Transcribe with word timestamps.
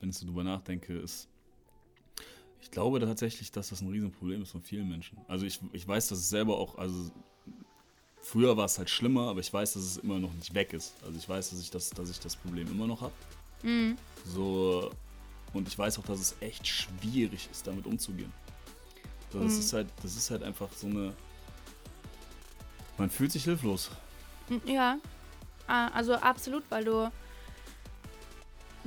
wenn 0.00 0.10
ich 0.10 0.16
so 0.18 0.26
drüber 0.26 0.44
nachdenke, 0.44 0.98
ist, 0.98 1.28
ich 2.60 2.70
glaube 2.70 3.00
tatsächlich, 3.00 3.50
dass 3.52 3.70
das 3.70 3.80
ein 3.80 3.88
Riesenproblem 3.88 4.42
ist 4.42 4.50
von 4.52 4.62
vielen 4.62 4.88
Menschen. 4.88 5.18
Also 5.28 5.46
ich, 5.46 5.60
ich 5.72 5.86
weiß, 5.86 6.08
dass 6.08 6.18
es 6.18 6.28
selber 6.28 6.58
auch, 6.58 6.76
also 6.78 7.10
früher 8.20 8.56
war 8.56 8.64
es 8.66 8.78
halt 8.78 8.90
schlimmer, 8.90 9.28
aber 9.28 9.40
ich 9.40 9.52
weiß, 9.52 9.74
dass 9.74 9.82
es 9.82 9.96
immer 9.98 10.18
noch 10.18 10.32
nicht 10.34 10.54
weg 10.54 10.72
ist. 10.72 10.94
Also 11.04 11.18
ich 11.18 11.28
weiß, 11.28 11.50
dass 11.50 11.60
ich 11.60 11.70
das, 11.70 11.90
dass 11.90 12.10
ich 12.10 12.18
das 12.20 12.36
Problem 12.36 12.68
immer 12.68 12.86
noch 12.86 13.00
habe. 13.00 13.12
Mhm. 13.62 13.96
So, 14.24 14.90
und 15.52 15.66
ich 15.68 15.78
weiß 15.78 15.98
auch, 15.98 16.04
dass 16.04 16.20
es 16.20 16.36
echt 16.40 16.66
schwierig 16.66 17.48
ist, 17.50 17.66
damit 17.66 17.86
umzugehen. 17.86 18.32
So, 19.32 19.40
das, 19.40 19.54
Mhm. 19.54 19.60
ist 19.60 19.72
halt, 19.72 19.88
das 20.02 20.16
ist 20.16 20.30
halt 20.30 20.42
einfach 20.42 20.68
so 20.72 20.86
eine. 20.88 21.12
Man 22.98 23.10
fühlt 23.10 23.30
sich 23.32 23.44
hilflos. 23.44 23.90
Ja, 24.64 24.98
Ah, 25.70 25.88
also 25.88 26.14
absolut, 26.14 26.62
weil 26.70 26.82
du, 26.82 27.12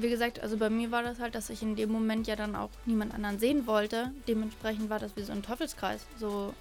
wie 0.01 0.09
gesagt, 0.09 0.39
also 0.41 0.57
bei 0.57 0.69
mir 0.69 0.89
war 0.89 1.03
das 1.03 1.19
halt, 1.19 1.35
dass 1.35 1.49
ich 1.51 1.61
in 1.61 1.75
dem 1.75 1.91
Moment 1.91 2.25
ja 2.25 2.35
dann 2.35 2.55
auch 2.55 2.71
niemand 2.85 3.13
anderen 3.13 3.37
sehen 3.37 3.67
wollte. 3.67 4.11
Dementsprechend 4.27 4.89
war 4.89 4.97
das 4.97 5.15
wie 5.15 5.21
so 5.21 5.31
ein 5.31 5.43
Teufelskreis. 5.43 6.07
So, 6.17 6.53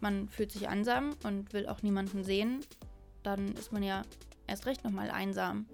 man 0.00 0.28
fühlt 0.28 0.52
sich 0.52 0.68
einsam 0.68 1.10
und 1.24 1.52
will 1.52 1.66
auch 1.66 1.82
niemanden 1.82 2.22
sehen. 2.22 2.60
Dann 3.24 3.48
ist 3.54 3.72
man 3.72 3.82
ja 3.82 4.02
erst 4.46 4.66
recht 4.66 4.84
nochmal 4.84 5.10
einsam. 5.10 5.66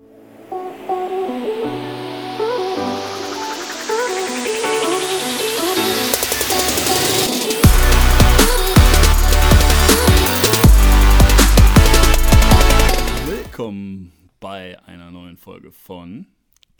Willkommen 13.26 14.12
bei 14.40 14.78
einer 14.86 15.10
neuen 15.10 15.36
Folge 15.36 15.70
von 15.70 16.26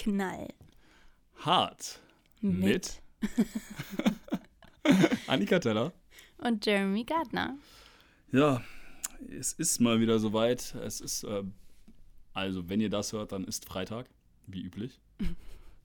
Knall. 0.04 0.48
Hart 1.36 1.98
mit, 2.42 3.00
Annika 5.26 5.58
Teller. 5.58 5.94
Und 6.36 6.66
Jeremy 6.66 7.04
Gardner. 7.04 7.56
Ja, 8.30 8.62
es 9.30 9.54
ist 9.54 9.80
mal 9.80 10.00
wieder 10.00 10.18
soweit. 10.18 10.74
Es 10.74 11.00
ist, 11.00 11.24
äh, 11.24 11.42
also 12.34 12.68
wenn 12.68 12.82
ihr 12.82 12.90
das 12.90 13.14
hört, 13.14 13.32
dann 13.32 13.44
ist 13.44 13.64
Freitag, 13.64 14.10
wie 14.46 14.60
üblich. 14.60 15.00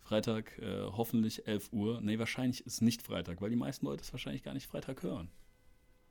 Freitag, 0.02 0.59
äh, 0.59 0.83
hoffentlich 0.83 1.48
11 1.48 1.72
Uhr. 1.72 2.02
Nee, 2.02 2.20
wahrscheinlich 2.20 2.66
ist 2.66 2.81
nicht 2.81 3.02
Freitag, 3.02 3.42
weil 3.42 3.52
die 3.52 3.56
meisten 3.56 3.86
Leute 3.86 4.02
es 4.02 4.11
wahrscheinlich 4.11 4.44
gar 4.44 4.54
nicht 4.54 4.67
Freitag 4.67 5.02
hören. 5.02 5.30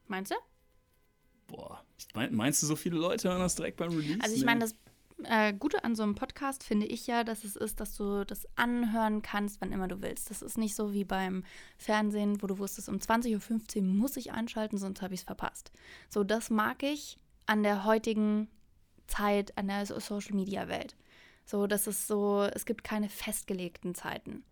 Meinst 0.06 0.32
du? 0.32 0.36
Boah, 1.46 1.84
meinst 2.30 2.62
du, 2.62 2.66
so 2.66 2.76
viele 2.76 2.96
Leute 2.96 3.28
hören 3.28 3.40
das 3.40 3.54
direkt 3.54 3.76
beim 3.76 3.90
Release? 3.90 4.20
Also 4.22 4.34
ich 4.34 4.46
meine, 4.46 4.60
das 4.60 4.74
äh, 5.24 5.52
Gute 5.52 5.84
an 5.84 5.94
so 5.94 6.02
einem 6.02 6.14
Podcast 6.14 6.62
finde 6.64 6.86
ich 6.86 7.06
ja, 7.06 7.24
dass 7.24 7.44
es 7.44 7.56
ist, 7.56 7.80
dass 7.80 7.94
du 7.96 8.24
das 8.24 8.46
anhören 8.56 9.22
kannst, 9.22 9.60
wann 9.60 9.72
immer 9.72 9.88
du 9.88 10.00
willst. 10.02 10.30
Das 10.30 10.42
ist 10.42 10.58
nicht 10.58 10.74
so 10.74 10.92
wie 10.92 11.04
beim 11.04 11.44
Fernsehen, 11.76 12.40
wo 12.42 12.46
du 12.46 12.58
wusstest, 12.58 12.88
um 12.88 12.96
20.15 12.96 13.76
Uhr 13.78 13.82
muss 13.94 14.16
ich 14.16 14.32
einschalten, 14.32 14.78
sonst 14.78 15.02
habe 15.02 15.14
ich 15.14 15.20
es 15.20 15.26
verpasst. 15.26 15.72
So, 16.08 16.24
das 16.24 16.50
mag 16.50 16.82
ich 16.82 17.18
an 17.46 17.62
der 17.62 17.84
heutigen 17.84 18.48
Zeit, 19.06 19.56
an 19.56 19.68
der 19.68 19.86
So- 19.86 19.98
Social-Media-Welt. 19.98 20.96
So, 21.44 21.66
das 21.66 21.86
ist 21.86 22.06
so, 22.06 22.42
es 22.42 22.66
gibt 22.66 22.84
keine 22.84 23.08
festgelegten 23.08 23.94
Zeiten. 23.94 24.44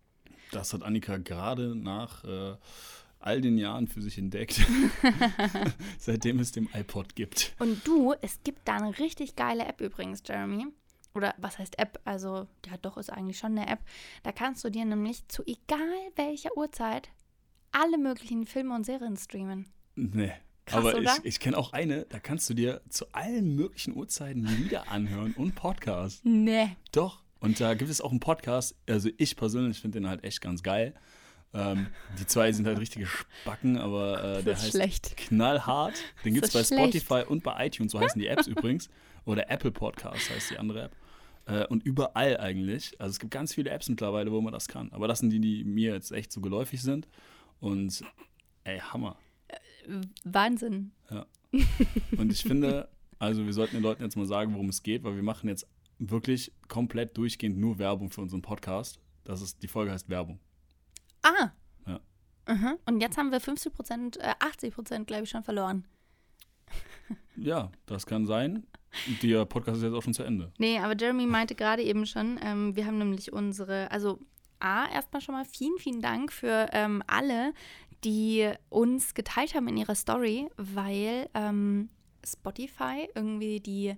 Das 0.51 0.73
hat 0.73 0.81
Annika 0.83 1.17
gerade 1.17 1.75
nach 1.75 2.23
äh, 2.23 2.55
all 3.27 3.41
den 3.41 3.57
Jahren 3.57 3.87
für 3.87 4.01
sich 4.01 4.17
entdeckt, 4.17 4.65
seitdem 5.99 6.39
es 6.39 6.53
dem 6.53 6.69
iPod 6.73 7.13
gibt. 7.15 7.53
Und 7.59 7.85
du, 7.85 8.13
es 8.21 8.41
gibt 8.43 8.67
da 8.67 8.77
eine 8.77 8.97
richtig 8.97 9.35
geile 9.35 9.65
App 9.65 9.81
übrigens, 9.81 10.23
Jeremy. 10.25 10.67
Oder 11.13 11.35
was 11.37 11.59
heißt 11.59 11.77
App? 11.77 11.99
Also, 12.05 12.47
ja, 12.65 12.77
doch, 12.81 12.95
ist 12.97 13.11
eigentlich 13.11 13.37
schon 13.37 13.57
eine 13.57 13.67
App. 13.67 13.79
Da 14.23 14.31
kannst 14.31 14.63
du 14.63 14.69
dir 14.69 14.85
nämlich 14.85 15.27
zu 15.27 15.43
egal 15.45 15.79
welcher 16.15 16.55
Uhrzeit 16.55 17.09
alle 17.71 17.97
möglichen 17.97 18.45
Filme 18.45 18.73
und 18.73 18.85
Serien 18.85 19.17
streamen. 19.17 19.65
Nee. 19.95 20.31
Krass, 20.65 20.79
Aber 20.79 20.95
oder? 20.97 21.17
ich, 21.17 21.25
ich 21.25 21.39
kenne 21.39 21.57
auch 21.57 21.73
eine, 21.73 22.05
da 22.05 22.19
kannst 22.19 22.49
du 22.49 22.53
dir 22.53 22.81
zu 22.89 23.11
allen 23.13 23.55
möglichen 23.55 23.95
Uhrzeiten 23.95 24.45
Lieder 24.45 24.89
anhören 24.89 25.33
und 25.33 25.55
Podcast. 25.55 26.23
Nee. 26.25 26.75
Doch. 26.91 27.23
Und 27.39 27.59
da 27.59 27.73
gibt 27.73 27.91
es 27.91 28.01
auch 28.01 28.11
einen 28.11 28.19
Podcast, 28.19 28.75
also 28.87 29.09
ich 29.17 29.35
persönlich 29.35 29.79
finde 29.79 29.99
den 29.99 30.09
halt 30.09 30.23
echt 30.23 30.41
ganz 30.41 30.63
geil. 30.63 30.93
Ähm, 31.53 31.87
die 32.19 32.25
zwei 32.25 32.51
sind 32.51 32.67
halt 32.67 32.79
richtige 32.79 33.05
Spacken, 33.05 33.77
aber 33.77 34.39
äh, 34.39 34.43
der 34.43 34.53
ist 34.53 34.63
heißt 34.63 34.71
schlecht. 34.71 35.17
Knallhart. 35.17 35.95
Den 36.25 36.33
gibt 36.33 36.45
es 36.45 36.53
bei 36.53 36.63
schlecht. 36.63 36.81
Spotify 36.81 37.23
und 37.27 37.43
bei 37.43 37.65
iTunes, 37.65 37.91
so 37.93 37.99
heißen 37.99 38.19
die 38.19 38.27
Apps 38.27 38.47
übrigens. 38.47 38.89
Oder 39.25 39.49
Apple 39.49 39.71
Podcast 39.71 40.29
heißt 40.29 40.51
die 40.51 40.57
andere 40.57 40.83
App. 40.83 40.95
Äh, 41.45 41.65
und 41.67 41.83
überall 41.83 42.37
eigentlich. 42.37 42.99
Also 42.99 43.11
es 43.11 43.19
gibt 43.19 43.31
ganz 43.31 43.53
viele 43.53 43.69
Apps 43.69 43.89
mittlerweile, 43.89 44.31
wo 44.31 44.41
man 44.41 44.53
das 44.53 44.67
kann. 44.67 44.91
Aber 44.91 45.07
das 45.07 45.19
sind 45.19 45.31
die, 45.31 45.39
die 45.39 45.63
mir 45.63 45.93
jetzt 45.93 46.11
echt 46.11 46.31
so 46.31 46.41
geläufig 46.41 46.81
sind. 46.81 47.07
Und 47.59 48.03
ey, 48.63 48.79
Hammer. 48.79 49.17
Wahnsinn. 50.25 50.91
Und 52.17 52.31
ich 52.31 52.43
finde, 52.43 52.89
also 53.19 53.45
wir 53.45 53.53
sollten 53.53 53.77
den 53.77 53.83
Leuten 53.83 54.03
jetzt 54.03 54.17
mal 54.17 54.25
sagen, 54.25 54.53
worum 54.53 54.69
es 54.69 54.83
geht, 54.83 55.03
weil 55.03 55.15
wir 55.15 55.23
machen 55.23 55.47
jetzt 55.47 55.65
wirklich 55.97 56.51
komplett 56.67 57.17
durchgehend 57.17 57.57
nur 57.57 57.79
Werbung 57.79 58.09
für 58.09 58.21
unseren 58.21 58.41
Podcast. 58.41 58.99
Das 59.23 59.41
ist, 59.41 59.63
die 59.63 59.67
Folge 59.67 59.91
heißt 59.91 60.09
Werbung. 60.09 60.39
Ah. 61.27 61.51
Ja. 61.85 61.99
Mhm. 62.53 62.77
Und 62.85 63.01
jetzt 63.01 63.17
haben 63.17 63.31
wir 63.31 63.39
50 63.39 63.73
Prozent, 63.73 64.17
äh, 64.17 64.33
80 64.39 64.73
Prozent, 64.73 65.07
glaube 65.07 65.23
ich, 65.23 65.29
schon 65.29 65.43
verloren. 65.43 65.85
Ja, 67.35 67.71
das 67.85 68.05
kann 68.05 68.25
sein. 68.25 68.65
Der 69.21 69.45
Podcast 69.45 69.77
ist 69.77 69.83
jetzt 69.83 69.93
auch 69.93 70.01
schon 70.01 70.13
zu 70.13 70.23
Ende. 70.23 70.51
Nee, 70.57 70.79
aber 70.79 70.95
Jeremy 70.97 71.25
meinte 71.27 71.55
gerade 71.55 71.83
eben 71.83 72.05
schon, 72.05 72.39
ähm, 72.41 72.75
wir 72.75 72.85
haben 72.85 72.97
nämlich 72.97 73.31
unsere, 73.31 73.91
also 73.91 74.19
A, 74.59 74.87
erstmal 74.91 75.21
schon 75.21 75.35
mal 75.35 75.45
vielen, 75.45 75.77
vielen 75.77 76.01
Dank 76.01 76.33
für 76.33 76.67
ähm, 76.71 77.03
alle, 77.05 77.53
die 78.03 78.49
uns 78.69 79.13
geteilt 79.13 79.53
haben 79.53 79.67
in 79.67 79.77
ihrer 79.77 79.95
Story, 79.95 80.49
weil 80.57 81.29
ähm, 81.35 81.89
Spotify 82.25 83.07
irgendwie 83.13 83.59
die, 83.59 83.95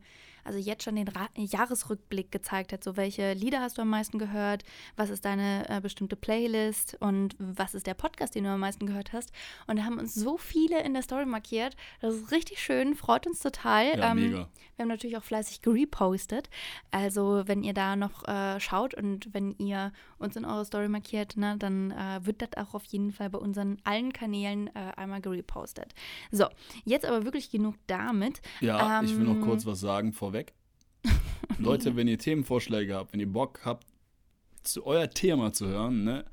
also 0.50 0.60
jetzt 0.60 0.84
schon 0.84 0.96
den 0.96 1.08
Ra 1.08 1.30
Jahresrückblick 1.36 2.32
gezeigt 2.32 2.74
hat, 2.74 2.84
so 2.84 2.98
welche 2.98 3.34
Lieder 3.34 3.62
hast 3.62 3.78
du 3.78 3.84
am 3.84 3.90
meisten 3.90 4.18
gehört, 4.18 4.64
was 4.96 5.12
ist 5.12 5.24
deine 5.24 5.70
äh, 5.70 5.80
bestimmte 5.80 6.16
Playlist 6.16 6.98
und 7.00 7.36
was 7.38 7.76
ist 7.76 7.86
der 7.86 7.94
Podcast, 7.94 8.34
den 8.34 8.46
du 8.46 8.50
am 8.50 8.60
meisten 8.60 8.88
gehört 8.88 9.14
hast. 9.14 9.32
Und 9.68 9.78
da 9.78 9.84
haben 9.84 10.00
uns 10.00 10.16
so 10.16 10.38
viele 10.38 10.82
in 10.84 10.94
der 10.94 11.04
Story 11.04 11.28
markiert. 11.28 11.76
Das 12.02 12.16
ist 12.16 12.32
richtig 12.32 12.60
schön, 12.60 12.96
freut 12.96 13.28
uns 13.28 13.40
total. 13.40 13.98
Ja, 14.00 14.12
Ähm, 14.12 14.18
mega. 14.18 14.48
wir 14.76 14.84
haben 14.84 14.90
natürlich 14.90 15.18
auch 15.18 15.24
fleißig 15.24 15.62
gerepostet. 15.62 16.50
Also, 16.90 17.44
wenn 17.46 17.62
ihr 17.64 17.74
da 17.74 17.96
noch 17.96 18.28
äh, 18.28 18.60
schaut 18.60 18.96
und 18.96 19.32
wenn 19.34 19.52
ihr 19.60 19.92
uns 20.18 20.36
in 20.36 20.46
eurer 20.46 20.66
Story 20.66 20.88
markiert, 20.88 21.38
ne, 21.38 21.58
dann 21.60 21.92
äh, 21.92 22.26
wird 22.26 22.42
das 22.42 22.50
auch 22.58 22.74
auf 22.74 22.86
jeden 22.86 23.12
Fall 23.12 23.30
bei 23.30 23.38
unseren 23.38 23.78
allen 23.84 24.14
Kanälen 24.14 24.68
äh, 24.76 24.94
einmal 24.98 25.22
gerepostet. 25.22 25.94
So, 26.32 26.48
jetzt 26.86 27.06
aber 27.06 27.24
wirklich 27.24 27.52
genug 27.52 27.76
damit. 27.86 28.42
Ja, 28.62 29.02
ich 29.04 29.16
will 29.16 29.26
noch 29.26 29.36
Ähm. 29.36 29.42
kurz 29.42 29.66
was 29.68 29.80
sagen 29.80 30.12
vorweg. 30.14 30.39
Leute, 31.60 31.96
wenn 31.96 32.08
ihr 32.08 32.18
Themenvorschläge 32.18 32.96
habt, 32.96 33.14
wenn 33.14 33.20
ihr 33.20 33.32
Bock 33.32 33.62
habt, 33.66 33.88
zu 34.64 34.86
euer 34.86 35.10
Thema 35.10 35.54
zu 35.54 35.68
hören, 35.68 36.04
ne, 36.04 36.26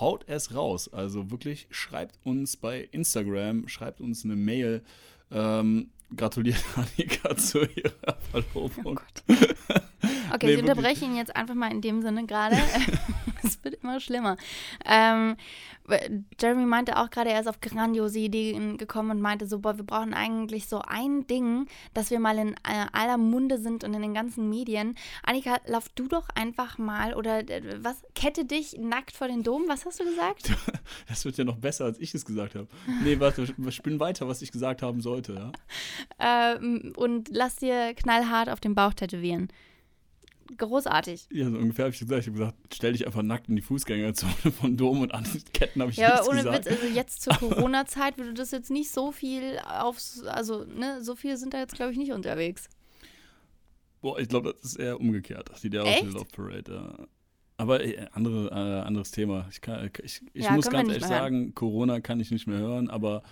haut 0.00 0.24
es 0.28 0.54
raus. 0.54 0.92
Also 0.92 1.30
wirklich, 1.30 1.66
schreibt 1.70 2.18
uns 2.24 2.56
bei 2.56 2.88
Instagram, 2.90 3.68
schreibt 3.68 4.00
uns 4.00 4.24
eine 4.24 4.36
Mail. 4.36 4.82
Ähm, 5.30 5.90
gratuliert 6.14 6.62
Annika 6.76 7.36
zu 7.36 7.60
ihrer 7.60 8.18
Verlobung. 8.30 9.00
Okay, 10.32 10.46
Nee, 10.46 10.52
ich 10.52 10.58
wirklich. 10.58 10.70
unterbreche 10.70 11.04
ihn 11.04 11.16
jetzt 11.16 11.34
einfach 11.34 11.54
mal 11.54 11.70
in 11.70 11.80
dem 11.80 12.02
Sinne 12.02 12.26
gerade. 12.26 12.56
es 13.42 13.62
wird 13.64 13.82
immer 13.82 14.00
schlimmer. 14.00 14.36
Ähm, 14.84 15.36
Jeremy 16.38 16.66
meinte 16.66 16.96
auch 16.98 17.10
gerade, 17.10 17.30
er 17.30 17.40
ist 17.40 17.46
auf 17.46 17.60
grandiose 17.60 18.18
Ideen 18.18 18.76
gekommen 18.76 19.10
und 19.10 19.20
meinte 19.20 19.46
so, 19.46 19.60
boah, 19.60 19.76
wir 19.76 19.84
brauchen 19.84 20.12
eigentlich 20.12 20.68
so 20.68 20.80
ein 20.86 21.26
Ding, 21.26 21.66
dass 21.94 22.10
wir 22.10 22.20
mal 22.20 22.36
in 22.38 22.52
äh, 22.52 22.86
aller 22.92 23.16
Munde 23.16 23.58
sind 23.58 23.84
und 23.84 23.94
in 23.94 24.02
den 24.02 24.14
ganzen 24.14 24.48
Medien. 24.48 24.96
Annika, 25.22 25.56
lauf 25.66 25.88
du 25.94 26.08
doch 26.08 26.28
einfach 26.34 26.78
mal 26.78 27.14
oder 27.14 27.48
äh, 27.48 27.82
was, 27.82 28.02
kette 28.14 28.44
dich 28.44 28.76
nackt 28.78 29.12
vor 29.16 29.28
den 29.28 29.42
Dom, 29.42 29.64
was 29.68 29.86
hast 29.86 30.00
du 30.00 30.04
gesagt? 30.04 30.50
Das 31.06 31.24
wird 31.24 31.36
ja 31.38 31.44
noch 31.44 31.56
besser, 31.56 31.84
als 31.84 31.98
ich 31.98 32.14
es 32.14 32.24
gesagt 32.24 32.54
habe. 32.54 32.66
Nee, 33.02 33.18
warte, 33.20 33.46
spielen 33.70 34.00
weiter, 34.00 34.28
was 34.28 34.42
ich 34.42 34.52
gesagt 34.52 34.82
haben 34.82 35.00
sollte. 35.00 35.52
Ja? 36.18 36.54
ähm, 36.56 36.92
und 36.96 37.28
lass 37.30 37.56
dir 37.56 37.94
knallhart 37.94 38.48
auf 38.48 38.60
den 38.60 38.74
Bauch 38.74 38.94
tätowieren. 38.94 39.48
Großartig. 40.56 41.28
Ja, 41.32 41.50
so 41.50 41.56
ungefähr 41.58 41.84
habe 41.84 41.94
ich 41.94 42.00
gesagt. 42.00 42.22
Ich 42.22 42.26
habe 42.28 42.38
gesagt, 42.38 42.56
stell 42.74 42.92
dich 42.92 43.06
einfach 43.06 43.22
nackt 43.22 43.48
in 43.48 43.56
die 43.56 43.62
Fußgängerzone 43.62 44.52
von 44.58 44.76
Dom 44.76 45.02
und 45.02 45.12
an 45.12 45.24
Ketten 45.52 45.80
habe 45.82 45.90
ich 45.90 45.98
Ja, 45.98 46.14
nichts 46.14 46.28
ohne 46.28 46.38
gesagt. 46.38 46.66
Witz, 46.66 46.74
also 46.82 46.86
jetzt 46.94 47.22
zur 47.22 47.34
Corona-Zeit 47.34 48.16
würde 48.18 48.34
das 48.34 48.50
jetzt 48.50 48.70
nicht 48.70 48.90
so 48.90 49.12
viel 49.12 49.58
aufs, 49.66 50.22
also, 50.24 50.64
ne, 50.64 51.02
so 51.02 51.14
viel 51.16 51.36
sind 51.36 51.54
da 51.54 51.58
jetzt, 51.58 51.74
glaube 51.74 51.92
ich, 51.92 51.98
nicht 51.98 52.12
unterwegs. 52.12 52.68
Boah, 54.00 54.18
ich 54.18 54.28
glaube, 54.28 54.54
das 54.54 54.72
ist 54.72 54.76
eher 54.76 55.00
umgekehrt. 55.00 55.50
Die 55.62 55.70
der 55.70 55.84
Echt? 55.84 56.04
Love 56.04 56.26
Parade. 56.32 56.72
Ja. 56.98 57.06
Aber 57.56 57.84
äh, 57.84 58.06
andere, 58.12 58.48
äh, 58.50 58.86
anderes 58.86 59.10
Thema. 59.10 59.48
Ich, 59.50 59.60
kann, 59.60 59.90
ich, 60.02 60.22
ich 60.32 60.44
Ja, 60.44 60.52
muss 60.52 60.70
ganz 60.70 60.88
ehrlich 60.88 61.04
sagen, 61.04 61.54
Corona 61.54 62.00
kann 62.00 62.20
ich 62.20 62.30
nicht 62.30 62.46
mehr 62.46 62.58
hören, 62.58 62.88
aber 62.88 63.22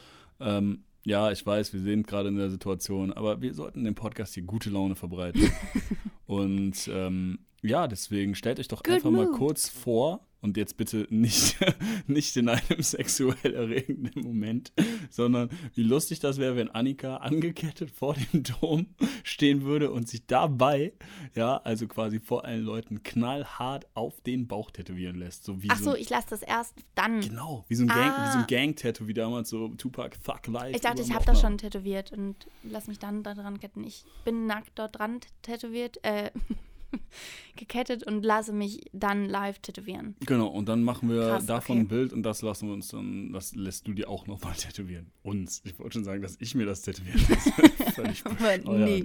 ähm, 0.41 0.83
ja, 1.07 1.31
ich 1.31 1.47
weiß, 1.47 1.73
wir 1.73 1.81
sind 1.81 2.09
gerade 2.09 2.31
in 2.31 2.37
der 2.37 2.51
Situation, 2.51 3.13
aber 3.13 3.41
wir 3.41 3.55
sollten 3.55 3.85
dem 3.85 3.95
Podcast 3.95 4.35
hier 4.35 4.43
gute 4.43 4.71
Laune 4.71 4.97
verbreiten. 4.97 5.53
Und 6.27 6.91
ähm, 6.93 7.39
ja, 7.63 7.87
deswegen 7.87 8.35
stellt 8.35 8.59
euch 8.59 8.67
doch 8.67 8.83
Good 8.83 8.95
einfach 8.95 9.11
mal 9.13 9.27
mood. 9.27 9.37
kurz 9.37 9.69
vor, 9.69 10.26
Und 10.43 10.57
jetzt 10.57 10.77
bitte 10.77 11.07
nicht, 11.11 11.57
nicht 12.07 12.37
in 12.37 12.49
einem 12.49 12.81
sexuell 12.83 13.55
erregenden 13.55 14.23
Moment, 14.23 14.73
sondern 15.11 15.49
wie 15.75 15.83
lustig 15.83 16.21
das 16.21 16.39
wäre, 16.39 16.57
wenn 16.57 16.69
Annika 16.71 17.17
angekettet 17.17 17.91
vor 17.91 18.15
dem 18.15 18.43
Dom 18.45 18.87
stehen 19.25 19.63
würde 19.63 19.91
und 19.91 20.09
sich 20.09 20.27
dabei, 20.27 20.93
ja, 21.35 21.57
also 21.59 21.89
quasi 21.89 22.21
vor 22.21 22.45
allen 22.45 22.63
Leuten 22.63 23.03
knallhart 23.03 23.87
auf 23.95 24.21
den 24.21 24.47
Bauch 24.47 24.71
tätowieren 24.71 25.17
lässt. 25.17 25.45
So 25.45 25.63
wie 25.63 25.69
Ach 25.71 25.79
so, 25.79 25.91
so, 25.93 25.97
ich 25.97 26.11
lasse 26.11 26.29
das 26.31 26.43
erst 26.43 26.75
dann. 26.95 27.21
Genau, 27.21 27.65
wie 27.69 27.75
so 27.75 27.83
ein 27.85 27.89
Gang, 27.89 28.13
wie 28.13 28.33
so 28.33 28.39
Ah. 28.39 28.41
ein 28.43 28.47
Gang-Tattoo, 28.47 29.07
wie 29.09 29.15
damals 29.15 29.49
so 29.49 29.69
Tupac 29.71 30.17
Thug 30.23 30.47
Life. 30.53 30.77
Ich 30.77 30.83
dachte, 30.83 31.03
ich 31.03 31.13
habe 31.13 31.25
das 31.25 31.41
schon 31.41 31.59
tätowiert 31.59 32.13
und 32.13 32.47
lass 32.63 32.87
mich 32.87 32.99
dann 32.99 33.23
da 33.23 33.35
dran 33.35 33.59
ketten. 33.59 33.83
Ich 33.85 34.05
bin 34.25 34.47
nackt 34.47 34.79
dort 34.79 34.99
dran 34.99 35.21
tätowiert, 35.43 35.99
äh, 36.05 36.31
gekettet 37.57 38.05
und 38.05 38.25
lasse 38.25 38.53
mich 38.53 38.81
dann 38.93 39.27
live 39.29 39.59
tätowieren. 39.59 40.17
Genau, 40.21 40.49
und 40.49 40.69
dann 40.69 40.83
machen 40.83 41.09
wir 41.09 41.29
Krass, 41.29 41.47
davon 41.47 41.77
okay. 41.77 41.85
ein 41.85 41.89
Bild 41.89 42.13
und 42.13 42.23
das 42.23 42.43
lassen 42.43 42.69
wir 42.69 42.75
uns 42.75 42.89
dann, 42.89 43.33
das 43.33 43.55
lässt 43.55 43.87
du 43.87 43.93
dir 43.93 44.09
auch 44.09 44.27
nochmal 44.27 44.55
tätowieren. 44.57 45.11
Uns. 45.23 45.63
Ich 45.65 45.79
wollte 45.79 45.95
schon 45.95 46.05
sagen, 46.05 46.23
dass 46.23 46.37
ich 46.41 46.55
mir 46.55 46.67
das 46.67 46.83
tätowieren 46.83 47.21
lasse. 47.29 47.53
Völlig 47.95 48.27
Aber 48.27 48.79
nee. 48.79 49.05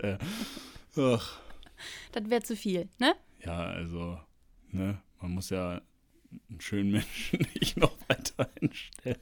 Ach. 0.98 1.40
Das 2.12 2.30
wäre 2.30 2.44
zu 2.44 2.56
viel, 2.56 2.90
ne? 3.00 3.16
Ja, 3.44 3.58
also, 3.58 4.20
ne, 4.70 5.02
man 5.20 5.32
muss 5.32 5.50
ja 5.50 5.82
einen 6.50 6.62
schönen 6.62 6.92
Menschen 6.92 7.48
nicht 7.60 7.78
noch 7.78 7.96
weiter 8.08 8.50
hinstellen. 8.60 9.20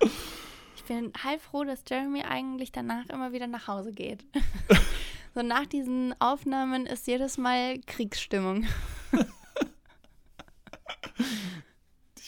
Ich 0.00 0.33
bin 0.84 1.12
halb 1.22 1.40
froh, 1.40 1.64
dass 1.64 1.84
Jeremy 1.88 2.22
eigentlich 2.22 2.72
danach 2.72 3.08
immer 3.08 3.32
wieder 3.32 3.46
nach 3.46 3.68
Hause 3.68 3.92
geht. 3.92 4.24
so 5.34 5.42
nach 5.42 5.66
diesen 5.66 6.14
Aufnahmen 6.20 6.86
ist 6.86 7.06
jedes 7.06 7.38
Mal 7.38 7.80
Kriegsstimmung. 7.86 8.66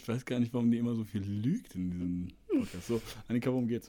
Ich 0.07 0.09
weiß 0.09 0.25
gar 0.25 0.39
nicht, 0.39 0.55
warum 0.55 0.71
die 0.71 0.79
immer 0.79 0.95
so 0.95 1.03
viel 1.03 1.21
lügt 1.21 1.75
in 1.75 1.91
diesem 1.91 2.29
Podcast. 2.47 2.87
So, 2.87 3.03
Annika, 3.27 3.51
worum 3.51 3.67
geht's? 3.67 3.89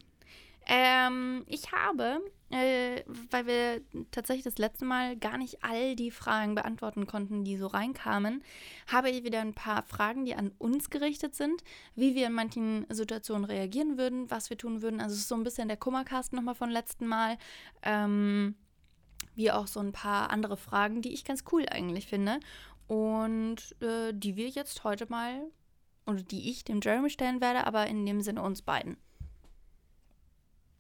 Ähm, 0.70 1.46
ich 1.48 1.72
habe, 1.72 2.20
äh, 2.50 3.02
weil 3.32 3.48
wir 3.48 3.82
tatsächlich 4.12 4.44
das 4.44 4.58
letzte 4.58 4.84
Mal 4.84 5.16
gar 5.16 5.38
nicht 5.38 5.64
all 5.64 5.96
die 5.96 6.12
Fragen 6.12 6.56
beantworten 6.56 7.08
konnten, 7.08 7.46
die 7.46 7.56
so 7.56 7.68
reinkamen, 7.68 8.44
habe 8.88 9.10
ich 9.10 9.24
wieder 9.24 9.40
ein 9.40 9.54
paar 9.54 9.84
Fragen, 9.84 10.26
die 10.26 10.36
an 10.36 10.52
uns 10.58 10.90
gerichtet 10.90 11.36
sind, 11.36 11.64
wie 11.96 12.16
wir 12.16 12.28
in 12.28 12.34
manchen 12.34 12.86
Situationen 12.90 13.46
reagieren 13.46 13.98
würden, 13.98 14.30
was 14.30 14.50
wir 14.50 14.58
tun 14.58 14.82
würden. 14.82 15.00
Also 15.00 15.14
es 15.14 15.22
ist 15.22 15.30
so 15.30 15.36
ein 15.36 15.44
bisschen 15.44 15.70
der 15.70 15.78
Kummercast 15.78 16.34
nochmal 16.34 16.56
von 16.56 16.70
letzten 16.70 17.08
Mal. 17.08 17.38
Ähm, 17.84 18.56
wie 19.36 19.52
auch 19.52 19.68
so 19.68 19.80
ein 19.80 19.92
paar 19.92 20.32
andere 20.32 20.58
Fragen, 20.58 21.02
die 21.02 21.14
ich 21.14 21.24
ganz 21.24 21.44
cool 21.52 21.66
eigentlich 21.70 22.08
finde. 22.08 22.40
Und 22.88 23.76
äh, 23.82 24.12
die 24.12 24.36
wir 24.36 24.50
jetzt 24.50 24.84
heute 24.84 25.06
mal, 25.10 25.44
oder 26.08 26.24
die 26.24 26.50
ich 26.50 26.64
dem 26.64 26.80
Jeremy 26.82 27.10
stellen 27.10 27.40
werde, 27.40 27.68
aber 27.68 27.86
in 27.86 28.06
dem 28.06 28.22
Sinne 28.22 28.42
uns 28.42 28.64
beiden. 28.64 28.98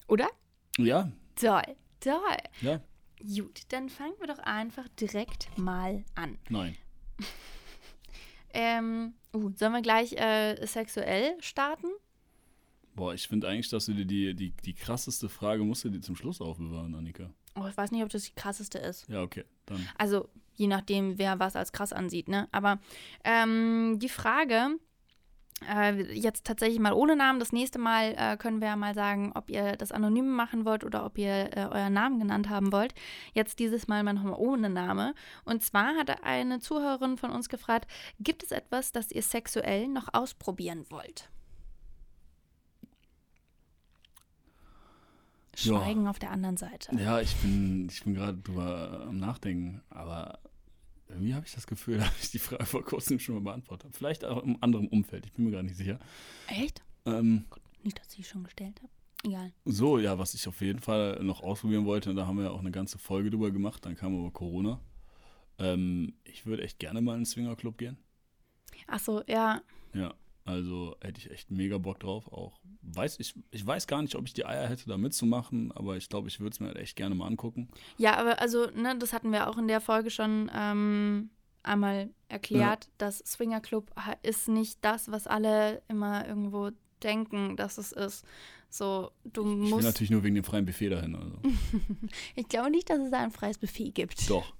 Oder? 0.07 0.29
Ja, 0.77 1.11
Toll, 1.35 1.75
toll. 1.99 2.37
ja, 2.61 2.81
Gut, 3.19 3.61
dann 3.69 3.89
fangen 3.89 4.13
wir 4.19 4.27
doch 4.27 4.39
einfach 4.39 4.87
direkt 4.99 5.55
mal 5.57 6.03
an. 6.15 6.37
nein. 6.49 6.75
Ähm, 8.53 9.13
uh, 9.35 9.51
sollen 9.55 9.73
wir 9.73 9.81
gleich 9.81 10.13
äh, 10.13 10.65
sexuell 10.65 11.35
starten? 11.41 11.87
Boah, 12.95 13.13
ich 13.13 13.27
finde 13.27 13.47
eigentlich, 13.47 13.69
dass 13.69 13.85
du 13.85 13.93
dir 13.93 14.05
die, 14.05 14.33
die, 14.33 14.51
die 14.51 14.73
krasseste 14.73 15.29
Frage 15.29 15.63
musst 15.63 15.83
du 15.83 15.89
dir 15.89 16.01
zum 16.01 16.15
Schluss 16.15 16.41
aufbewahren, 16.41 16.95
Annika. 16.95 17.29
Oh, 17.55 17.67
ich 17.67 17.77
weiß 17.77 17.91
nicht, 17.91 18.01
ob 18.03 18.09
das 18.09 18.23
die 18.23 18.33
krasseste 18.33 18.79
ist. 18.79 19.07
Ja, 19.09 19.21
okay, 19.21 19.43
dann. 19.67 19.87
Also 19.97 20.29
je 20.55 20.65
nachdem, 20.67 21.19
wer 21.19 21.39
was 21.39 21.55
als 21.55 21.71
krass 21.71 21.93
ansieht, 21.93 22.29
ne? 22.29 22.47
Aber 22.51 22.79
ähm, 23.23 23.99
die 23.99 24.09
Frage, 24.09 24.69
jetzt 26.13 26.45
tatsächlich 26.45 26.79
mal 26.79 26.93
ohne 26.93 27.15
Namen, 27.15 27.39
das 27.39 27.51
nächste 27.51 27.79
Mal 27.79 28.13
äh, 28.17 28.37
können 28.37 28.61
wir 28.61 28.67
ja 28.67 28.75
mal 28.75 28.93
sagen, 28.93 29.31
ob 29.33 29.49
ihr 29.49 29.75
das 29.75 29.91
anonym 29.91 30.29
machen 30.29 30.65
wollt 30.65 30.83
oder 30.83 31.05
ob 31.05 31.17
ihr 31.17 31.57
äh, 31.57 31.67
euren 31.71 31.93
Namen 31.93 32.19
genannt 32.19 32.49
haben 32.49 32.71
wollt. 32.71 32.93
Jetzt 33.33 33.59
dieses 33.59 33.87
Mal 33.87 34.03
mal 34.03 34.13
nochmal 34.13 34.37
ohne 34.37 34.69
Name. 34.69 35.15
Und 35.45 35.63
zwar 35.63 35.95
hatte 35.95 36.23
eine 36.23 36.59
Zuhörerin 36.59 37.17
von 37.17 37.31
uns 37.31 37.49
gefragt, 37.49 37.89
gibt 38.19 38.43
es 38.43 38.51
etwas, 38.51 38.91
das 38.91 39.11
ihr 39.11 39.23
sexuell 39.23 39.87
noch 39.87 40.13
ausprobieren 40.13 40.85
wollt? 40.89 41.29
Ja. 45.55 45.81
Schweigen 45.81 46.07
auf 46.07 46.19
der 46.19 46.29
anderen 46.29 46.57
Seite. 46.57 46.95
Ja, 46.95 47.19
ich 47.19 47.35
bin, 47.37 47.87
ich 47.89 48.03
bin 48.03 48.13
gerade 48.13 48.37
drüber 48.37 49.07
am 49.07 49.17
Nachdenken, 49.17 49.81
aber 49.89 50.39
irgendwie 51.09 51.33
habe 51.33 51.45
ich 51.45 51.53
das 51.53 51.67
Gefühl, 51.67 51.97
dass 51.99 52.21
ich 52.21 52.31
die 52.31 52.39
Frage 52.39 52.65
vor 52.65 52.83
kurzem 52.83 53.19
schon 53.19 53.35
mal 53.35 53.41
beantwortet 53.41 53.85
habe. 53.85 53.97
Vielleicht 53.97 54.25
auch 54.25 54.43
im 54.43 54.61
anderen 54.61 54.87
Umfeld, 54.87 55.25
ich 55.25 55.33
bin 55.33 55.45
mir 55.45 55.51
gar 55.51 55.63
nicht 55.63 55.75
sicher. 55.77 55.99
Echt? 56.47 56.83
Ähm, 57.05 57.45
Nicht, 57.83 57.99
dass 57.99 58.17
ich 58.17 58.27
schon 58.27 58.43
gestellt 58.43 58.79
habe. 58.81 58.91
Egal. 59.23 59.51
so, 59.65 59.97
ja, 59.97 60.19
was 60.19 60.35
ich 60.35 60.47
auf 60.47 60.61
jeden 60.61 60.79
Fall 60.79 61.21
noch 61.23 61.41
ausprobieren 61.41 61.85
wollte, 61.85 62.13
da 62.13 62.27
haben 62.27 62.37
wir 62.37 62.45
ja 62.45 62.51
auch 62.51 62.59
eine 62.59 62.71
ganze 62.71 62.99
Folge 62.99 63.31
drüber 63.31 63.49
gemacht, 63.49 63.83
dann 63.85 63.95
kam 63.95 64.17
aber 64.17 64.31
Corona. 64.31 64.79
Ähm, 65.57 66.13
ich 66.23 66.45
würde 66.45 66.63
echt 66.63 66.77
gerne 66.79 67.01
mal 67.01 67.13
in 67.13 67.17
einen 67.17 67.25
Swingerclub 67.25 67.77
gehen. 67.79 67.97
Ach 68.85 68.99
so, 68.99 69.23
ja. 69.27 69.61
Ja, 69.93 70.13
also 70.47 70.95
hätte 71.01 71.19
ich 71.19 71.29
echt 71.29 71.51
mega 71.51 71.77
Bock 71.77 71.99
drauf. 71.99 72.31
Auch 72.31 72.59
weiß 72.81 73.19
ich, 73.19 73.35
ich 73.51 73.65
weiß 73.65 73.85
gar 73.85 74.01
nicht, 74.01 74.15
ob 74.15 74.25
ich 74.25 74.33
die 74.33 74.45
Eier 74.45 74.67
hätte, 74.67 74.87
da 74.87 74.97
mitzumachen, 74.97 75.71
aber 75.73 75.97
ich 75.97 76.07
glaube, 76.07 76.29
ich 76.29 76.39
würde 76.39 76.51
es 76.53 76.59
mir 76.59 76.67
halt 76.67 76.77
echt 76.77 76.95
gerne 76.95 77.15
mal 77.15 77.27
angucken. 77.27 77.67
Ja, 77.97 78.15
aber 78.17 78.39
also, 78.41 78.67
ne, 78.71 78.97
das 78.97 79.11
hatten 79.11 79.31
wir 79.31 79.49
auch 79.49 79.57
in 79.57 79.67
der 79.67 79.81
Folge 79.81 80.09
schon 80.09 80.49
ähm, 80.55 81.29
einmal 81.63 82.09
erklärt, 82.29 82.89
dass 82.97 83.19
Swinger 83.19 83.59
Club 83.59 83.91
ist 84.23 84.47
nicht 84.47 84.77
das, 84.81 85.11
was 85.11 85.27
alle 85.27 85.81
immer 85.89 86.25
irgendwo 86.25 86.71
denken, 87.03 87.57
dass 87.57 87.77
es 87.77 87.91
ist. 87.91 88.25
So, 88.69 89.11
du 89.25 89.41
Ich 89.41 89.47
will 89.47 89.69
musst. 89.69 89.83
natürlich 89.85 90.11
nur 90.11 90.23
wegen 90.23 90.35
dem 90.35 90.43
freien 90.45 90.65
Buffet 90.65 90.89
dahin. 90.89 91.15
Also. 91.15 91.39
Ich 92.35 92.47
glaube 92.47 92.69
nicht, 92.69 92.89
dass 92.89 92.99
es 92.99 93.11
da 93.11 93.19
ein 93.19 93.31
freies 93.31 93.57
Buffet 93.57 93.91
gibt. 93.91 94.29
Doch. 94.29 94.53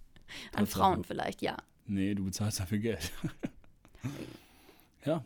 An. 0.54 0.68
Frauen 0.68 1.04
vielleicht, 1.06 1.42
ja. 1.42 1.56
Nee, 1.86 2.14
du 2.14 2.26
bezahlst 2.26 2.60
dafür 2.60 2.80
Geld. 2.80 3.12
ja. 5.06 5.24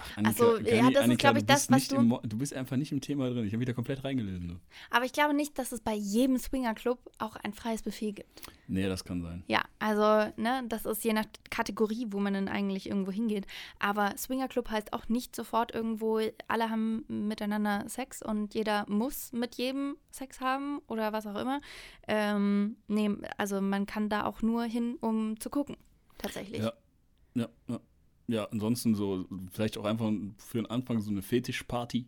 Ach, 0.00 0.10
Ach 0.24 0.32
so, 0.32 0.58
ja, 0.58 0.90
das 0.90 1.08
ist, 1.08 1.18
glaub 1.18 1.36
ich, 1.36 1.42
du 1.42 1.46
das, 1.46 1.66
bist 1.66 1.70
was 1.70 1.88
du- 1.88 1.96
Im, 1.96 2.18
du 2.22 2.38
bist 2.38 2.54
einfach 2.54 2.76
nicht 2.76 2.92
im 2.92 3.00
Thema 3.00 3.28
drin. 3.30 3.44
Ich 3.44 3.52
habe 3.52 3.60
wieder 3.60 3.74
komplett 3.74 4.04
reingelesen. 4.04 4.60
Aber 4.90 5.04
ich 5.04 5.12
glaube 5.12 5.34
nicht, 5.34 5.58
dass 5.58 5.72
es 5.72 5.80
bei 5.80 5.94
jedem 5.94 6.38
Swinger 6.38 6.74
Club 6.74 6.98
auch 7.18 7.36
ein 7.36 7.52
freies 7.52 7.82
Buffet 7.82 8.12
gibt. 8.12 8.42
Nee, 8.68 8.86
das 8.86 9.04
kann 9.04 9.22
sein. 9.22 9.42
Ja, 9.48 9.62
also, 9.78 10.30
ne, 10.36 10.62
das 10.68 10.84
ist 10.86 11.02
je 11.04 11.12
nach 11.12 11.24
Kategorie, 11.50 12.06
wo 12.10 12.20
man 12.20 12.34
dann 12.34 12.48
eigentlich 12.48 12.88
irgendwo 12.88 13.10
hingeht. 13.10 13.46
Aber 13.78 14.14
Swinger 14.16 14.48
Club 14.48 14.70
heißt 14.70 14.92
auch 14.92 15.08
nicht 15.08 15.34
sofort 15.34 15.74
irgendwo, 15.74 16.20
alle 16.48 16.70
haben 16.70 17.04
miteinander 17.08 17.88
Sex 17.88 18.22
und 18.22 18.54
jeder 18.54 18.84
muss 18.88 19.32
mit 19.32 19.56
jedem 19.56 19.96
Sex 20.10 20.40
haben 20.40 20.80
oder 20.86 21.12
was 21.12 21.26
auch 21.26 21.36
immer. 21.40 21.60
Ähm, 22.06 22.76
nee, 22.88 23.10
also 23.36 23.60
man 23.60 23.86
kann 23.86 24.08
da 24.08 24.24
auch 24.24 24.42
nur 24.42 24.64
hin, 24.64 24.96
um 25.00 25.38
zu 25.40 25.50
gucken. 25.50 25.76
Tatsächlich. 26.18 26.62
Ja. 26.62 26.72
Ja, 27.34 27.48
ja. 27.68 27.78
Ja, 28.28 28.44
ansonsten 28.44 28.94
so, 28.94 29.26
vielleicht 29.50 29.78
auch 29.78 29.84
einfach 29.84 30.12
für 30.38 30.58
den 30.58 30.66
Anfang 30.66 31.00
so 31.00 31.10
eine 31.10 31.22
Fetischparty. 31.22 32.06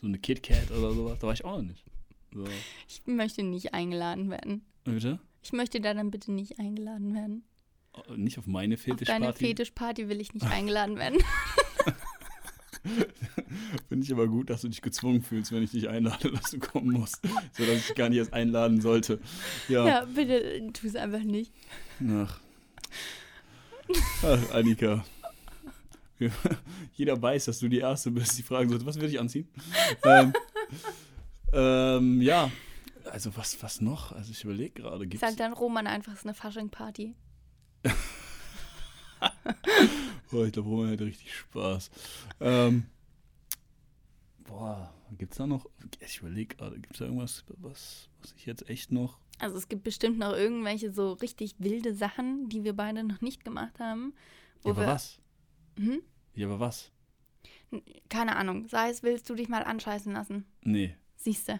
So 0.00 0.06
eine 0.06 0.18
KitKat 0.18 0.70
oder 0.72 0.92
sowas. 0.92 1.18
Da 1.20 1.26
war 1.26 1.34
ich 1.34 1.44
auch 1.44 1.56
noch 1.58 1.62
nicht. 1.62 1.84
So. 2.32 2.44
Ich 2.88 3.02
möchte 3.06 3.42
nicht 3.42 3.72
eingeladen 3.72 4.30
werden. 4.30 4.62
Bitte? 4.84 5.20
Ich 5.42 5.52
möchte 5.52 5.80
da 5.80 5.94
dann 5.94 6.10
bitte 6.10 6.32
nicht 6.32 6.58
eingeladen 6.58 7.14
werden. 7.14 7.44
Nicht 8.16 8.38
auf 8.38 8.46
meine 8.46 8.74
Auf 8.74 8.84
deine 8.84 8.96
Fetischparty. 8.96 9.46
Fetischparty 9.46 10.08
will 10.08 10.20
ich 10.20 10.34
nicht 10.34 10.46
eingeladen 10.50 10.96
werden. 10.96 11.20
Finde 13.88 14.04
ich 14.04 14.12
aber 14.12 14.26
gut, 14.26 14.50
dass 14.50 14.62
du 14.62 14.68
dich 14.68 14.80
gezwungen 14.80 15.22
fühlst, 15.22 15.52
wenn 15.52 15.62
ich 15.62 15.70
dich 15.72 15.88
einlade, 15.88 16.30
dass 16.32 16.50
du 16.50 16.58
kommen 16.58 16.92
musst. 16.92 17.20
So 17.52 17.64
dass 17.66 17.90
ich 17.90 17.94
gar 17.94 18.08
nicht 18.08 18.18
erst 18.18 18.32
einladen 18.32 18.80
sollte. 18.80 19.20
Ja. 19.68 19.86
ja, 19.86 20.04
bitte 20.04 20.70
tu 20.72 20.86
es 20.86 20.96
einfach 20.96 21.22
nicht. 21.22 21.52
Ach. 22.08 22.40
Ach, 24.22 24.50
Annika. 24.54 25.04
Jeder 26.94 27.20
weiß, 27.20 27.46
dass 27.46 27.58
du 27.58 27.68
die 27.68 27.78
Erste 27.78 28.10
bist, 28.10 28.36
die 28.38 28.42
fragen 28.42 28.68
sollte, 28.68 28.84
was 28.86 29.00
will 29.00 29.08
ich 29.08 29.18
anziehen? 29.18 29.48
ähm, 30.04 30.32
ähm, 31.52 32.20
ja, 32.20 32.50
also 33.10 33.34
was, 33.36 33.62
was 33.62 33.80
noch? 33.80 34.12
Also 34.12 34.30
ich 34.32 34.44
überlege 34.44 34.82
gerade, 34.82 35.06
gibt 35.06 35.20
Sag 35.20 35.36
dann 35.36 35.52
Roman 35.52 35.86
einfach, 35.86 36.12
es 36.12 36.20
ist 36.20 36.26
eine 36.26 36.34
Fasching-Party. 36.34 37.14
Oh, 40.32 40.44
ich 40.44 40.52
glaube, 40.52 40.68
Roman 40.68 40.90
hätte 40.90 41.04
richtig 41.04 41.34
Spaß. 41.34 41.90
Ähm, 42.40 42.86
boah, 44.44 44.92
gibt's 45.18 45.38
da 45.38 45.46
noch? 45.46 45.66
Ich 45.98 46.18
überlege 46.18 46.54
gerade, 46.54 46.78
gibt's 46.78 46.98
da 46.98 47.06
irgendwas, 47.06 47.44
was, 47.58 48.08
was 48.20 48.32
ich 48.36 48.46
jetzt 48.46 48.68
echt 48.68 48.92
noch. 48.92 49.18
Also 49.40 49.56
es 49.56 49.68
gibt 49.68 49.82
bestimmt 49.82 50.18
noch 50.18 50.32
irgendwelche 50.32 50.92
so 50.92 51.12
richtig 51.14 51.54
wilde 51.58 51.94
Sachen, 51.94 52.48
die 52.48 52.62
wir 52.62 52.74
beide 52.74 53.02
noch 53.04 53.20
nicht 53.20 53.44
gemacht 53.44 53.80
haben. 53.80 54.14
Wo 54.62 54.68
Ja, 54.68 54.74
aber 54.74 54.82
wir, 54.82 54.88
was? 54.88 55.18
Hm? 55.78 56.02
Ja, 56.34 56.46
aber 56.46 56.60
was? 56.60 56.90
Keine 58.08 58.36
Ahnung. 58.36 58.68
Sei 58.68 58.90
es, 58.90 59.02
willst 59.02 59.28
du 59.30 59.34
dich 59.34 59.48
mal 59.48 59.64
anscheißen 59.64 60.12
lassen? 60.12 60.44
Nee. 60.62 60.94
Siehste. 61.16 61.58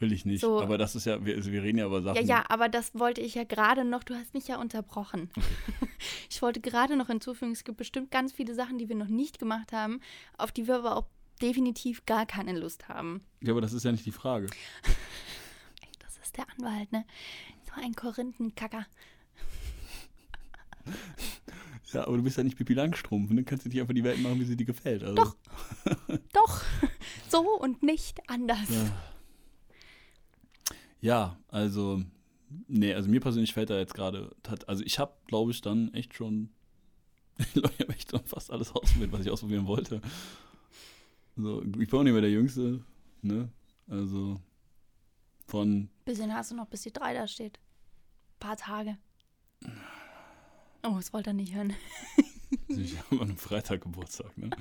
Will 0.00 0.12
ich 0.12 0.24
nicht. 0.24 0.40
So. 0.40 0.60
Aber 0.60 0.78
das 0.78 0.96
ist 0.96 1.04
ja, 1.04 1.24
wir, 1.24 1.36
also 1.36 1.52
wir 1.52 1.62
reden 1.62 1.78
ja 1.78 1.86
über 1.86 2.02
Sachen. 2.02 2.16
Ja, 2.16 2.22
ja, 2.22 2.44
aber 2.48 2.68
das 2.68 2.98
wollte 2.98 3.20
ich 3.20 3.36
ja 3.36 3.44
gerade 3.44 3.84
noch, 3.84 4.02
du 4.02 4.14
hast 4.14 4.34
mich 4.34 4.48
ja 4.48 4.60
unterbrochen. 4.60 5.30
Ich 6.28 6.42
wollte 6.42 6.60
gerade 6.60 6.96
noch 6.96 7.06
hinzufügen, 7.06 7.52
es 7.52 7.62
gibt 7.62 7.76
bestimmt 7.76 8.10
ganz 8.10 8.32
viele 8.32 8.54
Sachen, 8.54 8.78
die 8.78 8.88
wir 8.88 8.96
noch 8.96 9.06
nicht 9.06 9.38
gemacht 9.38 9.70
haben, 9.70 10.00
auf 10.38 10.50
die 10.50 10.66
wir 10.66 10.76
aber 10.76 10.96
auch 10.96 11.06
definitiv 11.40 12.06
gar 12.06 12.26
keine 12.26 12.58
Lust 12.58 12.88
haben. 12.88 13.22
Ja, 13.40 13.52
aber 13.52 13.60
das 13.60 13.72
ist 13.72 13.84
ja 13.84 13.92
nicht 13.92 14.06
die 14.06 14.12
Frage. 14.12 14.48
Ist 16.32 16.38
der 16.38 16.46
Anwalt, 16.56 16.90
ne? 16.92 17.04
So 17.66 17.72
ein 17.82 17.94
Korinthenkacker. 17.94 18.86
Ja, 21.92 22.06
aber 22.06 22.16
du 22.16 22.22
bist 22.22 22.38
ja 22.38 22.42
nicht 22.42 22.56
Pippi 22.56 22.72
Langstrumpf. 22.72 23.30
Ne? 23.30 23.44
Kannst 23.44 23.66
du 23.66 23.68
nicht 23.68 23.78
einfach 23.78 23.92
die 23.92 24.02
Welt 24.02 24.22
machen, 24.22 24.40
wie 24.40 24.44
sie 24.44 24.56
dir 24.56 24.64
gefällt. 24.64 25.02
Also, 25.02 25.16
Doch. 25.16 25.36
Doch, 26.32 26.62
so 27.28 27.40
und 27.60 27.82
nicht 27.82 28.18
anders. 28.30 28.66
Ja. 28.70 28.92
ja, 31.02 31.36
also, 31.48 32.02
nee, 32.66 32.94
also 32.94 33.10
mir 33.10 33.20
persönlich 33.20 33.52
fällt 33.52 33.68
da 33.68 33.78
jetzt 33.78 33.92
gerade, 33.92 34.34
also 34.66 34.82
ich 34.84 34.98
habe, 34.98 35.12
glaube 35.26 35.50
ich, 35.50 35.60
dann 35.60 35.92
echt 35.92 36.14
schon, 36.14 36.48
ich 37.38 37.52
glaube, 37.52 37.72
ich 37.76 37.80
habe 37.80 37.92
echt 37.92 38.10
schon 38.10 38.24
fast 38.24 38.50
alles 38.50 38.72
ausprobiert, 38.72 39.12
was 39.12 39.20
ich 39.20 39.30
ausprobieren 39.30 39.66
wollte. 39.66 40.00
So, 41.36 41.62
ich 41.62 41.90
bin 41.90 41.98
auch 41.98 42.02
nicht 42.04 42.12
mehr 42.12 42.22
der 42.22 42.30
Jüngste, 42.30 42.82
ne? 43.20 43.50
Also, 43.86 44.40
von, 45.46 45.88
Bisschen 46.04 46.34
hast 46.34 46.50
du 46.50 46.54
noch, 46.56 46.66
bis 46.66 46.82
die 46.82 46.92
drei 46.92 47.14
da 47.14 47.26
steht. 47.26 47.58
paar 48.38 48.56
Tage. 48.56 48.96
Oh, 50.82 50.94
das 50.96 51.12
wollte 51.12 51.30
er 51.30 51.34
nicht 51.34 51.54
hören. 51.54 51.74
ich 52.68 52.98
habe 52.98 53.16
an 53.16 53.28
einem 53.28 53.36
Freitag 53.36 53.82
Geburtstag, 53.82 54.36
ne? 54.36 54.50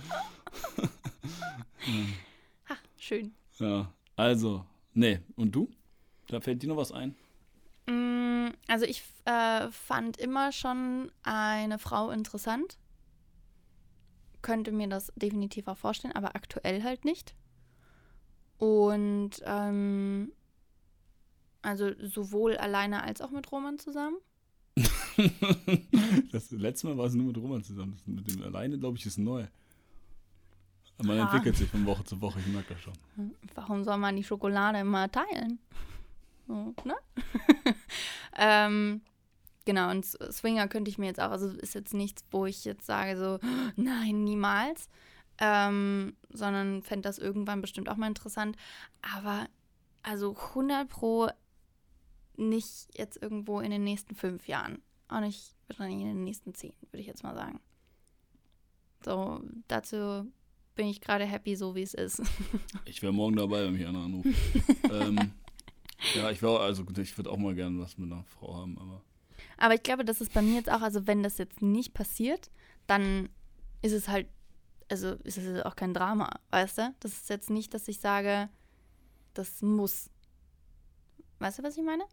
Ha, 2.69 2.75
schön. 2.97 3.33
Ja, 3.59 3.91
also, 4.15 4.65
nee, 4.93 5.19
und 5.35 5.51
du? 5.53 5.69
Da 6.27 6.39
fällt 6.39 6.61
dir 6.61 6.67
noch 6.69 6.77
was 6.77 6.91
ein? 6.91 7.15
Mm, 7.87 8.49
Also 8.67 8.85
ich 8.85 9.03
äh, 9.25 9.69
fand 9.71 10.17
immer 10.17 10.51
schon 10.51 11.11
eine 11.23 11.79
Frau 11.79 12.11
interessant. 12.11 12.77
Könnte 14.43 14.71
mir 14.71 14.87
das 14.87 15.11
definitiv 15.15 15.67
auch 15.67 15.77
vorstellen, 15.77 16.15
aber 16.15 16.35
aktuell 16.35 16.83
halt 16.83 17.03
nicht. 17.05 17.35
Und 18.57 19.41
ähm, 19.45 20.31
also 21.61 21.91
sowohl 22.01 22.57
alleine 22.57 23.03
als 23.03 23.21
auch 23.21 23.31
mit 23.31 23.51
Roman 23.51 23.77
zusammen. 23.79 24.17
Das 26.31 26.49
letzte 26.51 26.87
Mal 26.87 26.97
war 26.97 27.05
es 27.05 27.13
nur 27.13 27.27
mit 27.27 27.37
Roman 27.37 27.63
zusammen. 27.63 27.93
Das 27.93 28.07
mit 28.07 28.27
dem 28.33 28.43
alleine, 28.43 28.79
glaube 28.79 28.97
ich, 28.97 29.05
ist 29.05 29.17
neu. 29.19 29.45
Aber 30.97 31.07
man 31.09 31.19
Ah. 31.19 31.23
entwickelt 31.23 31.57
sich 31.57 31.69
von 31.69 31.85
Woche 31.85 32.03
zu 32.03 32.19
Woche, 32.21 32.39
ich 32.39 32.47
merke 32.47 32.73
das 32.73 32.81
schon. 32.83 32.93
Warum 33.53 33.83
soll 33.83 33.97
man 33.97 34.15
die 34.15 34.23
Schokolade 34.23 34.79
immer 34.79 35.11
teilen? 35.11 35.59
So, 36.47 36.73
ne? 36.85 36.95
ähm, 38.37 39.01
genau, 39.65 39.91
und 39.91 40.05
Swinger 40.05 40.67
könnte 40.67 40.89
ich 40.89 40.97
mir 40.97 41.07
jetzt 41.07 41.19
auch, 41.19 41.31
also 41.31 41.49
ist 41.49 41.75
jetzt 41.75 41.93
nichts, 41.93 42.23
wo 42.31 42.45
ich 42.45 42.63
jetzt 42.65 42.85
sage 42.85 43.17
so, 43.17 43.39
nein, 43.75 44.23
niemals. 44.23 44.89
Ähm, 45.39 46.15
sondern 46.31 46.81
fände 46.83 47.03
das 47.07 47.17
irgendwann 47.17 47.61
bestimmt 47.61 47.89
auch 47.89 47.97
mal 47.97 48.07
interessant. 48.07 48.55
Aber 49.15 49.47
also 50.03 50.35
100 50.35 50.87
pro 50.87 51.29
nicht 52.37 52.87
jetzt 52.97 53.21
irgendwo 53.21 53.59
in 53.59 53.71
den 53.71 53.83
nächsten 53.83 54.15
fünf 54.15 54.47
Jahren. 54.47 54.81
Auch 55.07 55.19
nicht 55.19 55.55
wahrscheinlich 55.67 56.01
in 56.01 56.07
den 56.07 56.23
nächsten 56.23 56.53
zehn, 56.53 56.73
würde 56.91 57.01
ich 57.01 57.07
jetzt 57.07 57.23
mal 57.23 57.35
sagen. 57.35 57.59
So, 59.03 59.41
dazu 59.67 60.31
bin 60.75 60.87
ich 60.87 61.01
gerade 61.01 61.25
happy, 61.25 61.55
so 61.55 61.75
wie 61.75 61.81
es 61.81 61.93
ist. 61.93 62.21
Ich 62.85 63.01
wäre 63.01 63.13
morgen 63.13 63.35
dabei, 63.35 63.65
wenn 63.65 63.73
mich 63.73 63.85
einer 63.85 63.99
anruft. 63.99 64.29
ähm, 64.91 65.33
ja, 66.15 66.31
ich 66.31 66.41
wäre, 66.41 66.59
also 66.59 66.85
ich 66.97 67.17
würde 67.17 67.29
auch 67.29 67.37
mal 67.37 67.55
gerne 67.55 67.79
was 67.79 67.97
mit 67.97 68.11
einer 68.11 68.23
Frau 68.23 68.55
haben, 68.55 68.77
aber 68.77 69.01
Aber 69.57 69.75
ich 69.75 69.83
glaube, 69.83 70.05
das 70.05 70.21
ist 70.21 70.33
bei 70.33 70.41
mir 70.41 70.55
jetzt 70.55 70.71
auch, 70.71 70.81
also 70.81 71.07
wenn 71.07 71.23
das 71.23 71.37
jetzt 71.37 71.61
nicht 71.61 71.93
passiert, 71.93 72.49
dann 72.87 73.29
ist 73.81 73.93
es 73.93 74.07
halt, 74.07 74.27
also 74.89 75.13
ist 75.23 75.37
es 75.37 75.63
auch 75.63 75.75
kein 75.75 75.93
Drama, 75.93 76.29
weißt 76.49 76.77
du? 76.79 76.95
Das 76.99 77.13
ist 77.13 77.29
jetzt 77.29 77.49
nicht, 77.49 77.73
dass 77.73 77.87
ich 77.87 77.99
sage, 77.99 78.49
das 79.33 79.61
muss. 79.61 80.09
Weißt 81.39 81.59
du, 81.59 81.63
was 81.63 81.77
ich 81.77 81.83
meine? 81.83 82.03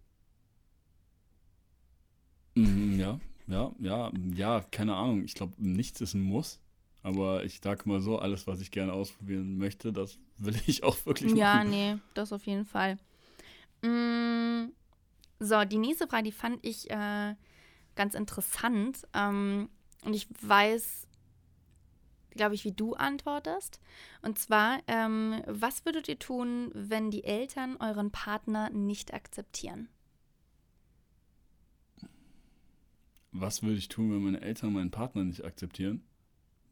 Ja, 2.99 3.21
ja, 3.47 3.73
ja, 3.78 4.12
ja, 4.35 4.61
keine 4.71 4.95
Ahnung. 4.95 5.25
Ich 5.25 5.35
glaube, 5.35 5.55
nichts 5.59 6.00
ist 6.00 6.14
ein 6.14 6.23
Muss. 6.23 6.61
Aber 7.02 7.45
ich 7.45 7.61
sag 7.62 7.87
mal 7.87 8.00
so, 8.00 8.19
alles, 8.19 8.47
was 8.47 8.61
ich 8.61 8.71
gerne 8.71 8.93
ausprobieren 8.93 9.57
möchte, 9.57 9.93
das 9.93 10.19
will 10.37 10.57
ich 10.67 10.83
auch 10.83 10.97
wirklich 11.07 11.35
Ja, 11.35 11.55
machen. 11.55 11.71
nee, 11.71 11.97
das 12.14 12.33
auf 12.33 12.45
jeden 12.47 12.64
Fall. 12.67 12.99
Mm, 13.83 14.73
so, 15.40 15.64
die 15.64 15.78
nächste 15.78 16.07
Frage, 16.09 16.25
die 16.25 16.33
fand 16.33 16.64
ich 16.64 16.90
äh, 16.90 17.35
ganz 17.95 18.14
interessant. 18.14 19.07
Ähm, 19.14 19.69
und 20.05 20.14
ich 20.14 20.28
weiß, 20.43 21.07
glaube 22.31 22.55
ich, 22.55 22.64
wie 22.64 22.73
du 22.73 22.95
antwortest. 22.95 23.81
Und 24.23 24.38
zwar, 24.38 24.81
ähm, 24.87 25.43
was 25.47 25.85
würdet 25.85 26.09
ihr 26.09 26.19
tun, 26.19 26.71
wenn 26.75 27.11
die 27.11 27.25
Eltern 27.25 27.76
euren 27.78 28.11
Partner 28.11 28.71
nicht 28.71 29.12
akzeptieren? 29.14 29.88
Was 33.40 33.62
würde 33.62 33.76
ich 33.76 33.88
tun, 33.88 34.11
wenn 34.11 34.23
meine 34.23 34.40
Eltern 34.40 34.73
meinen 34.73 34.90
Partner 34.90 35.25
nicht 35.25 35.45
akzeptieren? 35.45 36.02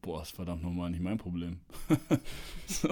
Boah, 0.02 0.22
ist 0.22 0.34
verdammt 0.34 0.62
nochmal 0.62 0.90
nicht 0.90 1.02
mein 1.02 1.18
Problem. 1.18 1.60
so. 2.66 2.88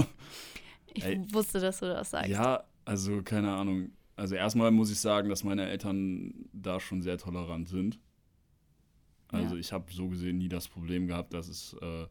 Ich 0.95 1.04
Ey. 1.04 1.21
wusste, 1.33 1.61
dass 1.61 1.81
du 1.81 1.87
das 1.87 2.11
sagst. 2.11 2.28
Ja, 2.31 2.64
also 2.85 3.23
keine 3.23 3.52
Ahnung. 3.52 3.90
Also 4.16 4.37
erstmal 4.37 4.71
muss 4.71 4.90
ich 4.90 5.00
sagen, 5.00 5.28
dass 5.28 5.43
meine 5.43 5.69
Eltern 5.69 6.33
da 6.52 6.78
schon 6.78 7.02
sehr 7.02 7.19
tolerant 7.19 7.69
sind. 7.69 7.99
Also 9.28 9.54
Ja. 9.54 9.61
ich 9.61 9.73
habe 9.73 9.93
so 9.93 10.09
gesehen 10.09 10.38
nie 10.38 10.49
das 10.49 10.69
Problem 10.69 11.09
gehabt, 11.09 11.35
dass 11.35 11.49
es 11.49 11.76
äh, 11.83 12.07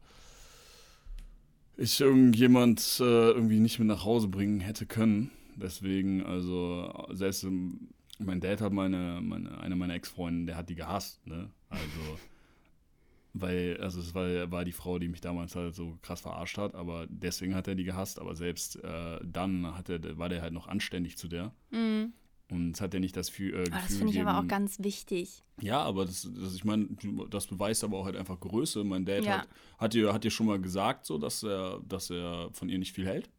ich 1.76 2.00
irgendjemand 2.00 2.98
äh, 3.00 3.30
irgendwie 3.30 3.58
nicht 3.60 3.78
mit 3.78 3.88
nach 3.88 4.04
Hause 4.04 4.28
bringen 4.28 4.60
hätte 4.60 4.86
können. 4.86 5.30
Deswegen, 5.56 6.22
also 6.24 7.06
selbst 7.10 7.44
ähm, 7.44 7.88
mein 8.20 8.40
Dad 8.40 8.60
hat 8.60 8.72
meine, 8.72 9.20
meine 9.22 9.58
eine 9.58 9.76
meiner 9.76 9.94
Ex-Freundinnen, 9.94 10.46
der 10.46 10.56
hat 10.56 10.68
die 10.68 10.74
gehasst, 10.74 11.26
ne? 11.26 11.50
Also 11.68 12.18
weil, 13.32 13.76
also 13.80 14.00
es 14.00 14.14
war, 14.14 14.50
war 14.52 14.64
die 14.64 14.72
Frau, 14.72 14.98
die 14.98 15.08
mich 15.08 15.20
damals 15.20 15.56
halt 15.56 15.74
so 15.74 15.98
krass 16.02 16.20
verarscht 16.20 16.56
hat, 16.56 16.74
aber 16.76 17.06
deswegen 17.08 17.54
hat 17.56 17.66
er 17.66 17.74
die 17.74 17.82
gehasst, 17.84 18.20
aber 18.20 18.36
selbst 18.36 18.76
äh, 18.84 19.18
dann 19.24 19.76
hat 19.76 19.88
er, 19.88 20.16
war 20.18 20.28
der 20.28 20.40
halt 20.42 20.52
noch 20.52 20.68
anständig 20.68 21.18
zu 21.18 21.26
der. 21.26 21.52
Mhm. 21.70 22.12
Und 22.50 22.72
es 22.76 22.80
hat 22.80 22.92
ja 22.94 23.00
nicht 23.00 23.16
das 23.16 23.32
Fü- 23.32 23.46
äh, 23.48 23.64
Gefühl 23.64 23.72
Aber 23.72 23.80
das 23.88 23.96
finde 23.96 24.12
ich 24.12 24.20
aber 24.20 24.38
auch 24.38 24.46
ganz 24.46 24.78
wichtig. 24.78 25.42
Ja, 25.60 25.82
aber 25.82 26.04
das, 26.04 26.28
das 26.38 26.54
ich 26.54 26.64
meine, 26.64 26.88
das 27.30 27.46
beweist 27.46 27.82
aber 27.82 27.96
auch 27.98 28.04
halt 28.04 28.16
einfach 28.16 28.38
Größe. 28.38 28.84
Mein 28.84 29.04
Dad 29.06 29.24
Ja. 29.24 29.38
hat, 29.38 29.48
hat, 29.78 29.94
dir, 29.94 30.12
hat 30.12 30.22
dir 30.24 30.30
schon 30.30 30.46
mal 30.46 30.60
gesagt, 30.60 31.06
so, 31.06 31.18
dass 31.18 31.42
er, 31.42 31.80
dass 31.88 32.10
er 32.10 32.50
von 32.52 32.68
ihr 32.68 32.78
nicht 32.78 32.92
viel 32.92 33.06
hält. 33.06 33.30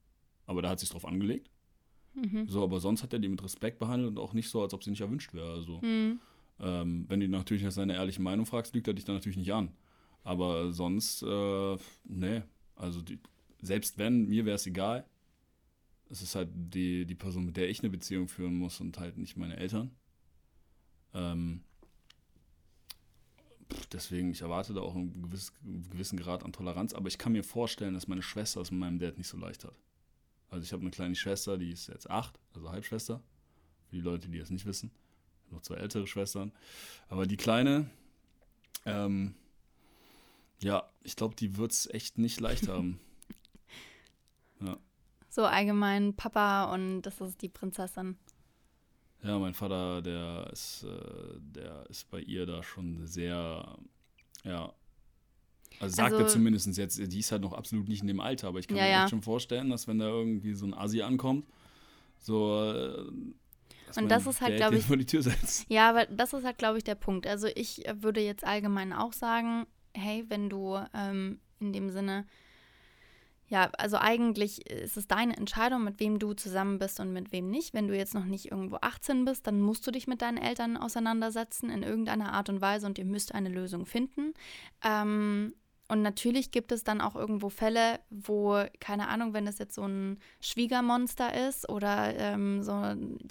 Aber 0.47 0.61
da 0.61 0.69
hat 0.69 0.79
sich 0.79 0.89
drauf 0.89 1.05
angelegt. 1.05 1.49
Mhm. 2.15 2.47
So, 2.47 2.63
aber 2.63 2.79
sonst 2.79 3.03
hat 3.03 3.13
er 3.13 3.19
die 3.19 3.27
mit 3.27 3.43
Respekt 3.43 3.79
behandelt 3.79 4.09
und 4.11 4.19
auch 4.19 4.33
nicht 4.33 4.49
so, 4.49 4.61
als 4.61 4.73
ob 4.73 4.83
sie 4.83 4.89
nicht 4.89 5.01
erwünscht 5.01 5.33
wäre. 5.33 5.51
Also, 5.51 5.81
Mhm. 5.81 6.19
ähm, 6.59 7.05
wenn 7.07 7.19
du 7.19 7.27
natürlich 7.27 7.63
nach 7.63 7.71
seiner 7.71 7.95
ehrlichen 7.95 8.23
Meinung 8.23 8.45
fragst, 8.45 8.73
lügt 8.73 8.87
er 8.87 8.93
dich 8.93 9.05
dann 9.05 9.15
natürlich 9.15 9.37
nicht 9.37 9.53
an. 9.53 9.71
Aber 10.23 10.71
sonst, 10.71 11.21
äh, 11.23 11.77
nee. 12.05 12.41
Also, 12.75 13.01
die, 13.01 13.19
selbst 13.61 13.97
wenn, 13.97 14.27
mir 14.27 14.45
wäre 14.45 14.55
es 14.55 14.65
egal. 14.65 15.05
Es 16.09 16.21
ist 16.21 16.35
halt 16.35 16.49
die, 16.53 17.05
die 17.05 17.15
Person, 17.15 17.45
mit 17.45 17.57
der 17.57 17.69
ich 17.69 17.79
eine 17.79 17.89
Beziehung 17.89 18.27
führen 18.27 18.55
muss 18.55 18.79
und 18.79 18.99
halt 18.99 19.17
nicht 19.17 19.37
meine 19.37 19.57
Eltern. 19.57 19.91
Ähm, 21.13 21.63
deswegen, 23.91 24.31
ich 24.31 24.41
erwarte 24.41 24.73
da 24.73 24.81
auch 24.81 24.95
einen 24.95 25.23
gewiss, 25.23 25.53
gewissen 25.91 26.17
Grad 26.17 26.43
an 26.43 26.53
Toleranz. 26.53 26.93
Aber 26.93 27.07
ich 27.07 27.17
kann 27.17 27.31
mir 27.31 27.43
vorstellen, 27.43 27.93
dass 27.93 28.07
meine 28.07 28.21
Schwester 28.21 28.61
es 28.61 28.71
mit 28.71 28.79
meinem 28.79 28.99
Dad 28.99 29.17
nicht 29.17 29.27
so 29.27 29.37
leicht 29.37 29.63
hat. 29.63 29.75
Also, 30.55 30.63
ich 30.63 30.71
habe 30.71 30.83
eine 30.83 30.91
kleine 30.91 31.15
Schwester, 31.15 31.57
die 31.57 31.71
ist 31.71 31.87
jetzt 31.87 32.09
acht, 32.09 32.39
also 32.53 32.71
Halbschwester. 32.71 33.21
Für 33.89 33.95
die 33.97 34.01
Leute, 34.01 34.29
die 34.29 34.39
es 34.39 34.49
nicht 34.49 34.65
wissen. 34.65 34.89
Ich 35.41 35.47
habe 35.47 35.55
noch 35.55 35.61
zwei 35.63 35.75
ältere 35.75 36.07
Schwestern. 36.07 36.53
Aber 37.09 37.25
die 37.25 37.35
Kleine, 37.35 37.89
ähm, 38.85 39.35
ja, 40.61 40.89
ich 41.03 41.17
glaube, 41.17 41.35
die 41.35 41.57
wird 41.57 41.73
es 41.73 41.87
echt 41.87 42.17
nicht 42.17 42.39
leicht 42.39 42.69
haben. 42.69 43.01
So 45.29 45.43
allgemein 45.43 46.15
Papa 46.15 46.73
und 46.73 47.01
das 47.01 47.19
ist 47.19 47.41
die 47.41 47.49
Prinzessin. 47.49 48.17
Ja, 49.21 49.37
mein 49.37 49.53
Vater, 49.53 50.01
der 50.01 50.49
ist, 50.53 50.83
äh, 50.83 51.39
der 51.41 51.85
ist 51.89 52.09
bei 52.09 52.21
ihr 52.21 52.45
da 52.45 52.63
schon 52.63 53.05
sehr, 53.05 53.77
ja. 54.45 54.73
Also 55.79 55.95
sagt 55.95 56.13
er 56.13 56.19
Also- 56.19 56.33
zumindest 56.33 56.75
jetzt, 56.77 56.97
die 56.97 57.19
ist 57.19 57.31
halt 57.31 57.41
noch 57.41 57.53
absolut 57.53 57.87
nicht 57.87 58.01
in 58.01 58.07
dem 58.07 58.19
Alter, 58.19 58.47
aber 58.47 58.59
ich 58.59 58.67
kann 58.67 58.77
Ja, 58.77 58.83
mir 58.83 58.89
ja. 58.91 59.01
echt 59.03 59.09
schon 59.11 59.21
vorstellen, 59.21 59.69
dass 59.69 59.87
wenn 59.87 59.99
da 59.99 60.07
irgendwie 60.07 60.53
so 60.53 60.65
ein 60.65 60.73
Asi 60.73 61.01
ankommt, 61.01 61.45
so. 62.19 62.61
Äh, 62.71 63.07
Und 63.99 64.09
das 64.09 64.25
ist 64.27 64.41
halt, 64.41 64.53
Dad 64.53 64.57
glaub 64.59 64.69
den 64.71 64.79
ich- 64.79 64.85
vor 64.85 64.97
die 64.97 65.05
Tür 65.05 65.21
setzt. 65.21 65.65
Ja, 65.69 65.89
aber 65.89 66.05
das 66.07 66.33
ist 66.33 66.43
halt, 66.43 66.57
glaube 66.57 66.77
ich, 66.77 66.83
der 66.83 66.95
Punkt. 66.95 67.27
Also 67.27 67.47
ich 67.55 67.83
würde 68.01 68.19
jetzt 68.21 68.43
allgemein 68.45 68.93
auch 68.93 69.13
sagen, 69.13 69.65
hey, 69.93 70.25
wenn 70.27 70.49
du 70.49 70.77
ähm, 70.93 71.39
in 71.59 71.71
dem 71.73 71.89
Sinne 71.89 72.25
ja, 73.47 73.69
also 73.77 73.97
eigentlich 73.97 74.67
ist 74.71 74.97
es 74.97 75.07
deine 75.07 75.37
Entscheidung, 75.37 75.83
mit 75.83 75.99
wem 75.99 76.17
du 76.17 76.33
zusammen 76.33 76.79
bist 76.79 76.99
und 76.99 77.13
mit 77.13 77.31
wem 77.31 77.51
nicht. 77.51 77.75
Wenn 77.75 77.87
du 77.87 77.95
jetzt 77.95 78.15
noch 78.15 78.25
nicht 78.25 78.49
irgendwo 78.49 78.77
18 78.81 79.23
bist, 79.23 79.45
dann 79.45 79.61
musst 79.61 79.85
du 79.85 79.91
dich 79.91 80.07
mit 80.07 80.23
deinen 80.23 80.37
Eltern 80.39 80.77
auseinandersetzen 80.77 81.69
in 81.69 81.83
irgendeiner 81.83 82.33
Art 82.33 82.49
und 82.49 82.59
Weise 82.59 82.87
und 82.87 82.97
ihr 82.97 83.05
müsst 83.05 83.35
eine 83.35 83.49
Lösung 83.49 83.85
finden. 83.85 84.33
Ähm, 84.83 85.53
und 85.87 86.01
natürlich 86.01 86.51
gibt 86.51 86.71
es 86.71 86.83
dann 86.83 86.99
auch 86.99 87.15
irgendwo 87.15 87.49
Fälle, 87.49 87.99
wo, 88.09 88.63
keine 88.79 89.07
Ahnung, 89.07 89.33
wenn 89.33 89.45
es 89.45 89.59
jetzt 89.59 89.75
so 89.75 89.83
ein 89.83 90.19
Schwiegermonster 90.41 91.47
ist 91.47 91.69
oder 91.69 92.15
ähm, 92.17 92.63
so, 92.63 92.73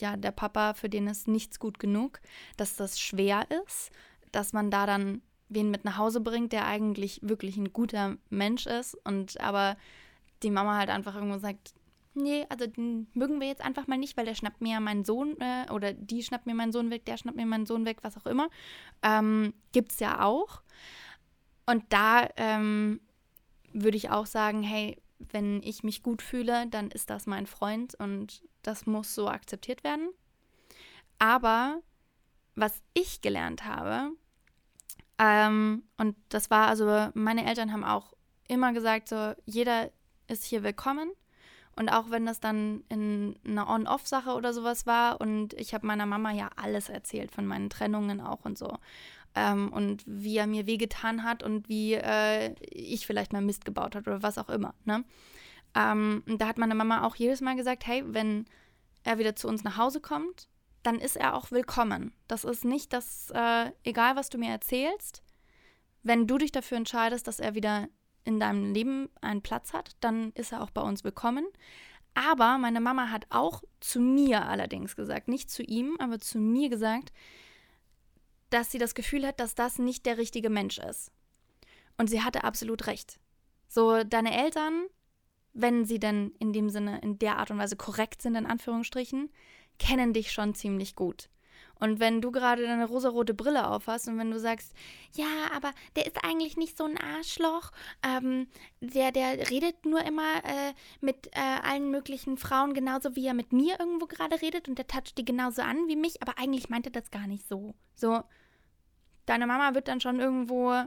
ja, 0.00 0.16
der 0.16 0.30
Papa, 0.30 0.75
für 0.75 0.88
den 0.88 1.08
ist 1.08 1.26
nichts 1.26 1.58
gut 1.58 1.78
genug, 1.78 2.20
dass 2.56 2.76
das 2.76 3.00
schwer 3.00 3.46
ist, 3.64 3.90
dass 4.30 4.52
man 4.52 4.70
da 4.70 4.87
dann 4.87 5.20
wen 5.49 5.70
mit 5.70 5.84
nach 5.84 5.99
Hause 5.99 6.20
bringt, 6.20 6.52
der 6.52 6.66
eigentlich 6.66 7.20
wirklich 7.23 7.56
ein 7.56 7.73
guter 7.73 8.16
Mensch 8.30 8.66
ist 8.66 8.96
und 9.04 9.40
aber 9.40 9.76
die 10.42 10.50
Mama 10.50 10.76
halt 10.76 10.90
einfach 10.90 11.14
irgendwo 11.14 11.38
sagt, 11.38 11.75
nee, 12.14 12.46
also 12.49 12.66
den 12.66 13.08
mögen 13.14 13.40
wir 13.40 13.49
jetzt 13.49 13.64
einfach 13.64 13.87
mal 13.87 13.99
nicht, 13.99 14.16
weil 14.16 14.26
der 14.26 14.34
schnappt 14.34 14.61
mir 14.61 14.75
ja 14.75 14.80
meinen 14.80 15.04
Sohn 15.04 15.37
äh, 15.40 15.70
oder 15.73 15.92
die 15.92 16.23
schnappt 16.23 16.46
mir 16.46 16.54
meinen 16.54 16.73
Sohn 16.73 16.90
weg, 16.90 17.04
der 17.04 17.16
schnappt 17.16 17.37
mir 17.37 17.46
meinen 17.46 17.66
Sohn 17.66 17.84
weg, 17.84 17.99
was 18.02 18.16
auch 18.16 18.26
immer. 18.26 18.49
Ähm, 19.02 19.54
es 19.75 19.99
ja 19.99 20.25
auch. 20.25 20.62
Und 21.66 21.85
da 21.90 22.28
ähm, 22.37 23.00
würde 23.73 23.97
ich 23.97 24.11
auch 24.11 24.26
sagen, 24.26 24.62
hey, 24.62 25.00
wenn 25.18 25.62
ich 25.62 25.83
mich 25.83 26.02
gut 26.02 26.23
fühle, 26.23 26.66
dann 26.68 26.90
ist 26.90 27.11
das 27.11 27.26
mein 27.26 27.47
Freund 27.47 27.94
und 27.94 28.42
das 28.62 28.87
muss 28.87 29.14
so 29.14 29.28
akzeptiert 29.28 29.85
werden. 29.85 30.09
Aber 31.18 31.80
was 32.54 32.83
ich 32.92 33.21
gelernt 33.21 33.64
habe, 33.64 34.12
ähm, 35.18 35.85
und 35.97 36.16
das 36.28 36.50
war 36.50 36.68
also, 36.68 37.11
meine 37.14 37.47
Eltern 37.47 37.73
haben 37.73 37.85
auch 37.85 38.12
immer 38.49 38.73
gesagt, 38.73 39.09
so, 39.09 39.33
jeder 39.47 39.90
ist 40.28 40.44
hier 40.44 40.62
willkommen. 40.62 41.11
Und 41.76 41.88
auch 41.88 42.11
wenn 42.11 42.25
das 42.25 42.38
dann 42.38 42.85
in 42.88 43.37
einer 43.44 43.68
On-Off-Sache 43.68 44.30
oder 44.35 44.52
sowas 44.52 44.87
war 44.87 45.21
und 45.21 45.54
ich 45.54 45.75
habe 45.75 45.87
meiner 45.87 46.06
Mama 46.06 46.30
ja 46.30 46.50
alles 46.54 46.88
erzählt 46.88 47.33
von 47.33 47.47
meinen 47.47 47.68
Trennungen 47.68 48.21
auch 48.21 48.44
und 48.44 48.56
so. 48.56 48.78
Ähm, 49.34 49.72
und 49.72 50.04
wie 50.06 50.36
er 50.36 50.46
mir 50.46 50.66
wehgetan 50.66 51.24
hat 51.24 51.42
und 51.42 51.68
wie 51.68 51.94
äh, 51.94 52.54
ich 52.60 53.06
vielleicht 53.06 53.32
mal 53.32 53.42
Mist 53.42 53.64
gebaut 53.64 53.96
hat 53.96 54.06
oder 54.06 54.22
was 54.22 54.38
auch 54.38 54.48
immer. 54.48 54.74
Ne? 54.84 55.04
Ähm, 55.74 56.22
da 56.26 56.46
hat 56.46 56.58
meine 56.58 56.74
Mama 56.74 57.04
auch 57.04 57.16
jedes 57.16 57.40
Mal 57.40 57.56
gesagt, 57.56 57.86
hey, 57.86 58.04
wenn 58.06 58.46
er 59.02 59.18
wieder 59.18 59.34
zu 59.34 59.48
uns 59.48 59.64
nach 59.64 59.76
Hause 59.76 60.00
kommt, 60.00 60.48
dann 60.84 60.98
ist 60.98 61.16
er 61.16 61.34
auch 61.34 61.50
willkommen. 61.50 62.12
Das 62.28 62.44
ist 62.44 62.64
nicht 62.64 62.92
das, 62.92 63.30
äh, 63.34 63.70
egal 63.82 64.16
was 64.16 64.28
du 64.28 64.38
mir 64.38 64.50
erzählst, 64.50 65.22
wenn 66.02 66.26
du 66.26 66.38
dich 66.38 66.52
dafür 66.52 66.76
entscheidest, 66.76 67.26
dass 67.26 67.40
er 67.40 67.54
wieder 67.54 67.88
in 68.24 68.38
deinem 68.38 68.72
Leben 68.72 69.08
einen 69.20 69.42
Platz 69.42 69.72
hat, 69.72 69.96
dann 70.00 70.32
ist 70.32 70.52
er 70.52 70.62
auch 70.62 70.70
bei 70.70 70.82
uns 70.82 71.02
willkommen. 71.02 71.46
Aber 72.14 72.58
meine 72.58 72.80
Mama 72.80 73.10
hat 73.10 73.26
auch 73.30 73.62
zu 73.80 74.00
mir 74.00 74.46
allerdings 74.46 74.94
gesagt, 74.94 75.28
nicht 75.28 75.50
zu 75.50 75.62
ihm, 75.62 75.96
aber 75.98 76.20
zu 76.20 76.38
mir 76.38 76.68
gesagt, 76.68 77.12
dass 78.54 78.70
sie 78.70 78.78
das 78.78 78.94
Gefühl 78.94 79.26
hat, 79.26 79.40
dass 79.40 79.54
das 79.54 79.78
nicht 79.78 80.06
der 80.06 80.16
richtige 80.16 80.49
Mensch 80.49 80.78
ist. 80.78 81.11
Und 81.99 82.08
sie 82.08 82.23
hatte 82.23 82.44
absolut 82.44 82.87
recht. 82.87 83.18
So, 83.68 84.04
deine 84.04 84.37
Eltern, 84.37 84.87
wenn 85.52 85.84
sie 85.84 85.99
denn 85.99 86.32
in 86.38 86.52
dem 86.52 86.70
Sinne, 86.70 87.00
in 87.00 87.18
der 87.18 87.38
Art 87.38 87.50
und 87.50 87.58
Weise 87.58 87.76
korrekt 87.76 88.23
sind, 88.23 88.37
in 88.37 88.46
Anführungsstrichen, 88.46 89.30
kennen 89.78 90.12
dich 90.12 90.30
schon 90.30 90.54
ziemlich 90.54 90.94
gut. 90.94 91.28
Und 91.80 91.99
wenn 91.99 92.20
du 92.20 92.30
gerade 92.30 92.62
deine 92.62 92.87
rosarote 92.87 93.34
Brille 93.34 93.68
aufhast 93.68 94.06
und 94.06 94.18
wenn 94.18 94.30
du 94.30 94.38
sagst, 94.38 94.73
ja, 95.12 95.26
aber 95.52 95.73
der 95.96 96.06
ist 96.06 96.25
eigentlich 96.25 96.56
nicht 96.56 96.78
so 96.78 96.84
ein 96.84 96.96
Arschloch, 96.99 97.73
ähm, 98.02 98.46
der, 98.80 99.11
der 99.11 99.50
redet 99.50 99.84
nur 99.84 100.02
immer 100.04 100.37
äh, 100.44 100.73
mit 101.00 101.26
äh, 101.32 101.40
allen 101.40 101.90
möglichen 101.90 102.37
Frauen 102.37 102.75
genauso, 102.75 103.16
wie 103.16 103.26
er 103.26 103.34
mit 103.34 103.52
mir 103.52 103.80
irgendwo 103.80 104.06
gerade 104.06 104.40
redet 104.40 104.68
und 104.68 104.78
der 104.78 104.87
toucht 104.87 105.18
die 105.18 105.25
genauso 105.25 105.62
an 105.62 105.88
wie 105.88 105.96
mich, 105.96 106.23
aber 106.23 106.38
eigentlich 106.38 106.68
meint 106.68 106.87
er 106.87 106.92
das 106.92 107.11
gar 107.11 107.26
nicht 107.26 107.49
so. 107.49 107.75
So, 107.96 108.23
deine 109.26 109.47
Mama 109.47 109.75
wird 109.75 109.88
dann 109.88 110.00
schon 110.00 110.21
irgendwo 110.21 110.85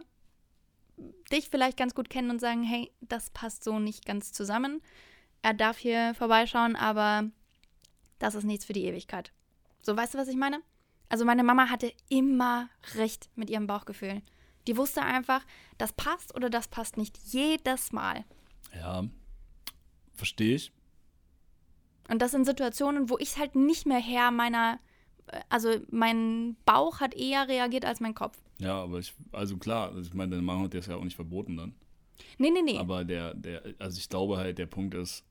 dich 1.31 1.49
vielleicht 1.49 1.77
ganz 1.77 1.93
gut 1.93 2.09
kennen 2.09 2.29
und 2.29 2.39
sagen, 2.39 2.63
hey, 2.63 2.91
das 3.01 3.29
passt 3.29 3.63
so 3.63 3.79
nicht 3.79 4.05
ganz 4.05 4.31
zusammen. 4.31 4.81
Er 5.41 5.53
darf 5.53 5.77
hier 5.77 6.13
vorbeischauen, 6.15 6.75
aber 6.75 7.29
das 8.19 8.35
ist 8.35 8.43
nichts 8.43 8.65
für 8.65 8.73
die 8.73 8.85
Ewigkeit. 8.85 9.31
So, 9.81 9.95
weißt 9.95 10.15
du, 10.15 10.17
was 10.17 10.27
ich 10.27 10.35
meine? 10.35 10.61
Also 11.09 11.23
meine 11.23 11.43
Mama 11.43 11.69
hatte 11.69 11.93
immer 12.09 12.69
recht 12.95 13.29
mit 13.35 13.49
ihrem 13.49 13.67
Bauchgefühl. 13.67 14.21
Die 14.67 14.75
wusste 14.75 15.01
einfach, 15.01 15.45
das 15.77 15.93
passt 15.93 16.35
oder 16.35 16.49
das 16.49 16.67
passt 16.67 16.97
nicht. 16.97 17.17
Jedes 17.23 17.93
Mal. 17.93 18.25
Ja, 18.75 19.05
verstehe 20.13 20.55
ich. 20.55 20.73
Und 22.09 22.21
das 22.21 22.31
sind 22.31 22.45
Situationen, 22.45 23.09
wo 23.09 23.17
ich 23.17 23.37
halt 23.37 23.55
nicht 23.55 23.85
mehr 23.85 23.99
Herr 23.99 24.31
meiner, 24.31 24.79
also 25.49 25.75
mein 25.89 26.55
Bauch 26.65 26.99
hat 26.99 27.15
eher 27.15 27.47
reagiert 27.47 27.85
als 27.85 27.99
mein 27.99 28.15
Kopf. 28.15 28.37
Ja, 28.59 28.81
aber 28.81 28.99
ich, 28.99 29.13
also 29.31 29.57
klar, 29.57 29.89
also 29.89 30.01
ich 30.01 30.13
meine, 30.13 30.31
deine 30.31 30.41
Mama 30.41 30.63
hat 30.63 30.73
das 30.73 30.87
ja 30.87 30.95
auch 30.95 31.03
nicht 31.03 31.15
verboten 31.15 31.57
dann. 31.57 31.75
Nee, 32.37 32.49
nee, 32.49 32.61
nee. 32.61 32.77
Aber 32.77 33.05
der, 33.05 33.33
der, 33.33 33.63
also 33.79 33.97
ich 33.99 34.09
glaube 34.09 34.37
halt, 34.37 34.57
der 34.57 34.65
Punkt 34.65 34.95
ist. 34.95 35.23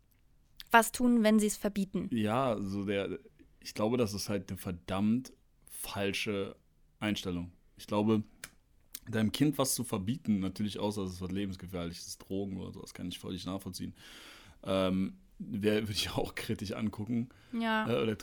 Was 0.71 0.93
tun, 0.93 1.23
wenn 1.23 1.39
sie 1.39 1.47
es 1.47 1.57
verbieten? 1.57 2.09
Ja, 2.13 2.57
so 2.61 2.85
der, 2.85 3.19
ich 3.61 3.75
glaube, 3.75 3.97
das 3.97 4.15
ist 4.15 4.29
halt 4.29 4.51
eine 4.51 4.59
verdammt 4.59 5.33
falsche 5.69 6.57
Einstellung. 7.01 7.53
Ich 7.77 7.87
glaube, 7.87 8.23
deinem 9.09 9.33
Kind 9.33 9.59
was 9.59 9.75
zu 9.75 9.85
verbieten, 9.85 10.41
natürlich 10.41 10.79
außer 10.79 11.03
es 11.03 11.15
ist 11.15 11.21
was 11.21 11.31
lebensgefährliches, 11.31 12.19
Drogen 12.19 12.59
oder 12.59 12.73
so, 12.73 12.81
das 12.81 12.95
kann 12.95 13.09
ich 13.09 13.19
völlig 13.19 13.47
nachvollziehen, 13.47 13.95
ähm, 14.65 15.15
würde 15.39 15.87
ich 15.91 16.11
auch 16.11 16.35
kritisch 16.35 16.73
angucken. 16.73 17.29
Ja. 17.53 17.89
Äh, 17.89 18.03
oder 18.03 18.17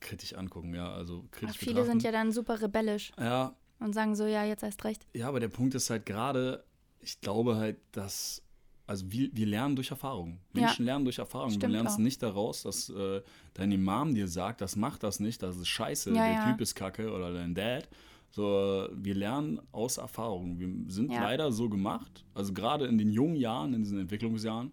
kritisch 0.00 0.34
angucken, 0.34 0.74
ja, 0.74 0.92
also 0.92 1.24
kritisch 1.30 1.58
Viele 1.58 1.74
betrachten. 1.74 1.90
sind 1.90 2.02
ja 2.02 2.12
dann 2.12 2.32
super 2.32 2.60
rebellisch. 2.60 3.12
Ja. 3.18 3.54
Und 3.78 3.94
sagen 3.94 4.14
so, 4.14 4.26
ja, 4.26 4.44
jetzt 4.44 4.62
erst 4.62 4.84
recht. 4.84 5.06
Ja, 5.14 5.28
aber 5.28 5.40
der 5.40 5.48
Punkt 5.48 5.74
ist 5.74 5.88
halt 5.88 6.04
gerade, 6.04 6.64
ich 7.00 7.20
glaube 7.20 7.56
halt, 7.56 7.78
dass 7.92 8.42
also 8.90 9.12
wir, 9.12 9.30
wir 9.32 9.46
lernen 9.46 9.76
durch 9.76 9.92
Erfahrung. 9.92 10.40
Menschen 10.52 10.84
ja. 10.84 10.92
lernen 10.92 11.04
durch 11.04 11.18
Erfahrung. 11.18 11.56
du 11.56 11.66
lernst 11.68 11.94
auch. 11.94 11.98
nicht 12.00 12.20
daraus, 12.24 12.64
dass 12.64 12.88
äh, 12.88 13.22
dein 13.54 13.70
Imam 13.70 14.16
dir 14.16 14.26
sagt, 14.26 14.60
das 14.60 14.74
macht 14.74 15.04
das 15.04 15.20
nicht, 15.20 15.44
das 15.44 15.56
ist 15.56 15.68
scheiße, 15.68 16.10
ja, 16.10 16.24
der 16.24 16.32
ja. 16.32 16.50
Typ 16.50 16.60
ist 16.60 16.74
kacke 16.74 17.12
oder 17.12 17.32
dein 17.32 17.54
Dad. 17.54 17.88
So, 18.32 18.88
wir 18.92 19.14
lernen 19.14 19.60
aus 19.70 19.98
Erfahrung. 19.98 20.58
Wir 20.58 20.68
sind 20.92 21.12
leider 21.12 21.52
so 21.52 21.68
gemacht, 21.68 22.24
also 22.34 22.52
gerade 22.52 22.86
in 22.86 22.98
den 22.98 23.12
jungen 23.12 23.36
Jahren, 23.36 23.74
in 23.74 23.82
diesen 23.84 24.00
Entwicklungsjahren, 24.00 24.72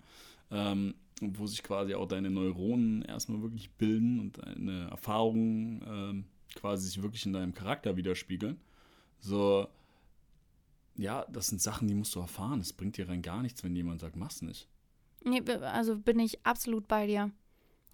ähm, 0.50 0.96
wo 1.22 1.48
sich 1.48 1.64
quasi 1.64 1.96
auch 1.96 2.08
deine 2.08 2.30
Neuronen 2.30 3.02
erstmal 3.04 3.42
wirklich 3.42 3.72
bilden 3.72 4.20
und 4.20 4.38
deine 4.38 4.90
Erfahrungen 4.90 5.84
ähm, 5.88 6.26
quasi 6.56 6.88
sich 6.88 7.02
wirklich 7.02 7.26
in 7.26 7.34
deinem 7.34 7.54
Charakter 7.54 7.98
widerspiegeln. 7.98 8.60
So, 9.20 9.68
ja, 10.96 11.26
das 11.30 11.48
sind 11.48 11.62
Sachen, 11.62 11.88
die 11.88 11.96
musst 11.96 12.16
du 12.16 12.20
erfahren. 12.20 12.60
Es 12.60 12.74
bringt 12.74 12.98
dir 12.98 13.10
rein 13.10 13.22
gar 13.22 13.42
nichts, 13.42 13.64
wenn 13.64 13.76
jemand 13.76 14.02
sagt, 14.02 14.16
mach's 14.16 14.42
nicht. 14.42 14.68
Nee, 15.24 15.42
also 15.62 15.98
bin 15.98 16.20
ich 16.20 16.46
absolut 16.46 16.88
bei 16.88 17.08
dir. 17.08 17.32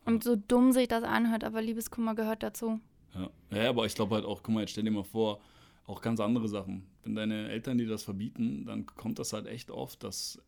Und 0.05 0.23
so 0.23 0.35
dumm 0.35 0.73
sich 0.73 0.87
das 0.87 1.03
anhört, 1.03 1.43
aber 1.43 1.61
Liebeskummer 1.61 2.15
gehört 2.15 2.43
dazu. 2.43 2.79
Ja, 3.15 3.29
ja 3.51 3.69
aber 3.69 3.85
ich 3.85 3.95
glaube 3.95 4.15
halt 4.15 4.25
auch, 4.25 4.43
guck 4.43 4.53
mal, 4.53 4.61
jetzt 4.61 4.71
stell 4.71 4.83
dir 4.83 4.91
mal 4.91 5.03
vor, 5.03 5.39
auch 5.85 6.01
ganz 6.01 6.19
andere 6.19 6.47
Sachen. 6.47 6.85
Wenn 7.03 7.15
deine 7.15 7.49
Eltern 7.49 7.77
dir 7.77 7.87
das 7.87 8.03
verbieten, 8.03 8.65
dann 8.65 8.85
kommt 8.85 9.19
das 9.19 9.33
halt 9.33 9.47
echt 9.47 9.71
oft, 9.71 10.03
dass 10.03 10.41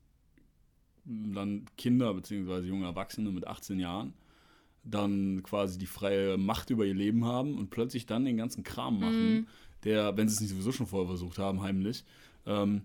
dann 1.06 1.66
Kinder 1.78 2.14
bzw. 2.14 2.62
junge 2.62 2.86
Erwachsene 2.86 3.32
mit 3.32 3.48
18 3.48 3.80
Jahren 3.80 4.14
dann 4.86 5.42
quasi 5.44 5.78
die 5.78 5.88
freie 5.88 6.38
Macht 6.38 6.70
über 6.70 6.86
ihr 6.86 6.94
Leben 6.94 7.26
haben 7.26 7.58
und 7.58 7.70
plötzlich 7.70 8.06
dann 8.06 8.24
den 8.24 8.38
ganzen 8.38 8.64
Kram 8.64 9.00
machen, 9.00 9.40
mm. 9.40 9.48
der, 9.84 10.16
wenn 10.16 10.30
sie 10.30 10.36
es 10.36 10.42
nicht 10.42 10.52
sowieso 10.52 10.72
schon 10.72 10.86
vorher 10.86 11.08
versucht 11.08 11.40
haben, 11.40 11.62
heimlich, 11.62 12.06
ähm, 12.46 12.84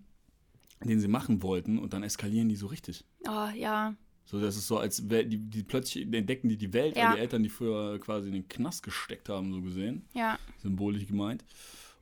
den 0.83 0.99
sie 0.99 1.09
machen 1.09 1.43
wollten 1.43 1.79
und 1.79 1.93
dann 1.93 2.03
eskalieren 2.03 2.49
die 2.49 2.57
so 2.57 2.69
richtig. 2.69 3.05
Oh, 3.29 3.49
ja. 3.55 3.95
So, 4.25 4.41
das 4.41 4.57
ist 4.57 4.67
so, 4.67 4.79
als 4.79 5.07
die, 5.07 5.39
die 5.39 5.63
plötzlich 5.63 6.11
entdecken 6.13 6.49
die 6.49 6.57
die 6.57 6.73
Welt, 6.73 6.97
ja. 6.97 7.09
weil 7.09 7.17
die 7.17 7.21
Eltern, 7.21 7.43
die 7.43 7.49
früher 7.49 7.99
quasi 7.99 8.29
in 8.29 8.35
den 8.35 8.49
Knast 8.49 8.83
gesteckt 8.83 9.29
haben, 9.29 9.53
so 9.53 9.61
gesehen. 9.61 10.07
Ja. 10.15 10.39
Symbolisch 10.59 11.07
gemeint. 11.07 11.45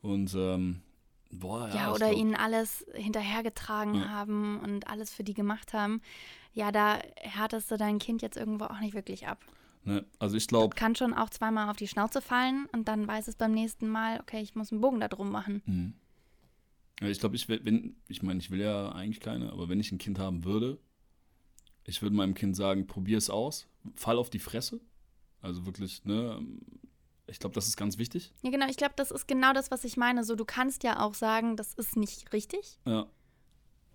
Und, 0.01 0.33
ähm, 0.37 0.81
boah, 1.31 1.69
ja. 1.69 1.75
Ja, 1.75 1.93
oder 1.93 2.13
ihnen 2.13 2.35
alles 2.35 2.85
hinterhergetragen 2.95 3.95
ja. 3.97 4.09
haben 4.09 4.61
und 4.61 4.89
alles 4.89 5.13
für 5.13 5.25
die 5.25 5.35
gemacht 5.35 5.73
haben. 5.73 6.01
Ja, 6.53 6.73
da 6.73 6.99
härtest 7.17 7.71
du 7.71 7.77
dein 7.77 7.99
Kind 7.99 8.23
jetzt 8.23 8.37
irgendwo 8.37 8.65
auch 8.67 8.81
nicht 8.81 8.95
wirklich 8.95 9.27
ab. 9.27 9.45
Ne, 9.85 10.05
also 10.19 10.37
ich 10.37 10.49
glaube. 10.49 10.75
Kann 10.75 10.97
schon 10.97 11.15
auch 11.15 11.31
zweimal 11.31 11.71
auf 11.71 11.77
die 11.77 11.89
Schnauze 11.89 12.21
fallen 12.21 12.67
und 12.73 12.89
dann 12.89 13.07
weiß 13.07 13.29
es 13.29 13.37
beim 13.37 13.53
nächsten 13.53 13.89
Mal, 13.89 14.21
okay, 14.21 14.41
ich 14.41 14.55
muss 14.55 14.73
einen 14.73 14.81
Bogen 14.81 15.01
da 15.01 15.09
drum 15.09 15.31
machen. 15.31 15.63
Mhm. 15.67 15.95
Ich 17.01 17.21
glaube, 17.21 17.37
ich 17.37 17.49
will, 17.49 17.61
wenn, 17.63 17.97
ich 18.09 18.23
meine, 18.23 18.41
ich 18.41 18.51
will 18.51 18.61
ja 18.61 18.91
eigentlich 18.91 19.21
keine, 19.21 19.53
aber 19.53 19.69
wenn 19.69 19.79
ich 19.79 19.93
ein 19.93 19.99
Kind 19.99 20.19
haben 20.19 20.45
würde, 20.45 20.79
ich 21.85 22.03
würde 22.03 22.17
meinem 22.17 22.35
Kind 22.35 22.57
sagen, 22.57 22.87
probier 22.87 23.19
es 23.19 23.31
aus, 23.31 23.69
fall 23.95 24.19
auf 24.19 24.31
die 24.31 24.41
Fresse. 24.41 24.81
Also 25.41 25.65
wirklich, 25.65 26.05
ne, 26.05 26.45
ich 27.29 27.39
glaube, 27.39 27.55
das 27.55 27.69
ist 27.69 27.77
ganz 27.77 27.99
wichtig. 27.99 28.33
Ja, 28.43 28.51
genau, 28.51 28.67
ich 28.69 28.77
glaube, 28.77 28.95
das 28.97 29.11
ist 29.11 29.27
genau 29.29 29.53
das, 29.53 29.71
was 29.71 29.85
ich 29.85 29.97
meine. 29.97 30.25
So, 30.25 30.35
du 30.35 30.45
kannst 30.45 30.83
ja 30.83 31.01
auch 31.01 31.15
sagen, 31.15 31.57
das 31.57 31.75
ist 31.75 31.97
nicht 31.97 32.33
richtig. 32.33 32.79
Ja. 32.87 33.07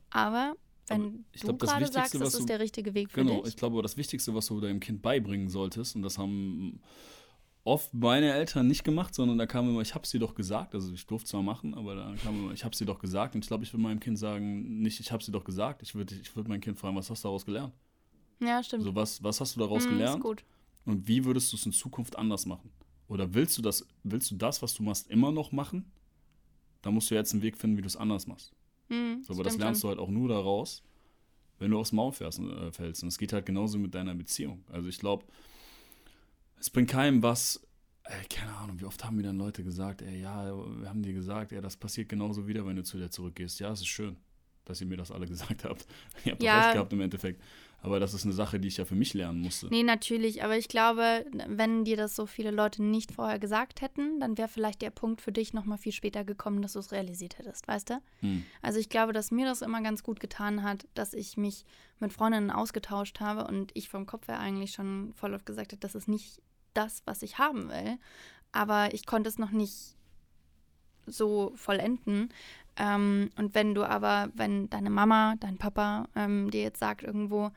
Aber 0.09 0.55
Wenn 0.87 1.25
ich 1.31 1.41
du 1.41 1.47
glaub, 1.47 1.59
das 1.59 1.69
gerade 1.71 1.87
sagst, 1.91 2.15
das 2.15 2.35
ist 2.35 2.49
der 2.49 2.59
richtige 2.59 2.93
Weg 2.93 3.09
für 3.11 3.23
Genau, 3.23 3.41
dich. 3.41 3.49
ich 3.53 3.57
glaube, 3.57 3.81
das 3.81 3.97
Wichtigste, 3.97 4.33
was 4.35 4.47
du 4.47 4.59
deinem 4.59 4.79
Kind 4.79 5.01
beibringen 5.01 5.49
solltest, 5.49 5.95
und 5.95 6.01
das 6.03 6.17
haben 6.17 6.81
oft 7.63 7.93
meine 7.93 8.33
Eltern 8.33 8.67
nicht 8.67 8.83
gemacht, 8.83 9.15
sondern 9.15 9.37
da 9.37 9.45
kam 9.45 9.69
immer, 9.69 9.81
ich 9.81 9.95
habe 9.95 10.05
sie 10.05 10.19
doch 10.19 10.35
gesagt, 10.35 10.75
also 10.75 10.93
ich 10.93 11.07
durfte 11.07 11.29
zwar 11.29 11.41
machen, 11.41 11.73
aber 11.73 11.95
da 11.95 12.13
kam 12.21 12.35
immer, 12.43 12.51
ich 12.53 12.65
habe 12.65 12.75
sie 12.75 12.85
doch 12.85 12.99
gesagt. 12.99 13.35
Und 13.35 13.43
ich 13.43 13.47
glaube, 13.47 13.63
ich 13.63 13.71
würde 13.73 13.81
meinem 13.83 14.01
Kind 14.01 14.19
sagen, 14.19 14.81
nicht, 14.81 14.99
ich 14.99 15.11
habe 15.11 15.23
sie 15.23 15.31
doch 15.31 15.45
gesagt, 15.45 15.81
ich 15.81 15.95
würde 15.95 16.13
ich 16.13 16.35
würd 16.35 16.47
mein 16.49 16.59
Kind 16.61 16.77
fragen, 16.77 16.95
was 16.97 17.09
hast 17.09 17.23
du 17.23 17.27
daraus 17.29 17.45
gelernt? 17.45 17.73
ja, 18.41 18.61
stimmt. 18.61 18.83
So, 18.83 18.93
was, 18.93 19.23
was 19.23 19.39
hast 19.39 19.55
du 19.55 19.61
daraus 19.61 19.85
Mm, 19.85 19.89
gelernt? 19.89 20.17
Ist 20.17 20.21
gut. 20.23 20.43
Und 20.85 21.07
wie 21.07 21.23
würdest 21.23 21.53
du 21.53 21.55
es 21.55 21.65
in 21.65 21.71
Zukunft 21.71 22.17
anders 22.17 22.45
machen? 22.45 22.69
Oder 23.07 23.33
willst 23.33 23.57
du 23.57 23.61
das, 23.61 23.85
willst 24.03 24.31
du 24.31 24.35
das, 24.35 24.61
was 24.61 24.73
du 24.73 24.83
machst, 24.83 25.09
immer 25.09 25.31
noch 25.31 25.51
machen? 25.51 25.91
Dann 26.81 26.93
musst 26.93 27.09
du 27.11 27.15
jetzt 27.15 27.33
einen 27.33 27.41
Weg 27.41 27.57
finden, 27.57 27.77
wie 27.77 27.81
du 27.81 27.87
es 27.87 27.95
anders 27.97 28.27
machst. 28.27 28.53
Mm, 28.89 29.21
So, 29.23 29.33
aber 29.33 29.43
das 29.43 29.57
lernst 29.57 29.81
schon. 29.81 29.89
du 29.91 29.97
halt 29.97 29.99
auch 29.99 30.11
nur 30.11 30.27
daraus, 30.29 30.83
wenn 31.59 31.71
du 31.71 31.79
aufs 31.79 31.91
Maul 31.91 32.11
fährst, 32.11 32.39
äh, 32.39 32.71
fällst. 32.71 33.03
Und 33.03 33.09
es 33.09 33.17
geht 33.17 33.31
halt 33.33 33.45
genauso 33.45 33.77
mit 33.77 33.93
deiner 33.93 34.15
Beziehung. 34.15 34.63
Also 34.69 34.89
ich 34.89 34.99
glaube, 34.99 35.25
es 36.59 36.69
bringt 36.69 36.89
keinem 36.89 37.21
was, 37.23 37.65
ey, 38.03 38.25
keine 38.29 38.53
Ahnung, 38.57 38.79
wie 38.79 38.85
oft 38.85 39.03
haben 39.03 39.15
mir 39.17 39.23
dann 39.23 39.37
Leute 39.37 39.63
gesagt, 39.63 40.01
ey, 40.01 40.21
ja, 40.21 40.45
wir 40.79 40.89
haben 40.89 41.03
dir 41.03 41.13
gesagt, 41.13 41.51
ey, 41.51 41.61
das 41.61 41.77
passiert 41.77 42.09
genauso 42.09 42.47
wieder, 42.47 42.65
wenn 42.65 42.75
du 42.75 42.83
zu 42.83 42.97
der 42.97 43.11
zurückgehst. 43.11 43.59
Ja, 43.59 43.71
es 43.71 43.81
ist 43.81 43.87
schön, 43.87 44.17
dass 44.65 44.81
ihr 44.81 44.87
mir 44.87 44.97
das 44.97 45.11
alle 45.11 45.25
gesagt 45.27 45.63
habt. 45.63 45.85
Ihr 46.25 46.31
habt 46.31 46.41
doch 46.41 46.45
Ja. 46.47 46.61
recht 46.61 46.73
gehabt 46.73 46.93
im 46.93 47.01
Endeffekt. 47.01 47.41
Aber 47.83 47.99
das 47.99 48.13
ist 48.13 48.23
eine 48.23 48.33
Sache, 48.33 48.61
die 48.61 48.69
ich 48.69 48.77
ja 48.77 48.85
für 48.85 48.95
mich 48.95 49.13
lernen 49.13 49.41
musste. 49.41 49.67
Nee, 49.67 49.83
natürlich, 49.83 50.41
aber 50.41 50.57
ich 50.57 50.69
glaube, 50.69 51.25
wenn 51.47 51.83
dir 51.83 51.97
das 51.97 52.15
so 52.15 52.25
viele 52.25 52.49
Leute 52.49 52.81
nicht 52.81 53.11
vorher 53.11 53.39
gesagt 53.39 53.81
hätten, 53.81 54.21
dann 54.21 54.37
wäre 54.37 54.47
vielleicht 54.47 54.81
der 54.81 54.89
Punkt 54.89 55.19
für 55.19 55.33
dich 55.33 55.53
nochmal 55.53 55.77
viel 55.77 55.91
später 55.91 56.23
gekommen, 56.23 56.61
dass 56.61 56.73
du 56.73 56.79
es 56.79 56.93
realisiert 56.93 57.37
hättest, 57.37 57.67
weißt 57.67 57.89
du? 57.89 58.01
Hm. 58.21 58.45
Also 58.61 58.79
ich 58.79 58.87
glaube, 58.87 59.11
dass 59.11 59.31
mir 59.31 59.45
das 59.45 59.61
immer 59.61 59.81
ganz 59.81 60.01
gut 60.01 60.21
getan 60.21 60.63
hat, 60.63 60.87
dass 60.93 61.13
ich 61.13 61.35
mich 61.35 61.65
mit 61.99 62.13
Freundinnen 62.13 62.51
ausgetauscht 62.51 63.19
habe 63.19 63.45
und 63.45 63.71
ich 63.73 63.89
vom 63.89 64.05
Kopf 64.05 64.29
her 64.29 64.39
eigentlich 64.39 64.71
schon 64.71 65.11
voll 65.13 65.33
oft 65.33 65.45
gesagt 65.45 65.73
habe, 65.73 65.81
das 65.81 65.93
ist 65.93 66.07
nicht 66.07 66.41
das, 66.73 67.01
was 67.03 67.21
ich 67.21 67.37
haben 67.37 67.67
will. 67.67 67.97
Aber 68.53 68.93
ich 68.93 69.05
konnte 69.05 69.27
es 69.27 69.37
noch 69.37 69.51
nicht 69.51 69.97
so 71.05 71.51
vollenden. 71.55 72.29
Ähm, 72.77 73.29
und 73.37 73.53
wenn 73.55 73.75
du 73.75 73.83
aber, 73.83 74.29
wenn 74.33 74.69
deine 74.69 74.89
Mama, 74.89 75.35
dein 75.39 75.57
Papa 75.57 76.07
ähm, 76.15 76.49
dir 76.49 76.61
jetzt 76.61 76.79
sagt 76.79 77.03
irgendwo, 77.03 77.51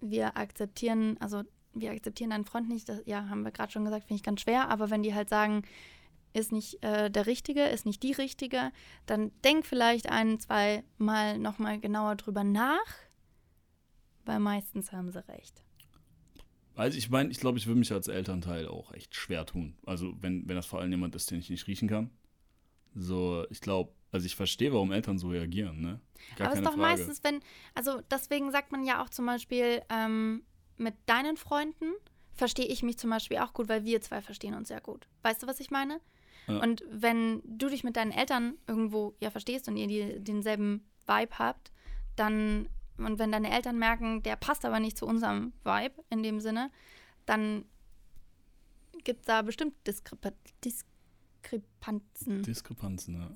wir 0.00 0.36
akzeptieren, 0.36 1.16
also 1.20 1.42
wir 1.74 1.92
akzeptieren 1.92 2.30
deinen 2.30 2.44
Freund 2.44 2.68
nicht, 2.68 2.88
das, 2.88 3.02
ja, 3.06 3.28
haben 3.28 3.42
wir 3.42 3.52
gerade 3.52 3.72
schon 3.72 3.84
gesagt, 3.84 4.06
finde 4.06 4.16
ich 4.18 4.24
ganz 4.24 4.40
schwer, 4.40 4.68
aber 4.68 4.90
wenn 4.90 5.02
die 5.02 5.14
halt 5.14 5.28
sagen, 5.28 5.62
ist 6.32 6.52
nicht 6.52 6.82
äh, 6.82 7.10
der 7.10 7.26
Richtige, 7.26 7.64
ist 7.64 7.86
nicht 7.86 8.02
die 8.02 8.12
Richtige, 8.12 8.72
dann 9.06 9.30
denk 9.44 9.66
vielleicht 9.66 10.10
ein, 10.10 10.38
zwei 10.40 10.84
Mal 10.98 11.38
nochmal 11.38 11.80
genauer 11.80 12.16
drüber 12.16 12.44
nach, 12.44 12.78
weil 14.24 14.40
meistens 14.40 14.92
haben 14.92 15.10
sie 15.10 15.26
recht. 15.28 15.62
Also 16.74 16.96
ich 16.96 17.10
meine, 17.10 17.30
ich 17.30 17.40
glaube, 17.40 17.58
ich 17.58 17.66
würde 17.66 17.80
mich 17.80 17.92
als 17.92 18.06
Elternteil 18.06 18.68
auch 18.68 18.92
echt 18.92 19.16
schwer 19.16 19.46
tun. 19.46 19.76
Also 19.84 20.14
wenn, 20.20 20.46
wenn 20.48 20.54
das 20.54 20.66
vor 20.66 20.80
allem 20.80 20.90
jemand 20.90 21.14
ist, 21.16 21.30
den 21.30 21.40
ich 21.40 21.50
nicht 21.50 21.66
riechen 21.66 21.88
kann. 21.88 22.10
So, 22.94 23.46
ich 23.50 23.60
glaube, 23.60 23.92
also 24.10 24.26
ich 24.26 24.36
verstehe, 24.36 24.72
warum 24.72 24.92
Eltern 24.92 25.18
so 25.18 25.28
reagieren, 25.28 25.80
ne? 25.80 26.00
Gar 26.36 26.48
Aber 26.48 26.54
es 26.54 26.58
ist 26.60 26.66
doch 26.66 26.76
Frage. 26.76 26.96
meistens, 26.96 27.24
wenn, 27.24 27.40
also 27.74 28.00
deswegen 28.10 28.50
sagt 28.50 28.72
man 28.72 28.84
ja 28.84 29.02
auch 29.02 29.08
zum 29.08 29.26
Beispiel, 29.26 29.82
ähm, 29.88 30.42
mit 30.76 30.94
deinen 31.06 31.36
Freunden 31.36 31.92
verstehe 32.32 32.66
ich 32.66 32.82
mich 32.82 32.98
zum 32.98 33.10
Beispiel 33.10 33.38
auch 33.38 33.52
gut, 33.52 33.68
weil 33.68 33.84
wir 33.84 34.00
zwei 34.00 34.22
verstehen 34.22 34.54
uns 34.54 34.68
sehr 34.68 34.80
gut. 34.80 35.08
Weißt 35.22 35.42
du, 35.42 35.46
was 35.46 35.60
ich 35.60 35.70
meine? 35.70 36.00
Ja. 36.46 36.60
Und 36.60 36.84
wenn 36.90 37.42
du 37.44 37.68
dich 37.68 37.84
mit 37.84 37.96
deinen 37.96 38.12
Eltern 38.12 38.54
irgendwo 38.66 39.14
ja 39.20 39.30
verstehst 39.30 39.68
und 39.68 39.76
ihr 39.76 39.86
die, 39.86 40.20
denselben 40.20 40.88
Vibe 41.06 41.38
habt, 41.38 41.72
dann, 42.16 42.68
und 42.96 43.18
wenn 43.18 43.32
deine 43.32 43.50
Eltern 43.50 43.78
merken, 43.78 44.22
der 44.22 44.36
passt 44.36 44.64
aber 44.64 44.80
nicht 44.80 44.96
zu 44.96 45.06
unserem 45.06 45.52
Vibe 45.64 46.02
in 46.10 46.22
dem 46.22 46.40
Sinne, 46.40 46.70
dann 47.26 47.64
gibt 49.04 49.20
es 49.20 49.26
da 49.26 49.42
bestimmt 49.42 49.74
Diskrepa 49.86 50.30
Diskrepanzen. 50.64 52.42
Diskrepanzen, 52.42 53.14
ja. 53.14 53.30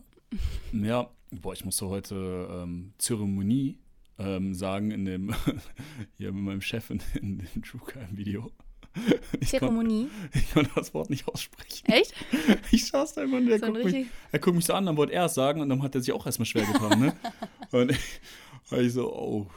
Ja, 0.73 1.11
boah, 1.31 1.53
ich 1.53 1.65
musste 1.65 1.89
heute 1.89 2.49
ähm, 2.51 2.93
Zeremonie 2.99 3.79
ähm, 4.19 4.55
sagen 4.55 4.91
in 4.91 5.05
dem, 5.05 5.35
hier 6.17 6.33
mit 6.33 6.43
meinem 6.43 6.61
Chef 6.61 6.91
in, 6.91 7.01
in 7.21 7.39
dem 7.39 7.63
True-Crime-Video. 7.63 8.51
Ich 9.41 9.51
konnte 9.51 9.67
Zeremonie. 9.67 10.09
ich 10.35 10.53
konnt 10.53 10.71
das 10.75 10.93
Wort 10.93 11.09
nicht 11.09 11.27
aussprechen. 11.27 11.87
Echt? 11.87 12.15
Ich 12.71 12.87
saß 12.87 13.15
da 13.15 13.23
immer 13.23 13.39
und 13.39 13.47
der 13.47 13.59
So 13.59 13.67
guckt 13.67 13.85
mich, 13.85 14.07
er 14.31 14.39
guckt 14.39 14.57
mich 14.57 14.67
so 14.67 14.75
an, 14.75 14.87
dann 14.87 14.97
wollte 14.97 15.13
er 15.15 15.27
es 15.27 15.35
sagen 15.35 15.61
und 15.61 15.69
dann 15.69 15.83
hat 15.83 15.95
er 15.95 16.03
sich 16.03 16.13
auch 16.13 16.27
erstmal 16.27 16.47
schwer 16.47 16.67
getan, 16.67 17.01
ne? 17.01 17.17
und 17.71 17.91
ich, 17.91 18.21
war 18.69 18.81
ich 18.81 18.93
so, 18.93 19.13
oh, 19.13 19.51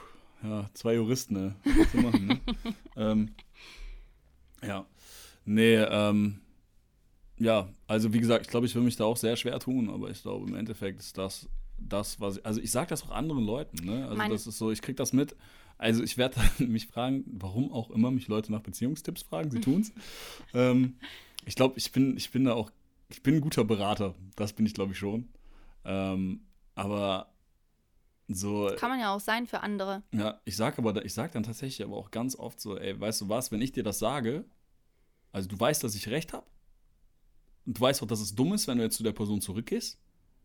ja, 0.44 0.70
zwei 0.74 0.96
Juristen, 0.96 1.34
ne? 1.34 1.56
Was 1.64 2.02
machen, 2.02 2.28
ne? 2.28 2.40
ähm, 2.96 3.36
ja. 4.66 4.86
Nee, 5.44 5.76
ähm, 5.76 6.40
ja, 7.38 7.68
also 7.88 8.14
wie 8.14 8.20
gesagt, 8.20 8.46
ich 8.46 8.52
glaube, 8.52 8.66
ich 8.66 8.76
will 8.76 8.82
mich 8.84 8.96
da 8.96 9.04
auch 9.06 9.18
sehr 9.18 9.36
schwer 9.36 9.60
tun, 9.60 9.90
aber 9.90 10.10
ich 10.10 10.22
glaube, 10.22 10.48
im 10.48 10.56
Endeffekt 10.56 11.00
ist 11.00 11.18
das 11.18 11.48
das, 11.78 12.22
was 12.22 12.38
ich, 12.38 12.46
also 12.46 12.62
ich 12.62 12.72
sage 12.72 12.88
das 12.88 13.04
auch 13.04 13.12
anderen 13.12 13.44
Leuten, 13.46 13.86
ne? 13.86 14.06
Also 14.06 14.16
Mein- 14.18 14.32
das 14.32 14.48
ist 14.48 14.58
so, 14.58 14.72
ich 14.72 14.82
krieg 14.82 14.96
das 14.96 15.12
mit. 15.12 15.36
Also 15.78 16.04
ich 16.04 16.18
werde 16.18 16.40
mich 16.60 16.88
fragen, 16.88 17.26
warum 17.28 17.70
auch 17.72 17.90
immer 17.92 18.12
mich 18.12 18.30
Leute 18.30 18.52
nach 18.54 18.62
Beziehungstipps 18.62 19.24
fragen, 19.24 19.52
sie 19.52 19.60
tun's. 19.62 19.92
ähm, 20.54 20.96
ich 21.46 21.56
glaube, 21.56 21.78
ich 21.78 21.92
bin, 21.92 22.16
ich 22.16 22.32
bin 22.32 22.46
da 22.46 22.54
auch, 22.54 22.72
ich 23.10 23.22
bin 23.22 23.36
ein 23.36 23.42
guter 23.42 23.66
Berater, 23.66 24.16
das 24.38 24.54
bin 24.54 24.66
ich 24.66 24.74
glaube 24.74 24.94
ich 24.94 24.98
schon. 24.98 25.28
Ähm, 25.84 26.42
aber 26.76 27.30
so, 28.28 28.72
Kann 28.78 28.90
man 28.90 29.00
ja 29.00 29.14
auch 29.14 29.20
sein 29.20 29.46
für 29.46 29.60
andere. 29.62 30.02
ja, 30.12 30.40
ich 30.46 30.56
sag 30.56 30.80
aber, 30.80 31.04
ich 31.06 31.14
sag 31.14 31.32
dann 31.34 31.44
tatsächlich 31.44 31.86
aber 31.86 31.98
auch 31.98 32.10
ganz 32.10 32.36
oft 32.36 32.60
so, 32.60 32.78
ey, 32.78 33.00
weißt 33.00 33.22
du 33.22 33.30
was, 33.30 33.52
wenn 33.52 33.62
ich 33.62 33.72
dir 33.72 33.84
das 33.84 34.00
sage, 34.00 34.46
also 35.32 35.48
du 35.50 35.60
weißt, 35.60 35.84
dass 35.84 35.94
ich 35.96 36.08
recht 36.10 36.34
habe, 36.34 36.48
und 37.66 37.78
du 37.78 37.82
weißt 37.82 38.02
auch, 38.04 38.08
dass 38.08 38.22
es 38.22 38.36
dumm 38.36 38.54
ist, 38.54 38.68
wenn 38.68 38.78
du 38.78 38.84
jetzt 38.84 38.98
zu 38.98 39.04
der 39.04 39.12
Person 39.12 39.42
zurückgehst. 39.42 40.00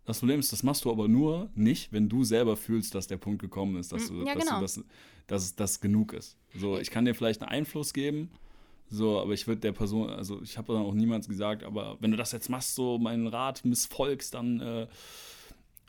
Das 0.06 0.18
Problem 0.18 0.40
ist, 0.40 0.52
das 0.52 0.62
machst 0.62 0.84
du 0.84 0.90
aber 0.90 1.08
nur 1.08 1.50
nicht, 1.54 1.92
wenn 1.92 2.08
du 2.08 2.24
selber 2.24 2.56
fühlst, 2.56 2.94
dass 2.94 3.06
der 3.06 3.18
Punkt 3.18 3.40
gekommen 3.40 3.76
ist, 3.76 3.92
dass, 3.92 4.10
Mm, 4.10 4.14
du, 4.14 4.26
ja, 4.26 4.34
dass, 4.34 4.44
genau. 4.44 4.56
du 4.56 4.62
das, 4.62 4.84
dass 5.26 5.54
das 5.54 5.80
genug 5.80 6.14
ist. 6.14 6.36
So, 6.56 6.78
ich 6.78 6.90
kann 6.90 7.04
dir 7.04 7.14
vielleicht 7.14 7.42
einen 7.42 7.50
Einfluss 7.50 7.92
geben, 7.92 8.30
so, 8.88 9.20
aber 9.20 9.34
ich 9.34 9.46
würde 9.46 9.60
der 9.60 9.72
Person, 9.72 10.10
also 10.10 10.42
ich 10.42 10.58
habe 10.58 10.72
dann 10.72 10.82
auch 10.82 10.94
niemals 10.94 11.28
gesagt, 11.28 11.62
aber 11.62 11.96
wenn 12.00 12.10
du 12.10 12.16
das 12.16 12.32
jetzt 12.32 12.48
machst, 12.48 12.74
so 12.74 12.98
meinen 12.98 13.28
Rat 13.28 13.64
missfolgst, 13.64 14.34
dann 14.34 14.60
äh, 14.60 14.86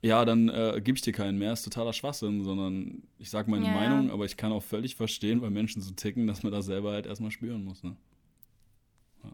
ja, 0.03 0.25
dann 0.25 0.49
äh, 0.49 0.81
gebe 0.83 0.97
ich 0.97 1.01
dir 1.01 1.13
keinen 1.13 1.37
mehr, 1.37 1.53
ist 1.53 1.63
totaler 1.63 1.93
Schwachsinn, 1.93 2.43
sondern 2.43 3.03
ich 3.19 3.29
sage 3.29 3.49
meine 3.51 3.65
ja. 3.65 3.71
Meinung, 3.71 4.09
aber 4.09 4.25
ich 4.25 4.35
kann 4.35 4.51
auch 4.51 4.63
völlig 4.63 4.95
verstehen, 4.95 5.41
weil 5.41 5.51
Menschen 5.51 5.81
so 5.81 5.91
ticken, 5.91 6.25
dass 6.25 6.41
man 6.41 6.51
das 6.51 6.65
selber 6.65 6.91
halt 6.91 7.05
erstmal 7.05 7.31
spüren 7.31 7.63
muss. 7.63 7.83
Ne? 7.83 7.95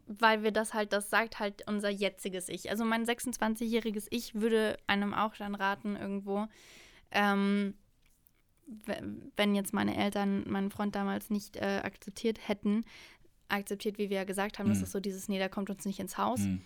Weil 0.08 0.44
wir 0.44 0.52
das 0.52 0.74
halt, 0.74 0.92
das 0.94 1.10
sagt 1.10 1.40
halt 1.40 1.64
unser 1.68 1.90
jetziges 1.90 2.50
Ich. 2.50 2.70
Also 2.70 2.84
mein 2.86 3.06
26-jähriges 3.06 4.08
Ich 4.10 4.36
würde 4.36 4.78
einem 4.88 5.14
auch 5.14 5.36
dann 5.36 5.56
raten, 5.56 5.96
irgendwo, 5.96 6.48
ähm, 7.12 7.74
we- 8.68 9.02
wenn 9.36 9.56
jetzt 9.56 9.74
meine 9.74 9.96
Eltern 9.96 10.44
meinen 10.50 10.72
Freund 10.72 10.96
damals 10.96 11.30
nicht 11.30 11.56
äh, 11.58 11.82
akzeptiert 11.84 12.48
hätten, 12.48 12.84
akzeptiert, 13.50 13.98
wie 13.98 14.10
wir 14.10 14.18
ja 14.18 14.24
gesagt 14.26 14.60
haben, 14.60 14.68
das 14.70 14.80
Mhm. 14.80 14.84
ist 14.84 14.92
so 14.92 15.00
dieses, 15.00 15.30
nee, 15.30 15.38
der 15.38 15.50
kommt 15.50 15.70
uns 15.70 15.86
nicht 15.86 16.00
ins 16.00 16.18
Haus. 16.18 16.42
Hm. 16.42 16.62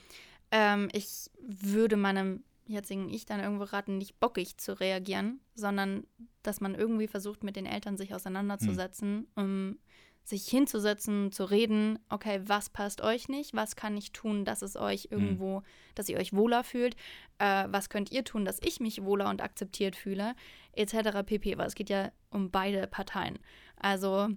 Ähm, 0.51 0.89
ich 0.93 1.29
würde 1.39 1.97
meinem 1.97 2.43
jetzigen 2.65 3.09
Ich 3.09 3.25
dann 3.25 3.39
irgendwo 3.39 3.65
raten, 3.65 3.97
nicht 3.97 4.19
bockig 4.19 4.57
zu 4.57 4.79
reagieren, 4.79 5.39
sondern 5.55 6.05
dass 6.41 6.59
man 6.61 6.73
irgendwie 6.73 7.07
versucht, 7.07 7.43
mit 7.43 7.55
den 7.55 7.65
Eltern 7.65 7.97
sich 7.97 8.15
auseinanderzusetzen, 8.15 9.27
um 9.35 9.77
sich 10.23 10.47
hinzusetzen, 10.47 11.31
zu 11.31 11.43
reden, 11.43 11.99
okay, 12.09 12.41
was 12.45 12.69
passt 12.69 13.01
euch 13.01 13.27
nicht, 13.27 13.53
was 13.53 13.75
kann 13.75 13.97
ich 13.97 14.11
tun, 14.11 14.45
dass 14.45 14.61
es 14.61 14.75
euch 14.75 15.07
irgendwo, 15.11 15.63
dass 15.95 16.09
ihr 16.09 16.17
euch 16.17 16.33
wohler 16.33 16.63
fühlt, 16.63 16.95
äh, 17.39 17.65
was 17.69 17.89
könnt 17.89 18.11
ihr 18.11 18.23
tun, 18.23 18.45
dass 18.45 18.59
ich 18.61 18.79
mich 18.79 19.03
wohler 19.03 19.29
und 19.29 19.41
akzeptiert 19.41 19.95
fühle, 19.95 20.35
etc. 20.73 21.23
pp. 21.25 21.57
Weil 21.57 21.67
es 21.67 21.75
geht 21.75 21.89
ja 21.89 22.11
um 22.29 22.51
beide 22.51 22.87
Parteien. 22.87 23.39
Also 23.77 24.29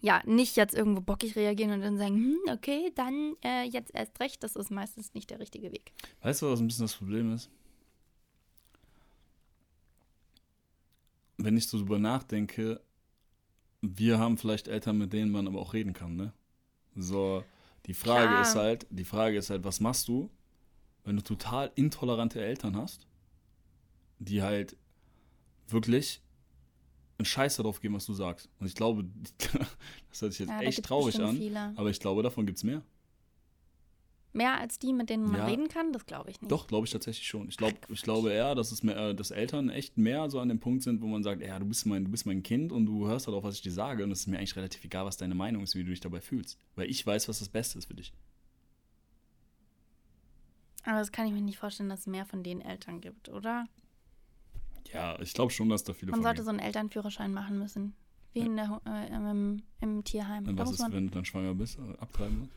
ja, 0.00 0.22
nicht 0.26 0.56
jetzt 0.56 0.74
irgendwo 0.74 1.00
bockig 1.00 1.34
reagieren 1.36 1.72
und 1.72 1.80
dann 1.80 1.96
sagen, 1.96 2.14
hm, 2.16 2.38
okay, 2.52 2.92
dann 2.94 3.36
äh, 3.42 3.64
jetzt 3.64 3.94
erst 3.94 4.20
recht, 4.20 4.42
das 4.42 4.54
ist 4.54 4.70
meistens 4.70 5.14
nicht 5.14 5.30
der 5.30 5.38
richtige 5.38 5.72
Weg. 5.72 5.92
Weißt 6.20 6.42
du, 6.42 6.50
was 6.50 6.60
ein 6.60 6.66
bisschen 6.66 6.84
das 6.84 6.94
Problem 6.94 7.32
ist? 7.32 7.50
Wenn 11.38 11.56
ich 11.56 11.66
so 11.66 11.78
drüber 11.78 11.98
nachdenke, 11.98 12.80
wir 13.98 14.18
haben 14.18 14.38
vielleicht 14.38 14.68
Eltern, 14.68 14.98
mit 14.98 15.12
denen 15.12 15.30
man 15.30 15.46
aber 15.46 15.60
auch 15.60 15.72
reden 15.74 15.92
kann, 15.92 16.16
ne? 16.16 16.32
So, 16.96 17.44
die 17.86 17.94
Frage 17.94 18.30
Klar. 18.30 18.40
ist 18.42 18.54
halt, 18.56 18.86
die 18.90 19.04
Frage 19.04 19.38
ist 19.38 19.50
halt, 19.50 19.64
was 19.64 19.80
machst 19.80 20.08
du, 20.08 20.30
wenn 21.04 21.16
du 21.16 21.22
total 21.22 21.70
intolerante 21.76 22.42
Eltern 22.44 22.76
hast, 22.76 23.06
die 24.18 24.42
halt 24.42 24.76
wirklich 25.68 26.22
einen 27.18 27.26
Scheiß 27.26 27.56
darauf 27.56 27.80
geben, 27.80 27.94
was 27.94 28.06
du 28.06 28.14
sagst. 28.14 28.48
Und 28.60 28.66
ich 28.66 28.74
glaube, 28.74 29.04
das 30.10 30.22
hört 30.22 30.32
sich 30.32 30.40
jetzt 30.40 30.50
Ja, 30.50 30.60
echt 30.60 30.84
traurig 30.84 31.20
an, 31.20 31.36
Viele. 31.36 31.72
aber 31.76 31.90
ich 31.90 32.00
glaube, 32.00 32.22
davon 32.22 32.46
gibt 32.46 32.58
es 32.58 32.64
mehr. 32.64 32.82
Mehr 34.36 34.58
als 34.58 34.80
die, 34.80 34.92
mit 34.92 35.10
denen 35.10 35.24
man 35.30 35.36
Ja. 35.36 35.46
reden 35.46 35.68
kann? 35.68 35.92
Das 35.92 36.06
glaube 36.06 36.28
ich 36.30 36.40
nicht. 36.40 36.50
Doch, 36.50 36.66
glaube 36.66 36.86
ich 36.86 36.92
tatsächlich 36.92 37.26
schon. 37.26 37.48
Ich, 37.48 37.56
glaub, 37.56 37.72
Ach, 37.84 37.88
ich 37.88 38.02
glaube 38.02 38.32
eher, 38.32 38.54
dass, 38.56 38.72
es 38.72 38.82
mehr, 38.82 39.14
dass 39.14 39.30
Eltern 39.30 39.70
echt 39.70 39.96
mehr 39.96 40.28
so 40.28 40.40
an 40.40 40.48
dem 40.48 40.58
Punkt 40.58 40.82
sind, 40.82 41.00
wo 41.02 41.06
man 41.06 41.22
sagt, 41.22 41.40
ja, 41.40 41.56
du 41.58 41.64
bist, 41.66 41.86
mein, 41.86 42.04
du 42.04 42.10
bist 42.10 42.26
mein 42.26 42.42
Kind 42.42 42.72
und 42.72 42.84
du 42.84 43.06
hörst 43.06 43.28
darauf, 43.28 43.44
was 43.44 43.54
ich 43.54 43.62
dir 43.62 43.70
sage. 43.72 44.02
Und 44.02 44.10
es 44.10 44.20
ist 44.20 44.26
mir 44.26 44.38
eigentlich 44.38 44.56
relativ 44.56 44.84
egal, 44.84 45.04
was 45.06 45.16
deine 45.16 45.36
Meinung 45.36 45.62
ist, 45.62 45.76
wie 45.76 45.84
du 45.84 45.90
dich 45.90 46.00
dabei 46.00 46.20
fühlst. 46.20 46.58
Weil 46.74 46.90
ich 46.90 47.06
weiß, 47.06 47.28
was 47.28 47.38
das 47.38 47.48
Beste 47.48 47.78
ist 47.78 47.86
für 47.86 47.94
dich. 47.94 48.12
Aber 50.82 50.98
das 50.98 51.12
kann 51.12 51.26
ich 51.26 51.32
mir 51.32 51.40
nicht 51.40 51.58
vorstellen, 51.58 51.88
dass 51.88 52.00
es 52.00 52.06
mehr 52.06 52.26
von 52.26 52.42
den 52.42 52.60
Eltern 52.60 53.00
gibt, 53.00 53.28
oder? 53.28 53.66
Ja, 54.92 55.18
ich 55.20 55.32
glaube 55.32 55.50
schon, 55.52 55.68
dass 55.70 55.82
da 55.84 55.94
viele 55.94 56.10
Man 56.10 56.22
sollte 56.22 56.36
gibt. 56.38 56.44
so 56.44 56.50
einen 56.50 56.58
Elternführerschein 56.58 57.32
machen 57.32 57.58
müssen. 57.58 57.94
Wie 58.32 58.40
in 58.40 58.56
der, 58.56 58.80
äh, 58.86 59.14
im, 59.14 59.62
im 59.80 60.02
Tierheim. 60.04 60.46
Und 60.48 60.58
was 60.58 60.72
ist, 60.72 60.80
wenn 60.92 61.06
du 61.06 61.14
dann 61.14 61.24
schwanger 61.24 61.54
bist, 61.54 61.78
äh, 61.78 61.96
abtreiben 62.00 62.40
musst? 62.40 62.52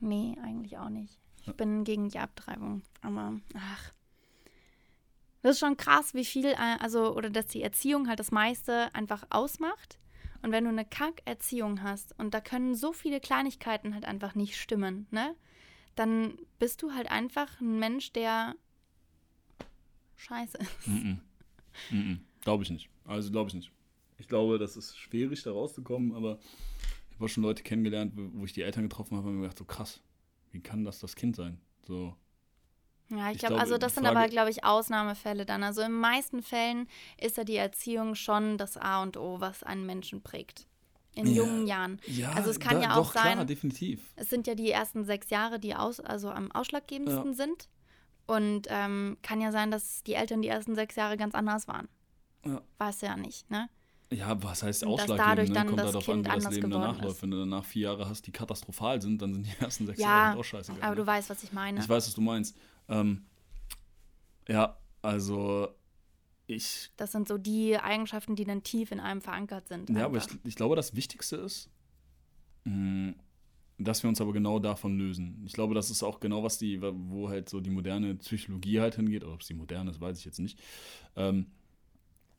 Nee, 0.00 0.36
eigentlich 0.42 0.78
auch 0.78 0.88
nicht. 0.88 1.18
Ich 1.46 1.54
bin 1.54 1.84
gegen 1.84 2.08
die 2.08 2.18
Abtreibung. 2.18 2.82
Aber, 3.00 3.40
ach. 3.54 3.92
Das 5.42 5.52
ist 5.52 5.60
schon 5.60 5.76
krass, 5.76 6.14
wie 6.14 6.24
viel, 6.24 6.46
äh, 6.46 6.76
also, 6.80 7.14
oder 7.14 7.30
dass 7.30 7.46
die 7.46 7.62
Erziehung 7.62 8.08
halt 8.08 8.20
das 8.20 8.32
meiste 8.32 8.94
einfach 8.94 9.24
ausmacht. 9.30 9.98
Und 10.42 10.52
wenn 10.52 10.64
du 10.64 10.70
eine 10.70 10.84
Kack-Erziehung 10.84 11.82
hast 11.82 12.16
und 12.18 12.34
da 12.34 12.40
können 12.40 12.74
so 12.74 12.92
viele 12.92 13.20
Kleinigkeiten 13.20 13.94
halt 13.94 14.04
einfach 14.04 14.34
nicht 14.34 14.56
stimmen, 14.56 15.06
ne? 15.10 15.34
Dann 15.96 16.38
bist 16.60 16.82
du 16.82 16.92
halt 16.92 17.10
einfach 17.10 17.60
ein 17.60 17.78
Mensch, 17.78 18.12
der 18.12 18.54
scheiße 20.16 20.58
ist. 20.58 20.86
Mhm. 20.86 21.20
Mhm. 21.90 22.20
Glaube 22.42 22.62
ich 22.62 22.70
nicht. 22.70 22.88
Also 23.04 23.32
glaube 23.32 23.48
ich 23.48 23.54
nicht. 23.54 23.72
Ich 24.18 24.28
glaube, 24.28 24.58
das 24.58 24.76
ist 24.76 24.96
schwierig, 24.98 25.42
da 25.42 25.52
rauszukommen, 25.52 26.14
aber 26.14 26.38
habe 27.18 27.26
auch 27.26 27.28
schon 27.28 27.42
Leute 27.42 27.62
kennengelernt, 27.62 28.12
wo 28.16 28.44
ich 28.44 28.52
die 28.52 28.62
Eltern 28.62 28.84
getroffen 28.84 29.16
habe 29.16 29.28
und 29.28 29.34
mir 29.36 29.42
gedacht, 29.42 29.58
so 29.58 29.64
krass, 29.64 30.00
wie 30.52 30.60
kann 30.60 30.84
das 30.84 31.00
das 31.00 31.14
Kind 31.16 31.36
sein? 31.36 31.60
So, 31.86 32.14
Ja, 33.10 33.28
ich, 33.30 33.34
Ich 33.34 33.38
glaube, 33.38 33.58
also 33.60 33.78
das 33.78 33.92
die 33.92 33.94
sind 33.96 34.04
Frage- 34.04 34.18
aber, 34.18 34.28
glaube 34.28 34.50
ich, 34.50 34.64
Ausnahmefälle 34.64 35.46
dann. 35.46 35.62
Also 35.62 35.80
in 35.82 35.92
meisten 35.92 36.42
Fällen 36.42 36.86
ist 37.18 37.36
ja 37.38 37.44
die 37.44 37.56
Erziehung 37.56 38.14
schon 38.14 38.58
das 38.58 38.76
A 38.76 39.02
und 39.02 39.16
O, 39.16 39.40
was 39.40 39.62
einen 39.62 39.86
Menschen 39.86 40.22
prägt. 40.22 40.66
In 41.14 41.26
Ja. 41.26 41.32
jungen 41.42 41.66
Jahren. 41.66 42.00
ja, 42.06 42.30
Also 42.32 42.50
es 42.50 42.60
kann 42.60 42.80
ja 42.82 42.92
auch 42.92 43.06
doch, 43.06 43.12
klar, 43.12 43.34
sein- 43.36 43.46
definitiv. 43.46 44.12
Es 44.14 44.28
sind 44.30 44.46
ja 44.46 44.54
die 44.54 44.70
ersten 44.70 45.04
sechs 45.04 45.30
Jahre, 45.30 45.58
die 45.58 45.74
aus, 45.74 45.98
also 46.00 46.30
am 46.30 46.52
ausschlaggebendsten 46.52 47.30
Ja. 47.30 47.34
sind. 47.34 47.68
Und 48.26 48.66
ähm, 48.68 49.16
kann 49.22 49.40
ja 49.40 49.50
sein, 49.50 49.70
dass 49.70 50.02
die 50.04 50.12
Eltern 50.12 50.42
die 50.42 50.48
ersten 50.48 50.74
sechs 50.74 50.94
Jahre 50.96 51.16
ganz 51.16 51.34
anders 51.34 51.66
waren. 51.66 51.88
Ja. 52.44 52.60
Du 52.78 53.06
ja 53.06 53.16
nicht, 53.16 53.50
ne? 53.50 53.68
Ja, 54.10 54.42
was 54.42 54.62
heißt 54.62 54.86
ausschlaggebend? 54.86 55.20
dadurch 55.20 55.48
Ne? 55.50 55.54
dann 55.54 55.66
Kommt 55.66 55.80
das 55.80 55.92
darauf 55.92 56.08
an, 56.08 56.24
wie 56.24 56.28
das 56.28 56.50
Leben 56.50 56.70
danach 56.70 57.00
läuft. 57.02 57.22
Wenn 57.22 57.30
du 57.30 57.38
danach 57.38 57.64
vier 57.64 57.82
Jahre 57.82 58.08
hast, 58.08 58.26
die 58.26 58.32
katastrophal 58.32 59.02
sind, 59.02 59.20
dann 59.20 59.34
sind 59.34 59.46
die 59.46 59.52
ersten 59.60 59.86
sechs 59.86 60.00
Ja, 60.00 60.06
Jahre 60.06 60.38
auch 60.38 60.44
scheißegal. 60.44 60.80
Aber 60.82 60.90
ne? 60.94 60.96
du 60.96 61.06
weißt, 61.06 61.28
was 61.28 61.42
ich 61.42 61.52
meine. 61.52 61.80
Ich 61.80 61.88
weiß, 61.88 62.06
was 62.06 62.14
du 62.14 62.20
meinst. 62.22 62.56
Ähm, 62.88 63.26
ja, 64.48 64.78
also 65.02 65.68
ich 66.46 66.90
Das 66.96 67.12
sind 67.12 67.28
so 67.28 67.36
die 67.36 67.76
Eigenschaften, 67.76 68.34
die 68.34 68.44
dann 68.44 68.62
tief 68.62 68.90
in 68.92 69.00
einem 69.00 69.20
verankert 69.20 69.68
sind. 69.68 69.90
Ja, 69.90 70.06
aber 70.06 70.16
ich, 70.16 70.24
einfach. 70.24 70.38
ich 70.44 70.54
glaube, 70.54 70.74
das 70.74 70.96
Wichtigste 70.96 71.36
ist, 71.36 71.68
mh, 72.64 73.12
dass 73.76 74.02
wir 74.02 74.08
uns 74.08 74.20
aber 74.22 74.32
genau 74.32 74.58
davon 74.58 74.98
lösen. 74.98 75.42
Ich 75.44 75.52
glaube, 75.52 75.74
das 75.74 75.90
ist 75.90 76.02
auch 76.02 76.18
genau, 76.18 76.42
was 76.42 76.56
die, 76.56 76.80
wo 76.80 77.28
halt 77.28 77.50
so 77.50 77.60
die 77.60 77.70
moderne 77.70 78.14
Psychologie 78.14 78.80
halt 78.80 78.94
hingeht, 78.96 79.22
oder 79.22 79.34
ob 79.34 79.42
es 79.42 79.46
die 79.48 79.54
moderne 79.54 79.90
ist, 79.90 80.00
weiß 80.00 80.18
ich 80.18 80.24
jetzt 80.24 80.40
nicht. 80.40 80.58
Ähm, 81.14 81.46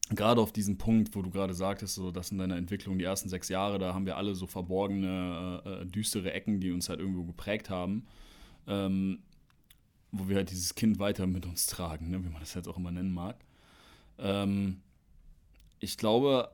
gerade 0.10 0.42
auf 0.42 0.52
diesen 0.52 0.78
Punkt, 0.78 1.16
wo 1.16 1.22
du 1.22 1.30
gerade 1.30 1.54
sagtest, 1.54 1.96
so 1.96 2.12
das 2.12 2.32
in 2.32 2.38
deiner 2.38 2.58
Entwicklung 2.58 2.98
die 2.98 3.06
ersten 3.06 3.30
sechs 3.30 3.50
Jahre, 3.50 3.78
da 3.80 3.94
haben 3.94 4.06
wir 4.06 4.18
alle 4.18 4.36
so 4.36 4.48
verborgene, 4.48 5.62
äh, 5.66 5.70
äh, 5.70 5.86
düstere 5.86 6.34
Ecken, 6.34 6.60
die 6.60 6.72
uns 6.72 6.90
halt 6.90 7.00
irgendwo 7.00 7.24
geprägt 7.24 7.70
haben, 7.70 8.06
ähm, 8.68 9.20
wo 10.12 10.28
wir 10.28 10.38
halt 10.38 10.52
dieses 10.52 10.76
Kind 10.76 11.00
weiter 11.00 11.28
mit 11.28 11.46
uns 11.46 11.68
tragen, 11.68 12.10
ne, 12.10 12.24
wie 12.24 12.30
man 12.30 12.40
das 12.42 12.54
jetzt 12.54 12.68
auch 12.68 12.78
immer 12.78 12.92
nennen 12.92 13.14
mag. 13.14 13.38
Ähm, 14.18 14.82
ich 15.80 15.98
glaube, 15.98 16.52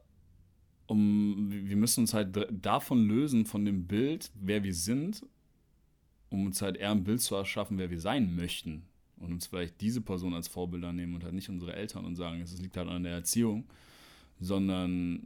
um, 0.88 1.48
wir 1.50 1.78
müssen 1.78 2.02
uns 2.02 2.14
halt 2.14 2.38
davon 2.52 3.08
lösen, 3.08 3.46
von 3.46 3.66
dem 3.66 3.88
Bild, 3.88 4.32
wer 4.36 4.64
wir 4.64 4.74
sind, 4.74 5.26
um 6.30 6.46
uns 6.46 6.62
halt 6.62 6.78
eher 6.78 6.92
ein 6.92 7.04
Bild 7.04 7.22
zu 7.22 7.36
erschaffen, 7.36 7.78
wer 7.78 7.90
wir 7.90 8.00
sein 8.00 8.36
möchten. 8.36 8.84
Und 9.18 9.32
uns 9.32 9.48
vielleicht 9.48 9.80
diese 9.82 10.02
Person 10.02 10.34
als 10.34 10.48
Vorbilder 10.48 10.92
nehmen 10.92 11.16
und 11.16 11.24
halt 11.24 11.34
nicht 11.34 11.50
unsere 11.50 11.74
Eltern 11.74 12.06
und 12.06 12.16
sagen, 12.16 12.42
es 12.42 12.60
liegt 12.60 12.76
halt 12.78 12.90
an 12.90 13.04
der 13.04 13.14
Erziehung, 13.14 13.66
sondern, 14.40 15.26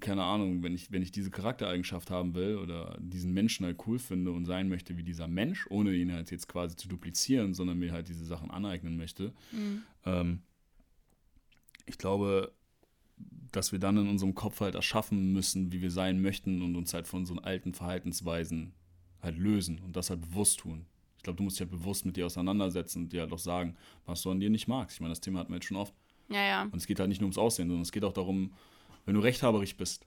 keine 0.00 0.22
Ahnung, 0.24 0.62
wenn 0.62 0.74
ich, 0.74 0.90
wenn 0.90 1.02
ich 1.02 1.12
diese 1.12 1.30
Charaktereigenschaft 1.30 2.10
haben 2.10 2.34
will 2.34 2.56
oder 2.56 2.96
diesen 2.98 3.34
Menschen 3.34 3.66
halt 3.66 3.78
cool 3.86 3.98
finde 3.98 4.32
und 4.32 4.46
sein 4.46 4.68
möchte 4.68 4.96
wie 4.96 5.02
dieser 5.02 5.28
Mensch, 5.28 5.66
ohne 5.70 5.92
ihn 5.94 6.12
halt 6.12 6.30
jetzt 6.30 6.48
quasi 6.48 6.76
zu 6.76 6.88
duplizieren, 6.88 7.52
sondern 7.52 7.78
mir 7.78 7.92
halt 7.92 8.08
diese 8.08 8.24
Sachen 8.24 8.50
aneignen 8.50 8.96
möchte, 8.96 9.32
Mhm. 9.52 9.82
ähm, 10.04 10.38
ich 11.84 11.98
glaube, 11.98 12.52
dass 13.52 13.70
wir 13.72 13.78
dann 13.78 13.96
in 13.96 14.08
unserem 14.08 14.34
Kopf 14.34 14.60
halt 14.60 14.74
erschaffen 14.74 15.32
müssen, 15.32 15.72
wie 15.72 15.80
wir 15.80 15.90
sein 15.90 16.20
möchten 16.20 16.62
und 16.62 16.74
uns 16.74 16.92
halt 16.94 17.06
von 17.06 17.24
so 17.26 17.36
alten 17.36 17.74
Verhaltensweisen 17.74 18.72
halt 19.22 19.38
lösen 19.38 19.78
und 19.78 19.94
das 19.96 20.10
halt 20.10 20.20
bewusst 20.22 20.60
tun. 20.60 20.86
Ich 21.26 21.28
glaube, 21.28 21.38
du 21.38 21.42
musst 21.42 21.56
dich 21.56 21.62
halt 21.62 21.72
bewusst 21.72 22.06
mit 22.06 22.16
dir 22.16 22.24
auseinandersetzen 22.24 23.02
und 23.02 23.12
dir 23.12 23.22
halt 23.22 23.32
auch 23.32 23.40
sagen, 23.40 23.76
was 24.04 24.22
du 24.22 24.30
an 24.30 24.38
dir 24.38 24.48
nicht 24.48 24.68
magst. 24.68 24.94
Ich 24.94 25.00
meine, 25.00 25.10
das 25.10 25.20
Thema 25.20 25.40
hatten 25.40 25.50
wir 25.50 25.56
jetzt 25.56 25.66
schon 25.66 25.76
oft. 25.76 25.92
Ja, 26.28 26.40
ja. 26.40 26.62
Und 26.62 26.76
es 26.76 26.86
geht 26.86 27.00
halt 27.00 27.08
nicht 27.08 27.20
nur 27.20 27.26
ums 27.26 27.36
Aussehen, 27.36 27.66
sondern 27.66 27.82
es 27.82 27.90
geht 27.90 28.04
auch 28.04 28.12
darum, 28.12 28.52
wenn 29.06 29.16
du 29.16 29.20
rechthaberig 29.20 29.76
bist, 29.76 30.06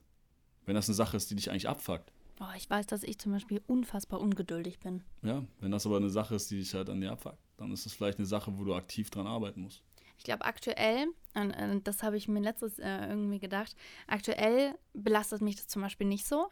wenn 0.66 0.76
das 0.76 0.88
eine 0.88 0.96
Sache 0.96 1.18
ist, 1.18 1.30
die 1.30 1.36
dich 1.36 1.52
eigentlich 1.52 1.68
abfuckt. 1.68 2.14
Oh, 2.40 2.46
ich 2.56 2.70
weiß, 2.70 2.88
dass 2.88 3.04
ich 3.04 3.20
zum 3.20 3.34
Beispiel 3.34 3.62
unfassbar 3.68 4.22
ungeduldig 4.22 4.80
bin. 4.80 5.04
Ja, 5.22 5.44
wenn 5.60 5.72
das 5.72 5.86
aber 5.86 5.98
eine 5.98 6.10
Sache 6.10 6.36
ist, 6.36 6.50
die 6.52 6.58
dich 6.58 6.74
halt 6.74 6.90
an 6.90 7.02
dir 7.02 7.12
abfuckt, 7.12 7.38
dann 7.58 7.70
ist 7.74 7.86
es 7.86 7.92
vielleicht 7.92 8.20
eine 8.20 8.26
Sache, 8.26 8.58
wo 8.58 8.64
du 8.64 8.74
aktiv 8.74 9.10
dran 9.10 9.28
arbeiten 9.28 9.60
musst. 9.60 9.84
Ich 10.20 10.24
glaube, 10.24 10.46
aktuell, 10.46 11.08
und, 11.34 11.52
äh, 11.52 11.82
das 11.84 12.02
habe 12.02 12.16
ich 12.16 12.30
mir 12.30 12.40
letztes 12.40 12.80
äh, 12.80 13.08
irgendwie 13.10 13.40
gedacht, 13.40 13.76
aktuell 14.08 14.74
belastet 14.94 15.42
mich 15.42 15.58
das 15.58 15.68
zum 15.68 15.82
Beispiel 15.82 16.08
nicht 16.08 16.26
so. 16.26 16.48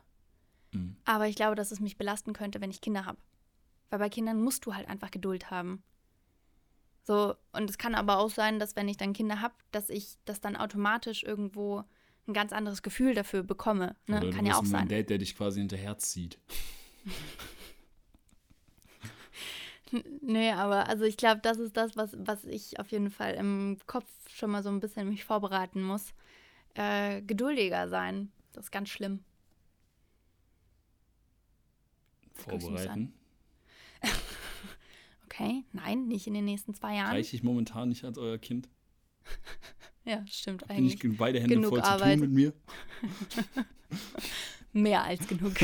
Mhm. 0.74 0.98
Aber 1.06 1.30
ich 1.30 1.38
glaube, 1.38 1.56
dass 1.56 1.72
es 1.72 1.80
mich 1.80 1.98
belasten 1.98 2.34
könnte, 2.34 2.60
wenn 2.60 2.70
ich 2.70 2.82
Kinder 2.82 3.06
habe. 3.06 3.18
Weil 3.90 4.00
bei 4.00 4.10
Kindern 4.10 4.42
musst 4.42 4.66
du 4.66 4.76
halt 4.76 4.88
einfach 4.88 5.12
Geduld 5.12 5.50
haben. 5.50 5.84
So, 7.04 7.36
und 7.54 7.70
es 7.70 7.78
kann 7.78 7.96
aber 7.96 8.18
auch 8.20 8.30
sein, 8.30 8.60
dass 8.60 8.76
wenn 8.76 8.90
ich 8.90 8.98
dann 8.98 9.14
Kinder 9.14 9.42
habe, 9.42 9.54
dass 9.72 9.90
ich 9.90 10.18
das 10.26 10.42
dann 10.42 10.58
automatisch 10.58 11.24
irgendwo 11.24 11.84
ein 12.28 12.34
ganz 12.34 12.52
anderes 12.52 12.82
Gefühl 12.82 13.14
dafür 13.14 13.44
bekomme. 13.44 13.96
Ne? 14.08 14.18
Oder 14.18 14.32
Kann 14.32 14.46
ja 14.46 14.56
auch 14.56 14.64
ein 14.64 14.66
sein. 14.66 14.88
Date, 14.90 15.10
der 15.10 15.18
dich 15.18 15.36
quasi 15.36 15.62
hinterherzieht. 15.62 16.40
Nee, 20.22 20.52
aber 20.52 20.90
also 20.90 21.06
ich 21.06 21.18
glaube, 21.18 21.40
das 21.42 21.60
ist 21.60 21.78
das, 21.78 21.96
was, 21.96 22.16
was 22.20 22.44
ich 22.44 22.80
auf 22.80 22.92
jeden 22.92 23.10
Fall 23.10 23.36
im 23.36 23.78
Kopf 23.88 24.06
schon 24.30 24.52
mal 24.52 24.62
so 24.64 24.70
ein 24.70 24.82
bisschen 24.82 25.08
mich 25.08 25.24
vorbereiten 25.24 25.82
muss. 25.82 26.14
Äh, 26.74 27.22
geduldiger 27.22 27.88
sein. 27.88 28.32
Das 28.54 28.66
ist 28.66 28.72
ganz 28.72 28.90
schlimm. 28.90 29.24
Vorbereiten. 32.34 33.14
Okay, 35.40 35.64
nein, 35.72 36.08
nicht 36.08 36.26
in 36.26 36.34
den 36.34 36.46
nächsten 36.46 36.74
zwei 36.74 36.96
Jahren. 36.96 37.12
Reiche 37.12 37.36
ich 37.36 37.44
momentan 37.44 37.90
nicht 37.90 38.04
als 38.04 38.18
euer 38.18 38.38
Kind? 38.38 38.70
Ja, 40.06 40.26
stimmt 40.26 40.62
Habt 40.62 40.72
ihr 40.72 40.80
nicht 40.82 41.04
eigentlich. 41.04 41.18
beide 41.18 41.42
Hände 41.42 41.56
genug 41.56 41.70
voll 41.72 41.82
Arbeit. 41.82 42.14
zu 42.20 42.22
tun 42.22 42.22
mit 42.22 42.32
mir? 42.32 42.54
Mehr 44.72 45.04
als 45.04 45.28
genug. 45.28 45.52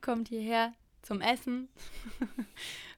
Kommt 0.00 0.28
hierher 0.28 0.74
zum 1.02 1.20
Essen, 1.20 1.68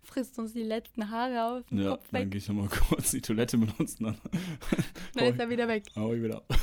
frisst 0.02 0.38
uns 0.38 0.54
die 0.54 0.62
letzten 0.62 1.10
Haare 1.10 1.44
auf 1.58 1.64
Ja, 1.70 1.90
Kopf 1.90 2.08
dann 2.10 2.22
weg, 2.22 2.30
gehe 2.30 2.38
ich 2.38 2.48
nochmal 2.48 2.68
kurz 2.68 3.10
die 3.10 3.20
Toilette 3.20 3.58
benutzen, 3.58 4.04
dann 4.04 4.16
dann 5.14 5.24
ist 5.26 5.38
er 5.40 5.50
wieder 5.50 5.68
weg. 5.68 5.84
hau 5.94 6.14
ich 6.14 6.22
wieder 6.22 6.38
ab. 6.38 6.58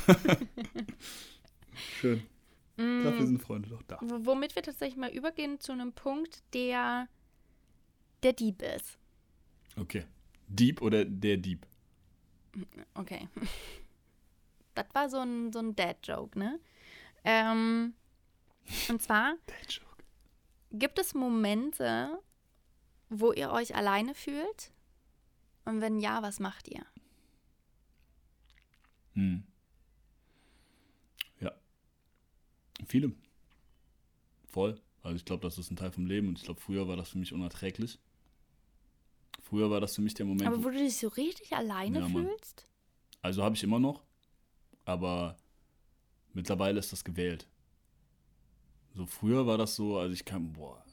Schön. 2.00 2.24
Dafür 2.78 3.12
Mm, 3.22 3.28
sind 3.28 3.42
Freunde 3.44 3.70
doch 3.70 3.84
da. 3.84 4.00
womit 4.02 4.56
wir 4.56 4.64
tatsächlich 4.64 4.98
mal 4.98 5.12
übergehen 5.12 5.60
zu 5.60 5.72
einem 5.72 5.94
Punkt, 5.94 6.42
der 6.56 7.08
der 8.24 8.34
Dieb 8.34 8.62
ist. 8.62 8.98
Okay. 9.76 10.06
Dieb 10.48 10.82
oder 10.82 11.06
der 11.06 11.38
Dieb? 11.38 11.66
Okay. 12.96 13.28
Das 14.76 14.88
war 14.94 15.08
so 15.08 15.20
ein, 15.20 15.54
so 15.54 15.60
ein 15.60 15.76
Dad-Joke, 15.76 16.40
ne? 16.40 16.60
Ähm, 17.24 17.94
und 18.90 19.02
zwar 19.04 19.36
Der 19.48 19.70
Joke. 19.70 20.04
gibt 20.72 20.98
es 20.98 21.14
Momente, 21.14 22.20
wo 23.10 23.32
ihr 23.34 23.52
euch 23.52 23.76
alleine 23.76 24.16
fühlt? 24.16 24.72
Und 25.66 25.80
wenn 25.80 26.00
ja, 26.00 26.24
was 26.24 26.40
macht 26.40 26.68
ihr? 26.70 26.84
Hm. 29.14 29.44
Ja. 31.40 31.52
Viele. 32.88 33.12
Voll. 34.48 34.82
Also 35.04 35.18
ich 35.18 35.26
glaube, 35.26 35.44
das 35.44 35.60
ist 35.60 35.70
ein 35.70 35.76
Teil 35.76 35.92
vom 35.92 36.08
Leben 36.08 36.30
und 36.30 36.40
ich 36.40 36.46
glaube, 36.46 36.60
früher 36.60 36.88
war 36.88 36.96
das 36.98 37.10
für 37.10 37.20
mich 37.20 37.32
unerträglich. 37.32 38.00
Früher 39.54 39.70
war 39.70 39.80
das 39.80 39.94
für 39.94 40.02
mich 40.02 40.16
der 40.16 40.26
Moment, 40.26 40.48
Aber 40.48 40.64
wo, 40.64 40.72
du 40.72 40.80
dich 40.80 40.98
so 40.98 41.10
richtig 41.10 41.56
alleine 41.56 42.00
Ja, 42.00 42.08
fühlst? 42.08 42.66
also 43.22 43.44
habe 43.44 43.56
ich 43.56 43.62
immer 43.62 43.78
noch, 43.80 44.02
aber 44.84 45.38
mittlerweile 46.34 46.80
ist 46.80 46.92
das 46.92 47.04
gewählt. 47.04 47.48
So 48.96 49.06
früher 49.06 49.46
war 49.46 49.60
das 49.60 49.76
so, 49.76 50.00
also 50.00 50.12
ich 50.12 50.26
kann, 50.26 50.54
boah, 50.54 50.84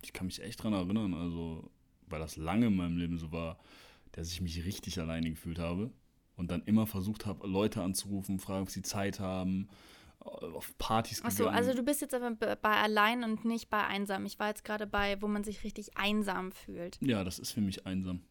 ich 0.00 0.14
kann 0.14 0.28
mich 0.28 0.40
echt 0.40 0.62
dran 0.62 0.72
erinnern, 0.72 1.12
also, 1.12 1.70
weil 2.06 2.20
das 2.20 2.38
lange 2.38 2.68
in 2.68 2.76
meinem 2.76 2.96
Leben 2.96 3.18
so 3.18 3.32
war, 3.32 3.58
dass 4.12 4.32
ich 4.32 4.40
mich 4.40 4.64
richtig 4.64 4.98
alleine 4.98 5.28
gefühlt 5.28 5.58
habe 5.58 5.90
und 6.36 6.50
dann 6.50 6.62
immer 6.62 6.86
versucht 6.86 7.26
habe, 7.26 7.46
Leute 7.46 7.82
anzurufen, 7.82 8.38
fragen, 8.38 8.62
ob 8.62 8.70
sie 8.70 8.80
Zeit 8.80 9.20
haben, 9.20 9.68
auf 10.26 10.76
Partys 10.78 11.18
gegangen. 11.18 11.32
Achso, 11.32 11.48
also 11.48 11.74
du 11.74 11.82
bist 11.82 12.00
jetzt 12.00 12.14
aber 12.14 12.32
bei 12.34 12.76
allein 12.76 13.24
und 13.24 13.44
nicht 13.44 13.70
bei 13.70 13.84
einsam. 13.84 14.26
Ich 14.26 14.38
war 14.38 14.48
jetzt 14.48 14.64
gerade 14.64 14.86
bei, 14.86 15.20
wo 15.20 15.28
man 15.28 15.44
sich 15.44 15.64
richtig 15.64 15.96
einsam 15.96 16.52
fühlt. 16.52 16.98
Ja, 17.00 17.24
das 17.24 17.38
ist 17.38 17.52
für 17.52 17.60
mich 17.60 17.86
einsam. 17.86 18.22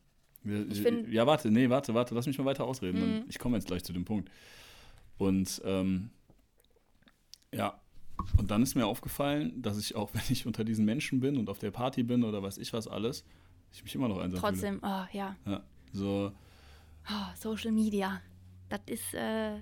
ja, 0.44 1.26
warte, 1.26 1.50
nee, 1.50 1.70
warte, 1.70 1.94
warte, 1.94 2.14
lass 2.14 2.28
mich 2.28 2.38
mal 2.38 2.46
weiter 2.46 2.66
ausreden. 2.66 3.20
Mhm. 3.20 3.26
Ich 3.30 3.40
komme 3.40 3.58
jetzt 3.58 3.68
gleich 3.68 3.84
zu 3.84 3.94
dem 3.94 4.06
Punkt. 4.06 4.30
Und 5.18 5.62
ähm, 5.66 6.10
ja, 7.54 7.80
und 8.38 8.52
dann 8.52 8.62
ist 8.62 8.76
mir 8.76 8.86
aufgefallen, 8.86 9.62
dass 9.62 9.78
ich 9.78 9.96
auch, 9.96 10.10
wenn 10.14 10.24
ich 10.30 10.46
unter 10.46 10.64
diesen 10.64 10.86
Menschen 10.86 11.20
bin 11.20 11.38
und 11.38 11.50
auf 11.50 11.60
der 11.60 11.72
Party 11.72 12.04
bin 12.04 12.24
oder 12.24 12.42
weiß 12.44 12.58
ich 12.58 12.74
was 12.74 12.88
alles, 12.88 13.24
ich 13.72 13.84
mich 13.84 13.96
immer 13.96 14.08
noch 14.08 14.20
einsam 14.20 14.40
Trotzdem, 14.40 14.80
fühle. 14.80 14.82
Trotzdem, 14.82 15.12
oh 15.12 15.18
ja. 15.18 15.36
Ja, 15.46 15.64
so. 15.92 16.32
Oh, 17.10 17.36
Social 17.36 17.72
Media. 17.72 18.22
Das 18.70 18.82
ist, 18.88 19.14
äh, 19.14 19.60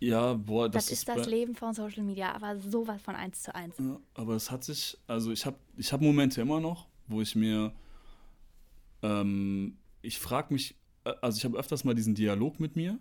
ja, 0.00 0.32
boah, 0.32 0.68
das, 0.68 0.86
das 0.86 0.92
ist, 0.92 0.98
ist 1.00 1.08
das 1.08 1.28
Leben 1.28 1.54
von 1.54 1.74
Social 1.74 2.02
Media, 2.02 2.32
aber 2.32 2.58
sowas 2.58 3.00
von 3.02 3.14
eins 3.14 3.42
zu 3.42 3.54
eins. 3.54 3.76
Ja, 3.78 4.00
aber 4.14 4.34
es 4.34 4.50
hat 4.50 4.64
sich, 4.64 4.98
also 5.06 5.30
ich 5.30 5.44
habe 5.44 5.58
ich 5.76 5.92
hab 5.92 6.00
Momente 6.00 6.40
immer 6.40 6.58
noch, 6.58 6.88
wo 7.06 7.20
ich 7.20 7.36
mir, 7.36 7.72
ähm, 9.02 9.76
ich 10.00 10.18
frage 10.18 10.54
mich, 10.54 10.74
äh, 11.04 11.12
also 11.20 11.36
ich 11.36 11.44
habe 11.44 11.58
öfters 11.58 11.84
mal 11.84 11.94
diesen 11.94 12.14
Dialog 12.14 12.58
mit 12.60 12.76
mir 12.76 12.98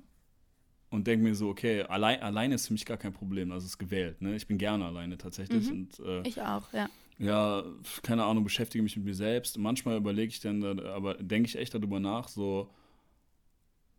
und 0.90 1.08
denke 1.08 1.24
mir 1.24 1.36
so, 1.36 1.48
okay, 1.48 1.84
allein, 1.84 2.22
alleine 2.22 2.56
ist 2.56 2.68
für 2.68 2.74
mich 2.74 2.86
gar 2.86 2.98
kein 2.98 3.14
Problem, 3.14 3.52
also 3.52 3.66
es 3.66 3.72
ist 3.72 3.78
gewählt, 3.78 4.22
ne? 4.22 4.36
Ich 4.36 4.48
bin 4.48 4.58
gerne 4.58 4.86
alleine 4.86 5.18
tatsächlich. 5.18 5.70
Mhm. 5.70 5.72
Und, 5.72 6.00
äh, 6.00 6.28
ich 6.28 6.42
auch, 6.42 6.72
ja. 6.74 6.90
Ja, 7.18 7.64
keine 8.02 8.24
Ahnung, 8.24 8.46
beschäftige 8.46 8.82
mich 8.82 8.96
mit 8.96 9.06
mir 9.06 9.14
selbst. 9.14 9.58
Manchmal 9.58 9.98
überlege 9.98 10.30
ich 10.30 10.40
dann, 10.40 10.80
aber 10.80 11.16
denke 11.16 11.48
ich 11.48 11.58
echt 11.58 11.74
darüber 11.74 12.00
nach, 12.00 12.30
so, 12.30 12.70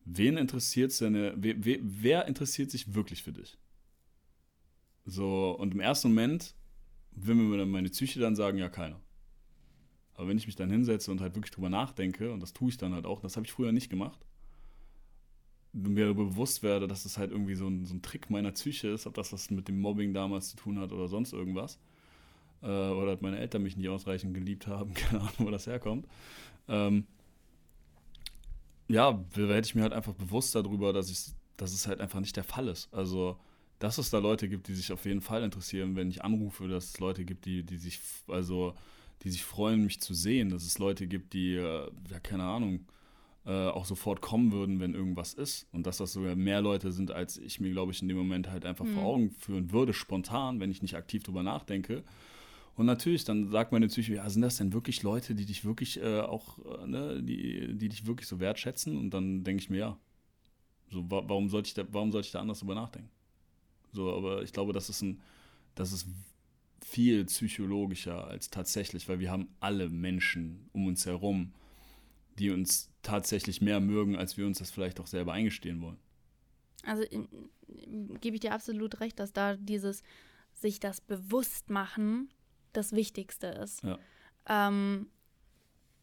wen 0.05 0.37
interessiert 0.37 0.99
denn, 1.01 1.35
wer, 1.37 1.79
wer 1.83 2.27
interessiert 2.27 2.71
sich 2.71 2.95
wirklich 2.95 3.23
für 3.23 3.33
dich? 3.33 3.59
So, 5.05 5.57
und 5.59 5.75
im 5.75 5.81
ersten 5.81 6.09
Moment 6.09 6.55
will 7.13 7.35
mir 7.35 7.67
meine 7.67 7.89
Psyche 7.89 8.21
dann 8.21 8.37
sagen, 8.37 8.59
ja, 8.59 8.69
keiner. 8.69 9.01
Aber 10.15 10.29
wenn 10.29 10.37
ich 10.37 10.47
mich 10.47 10.57
dann 10.57 10.71
hinsetze 10.71 11.11
und 11.11 11.21
halt 11.21 11.35
wirklich 11.35 11.51
drüber 11.51 11.71
nachdenke, 11.71 12.33
und 12.33 12.41
das 12.41 12.53
tue 12.53 12.69
ich 12.69 12.77
dann 12.77 12.93
halt 12.93 13.07
auch, 13.07 13.21
das 13.21 13.37
habe 13.37 13.47
ich 13.47 13.53
früher 13.53 13.73
nicht 13.73 13.91
gemacht, 13.91 14.27
mir 15.73 16.13
bewusst 16.15 16.63
werde, 16.63 16.89
dass 16.89 17.05
es 17.05 17.17
halt 17.17 17.31
irgendwie 17.31 17.55
so 17.55 17.67
ein, 17.67 17.85
so 17.87 17.95
ein 17.95 18.03
Trick 18.03 18.29
meiner 18.29 18.53
Psyche 18.53 18.89
ist, 18.89 19.07
ob 19.07 19.15
das 19.15 19.33
was 19.33 19.51
mit 19.51 19.69
dem 19.69 19.81
Mobbing 19.81 20.13
damals 20.13 20.51
zu 20.51 20.57
tun 20.57 20.79
hat 20.79 20.93
oder 20.93 21.09
sonst 21.09 21.33
irgendwas. 21.33 21.79
Äh, 22.63 22.67
oder 22.67 23.13
dass 23.13 23.21
meine 23.21 23.39
Eltern 23.39 23.63
mich 23.63 23.77
nicht 23.77 23.89
ausreichend 23.89 24.35
geliebt 24.35 24.67
haben, 24.67 24.95
keine 24.95 25.21
Ahnung, 25.21 25.35
wo 25.39 25.51
das 25.51 25.67
herkommt. 25.67 26.07
Ähm, 26.69 27.07
ja, 28.91 29.25
werde 29.35 29.67
ich 29.67 29.75
mir 29.75 29.83
halt 29.83 29.93
einfach 29.93 30.15
bewusst 30.15 30.55
darüber, 30.55 30.93
dass, 30.93 31.11
ich, 31.11 31.33
dass 31.57 31.73
es 31.73 31.87
halt 31.87 32.01
einfach 32.01 32.21
nicht 32.21 32.37
der 32.37 32.45
Fall 32.45 32.69
ist. 32.69 32.93
Also, 32.93 33.39
dass 33.79 33.99
es 33.99 34.11
da 34.11 34.19
Leute 34.19 34.49
gibt, 34.49 34.69
die 34.69 34.75
sich 34.75 34.93
auf 34.93 35.05
jeden 35.05 35.21
Fall 35.21 35.45
interessieren, 35.45 35.97
wenn 35.97 36.11
ich 36.11 36.25
anrufe, 36.25 36.69
dass 36.69 36.87
es 36.87 37.01
Leute 37.01 37.25
gibt, 37.25 37.45
die, 37.45 37.63
die 37.63 37.77
sich, 37.77 38.01
also, 38.27 38.75
die 39.23 39.31
sich 39.31 39.45
freuen, 39.45 39.85
mich 39.85 40.01
zu 40.01 40.13
sehen, 40.13 40.51
dass 40.51 40.65
es 40.65 40.79
Leute 40.79 41.07
gibt, 41.07 41.35
die, 41.35 41.55
äh, 41.55 41.89
ja, 42.11 42.21
keine 42.21 42.45
Ahnung, 42.45 42.87
äh, 43.47 43.69
auch 43.69 43.85
sofort 43.85 44.21
kommen 44.21 44.51
würden, 44.51 44.81
wenn 44.81 44.95
irgendwas 44.95 45.35
ist. 45.35 45.69
Und 45.73 45.87
dass 45.87 45.99
das 45.99 46.13
sogar 46.13 46.35
mehr 46.35 46.61
Leute 46.61 46.91
sind, 46.91 47.13
als 47.13 47.39
ich 47.39 47.61
mir, 47.61 47.71
glaube 47.71 47.93
ich, 47.93 48.03
in 48.03 48.09
dem 48.09 48.17
Moment 48.17 48.51
halt 48.51 48.65
einfach 48.65 48.85
mhm. 48.85 48.95
vor 48.95 49.05
Augen 49.05 49.31
führen 49.31 49.71
würde, 49.71 49.93
spontan, 49.93 50.59
wenn 50.59 50.71
ich 50.71 50.83
nicht 50.83 50.97
aktiv 50.97 51.23
drüber 51.23 51.43
nachdenke. 51.43 52.03
Und 52.77 52.87
natürlich, 52.87 53.25
dann 53.25 53.51
sagt 53.51 53.73
meine 53.73 53.89
Psyche, 53.89 54.15
ja, 54.15 54.31
sind 54.31 54.43
das 54.43 54.57
denn 54.57 54.73
wirklich 54.73 55.03
Leute, 55.03 55.35
die 55.35 55.45
dich 55.45 55.65
wirklich 55.65 56.01
äh, 56.01 56.21
auch, 56.21 56.59
äh, 56.59 56.87
ne, 56.87 57.23
die, 57.23 57.77
die 57.77 57.89
dich 57.89 58.07
wirklich 58.07 58.29
so 58.29 58.41
wertschätzen? 58.41 58.97
Und 58.97 59.11
dann 59.11 59.45
denke 59.45 59.63
ich 59.63 59.71
mir, 59.71 59.79
ja. 59.79 59.99
So, 60.91 61.09
wa 61.11 61.23
warum 61.27 61.49
sollte 61.49 61.69
ich 61.69 61.75
da, 61.75 61.85
warum 61.91 62.11
sollte 62.11 62.27
ich 62.27 62.33
da 62.33 62.41
anders 62.41 62.61
drüber 62.61 62.75
nachdenken? 62.75 63.11
So, 63.93 64.13
aber 64.15 64.43
ich 64.43 64.53
glaube, 64.53 64.73
das 64.73 64.89
ist 64.89 65.03
ein, 65.03 65.21
das 65.75 65.93
ist 65.93 66.07
viel 66.81 67.25
psychologischer 67.27 68.27
als 68.27 68.51
tatsächlich, 68.51 69.09
weil 69.09 69.21
wir 69.21 69.31
haben 69.31 69.49
alle 69.61 69.89
Menschen 69.89 70.69
um 70.73 70.87
uns 70.87 71.07
herum, 71.07 71.53
die 72.39 72.51
uns 72.51 72.91
tatsächlich 73.03 73.61
mehr 73.61 73.81
mögen, 73.81 74.17
als 74.17 74.37
wir 74.37 74.47
uns 74.47 74.59
das 74.59 74.71
vielleicht 74.71 75.01
auch 75.01 75.07
selber 75.07 75.33
eingestehen 75.33 75.81
wollen. 75.81 75.99
Also 76.85 77.05
gebe 78.21 78.37
ich 78.37 78.41
dir 78.41 78.53
absolut 78.53 79.01
recht, 79.01 79.19
dass 79.19 79.33
da 79.33 79.57
dieses 79.57 80.03
sich 80.55 80.81
das 80.81 81.01
bewusst 81.01 81.71
machen 81.71 82.31
das 82.73 82.93
Wichtigste 82.93 83.49
ist. 83.49 83.83
Ja. 83.83 83.99
Ähm, 84.49 85.09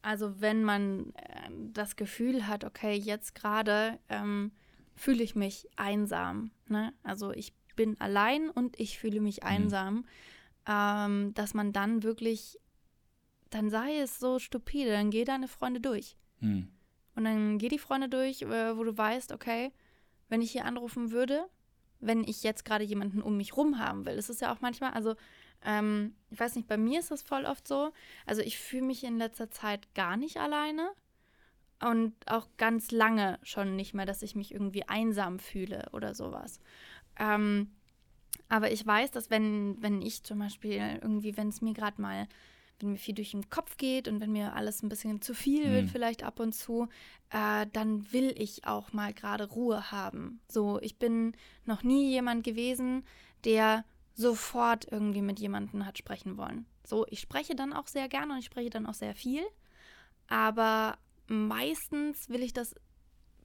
also 0.02 0.40
wenn 0.40 0.64
man 0.64 1.14
äh, 1.16 1.50
das 1.74 1.96
Gefühl 1.96 2.48
hat, 2.48 2.64
okay, 2.64 2.94
jetzt 2.96 3.36
gerade 3.36 4.00
ähm, 4.10 4.52
fühle 4.96 5.24
ich 5.24 5.36
mich 5.36 5.68
einsam. 5.76 6.52
Ne? 6.68 6.94
Also 7.04 7.32
ich 7.32 7.54
bin 7.76 8.00
allein 8.00 8.50
und 8.50 8.80
ich 8.80 9.00
fühle 9.00 9.22
mich 9.22 9.42
mhm. 9.42 9.48
einsam, 9.48 10.06
ähm, 10.68 11.34
dass 11.34 11.54
man 11.54 11.74
dann 11.74 12.04
wirklich, 12.04 12.60
dann 13.50 13.70
sei 13.70 14.00
es 14.00 14.20
so 14.20 14.40
stupide, 14.40 14.92
dann 14.92 15.12
geh 15.12 15.24
deine 15.24 15.48
Freunde 15.48 15.80
durch. 15.80 16.18
Mhm. 16.40 16.70
Und 17.16 17.24
dann 17.24 17.58
geh 17.58 17.70
die 17.70 17.80
Freunde 17.80 18.10
durch, 18.10 18.44
äh, 18.44 18.78
wo 18.78 18.84
du 18.84 18.98
weißt, 18.98 19.32
okay, 19.32 19.72
wenn 20.30 20.42
ich 20.42 20.52
hier 20.52 20.66
anrufen 20.66 21.12
würde, 21.12 21.48
wenn 22.00 22.24
ich 22.24 22.44
jetzt 22.44 22.64
gerade 22.66 22.84
jemanden 22.84 23.22
um 23.22 23.38
mich 23.38 23.58
rum 23.58 23.80
haben 23.80 24.06
will. 24.06 24.16
Das 24.16 24.30
ist 24.30 24.42
ja 24.42 24.54
auch 24.54 24.62
manchmal, 24.62 24.92
also 24.92 25.16
ähm, 25.68 26.16
ich 26.32 26.40
weiß 26.40 26.56
nicht, 26.56 26.68
bei 26.68 26.78
mir 26.78 27.02
ist 27.02 27.12
das 27.12 27.22
voll 27.22 27.44
oft 27.44 27.68
so. 27.68 27.92
Also 28.26 28.42
ich 28.42 28.58
fühle 28.58 28.86
mich 28.86 29.04
in 29.04 29.18
letzter 29.18 29.52
Zeit 29.52 29.94
gar 29.94 30.16
nicht 30.16 30.38
alleine 30.38 30.90
und 31.82 32.14
auch 32.26 32.48
ganz 32.56 32.92
lange 32.92 33.38
schon 33.44 33.76
nicht 33.76 33.94
mehr, 33.94 34.06
dass 34.06 34.24
ich 34.24 34.34
mich 34.34 34.54
irgendwie 34.54 34.88
einsam 34.88 35.40
fühle 35.40 35.90
oder 35.92 36.16
sowas. 36.16 36.62
Ähm, 37.20 37.72
aber 38.48 38.72
ich 38.72 38.86
weiß, 38.86 39.12
dass 39.12 39.30
wenn, 39.30 39.76
wenn 39.82 40.02
ich 40.02 40.24
zum 40.24 40.40
Beispiel 40.40 41.00
irgendwie, 41.02 41.36
wenn 41.36 41.50
es 41.50 41.62
mir 41.62 41.74
gerade 41.74 42.02
mal, 42.02 42.30
wenn 42.80 42.92
mir 42.92 42.98
viel 42.98 43.16
durch 43.16 43.32
den 43.32 43.50
Kopf 43.50 43.76
geht 43.76 44.08
und 44.08 44.22
wenn 44.22 44.32
mir 44.32 44.54
alles 44.54 44.84
ein 44.84 44.90
bisschen 44.90 45.22
zu 45.22 45.34
viel 45.34 45.68
mhm. 45.68 45.74
wird, 45.74 45.90
vielleicht 45.90 46.24
ab 46.24 46.40
und 46.40 46.54
zu, 46.54 46.88
äh, 47.30 47.66
dann 47.74 48.10
will 48.14 48.34
ich 48.38 48.66
auch 48.66 48.94
mal 48.94 49.14
gerade 49.14 49.50
Ruhe 49.50 49.92
haben. 49.92 50.40
So, 50.48 50.80
ich 50.82 50.98
bin 50.98 51.34
noch 51.66 51.84
nie 51.84 52.10
jemand 52.10 52.46
gewesen, 52.46 53.04
der 53.44 53.84
sofort 54.18 54.92
irgendwie 54.92 55.22
mit 55.22 55.40
jemandem 55.40 55.86
hat 55.86 55.98
sprechen 55.98 56.38
wollen. 56.38 56.66
So, 56.84 57.06
ich 57.08 57.22
spreche 57.22 57.56
dann 57.56 57.72
auch 57.72 57.88
sehr 57.88 58.10
gerne 58.10 58.34
und 58.34 58.40
ich 58.40 58.46
spreche 58.46 58.72
dann 58.72 58.88
auch 58.88 58.96
sehr 58.96 59.16
viel, 59.16 59.44
aber 60.28 60.98
meistens 61.28 62.28
will 62.28 62.42
ich 62.42 62.52
das 62.52 62.76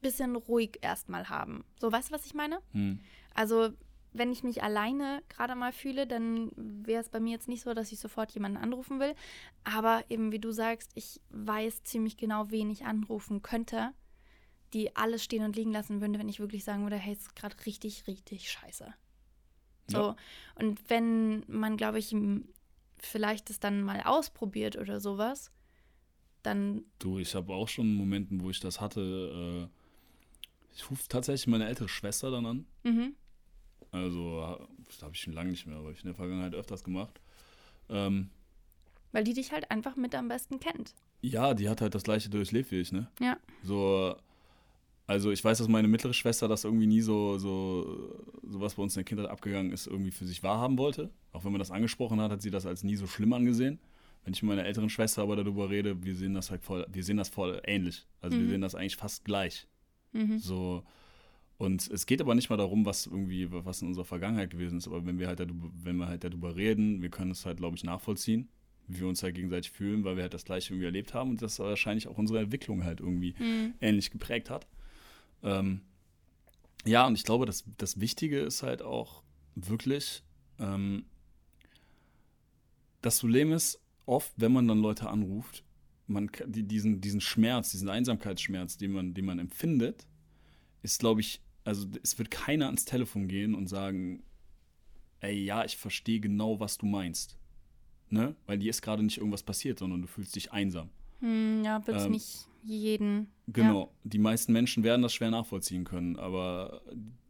bisschen 0.01 0.35
ruhig 0.35 0.79
erstmal 0.81 1.29
haben. 1.29 1.65
So, 1.79 1.93
weißt 1.93 2.09
du, 2.09 2.15
was 2.15 2.27
ich 2.27 2.35
meine? 2.35 2.61
Hm. 2.73 2.99
Also, 3.35 3.71
wenn 4.13 4.33
ich 4.33 4.43
mich 4.43 4.63
alleine 4.63 5.23
gerade 5.29 5.55
mal 5.55 5.73
fühle, 5.73 6.07
dann 6.07 6.51
wäre 6.57 7.01
es 7.01 7.09
bei 7.09 7.21
mir 7.21 7.33
jetzt 7.33 7.49
nicht 7.49 7.63
so, 7.63 7.73
dass 7.73 7.93
ich 7.93 8.01
sofort 8.01 8.33
jemanden 8.33 8.59
anrufen 8.59 8.99
will. 8.99 9.15
Aber 9.65 10.05
eben, 10.09 10.33
wie 10.33 10.41
du 10.41 10.51
sagst, 10.51 10.91
ich 10.95 11.21
weiß 11.31 11.85
ziemlich 11.85 12.17
genau, 12.17 12.51
wen 12.51 12.71
ich 12.71 12.85
anrufen 12.85 13.43
könnte, 13.43 13.93
die 14.75 14.97
alles 14.97 15.23
stehen 15.23 15.45
und 15.45 15.55
liegen 15.55 15.73
lassen 15.73 16.01
würde, 16.01 16.19
wenn 16.19 16.29
ich 16.29 16.41
wirklich 16.41 16.65
sagen 16.65 16.83
würde, 16.83 16.97
hey, 16.97 17.15
es 17.15 17.21
ist 17.21 17.37
gerade 17.37 17.57
richtig, 17.65 18.07
richtig 18.07 18.51
scheiße. 18.51 18.93
So. 19.89 19.99
Ja. 19.99 20.17
Und 20.55 20.79
wenn 20.89 21.45
man, 21.49 21.77
glaube 21.77 21.99
ich, 21.99 22.15
vielleicht 22.99 23.51
es 23.51 23.61
dann 23.61 23.83
mal 23.83 24.01
ausprobiert 24.03 24.77
oder 24.77 25.01
sowas, 25.01 25.51
dann. 26.43 26.85
Du, 26.99 27.19
ich 27.19 27.35
habe 27.35 27.53
auch 27.53 27.69
schon 27.69 27.95
Momenten, 27.95 28.43
wo 28.43 28.51
ich 28.51 28.61
das 28.61 28.81
hatte. 28.81 29.69
Äh, 29.71 29.83
ich 30.75 30.91
rufe 30.91 31.07
tatsächlich 31.09 31.47
meine 31.49 31.67
ältere 31.67 31.89
Schwester 31.89 32.31
dann 32.31 32.47
an. 32.47 32.67
Mhm. 32.83 33.15
Also, 33.91 34.67
das 34.87 35.03
habe 35.03 35.15
ich 35.15 35.21
schon 35.21 35.35
lange 35.35 35.51
nicht 35.51 35.67
mehr, 35.67 35.77
aber 35.77 35.91
ich 35.91 35.99
in 35.99 36.07
der 36.07 36.15
Vergangenheit 36.15 36.55
öfters 36.55 36.83
gemacht. 36.83 37.21
Ähm, 37.91 38.31
Weil 39.13 39.25
die 39.25 39.35
dich 39.35 39.53
halt 39.53 39.71
einfach 39.71 39.97
mit 39.97 40.15
am 40.15 40.29
besten 40.29 40.61
kennt. 40.61 40.95
Ja, 41.21 41.53
die 41.53 41.69
hat 41.69 41.83
halt 41.83 41.95
das 41.95 42.03
gleiche 42.03 42.31
durchlebt 42.31 42.71
wie 42.71 42.81
ich, 42.81 42.91
ne? 42.91 43.11
Ja. 43.21 43.37
So, 43.63 44.17
also 45.13 45.31
ich 45.31 45.45
weiß, 45.45 45.59
dass 45.59 45.69
meine 45.69 45.89
mittlere 45.89 46.15
Schwester 46.15 46.49
das 46.49 46.65
irgendwie 46.65 46.87
nie 46.87 47.03
so, 47.03 47.37
so, 47.37 48.17
so 48.43 48.61
was 48.61 48.75
bei 48.75 48.83
uns 48.83 48.97
in 48.97 49.01
der 49.01 49.05
Kindheit 49.05 49.29
abgegangen 49.29 49.71
ist, 49.71 49.87
irgendwie 49.87 50.11
für 50.11 50.25
sich 50.25 50.43
wahrhaben 50.43 50.79
wollte. 50.79 51.11
Auch 51.33 51.45
wenn 51.45 51.53
man 51.53 51.59
das 51.59 51.71
angesprochen 51.71 52.19
hat, 52.21 52.31
hat 52.31 52.41
sie 52.41 52.51
das 52.51 52.65
als 52.65 52.83
nie 52.83 52.97
so 52.97 53.07
schlimm 53.07 53.33
angesehen. 53.35 53.79
Wenn 54.25 54.33
ich 54.33 54.43
mit 54.43 54.49
meiner 54.49 54.65
älteren 54.65 54.89
Schwester 54.89 55.23
aber 55.23 55.37
darüber 55.37 55.69
rede, 55.69 56.03
wir 56.03 56.15
sehen 56.15 56.33
das 56.33 56.51
halt 56.51 56.63
voll, 56.63 56.87
wir 56.91 57.05
sehen 57.05 57.19
das 57.19 57.29
voll 57.29 57.61
ähnlich. 57.65 58.07
Also 58.23 58.39
mhm. 58.39 58.43
wir 58.43 58.49
sehen 58.49 58.61
das 58.63 58.75
eigentlich 58.75 58.97
fast 58.97 59.25
gleich. 59.25 59.67
Mhm. 60.13 60.39
So. 60.39 60.83
Und 61.59 61.91
es 61.91 62.07
geht 62.07 62.23
aber 62.23 62.35
nicht 62.35 62.49
mal 62.49 62.57
darum, 62.57 62.87
was 62.87 63.07
irgendwie, 63.07 63.49
was 63.51 63.83
in 63.83 63.89
unserer 63.89 64.07
Vergangenheit 64.07 64.51
gewesen 64.51 64.79
ist. 64.79 64.87
Aber 64.87 65.05
wenn 65.05 65.19
wir 65.19 65.29
halt 65.29 65.41
darüber, 65.41 65.71
wenn 65.75 65.97
wir 65.97 66.09
halt 66.09 66.25
darüber 66.25 66.57
reden, 66.57 67.03
wir 67.03 67.11
können 67.11 67.33
es 67.33 67.45
halt, 67.45 67.59
glaube 67.59 67.77
ich, 67.77 67.85
nachvollziehen, 67.85 68.49
wie 68.89 69.01
wir 69.01 69.09
uns 69.09 69.23
halt 69.23 69.35
gegenseitig 69.35 69.73
fühlen, 69.73 70.05
weil 70.05 70.17
wir 70.17 70.23
halt 70.23 70.33
das 70.33 70.47
Gleiche 70.47 70.73
irgendwie 70.73 70.87
erlebt 70.87 71.13
haben 71.13 71.31
und 71.31 71.43
das 71.43 71.59
wahrscheinlich 71.59 72.09
auch 72.09 72.17
unsere 72.17 72.41
Entwicklung 72.41 72.85
halt 72.85 73.01
irgendwie 73.01 73.35
mhm. 73.39 73.75
ähnlich 73.81 74.11
geprägt 74.11 74.49
hat. 74.49 74.67
Ähm, 75.43 75.83
ja, 76.85 77.07
und 77.07 77.15
ich 77.15 77.25
glaube, 77.25 77.47
das, 77.47 77.65
das 77.79 78.01
Wichtige 78.01 78.41
ist 78.41 78.63
halt 78.63 78.83
auch 78.83 79.23
wirklich, 79.55 80.23
ähm, 80.59 81.05
das 83.01 83.21
Problem 83.21 83.53
ist, 83.53 83.81
oft, 84.07 84.33
wenn 84.37 84.53
man 84.53 84.69
dann 84.69 84.79
Leute 84.79 85.09
anruft, 85.09 85.65
man 86.07 86.31
die, 86.47 86.65
diesen, 86.65 87.01
diesen 87.01 87.21
Schmerz, 87.21 87.71
diesen 87.71 87.89
Einsamkeitsschmerz, 87.89 88.77
den 88.77 88.93
man, 88.93 89.15
den 89.15 89.25
man 89.25 89.39
empfindet, 89.39 90.07
ist, 90.83 90.99
glaube 90.99 91.21
ich, 91.21 91.41
also 91.65 91.87
es 92.03 92.19
wird 92.19 92.31
keiner 92.31 92.67
ans 92.67 92.85
Telefon 92.85 93.29
gehen 93.29 93.55
und 93.55 93.69
sagen, 93.69 94.25
ey, 95.21 95.45
ja, 95.45 95.65
ich 95.65 95.77
verstehe 95.77 96.21
genau, 96.21 96.59
was 96.59 96.79
du 96.79 96.87
meinst. 96.87 97.39
Ne? 98.11 98.35
Weil 98.47 98.59
dir 98.59 98.71
ist 98.71 98.83
gerade 98.83 99.03
nicht 99.03 99.19
irgendwas 99.19 99.45
passiert, 99.45 99.79
sondern 99.79 100.03
du 100.03 100.09
fühlst 100.09 100.35
dich 100.35 100.53
einsam. 100.53 100.91
Hm, 101.23 101.63
ja, 101.65 101.87
wird 101.87 102.03
ähm, 102.03 102.11
nicht 102.13 102.47
jeden. 102.63 103.29
Genau. 103.47 103.81
Ja. 103.81 103.89
Die 104.05 104.19
meisten 104.19 104.53
Menschen 104.53 104.85
werden 104.85 105.03
das 105.03 105.15
schwer 105.15 105.31
nachvollziehen 105.31 105.85
können, 105.85 106.19
aber 106.19 106.83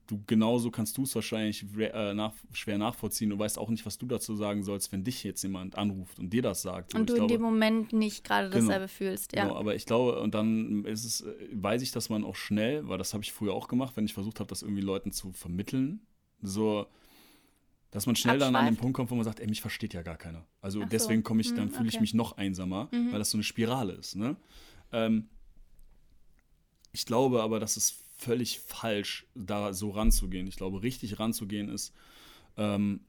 du 0.07 0.23
genauso 0.27 0.71
kannst 0.71 0.97
du 0.99 1.05
es 1.05 1.15
wahrscheinlich 1.15 1.65
äh, 1.79 2.15
nach, 2.15 2.33
schwer 2.53 2.79
nachvollziehen. 2.79 3.31
Du 3.31 3.39
weißt 3.39 3.59
auch 3.59 3.71
nicht, 3.71 3.87
was 3.87 3.99
du 3.99 4.07
dazu 4.07 4.35
sagen 4.35 4.63
sollst, 4.63 4.93
wenn 4.93 5.05
dich 5.05 5.23
jetzt 5.25 5.43
jemand 5.43 5.77
anruft 5.77 6.19
und 6.19 6.31
dir 6.31 6.43
das 6.43 6.63
sagt. 6.63 6.95
Und, 6.95 7.09
du 7.09 7.15
glaube, 7.15 7.33
in 7.33 7.39
dem 7.39 7.43
Moment 7.43 7.93
nicht 7.93 8.25
gerade 8.25 8.51
genau, 8.51 8.67
dasselbe 8.67 8.89
fühlst, 8.89 9.35
ja. 9.35 9.45
Genau, 9.45 9.57
aber 9.57 9.75
ich 9.75 9.87
glaube, 9.87 10.21
und 10.21 10.35
dann 10.35 10.85
ist 10.85 11.05
es, 11.05 11.25
weiß 11.53 11.83
ich, 11.83 11.93
dass 11.93 12.09
man 12.09 12.25
auch 12.25 12.37
schnell, 12.37 12.89
weil 12.89 12.99
das 12.99 13.15
habe 13.15 13.23
ich 13.23 13.33
früher 13.33 13.55
auch 13.55 13.69
gemacht, 13.69 13.97
wenn 13.97 14.05
ich 14.05 14.15
versucht 14.15 14.41
habe, 14.41 14.49
das 14.49 14.63
irgendwie 14.63 14.83
Leuten 14.83 15.13
zu 15.13 15.33
vermitteln, 15.33 16.01
so 16.41 16.87
dass 17.93 18.07
man 18.07 18.17
schnell 18.17 18.39
dann 18.39 18.57
an 18.57 18.65
den 18.65 18.77
Punkt 18.77 18.97
kommt, 18.97 19.11
wo 19.11 19.15
man 19.15 19.25
sagt, 19.25 19.39
ey, 19.39 19.47
mich 19.47 19.61
versteht 19.61 19.93
ja 19.93 20.03
gar 20.03 20.17
keiner. 20.17 20.47
Also 20.61 20.83
Ach 20.83 20.89
deswegen 20.89 21.23
komme 21.23 21.43
ich, 21.43 21.51
dann 21.51 21.67
hm, 21.67 21.69
fühle 21.69 21.89
okay. 21.89 21.97
ich 21.97 22.01
mich 22.01 22.15
noch 22.15 22.37
einsamer, 22.39 22.89
mhm. 22.91 23.13
weil 23.13 23.19
das 23.19 23.31
so 23.31 23.37
eine 23.37 23.45
Spirale 23.45 23.93
ist. 23.93 24.17
Ne? 24.17 24.35
Ähm, 24.93 25.29
ich 26.91 27.05
glaube 27.05 27.43
aber, 27.43 27.61
dass 27.61 27.77
es 27.77 28.03
völlig 28.17 28.61
falsch, 28.61 29.27
da 29.35 29.75
so 29.75 29.91
ranzugehen. 29.91 30.47
Ich 30.47 30.57
glaube, 30.57 30.83
richtig 30.83 31.21
ranzugehen 31.21 31.69
ist, 31.69 31.95
ähm, 32.57 33.01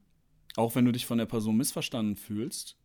auch 0.56 0.74
wenn 0.74 0.84
du 0.84 0.92
dich 0.92 1.06
von 1.06 1.16
der 1.16 1.26
Person 1.26 1.56
missverstanden 1.56 2.14
fühlst, 2.14 2.76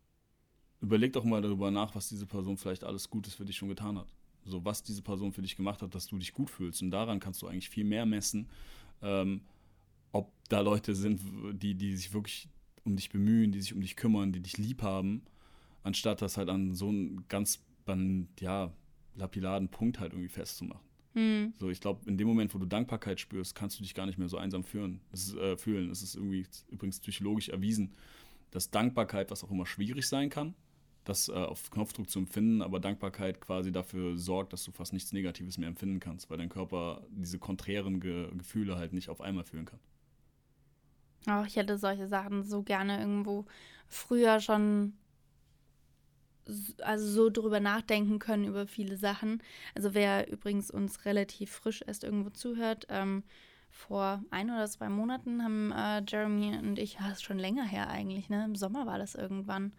überleg 0.80 1.12
doch 1.12 1.24
mal 1.24 1.42
darüber 1.42 1.70
nach, 1.70 1.94
was 1.94 2.08
diese 2.08 2.26
Person 2.26 2.56
vielleicht 2.56 2.82
alles 2.82 3.10
Gutes 3.10 3.34
für 3.34 3.44
dich 3.44 3.56
schon 3.56 3.68
getan 3.68 3.98
hat. 3.98 4.08
So, 4.46 4.64
was 4.64 4.82
diese 4.82 5.02
Person 5.02 5.32
für 5.32 5.42
dich 5.42 5.54
gemacht 5.54 5.82
hat, 5.82 5.94
dass 5.94 6.06
du 6.06 6.16
dich 6.16 6.32
gut 6.32 6.48
fühlst. 6.48 6.80
Und 6.80 6.92
daran 6.92 7.20
kannst 7.20 7.42
du 7.42 7.46
eigentlich 7.46 7.68
viel 7.68 7.84
mehr 7.84 8.06
messen, 8.06 8.48
ähm, 9.02 9.42
ob 10.12 10.32
da 10.48 10.60
Leute 10.60 10.94
sind, 10.94 11.20
die, 11.52 11.74
die 11.74 11.96
sich 11.96 12.12
wirklich 12.12 12.48
um 12.84 12.96
dich 12.96 13.10
bemühen, 13.10 13.52
die 13.52 13.60
sich 13.60 13.74
um 13.74 13.80
dich 13.80 13.96
kümmern, 13.96 14.32
die 14.32 14.40
dich 14.40 14.58
lieb 14.58 14.82
haben, 14.82 15.22
anstatt 15.82 16.22
das 16.22 16.36
halt 16.36 16.48
an 16.48 16.74
so 16.74 16.88
einen 16.88 17.24
ganz, 17.28 17.60
ja, 18.40 18.72
lapidaden 19.16 19.68
Punkt 19.68 19.98
halt 19.98 20.12
irgendwie 20.12 20.28
festzumachen. 20.28 20.90
Mhm. 21.14 21.54
So, 21.58 21.70
ich 21.70 21.80
glaube, 21.80 22.08
in 22.08 22.16
dem 22.16 22.28
Moment, 22.28 22.54
wo 22.54 22.58
du 22.58 22.66
Dankbarkeit 22.66 23.18
spürst, 23.20 23.54
kannst 23.54 23.78
du 23.78 23.82
dich 23.82 23.94
gar 23.94 24.06
nicht 24.06 24.18
mehr 24.18 24.28
so 24.28 24.38
einsam 24.38 24.62
fühlen. 24.62 25.00
Es 25.12 25.28
ist, 25.28 25.36
äh, 25.36 25.56
fühlen. 25.56 25.90
Es 25.90 26.02
ist 26.02 26.14
irgendwie 26.14 26.46
übrigens 26.68 27.00
psychologisch 27.00 27.48
erwiesen, 27.48 27.92
dass 28.50 28.70
Dankbarkeit, 28.70 29.30
was 29.30 29.44
auch 29.44 29.50
immer 29.50 29.66
schwierig 29.66 30.08
sein 30.08 30.30
kann, 30.30 30.54
das 31.04 31.28
äh, 31.28 31.32
auf 31.32 31.70
Knopfdruck 31.70 32.08
zu 32.08 32.18
empfinden, 32.20 32.62
aber 32.62 32.78
Dankbarkeit 32.78 33.40
quasi 33.40 33.72
dafür 33.72 34.16
sorgt, 34.16 34.52
dass 34.52 34.64
du 34.64 34.72
fast 34.72 34.92
nichts 34.92 35.12
Negatives 35.12 35.58
mehr 35.58 35.68
empfinden 35.68 35.98
kannst, 35.98 36.30
weil 36.30 36.38
dein 36.38 36.48
Körper 36.48 37.04
diese 37.10 37.38
konträren 37.38 38.00
Ge 38.00 38.28
Gefühle 38.36 38.76
halt 38.76 38.92
nicht 38.92 39.08
auf 39.08 39.20
einmal 39.20 39.44
fühlen 39.44 39.64
kann. 39.64 39.80
Auch 41.26 41.46
ich 41.46 41.56
hätte 41.56 41.78
solche 41.78 42.08
Sachen 42.08 42.44
so 42.44 42.62
gerne 42.62 42.98
irgendwo 43.00 43.46
früher 43.88 44.40
schon 44.40 44.94
also 46.82 47.06
so 47.06 47.30
drüber 47.30 47.60
nachdenken 47.60 48.18
können 48.18 48.44
über 48.44 48.66
viele 48.66 48.96
Sachen. 48.96 49.42
Also 49.74 49.94
wer 49.94 50.30
übrigens 50.30 50.70
uns 50.70 51.04
relativ 51.04 51.52
frisch 51.52 51.82
erst 51.86 52.04
irgendwo 52.04 52.30
zuhört, 52.30 52.86
ähm, 52.88 53.22
vor 53.70 54.22
ein 54.30 54.50
oder 54.50 54.66
zwei 54.68 54.88
Monaten 54.88 55.44
haben 55.44 55.72
äh, 55.72 56.02
Jeremy 56.06 56.58
und 56.58 56.78
ich, 56.78 56.94
ja, 56.94 57.10
ist 57.10 57.22
schon 57.22 57.38
länger 57.38 57.64
her 57.64 57.88
eigentlich, 57.88 58.28
ne? 58.28 58.44
Im 58.44 58.56
Sommer 58.56 58.86
war 58.86 58.98
das 58.98 59.14
irgendwann, 59.14 59.72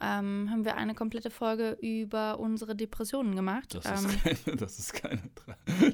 ähm, 0.00 0.48
haben 0.50 0.64
wir 0.64 0.76
eine 0.76 0.94
komplette 0.94 1.30
Folge 1.30 1.76
über 1.80 2.38
unsere 2.38 2.76
Depressionen 2.76 3.34
gemacht. 3.34 3.74
Das 3.74 3.84
ist 3.86 4.04
ähm, 4.04 4.36
keine, 4.44 4.56
das 4.56 4.78
ist 4.78 4.92
keine, 4.92 5.22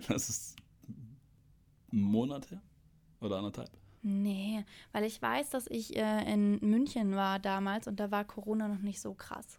das 0.06 0.28
ist 0.28 0.56
ein 1.92 2.02
Monat 2.02 2.50
her 2.50 2.60
oder 3.20 3.38
anderthalb. 3.38 3.70
Nee, 4.02 4.64
weil 4.92 5.04
ich 5.04 5.20
weiß, 5.20 5.50
dass 5.50 5.66
ich 5.66 5.96
äh, 5.96 6.32
in 6.32 6.58
München 6.60 7.14
war 7.14 7.38
damals 7.38 7.86
und 7.86 8.00
da 8.00 8.10
war 8.10 8.24
Corona 8.24 8.68
noch 8.68 8.80
nicht 8.80 9.00
so 9.00 9.12
krass. 9.14 9.58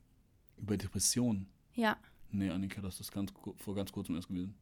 Über 0.58 0.78
Depressionen? 0.78 1.48
Ja. 1.74 1.98
Nee, 2.32 2.50
Annika, 2.50 2.82
das 2.82 3.00
ist 3.00 3.12
ganz, 3.12 3.32
vor 3.58 3.76
ganz 3.76 3.92
kurzem 3.92 4.16
erst 4.16 4.30
gewesen. 4.30 4.56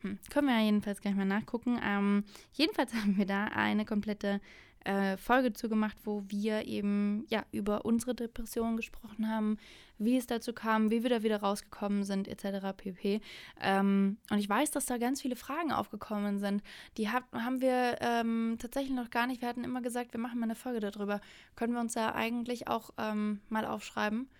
Hm. 0.00 0.18
Können 0.30 0.48
wir 0.48 0.58
ja 0.58 0.64
jedenfalls 0.64 1.00
gleich 1.00 1.14
mal 1.14 1.26
nachgucken. 1.26 1.78
Ähm, 1.82 2.24
jedenfalls 2.52 2.92
haben 2.94 3.16
wir 3.16 3.26
da 3.26 3.44
eine 3.44 3.84
komplette 3.84 4.40
äh, 4.84 5.16
Folge 5.16 5.52
zugemacht, 5.52 5.96
wo 6.04 6.22
wir 6.28 6.66
eben 6.66 7.26
ja 7.28 7.44
über 7.52 7.84
unsere 7.84 8.14
Depression 8.14 8.76
gesprochen 8.76 9.28
haben, 9.28 9.58
wie 9.98 10.16
es 10.16 10.26
dazu 10.26 10.52
kam, 10.52 10.90
wie 10.90 11.02
wir 11.02 11.10
da 11.10 11.22
wieder 11.22 11.40
rausgekommen 11.40 12.04
sind, 12.04 12.26
etc. 12.26 12.74
pp. 12.76 13.20
Ähm, 13.60 14.16
und 14.30 14.38
ich 14.38 14.48
weiß, 14.48 14.70
dass 14.70 14.86
da 14.86 14.96
ganz 14.96 15.20
viele 15.20 15.36
Fragen 15.36 15.72
aufgekommen 15.72 16.38
sind. 16.38 16.62
Die 16.96 17.10
hab, 17.10 17.30
haben 17.34 17.60
wir 17.60 17.98
ähm, 18.00 18.56
tatsächlich 18.58 18.94
noch 18.94 19.10
gar 19.10 19.26
nicht. 19.26 19.42
Wir 19.42 19.48
hatten 19.48 19.64
immer 19.64 19.82
gesagt, 19.82 20.14
wir 20.14 20.20
machen 20.20 20.40
mal 20.40 20.44
eine 20.44 20.54
Folge 20.54 20.80
darüber. 20.80 21.20
Können 21.56 21.74
wir 21.74 21.80
uns 21.80 21.92
da 21.92 22.14
eigentlich 22.14 22.68
auch 22.68 22.90
ähm, 22.96 23.40
mal 23.50 23.66
aufschreiben 23.66 24.30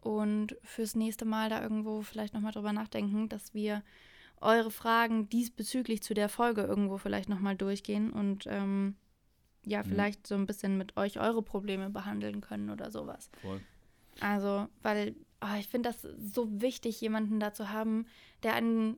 und 0.00 0.56
fürs 0.62 0.96
nächste 0.96 1.24
Mal 1.24 1.48
da 1.48 1.62
irgendwo 1.62 2.02
vielleicht 2.02 2.34
nochmal 2.34 2.52
drüber 2.52 2.72
nachdenken, 2.72 3.28
dass 3.28 3.54
wir 3.54 3.82
eure 4.40 4.70
Fragen 4.70 5.28
diesbezüglich 5.28 6.02
zu 6.02 6.14
der 6.14 6.28
Folge 6.28 6.62
irgendwo 6.62 6.98
vielleicht 6.98 7.28
nochmal 7.28 7.56
durchgehen 7.56 8.12
und 8.12 8.46
ähm, 8.46 8.96
ja, 9.64 9.82
mhm. 9.82 9.88
vielleicht 9.88 10.20
mhm. 10.22 10.26
so 10.26 10.34
ein 10.34 10.46
bisschen 10.46 10.78
mit 10.78 10.96
euch 10.96 11.20
eure 11.20 11.42
Probleme 11.42 11.90
behandeln 11.90 12.40
können 12.40 12.70
oder 12.70 12.90
sowas. 12.90 13.30
Voll. 13.42 13.60
Also, 14.20 14.68
weil 14.82 15.14
oh, 15.40 15.58
ich 15.58 15.68
finde 15.68 15.90
das 15.90 16.02
so 16.02 16.60
wichtig, 16.60 17.00
jemanden 17.00 17.40
da 17.40 17.52
zu 17.52 17.70
haben, 17.70 18.06
der 18.42 18.54
einen 18.54 18.96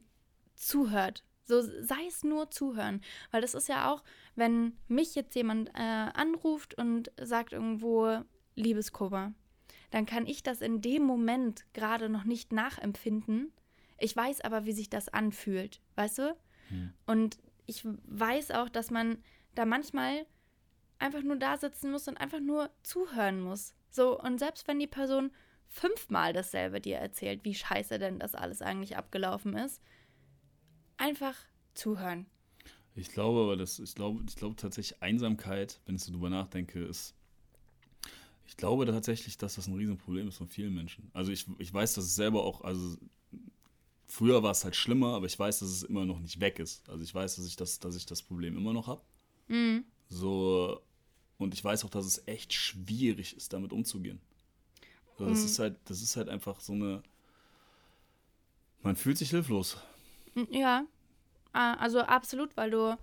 zuhört. 0.55 1.25
So 1.45 1.63
sei 1.63 2.07
es 2.09 2.25
nur 2.25 2.51
zuhören. 2.51 3.01
Weil 3.31 3.41
das 3.41 3.55
ist 3.55 3.69
ja 3.69 3.91
auch, 3.93 4.03
wenn 4.35 4.77
mich 4.89 5.15
jetzt 5.15 5.35
jemand 5.35 5.71
äh, 5.71 6.11
anruft 6.15 6.77
und 6.77 7.13
sagt 7.21 7.53
irgendwo 7.53 8.21
Liebeskummer, 8.57 9.33
dann 9.91 10.07
kann 10.07 10.27
ich 10.27 10.43
das 10.43 10.61
in 10.61 10.81
dem 10.81 11.05
Moment 11.05 11.65
gerade 11.73 12.09
noch 12.09 12.25
nicht 12.25 12.53
nachempfinden. 12.53 13.53
Ich 13.99 14.15
weiß 14.15 14.41
aber, 14.43 14.67
wie 14.67 14.73
sich 14.73 14.91
das 14.91 15.09
anfühlt, 15.09 15.81
weißt 15.95 16.19
du? 16.19 16.37
Hm. 16.69 16.93
Und 17.07 17.39
ich 17.67 17.83
weiß 17.85 18.51
auch, 18.51 18.69
dass 18.69 18.91
man 18.91 19.19
da 19.55 19.65
manchmal 19.65 20.27
einfach 20.99 21.23
nur 21.23 21.37
da 21.37 21.57
sitzen 21.57 21.91
muss 21.91 22.09
und 22.09 22.17
einfach 22.17 22.41
nur 22.41 22.71
zuhören 22.83 23.41
muss. 23.41 23.75
So, 23.91 24.21
und 24.21 24.39
selbst 24.39 24.67
wenn 24.69 24.79
die 24.79 24.87
Person 24.87 25.31
fünfmal 25.69 26.33
dasselbe 26.33 26.81
dir 26.81 26.97
erzählt, 26.97 27.45
wie 27.45 27.55
scheiße 27.55 27.99
denn 27.99 28.19
das 28.19 28.35
alles 28.35 28.63
eigentlich 28.63 28.97
abgelaufen 28.97 29.57
ist, 29.57 29.83
einfach 30.97 31.35
zuhören. 31.75 32.27
Ich 32.95 33.11
glaube 33.11 33.41
aber, 33.41 33.57
das, 33.57 33.79
ich 33.79 33.95
glaube, 33.95 34.25
ich 34.27 34.37
glaube 34.37 34.57
tatsächlich 34.57 35.03
Einsamkeit, 35.03 35.81
wenn 35.85 35.97
ich 35.97 36.05
so 36.05 36.13
drüber 36.13 36.31
nachdenke, 36.31 36.83
ist 36.85 37.15
ich 38.49 38.57
glaube 38.57 38.87
tatsächlich, 38.87 39.37
dass 39.37 39.57
das 39.57 39.67
ein 39.67 39.75
Riesenproblem 39.75 40.29
ist 40.29 40.37
von 40.37 40.49
vielen 40.49 40.75
Menschen. 40.75 41.11
Also 41.13 41.33
ich, 41.33 41.47
ich 41.59 41.73
weiß, 41.73 41.95
dass 41.95 42.05
es 42.05 42.15
selber 42.15 42.45
auch, 42.45 42.63
also 42.63 42.97
früher 44.07 44.43
war 44.43 44.53
es 44.53 44.65
halt 44.65 44.77
schlimmer, 44.77 45.15
aber 45.15 45.27
ich 45.27 45.39
weiß, 45.39 45.59
dass 45.59 45.69
es 45.69 45.83
immer 45.83 46.05
noch 46.05 46.21
nicht 46.21 46.41
weg 46.41 46.59
ist. 46.59 46.89
Also 46.89 47.03
ich 47.03 47.15
weiß, 47.15 47.37
dass 47.37 47.47
ich 47.47 47.57
das, 47.57 47.81
dass 47.81 47.97
ich 47.97 48.07
das 48.07 48.23
Problem 48.23 48.57
immer 48.57 48.73
noch 48.73 48.87
habe. 48.87 49.03
Mhm. 49.49 49.85
So, 50.09 50.81
und 51.39 51.55
ich 51.55 51.65
weiß 51.65 51.85
auch, 51.85 51.91
dass 51.91 52.07
es 52.07 52.27
echt 52.27 52.53
schwierig 52.53 53.37
ist, 53.37 53.53
damit 53.53 53.73
umzugehen. 53.73 54.21
Also 55.13 55.27
das 55.27 55.41
mhm. 55.41 55.45
ist 55.47 55.59
halt, 55.59 55.77
das 55.85 56.03
ist 56.03 56.17
halt 56.17 56.29
einfach 56.29 56.61
so 56.61 56.73
eine. 56.73 57.03
Man 58.83 58.97
fühlt 58.97 59.19
sich 59.19 59.31
hilflos. 59.31 59.79
Ja, 60.51 60.85
also 61.53 62.01
absolut, 62.01 62.57
weil 62.57 62.71
du 62.71 62.97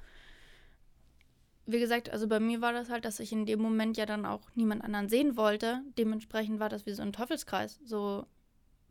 wie 1.65 1.79
gesagt, 1.79 2.09
also 2.09 2.27
bei 2.27 2.39
mir 2.39 2.61
war 2.61 2.73
das 2.73 2.89
halt, 2.89 3.05
dass 3.05 3.19
ich 3.19 3.31
in 3.31 3.45
dem 3.45 3.61
Moment 3.61 3.95
ja 3.95 4.05
dann 4.05 4.25
auch 4.25 4.41
niemand 4.55 4.83
anderen 4.83 5.07
sehen 5.07 5.37
wollte. 5.37 5.81
Dementsprechend 5.97 6.59
war 6.59 6.69
das 6.69 6.85
wie 6.85 6.91
so 6.91 7.01
ein 7.01 7.13
Teufelskreis. 7.13 7.79
So, 7.85 8.25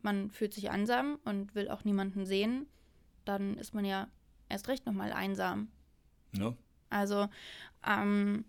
man 0.01 0.31
fühlt 0.31 0.55
sich 0.55 0.71
einsam 0.71 1.19
und 1.25 1.55
will 1.55 1.69
auch 1.69 1.85
niemanden 1.85 2.25
sehen. 2.25 2.67
Dann 3.25 3.59
ist 3.59 3.75
man 3.75 3.85
ja 3.85 4.09
erst 4.49 4.69
recht 4.69 4.87
nochmal 4.87 5.13
einsam. 5.13 5.69
Ja. 6.33 6.55
Also, 6.93 7.29
ähm, 7.87 8.45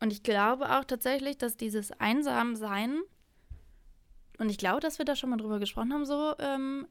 und 0.00 0.12
ich 0.12 0.22
glaube 0.22 0.76
auch 0.76 0.84
tatsächlich, 0.84 1.38
dass 1.38 1.56
dieses 1.56 1.92
Einsamsein, 1.92 3.00
und 4.38 4.50
ich 4.50 4.58
glaube, 4.58 4.80
dass 4.80 4.98
wir 4.98 5.04
da 5.04 5.16
schon 5.16 5.30
mal 5.30 5.36
drüber 5.36 5.58
gesprochen 5.58 5.92
haben, 5.92 6.04
so, 6.04 6.34
ähm, 6.38 6.86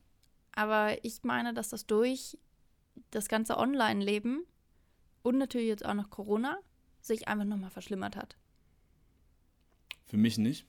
aber 0.54 1.04
ich 1.04 1.24
meine, 1.24 1.54
dass 1.54 1.70
das 1.70 1.86
durch 1.86 2.38
das 3.12 3.28
ganze 3.28 3.58
Online-Leben 3.58 4.46
und 5.22 5.38
natürlich 5.38 5.68
jetzt 5.68 5.86
auch 5.86 5.94
noch 5.94 6.10
Corona 6.10 6.58
sich 7.02 7.28
einfach 7.28 7.46
nochmal 7.46 7.70
verschlimmert 7.70 8.16
hat. 8.16 8.38
Für 10.06 10.18
mich 10.18 10.38
nicht. 10.38 10.66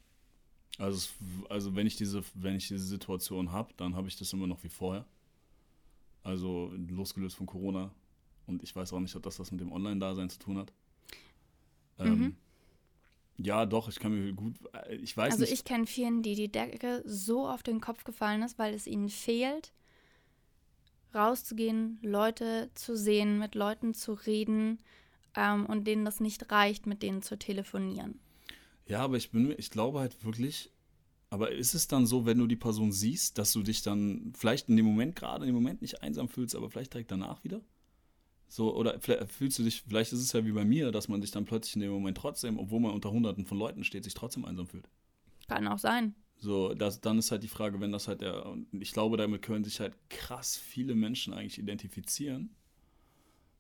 Also, 0.79 1.09
also 1.49 1.75
wenn 1.75 1.87
ich 1.87 1.97
diese, 1.97 2.23
wenn 2.35 2.57
ich 2.57 2.69
diese 2.69 2.85
Situation 2.85 3.53
habe, 3.53 3.73
dann 3.77 3.95
habe 3.95 4.09
ich 4.09 4.17
das 4.17 4.33
immer 4.33 4.47
noch 4.47 4.63
wie 4.65 4.69
vorher. 4.69 5.07
Also 6.23 6.73
losgelöst 6.75 7.37
von 7.37 7.47
Corona. 7.47 7.95
Und 8.47 8.63
ich 8.63 8.75
weiß 8.75 8.93
auch 8.93 9.01
nicht, 9.01 9.17
ob 9.17 9.23
das 9.23 9.39
was 9.41 9.51
mit 9.51 9.61
dem 9.61 9.73
Online-Dasein 9.73 10.31
zu 10.31 10.39
tun 10.39 10.59
hat. 10.59 10.73
Ähm, 11.99 12.19
mhm. 12.19 12.37
Ja, 13.39 13.67
doch, 13.67 13.89
ich 13.89 13.99
kann 13.99 14.13
mir 14.13 14.33
gut, 14.33 14.55
äh, 14.73 14.97
ich 14.97 15.17
weiß 15.17 15.33
Also 15.33 15.45
nicht. 15.45 15.53
ich 15.53 15.65
kenne 15.65 15.87
vielen, 15.87 16.23
die 16.23 16.35
die 16.35 16.51
Decke 16.51 17.03
so 17.05 17.49
auf 17.49 17.63
den 17.63 17.81
Kopf 17.81 18.05
gefallen 18.05 18.43
ist, 18.43 18.59
weil 18.59 18.75
es 18.75 18.87
ihnen 18.87 19.09
fehlt, 19.09 19.73
rauszugehen, 21.15 21.99
Leute 22.03 22.71
zu 22.75 22.97
sehen, 22.97 23.39
mit 23.39 23.55
Leuten 23.55 23.95
zu 23.95 24.13
reden 24.15 24.79
ähm, 25.35 25.67
und 25.67 25.87
denen 25.87 26.05
das 26.05 26.21
nicht 26.21 26.51
reicht, 26.51 26.87
mit 26.87 27.03
denen 27.03 27.23
zu 27.23 27.39
telefonieren. 27.39 28.21
Ja, 28.87 29.01
aber 29.03 29.17
ich 29.17 29.31
bin, 29.31 29.55
ich 29.59 29.71
glaube 29.71 29.99
halt 30.01 30.25
wirklich, 30.25 30.71
aber 31.31 31.53
ist 31.53 31.75
es 31.75 31.89
dann 31.89 32.07
so, 32.07 32.25
wenn 32.25 32.39
du 32.39 32.47
die 32.47 32.57
Person 32.57 32.93
siehst, 32.93 33.37
dass 33.39 33.53
du 33.53 33.63
dich 33.63 33.83
dann 33.83 34.33
vielleicht 34.37 34.69
in 34.69 34.77
dem 34.77 34.87
Moment 34.87 35.17
gerade 35.17 35.45
in 35.45 35.49
dem 35.49 35.55
Moment 35.57 35.83
nicht 35.83 36.03
einsam 36.03 36.29
fühlst, 36.29 36.55
aber 36.55 36.71
vielleicht 36.71 36.95
direkt 36.95 37.11
danach 37.11 37.43
wieder? 37.45 37.61
So, 38.49 38.75
oder 38.77 38.99
fühlst 39.01 39.59
du 39.59 39.65
dich, 39.65 39.83
vielleicht 39.83 40.13
ist 40.13 40.21
es 40.21 40.33
ja 40.33 40.45
wie 40.45 40.53
bei 40.53 40.65
mir, 40.65 40.93
dass 40.93 41.09
man 41.09 41.21
sich 41.21 41.31
dann 41.33 41.45
plötzlich 41.45 41.75
in 41.75 41.81
dem 41.83 41.91
Moment 41.91 42.17
trotzdem, 42.17 42.59
obwohl 42.59 42.81
man 42.81 42.93
unter 42.93 43.11
hunderten 43.11 43.45
von 43.45 43.59
Leuten 43.59 43.83
steht, 43.85 44.05
sich 44.05 44.15
trotzdem 44.15 44.45
einsam 44.45 44.67
fühlt. 44.67 44.89
Kann 45.49 45.67
auch 45.67 45.79
sein. 45.79 46.15
So, 46.39 46.75
das, 46.75 47.01
dann 47.01 47.19
ist 47.19 47.31
halt 47.31 47.43
die 47.43 47.49
Frage, 47.49 47.81
wenn 47.81 47.93
das 47.93 48.09
halt 48.09 48.21
der, 48.21 48.47
und 48.47 48.69
ich 48.73 48.93
glaube, 48.93 49.17
damit 49.17 49.43
können 49.43 49.65
sich 49.65 49.81
halt 49.81 49.97
krass 50.11 50.57
viele 50.57 50.95
Menschen 50.95 51.33
eigentlich 51.33 51.59
identifizieren. 51.59 52.55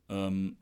Ähm, 0.09 0.57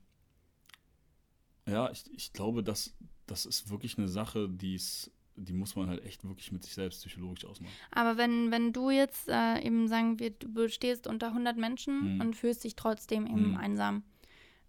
ja, 1.67 1.91
ich, 1.91 2.05
ich 2.15 2.33
glaube, 2.33 2.63
das, 2.63 2.95
das 3.27 3.47
ist 3.47 3.69
wirklich 3.71 3.99
eine 3.99 4.09
Sache, 4.09 4.49
die 4.49 4.75
ist, 4.75 5.11
die 5.37 5.53
muss 5.53 5.77
man 5.77 5.89
halt 5.89 6.05
echt 6.05 6.25
wirklich 6.25 6.53
mit 6.53 6.63
sich 6.63 6.75
selbst 6.75 7.01
psychologisch 7.01 7.45
ausmachen. 7.45 7.75
Aber 7.91 8.17
wenn, 8.17 8.51
wenn 8.51 8.73
du 8.73 8.91
jetzt 8.91 9.29
äh, 9.29 9.61
eben 9.61 9.89
sagen 9.89 10.19
wir, 10.19 10.31
du 10.31 10.69
stehst 10.69 11.07
unter 11.07 11.29
100 11.33 11.57
Menschen 11.57 12.15
Mhm. 12.15 12.21
und 12.21 12.37
fühlst 12.37 12.65
dich 12.65 12.77
trotzdem 12.77 13.27
eben 13.27 13.51
Mhm. 13.51 13.57
einsam, 13.57 14.05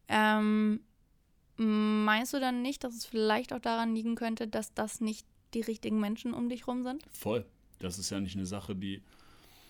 ähm, 0.07 0.79
meinst 1.57 2.33
du 2.33 2.39
dann 2.39 2.61
nicht, 2.61 2.83
dass 2.83 2.95
es 2.95 3.05
vielleicht 3.05 3.53
auch 3.53 3.59
daran 3.59 3.95
liegen 3.95 4.15
könnte, 4.15 4.47
dass 4.47 4.73
das 4.73 5.01
nicht 5.01 5.25
die 5.53 5.61
richtigen 5.61 5.99
Menschen 5.99 6.33
um 6.33 6.49
dich 6.49 6.67
rum 6.67 6.83
sind? 6.83 7.03
Voll. 7.13 7.45
Das 7.79 7.97
ist 7.99 8.09
ja 8.09 8.19
nicht 8.19 8.35
eine 8.35 8.45
Sache, 8.45 8.75
die, 8.75 9.01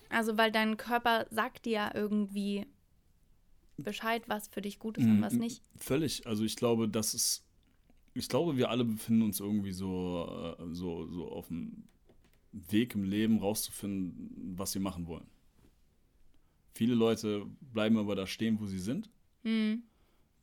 Also, 0.10 0.38
weil 0.38 0.52
dein 0.52 0.78
Körper 0.78 1.26
sagt 1.32 1.66
dir 1.66 1.72
ja 1.72 1.92
irgendwie 1.94 2.66
Bescheid, 3.78 4.24
was 4.28 4.48
für 4.48 4.62
dich 4.62 4.80
gut 4.80 4.98
ist 4.98 5.06
und 5.06 5.18
Mhm. 5.18 5.22
was 5.22 5.34
nicht. 5.34 5.62
Völlig. 5.76 6.26
Also 6.28 6.44
ich 6.44 6.56
glaube, 6.56 6.88
das 6.88 7.14
ist. 7.14 7.44
Ich 8.14 8.30
glaube, 8.30 8.56
wir 8.56 8.70
alle 8.70 8.86
befinden 8.86 9.24
uns 9.24 9.42
irgendwie 9.42 9.74
so, 9.74 10.56
äh, 10.58 10.74
so, 10.74 11.06
so 11.08 11.30
auf 11.30 11.48
dem 11.50 11.84
Weg 12.54 12.96
im 12.96 13.04
Leben 13.04 13.40
rauszufinden, 13.40 14.54
was 14.58 14.74
wir 14.74 14.82
machen 14.82 15.08
wollen. 15.08 15.28
Viele 16.74 16.96
Leute 16.96 17.46
bleiben 17.74 17.98
aber 17.98 18.16
da 18.16 18.26
stehen, 18.26 18.60
wo 18.62 18.66
sie 18.68 18.80
sind. 18.80 19.10
Hm. 19.44 19.84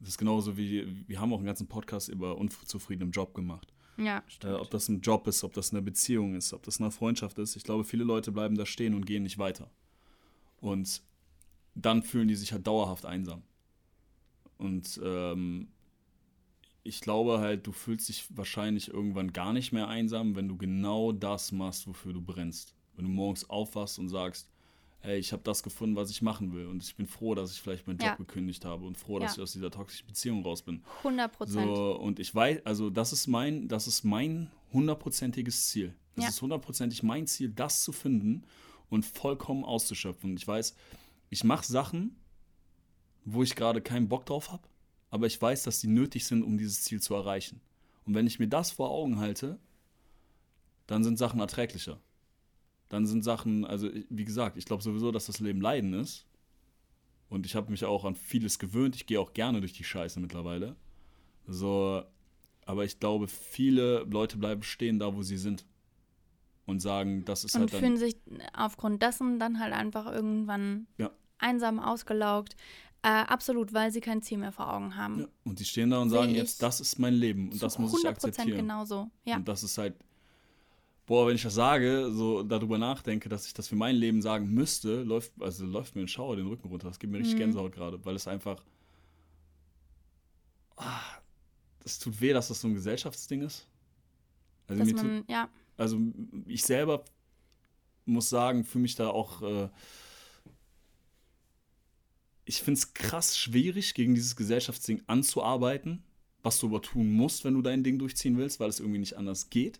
Das 0.03 0.11
ist 0.11 0.19
genauso 0.19 0.57
wie, 0.57 1.05
wir 1.09 1.21
haben 1.21 1.33
auch 1.33 1.37
einen 1.39 1.47
ganzen 1.47 1.69
Podcast 1.69 2.09
über 2.09 2.37
unzufrieden 2.37 3.03
im 3.05 3.11
Job 3.13 3.35
gemacht. 3.35 3.73
Ja, 3.97 4.19
Äh, 4.19 4.23
stimmt. 4.27 4.55
ob 4.61 4.71
das 4.71 4.89
ein 4.89 5.01
Job 5.01 5.27
ist, 5.29 5.45
ob 5.45 5.53
das 5.53 5.71
eine 5.73 5.81
Beziehung 5.83 6.35
ist, 6.35 6.53
ob 6.53 6.63
das 6.65 6.81
eine 6.81 6.91
Freundschaft 6.91 7.39
ist. 7.39 7.55
Ich 7.57 7.63
glaube, 7.63 7.85
viele 7.85 8.05
Leute 8.05 8.33
bleiben 8.33 8.57
da 8.57 8.67
stehen 8.67 8.95
und 8.95 9.07
gehen 9.07 9.23
nicht 9.23 9.39
weiter. 9.39 9.71
Und 10.61 11.03
dann 11.75 12.03
fühlen 12.03 12.29
die 12.29 12.35
sich 12.35 12.53
halt 12.53 12.67
dauerhaft 12.67 13.07
einsam. 13.07 13.43
Und 14.59 15.01
ähm, 15.05 15.69
ich 16.83 17.01
glaube 17.01 17.39
halt, 17.39 17.67
du 17.67 17.73
fühlst 17.73 18.09
dich 18.09 18.27
wahrscheinlich 18.37 18.89
irgendwann 18.89 19.33
gar 19.33 19.53
nicht 19.53 19.73
mehr 19.73 19.89
einsam, 19.89 20.35
wenn 20.35 20.49
du 20.49 20.57
genau 20.57 21.13
das 21.13 21.53
machst, 21.53 21.87
wofür 21.87 22.13
du 22.13 22.21
brennst. 22.21 22.75
Wenn 22.97 23.05
du 23.05 23.11
morgens 23.11 23.49
aufwachst 23.49 23.99
und 23.99 24.09
sagst, 24.09 24.49
hey, 25.03 25.19
ich 25.19 25.33
habe 25.33 25.43
das 25.43 25.63
gefunden, 25.63 25.97
was 25.97 26.11
ich 26.11 26.23
machen 26.23 26.53
will. 26.53 26.67
Und 26.67 26.83
ich 26.83 26.95
bin 26.97 27.07
froh, 27.07 27.35
dass 27.35 27.53
ich 27.53 27.61
vielleicht 27.61 27.87
meinen 27.87 27.99
Job 27.99 28.07
Ja. 28.11 28.15
gekündigt 28.15 28.65
habe 28.65 28.87
und 28.87 28.97
froh, 28.97 29.19
dass 29.19 29.33
Ja. 29.33 29.39
ich 29.39 29.43
aus 29.43 29.53
dieser 29.53 29.71
toxischen 29.71 30.07
Beziehung 30.07 30.43
raus 30.45 30.63
bin. 30.63 30.83
100 31.03 31.33
Prozent. 31.33 31.77
So, 31.77 31.99
und 31.99 32.19
ich 32.21 32.35
weiß, 32.35 32.65
also 32.65 32.89
das 32.89 33.13
ist 33.13 33.27
mein, 33.27 33.69
das 33.69 33.87
ist 33.89 34.05
mein 34.05 34.51
hundertprozentiges 34.73 35.67
Ziel. 35.69 35.95
Das 36.15 36.25
Ja. 36.25 36.29
ist 36.31 36.41
hundertprozentig 36.43 37.03
mein 37.03 37.27
Ziel, 37.27 37.51
das 37.51 37.83
zu 37.83 37.93
finden 37.93 38.45
und 38.91 39.05
vollkommen 39.05 39.65
auszuschöpfen. 39.65 40.31
Und 40.31 40.37
ich 40.37 40.47
weiß, 40.47 40.75
ich 41.31 41.43
mache 41.45 41.67
Sachen, 41.67 42.17
wo 43.25 43.43
ich 43.43 43.55
gerade 43.57 43.81
keinen 43.81 44.09
Bock 44.09 44.27
drauf 44.27 44.53
habe, 44.53 44.69
aber 45.11 45.27
ich 45.27 45.41
weiß, 45.41 45.65
dass 45.65 45.81
die 45.81 45.87
nötig 45.89 46.25
sind, 46.27 46.43
um 46.43 46.59
dieses 46.59 46.83
Ziel 46.83 47.01
zu 47.01 47.15
erreichen. 47.15 47.61
Und 48.05 48.15
wenn 48.15 48.27
ich 48.27 48.39
mir 48.39 48.49
das 48.49 48.71
vor 48.71 48.91
Augen 48.91 49.19
halte, 49.19 49.59
dann 50.87 51.03
sind 51.05 51.19
Sachen 51.19 51.41
erträglicher. 51.41 52.01
Dann 52.93 53.07
sind 53.07 53.25
Sachen, 53.25 53.65
also 53.65 53.89
wie 54.11 54.25
gesagt, 54.27 54.59
ich 54.59 54.67
glaube 54.67 54.83
sowieso, 54.83 55.11
dass 55.13 55.25
das 55.25 55.41
Leben 55.41 55.63
Leiden 55.63 55.95
ist. 55.95 56.27
Und 57.31 57.47
ich 57.47 57.57
habe 57.57 57.71
mich 57.71 57.87
auch 57.87 58.05
an 58.05 58.15
vieles 58.15 58.59
gewöhnt. 58.59 58.95
Ich 58.97 59.07
gehe 59.07 59.19
auch 59.19 59.33
gerne 59.33 59.61
durch 59.61 59.73
die 59.73 59.83
Scheiße 59.85 60.21
mittlerweile. 60.21 60.77
So, 61.47 62.03
aber 62.67 62.85
ich 62.85 63.01
glaube, 63.01 63.29
viele 63.29 64.01
Leute 64.01 64.37
bleiben 64.37 64.63
stehen 64.63 64.99
da, 64.99 65.15
wo 65.15 65.23
sie 65.23 65.39
sind. 65.39 65.65
Und 66.67 66.81
sagen, 66.81 67.25
das 67.25 67.45
ist 67.45 67.55
und 67.55 67.63
halt 67.63 67.73
dann. 67.73 67.81
fühlen 67.81 67.97
sich 67.97 68.15
aufgrund 68.53 69.03
dessen 69.03 69.39
dann 69.41 69.59
halt 69.59 69.73
einfach 69.73 70.05
irgendwann 70.13 70.87
Ja. 70.99 71.11
einsam, 71.39 71.81
ausgelaugt. 71.81 72.57
Äh, 73.03 73.09
absolut, 73.09 73.73
weil 73.73 73.91
sie 73.91 74.01
kein 74.01 74.21
Ziel 74.21 74.37
mehr 74.37 74.53
vor 74.53 74.71
Augen 74.73 74.97
haben. 74.97 75.21
Ja, 75.21 75.27
und 75.45 75.59
die 75.59 75.65
stehen 75.65 75.89
da 75.89 75.99
und 76.03 76.11
sagen 76.11 76.35
jetzt, 76.35 76.63
das 76.63 76.81
ist 76.81 76.99
mein 76.99 77.15
Leben 77.15 77.51
und 77.51 77.61
das 77.63 77.79
muss 77.79 77.95
ich 77.95 78.05
100% 78.05 78.09
akzeptieren. 78.11 78.59
genauso. 78.59 79.11
Ja. 79.25 79.37
Und 79.37 79.49
das 79.49 79.63
ist 79.65 79.79
halt, 79.79 79.97
boah, 81.13 81.27
wenn 81.27 81.37
ich 81.37 81.43
das 81.43 81.53
sage, 81.53 82.11
so 82.11 82.43
darüber 82.43 82.79
nachdenke, 82.79 83.29
dass 83.29 83.47
ich 83.47 83.53
das 83.53 83.69
für 83.69 83.77
mein 83.77 83.97
Leben 83.97 84.23
sagen 84.23 84.49
müsste, 84.49 85.03
läuft, 85.03 85.31
also 85.41 85.67
läuft 85.67 85.95
mir 85.95 86.01
ein 86.01 86.09
Schauer 86.09 86.37
den 86.37 86.47
Rücken 86.47 86.69
runter. 86.69 86.89
Das 86.89 86.99
gibt 86.99 87.13
mir 87.13 87.19
richtig 87.19 87.35
Mhm. 87.35 87.41
Gänsehaut 87.41 87.73
gerade, 87.73 88.03
weil 88.07 88.17
es 88.17 88.27
einfach, 88.27 88.65
ah, 90.77 91.03
das 91.81 91.99
tut 91.99 92.19
weh, 92.23 92.33
dass 92.33 92.49
das 92.49 92.63
so 92.63 92.69
ein 92.69 92.73
Gesellschaftsding 92.73 93.43
ist. 93.43 93.69
Also, 94.69 94.83
Dass 94.83 94.91
mir 94.91 94.99
tut, 94.99 95.11
man, 95.11 95.25
ja, 95.29 95.51
also 95.77 96.01
ich 96.47 96.65
selber 96.65 97.05
muss 98.07 98.31
sagen, 98.31 98.65
fühle 98.65 98.81
mich 98.81 98.95
da 98.95 99.09
auch, 99.09 99.43
äh, 99.43 99.69
ich 102.47 102.63
finde 102.63 102.79
es 102.79 102.95
krass 102.95 103.37
schwierig, 103.37 103.93
gegen 103.93 104.15
dieses 104.15 104.35
Gesellschaftsding 104.35 105.03
anzuarbeiten, 105.09 106.05
was 106.43 106.59
du 106.59 106.69
aber 106.69 106.81
tun 106.81 107.13
musst, 107.13 107.45
wenn 107.45 107.53
du 107.53 107.61
dein 107.61 107.85
Ding 107.85 107.99
durchziehen 107.99 108.39
willst, 108.39 108.61
weil 108.61 108.71
es 108.71 108.81
irgendwie 108.81 109.01
nicht 109.01 109.19
anders 109.19 109.51
geht. 109.51 109.79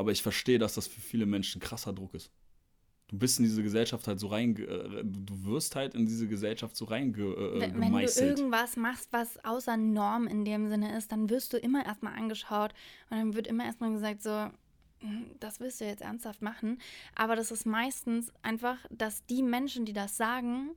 Aber 0.00 0.12
ich 0.12 0.22
verstehe, 0.22 0.58
dass 0.58 0.76
das 0.76 0.86
für 0.86 1.02
viele 1.02 1.26
Menschen 1.26 1.60
krasser 1.60 1.92
Druck 1.92 2.14
ist. 2.14 2.30
Du 3.08 3.18
bist 3.18 3.38
in 3.38 3.44
diese 3.44 3.62
Gesellschaft 3.62 4.08
halt 4.08 4.18
so 4.18 4.28
rein, 4.28 4.56
äh, 4.56 5.04
du 5.04 5.44
wirst 5.44 5.76
halt 5.76 5.94
in 5.94 6.06
diese 6.06 6.26
Gesellschaft 6.26 6.74
so 6.74 6.86
wenn, 6.86 7.12
wenn 7.14 7.58
du 7.58 7.60
reingemeißelt. 7.60 8.38
irgendwas 8.38 8.76
machst, 8.76 9.12
was 9.12 9.44
außer 9.44 9.76
Norm 9.76 10.26
in 10.26 10.46
dem 10.46 10.70
Sinne 10.70 10.96
ist, 10.96 11.12
dann 11.12 11.28
wirst 11.28 11.52
du 11.52 11.58
immer 11.58 11.84
erstmal 11.84 12.14
angeschaut 12.14 12.72
und 13.10 13.18
dann 13.18 13.34
wird 13.34 13.46
immer 13.46 13.66
erstmal 13.66 13.92
gesagt, 13.92 14.22
so, 14.22 14.48
"Hm, 15.00 15.26
das 15.38 15.60
willst 15.60 15.82
du 15.82 15.84
jetzt 15.84 16.00
ernsthaft 16.00 16.40
machen. 16.40 16.78
Aber 17.14 17.36
das 17.36 17.50
ist 17.50 17.66
meistens 17.66 18.32
einfach, 18.40 18.78
dass 18.88 19.26
die 19.26 19.42
Menschen, 19.42 19.84
die 19.84 19.92
das 19.92 20.16
sagen, 20.16 20.70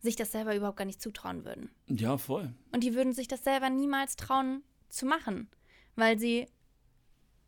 sich 0.00 0.16
das 0.16 0.32
selber 0.32 0.56
überhaupt 0.56 0.78
gar 0.78 0.86
nicht 0.86 1.00
zutrauen 1.00 1.44
würden. 1.44 1.70
Ja, 1.86 2.18
voll. 2.18 2.52
Und 2.72 2.82
die 2.82 2.94
würden 2.94 3.12
sich 3.12 3.28
das 3.28 3.44
selber 3.44 3.70
niemals 3.70 4.16
trauen 4.16 4.64
zu 4.88 5.06
machen, 5.06 5.48
weil 5.94 6.18
sie 6.18 6.48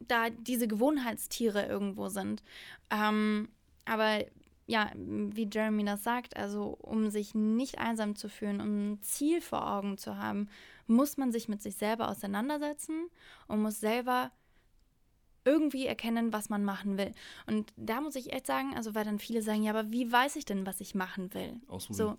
da 0.01 0.31
diese 0.31 0.69
Gewohnheitstiere 0.69 1.67
irgendwo 1.67 2.09
sind. 2.09 2.43
Ähm, 2.91 3.49
aber 3.85 4.25
ja, 4.67 4.91
wie 4.95 5.49
Jeremy 5.51 5.85
das 5.85 6.05
sagt, 6.05 6.37
also 6.37 6.77
um 6.83 7.11
sich 7.11 7.35
nicht 7.35 7.79
einsam 7.79 8.17
zu 8.17 8.29
fühlen, 8.29 8.61
um 8.61 8.93
ein 8.93 9.03
Ziel 9.03 9.41
vor 9.41 9.67
Augen 9.67 9.97
zu 9.97 10.19
haben, 10.19 10.49
muss 10.87 11.17
man 11.17 11.33
sich 11.33 11.49
mit 11.49 11.63
sich 11.63 11.77
selber 11.77 12.09
auseinandersetzen 12.11 13.09
und 13.47 13.63
muss 13.63 13.81
selber 13.81 14.31
irgendwie 15.45 15.87
erkennen, 15.87 16.35
was 16.35 16.51
man 16.51 16.65
machen 16.65 16.99
will. 16.99 17.15
Und 17.47 17.73
da 17.77 18.03
muss 18.03 18.17
ich 18.17 18.33
echt 18.33 18.47
sagen, 18.47 18.75
also 18.77 18.95
weil 18.95 19.05
dann 19.05 19.19
viele 19.19 19.41
sagen, 19.41 19.63
ja, 19.63 19.73
aber 19.73 19.91
wie 19.91 20.13
weiß 20.13 20.37
ich 20.37 20.45
denn, 20.45 20.67
was 20.67 20.81
ich 20.81 20.95
machen 20.95 21.33
will? 21.33 21.59
Ausprobieren. 21.69 22.09
So, 22.11 22.19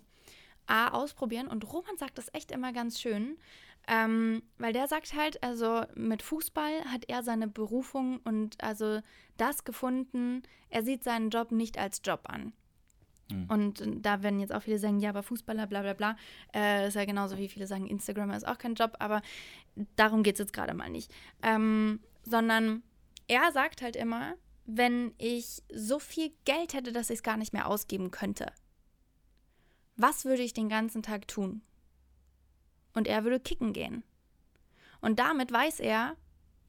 A, 0.70 0.88
ausprobieren. 0.88 1.48
Und 1.48 1.70
Roman 1.72 1.96
sagt 1.96 2.18
das 2.18 2.32
echt 2.32 2.50
immer 2.50 2.72
ganz 2.72 3.00
schön, 3.00 3.36
ähm, 3.88 4.42
weil 4.58 4.72
der 4.72 4.88
sagt 4.88 5.14
halt, 5.14 5.42
also 5.42 5.82
mit 5.94 6.22
Fußball 6.22 6.84
hat 6.86 7.04
er 7.08 7.22
seine 7.22 7.48
Berufung 7.48 8.20
und 8.24 8.62
also 8.62 9.00
das 9.36 9.64
gefunden, 9.64 10.42
er 10.68 10.82
sieht 10.82 11.02
seinen 11.02 11.30
Job 11.30 11.50
nicht 11.50 11.78
als 11.78 12.00
Job 12.04 12.20
an. 12.24 12.52
Mhm. 13.30 13.46
Und 13.48 13.82
da 14.04 14.22
werden 14.22 14.40
jetzt 14.40 14.52
auch 14.52 14.62
viele 14.62 14.78
sagen, 14.78 15.00
ja, 15.00 15.10
aber 15.10 15.22
Fußballer, 15.22 15.66
bla 15.66 15.82
bla 15.82 15.94
bla. 15.94 16.16
Äh, 16.52 16.80
das 16.80 16.88
ist 16.88 16.94
ja 16.94 17.04
genauso 17.04 17.38
wie 17.38 17.48
viele 17.48 17.66
sagen, 17.66 17.86
Instagramer 17.86 18.36
ist 18.36 18.46
auch 18.46 18.58
kein 18.58 18.74
Job, 18.74 18.96
aber 18.98 19.22
darum 19.96 20.22
geht 20.22 20.34
es 20.34 20.40
jetzt 20.40 20.52
gerade 20.52 20.74
mal 20.74 20.90
nicht. 20.90 21.12
Ähm, 21.42 22.00
sondern 22.22 22.82
er 23.28 23.50
sagt 23.52 23.82
halt 23.82 23.96
immer, 23.96 24.34
wenn 24.66 25.14
ich 25.18 25.62
so 25.72 25.98
viel 25.98 26.32
Geld 26.44 26.74
hätte, 26.74 26.92
dass 26.92 27.10
ich 27.10 27.16
es 27.18 27.22
gar 27.22 27.36
nicht 27.36 27.52
mehr 27.52 27.66
ausgeben 27.66 28.10
könnte, 28.10 28.52
was 30.00 30.24
würde 30.24 30.42
ich 30.42 30.52
den 30.52 30.68
ganzen 30.68 31.02
Tag 31.02 31.28
tun? 31.28 31.62
Und 32.94 33.06
er 33.06 33.24
würde 33.24 33.40
kicken 33.40 33.72
gehen. 33.72 34.02
Und 35.00 35.18
damit 35.18 35.52
weiß 35.52 35.80
er, 35.80 36.16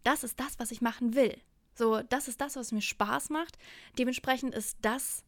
das 0.04 0.24
ist 0.24 0.40
das, 0.40 0.60
was 0.60 0.72
ich 0.72 0.82
machen 0.82 1.16
will. 1.16 1.38
So, 1.74 2.02
das 2.02 2.28
ist 2.28 2.42
das, 2.42 2.56
was 2.56 2.72
mir 2.72 2.82
Spaß 2.82 3.30
macht. 3.30 3.58
Dementsprechend 3.98 4.54
ist 4.54 4.78
das 4.82 5.24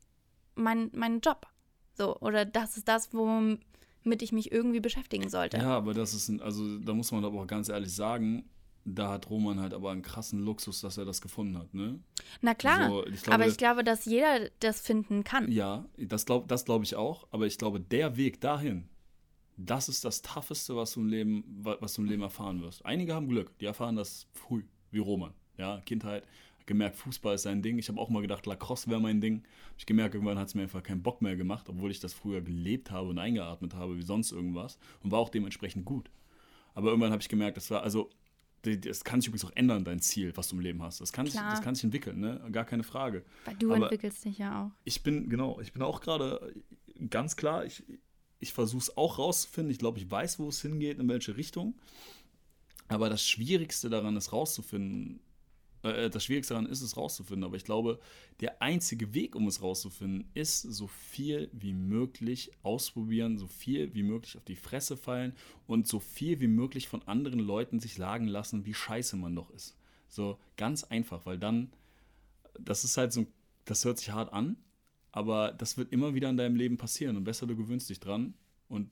mein, 0.56 0.92
mein 0.94 1.20
Job. 1.20 1.48
So, 1.94 2.18
oder 2.20 2.46
das 2.46 2.78
ist 2.78 2.88
das, 2.88 3.14
womit 3.14 4.22
ich 4.22 4.32
mich 4.32 4.52
irgendwie 4.52 4.80
beschäftigen 4.80 5.30
sollte. 5.30 5.58
Ja, 5.58 5.78
aber 5.78 5.94
das 5.94 6.14
ist, 6.14 6.42
also 6.42 6.80
da 6.80 6.94
muss 6.94 7.12
man 7.12 7.24
aber 7.24 7.42
auch 7.42 7.48
ganz 7.48 7.70
ehrlich 7.70 7.94
sagen, 7.94 8.50
da 8.86 9.10
hat 9.12 9.30
Roman 9.30 9.60
halt 9.60 9.74
aber 9.74 9.92
einen 9.92 10.02
krassen 10.02 10.40
Luxus, 10.44 10.82
dass 10.82 10.98
er 10.98 11.06
das 11.06 11.22
gefunden 11.22 11.58
hat, 11.58 11.74
ne? 11.74 12.00
Na 12.42 12.54
klar, 12.54 12.90
So, 12.90 13.06
ich 13.08 13.20
aber 13.28 13.38
glaube- 13.38 13.48
ich 13.52 13.58
glaube, 13.58 13.84
dass 13.84 14.06
jeder 14.06 14.50
das 14.60 14.82
finden 14.82 15.24
kann. 15.24 15.52
Ja, 15.52 15.86
das 15.98 16.26
glaube 16.26 16.48
das 16.48 16.66
glaub 16.66 16.84
ich 16.84 16.96
auch, 16.96 17.28
aber 17.32 17.46
ich 17.48 17.58
glaube, 17.58 17.80
der 17.80 18.18
Weg 18.18 18.42
dahin, 18.42 18.90
das 19.58 19.88
ist 19.88 20.04
das 20.04 20.22
Tougheste, 20.22 20.76
was 20.76 20.94
du 20.94 21.02
im 21.02 21.08
Leben, 21.08 21.44
wa- 21.62 21.78
was 21.80 21.94
du 21.94 22.02
im 22.02 22.08
Leben 22.10 22.24
erfahren 22.24 22.62
wirst. 22.62 22.86
Einige 22.86 23.14
haben 23.14 23.28
Glück, 23.30 23.58
die 23.60 23.66
erfahren 23.66 23.96
das 23.96 24.28
früh, 24.34 24.64
wie 24.92 25.00
Roman. 25.00 25.34
Ja, 25.58 25.80
Kindheit, 25.86 26.26
gemerkt, 26.66 26.96
Fußball 26.96 27.36
ist 27.36 27.44
sein 27.44 27.62
Ding. 27.62 27.78
Ich 27.78 27.88
habe 27.90 28.00
auch 28.02 28.10
mal 28.10 28.22
gedacht, 28.22 28.46
Lacrosse 28.48 28.90
wäre 28.90 29.00
mein 29.00 29.22
Ding. 29.22 29.44
Hab 29.70 29.78
ich 29.78 29.86
gemerkt, 29.86 30.16
irgendwann 30.16 30.40
hat 30.40 30.48
es 30.48 30.56
mir 30.56 30.64
einfach 30.64 30.82
keinen 30.82 31.04
Bock 31.04 31.22
mehr 31.22 31.36
gemacht, 31.36 31.70
obwohl 31.70 31.92
ich 31.92 32.00
das 32.00 32.14
früher 32.14 32.42
gelebt 32.42 32.90
habe 32.90 33.10
und 33.10 33.20
eingeatmet 33.20 33.76
habe, 33.76 33.98
wie 33.98 34.02
sonst 34.02 34.32
irgendwas. 34.32 34.80
Und 35.04 35.12
war 35.12 35.20
auch 35.20 35.30
dementsprechend 35.30 35.86
gut. 35.86 36.10
Aber 36.74 36.88
irgendwann 36.90 37.12
habe 37.12 37.22
ich 37.22 37.30
gemerkt, 37.30 37.58
das 37.58 37.70
war, 37.70 37.84
also, 37.84 38.10
es 38.66 39.04
kann 39.04 39.20
sich 39.22 39.28
übrigens 39.28 39.46
auch 39.46 39.56
ändern, 39.56 39.84
dein 39.84 40.00
Ziel, 40.00 40.32
was 40.36 40.48
du 40.48 40.56
im 40.56 40.62
Leben 40.62 40.82
hast. 40.82 41.02
Das 41.02 41.12
kann, 41.12 41.26
sich, 41.26 41.36
das 41.36 41.62
kann 41.62 41.76
sich 41.76 41.84
entwickeln, 41.84 42.20
ne? 42.20 42.42
Gar 42.52 42.66
keine 42.66 42.84
Frage. 42.84 43.24
Weil 43.46 43.56
du 43.56 43.74
Aber- 43.74 43.84
entwickelst 43.86 44.24
dich 44.26 44.38
ja 44.38 44.66
auch. 44.66 44.72
ich 44.86 45.04
bin, 45.04 45.30
genau, 45.30 45.60
ich 45.60 45.74
bin 45.74 45.82
auch 45.82 46.00
gerade 46.02 46.54
ganz 47.10 47.36
klar, 47.36 47.66
ich, 47.66 47.84
ich 48.40 48.54
versuche 48.54 48.82
es 48.84 48.98
auch 48.98 49.18
rauszufinden. 49.20 49.72
Ich 49.72 49.80
glaube, 49.80 50.00
ich 50.00 50.10
weiß, 50.10 50.40
wo 50.40 50.48
es 50.50 50.62
hingeht, 50.62 51.00
in 51.00 51.08
welche 51.10 51.36
Richtung. 51.38 51.76
Aber 52.88 53.10
das 53.10 53.26
Schwierigste 53.28 53.90
daran 53.90 54.16
ist 54.18 54.32
rauszufinden, 54.34 55.20
äh, 55.84 56.10
das 56.10 56.24
Schwierigste 56.24 56.54
daran 56.54 56.70
ist 56.70 56.82
es 56.82 56.98
rauszufinden. 56.98 57.44
Aber 57.44 57.56
ich 57.56 57.66
glaube, 57.66 58.00
der 58.40 58.62
einzige 58.62 59.14
Weg, 59.14 59.36
um 59.36 59.48
es 59.48 59.62
rauszufinden, 59.62 60.30
ist, 60.34 60.62
so 60.62 60.88
viel 60.88 61.50
wie 61.54 61.74
möglich 61.74 62.52
ausprobieren, 62.64 63.38
so 63.38 63.48
viel 63.48 63.94
wie 63.94 64.04
möglich 64.04 64.38
auf 64.38 64.46
die 64.46 64.56
Fresse 64.56 64.98
fallen 64.98 65.34
und 65.68 65.88
so 65.88 66.00
viel 66.00 66.40
wie 66.40 66.48
möglich 66.48 66.88
von 66.88 67.02
anderen 67.04 67.40
Leuten 67.40 67.80
sich 67.80 67.96
sagen 67.96 68.28
lassen, 68.28 68.66
wie 68.66 68.74
scheiße 68.74 69.18
man 69.18 69.36
doch 69.36 69.50
ist. 69.52 69.78
So 70.08 70.40
ganz 70.58 70.84
einfach, 70.84 71.26
weil 71.26 71.38
dann, 71.38 71.72
das 72.60 72.84
ist 72.84 72.98
halt 72.98 73.14
so, 73.14 73.26
das 73.66 73.84
hört 73.86 73.98
sich 73.98 74.12
hart 74.12 74.32
an, 74.34 74.58
aber 75.12 75.52
das 75.52 75.78
wird 75.78 75.92
immer 75.92 76.14
wieder 76.14 76.30
in 76.30 76.38
deinem 76.38 76.56
Leben 76.56 76.78
passieren 76.78 77.18
und 77.18 77.24
besser 77.24 77.48
du 77.48 77.56
gewöhnst 77.56 77.90
dich 77.90 78.00
dran 78.00 78.34
und 78.68 78.90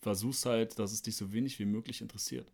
versuchst 0.00 0.46
halt, 0.46 0.78
dass 0.78 0.92
es 0.92 1.02
dich 1.02 1.16
so 1.16 1.32
wenig 1.32 1.58
wie 1.58 1.64
möglich 1.64 2.00
interessiert. 2.00 2.50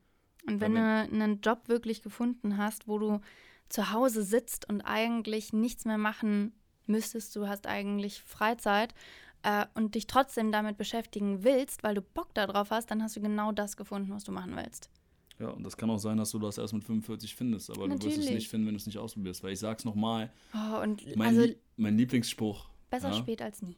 Und 0.46 0.60
wenn 0.60 0.74
du 0.74 0.80
einen 0.80 1.40
Job 1.40 1.68
wirklich 1.68 2.02
gefunden 2.02 2.56
hast, 2.56 2.88
wo 2.88 2.98
du 2.98 3.20
zu 3.68 3.92
Hause 3.92 4.22
sitzt 4.22 4.68
und 4.68 4.80
eigentlich 4.82 5.52
nichts 5.52 5.84
mehr 5.84 5.98
machen 5.98 6.52
müsstest, 6.86 7.36
du 7.36 7.46
hast 7.46 7.66
eigentlich 7.66 8.22
Freizeit 8.22 8.94
äh, 9.42 9.66
und 9.74 9.94
dich 9.94 10.06
trotzdem 10.06 10.50
damit 10.50 10.76
beschäftigen 10.76 11.44
willst, 11.44 11.82
weil 11.84 11.94
du 11.94 12.02
Bock 12.02 12.34
darauf 12.34 12.70
hast, 12.70 12.90
dann 12.90 13.02
hast 13.02 13.16
du 13.16 13.20
genau 13.20 13.52
das 13.52 13.76
gefunden, 13.76 14.10
was 14.12 14.24
du 14.24 14.32
machen 14.32 14.56
willst. 14.56 14.90
Ja, 15.38 15.48
und 15.48 15.62
das 15.62 15.76
kann 15.76 15.88
auch 15.88 15.98
sein, 15.98 16.18
dass 16.18 16.32
du 16.32 16.38
das 16.38 16.58
erst 16.58 16.74
mit 16.74 16.84
45 16.84 17.34
findest, 17.34 17.70
aber 17.70 17.86
du 17.88 17.92
wirst 17.94 18.02
es 18.04 18.08
Natürlich. 18.16 18.30
nicht 18.34 18.48
finden, 18.48 18.66
wenn 18.66 18.74
du 18.74 18.78
es 18.78 18.86
nicht 18.86 18.98
ausprobierst. 18.98 19.42
Weil 19.42 19.52
ich 19.52 19.58
sag's 19.60 19.84
nochmal, 19.84 20.30
Oh, 20.52 20.80
und 20.82 21.04
mein, 21.16 21.28
also 21.28 21.42
Lie- 21.42 21.56
mein 21.76 21.96
Lieblingsspruch. 21.96 22.68
besser 22.90 23.08
ja, 23.10 23.14
spät 23.14 23.40
als 23.40 23.62
nie. 23.62 23.76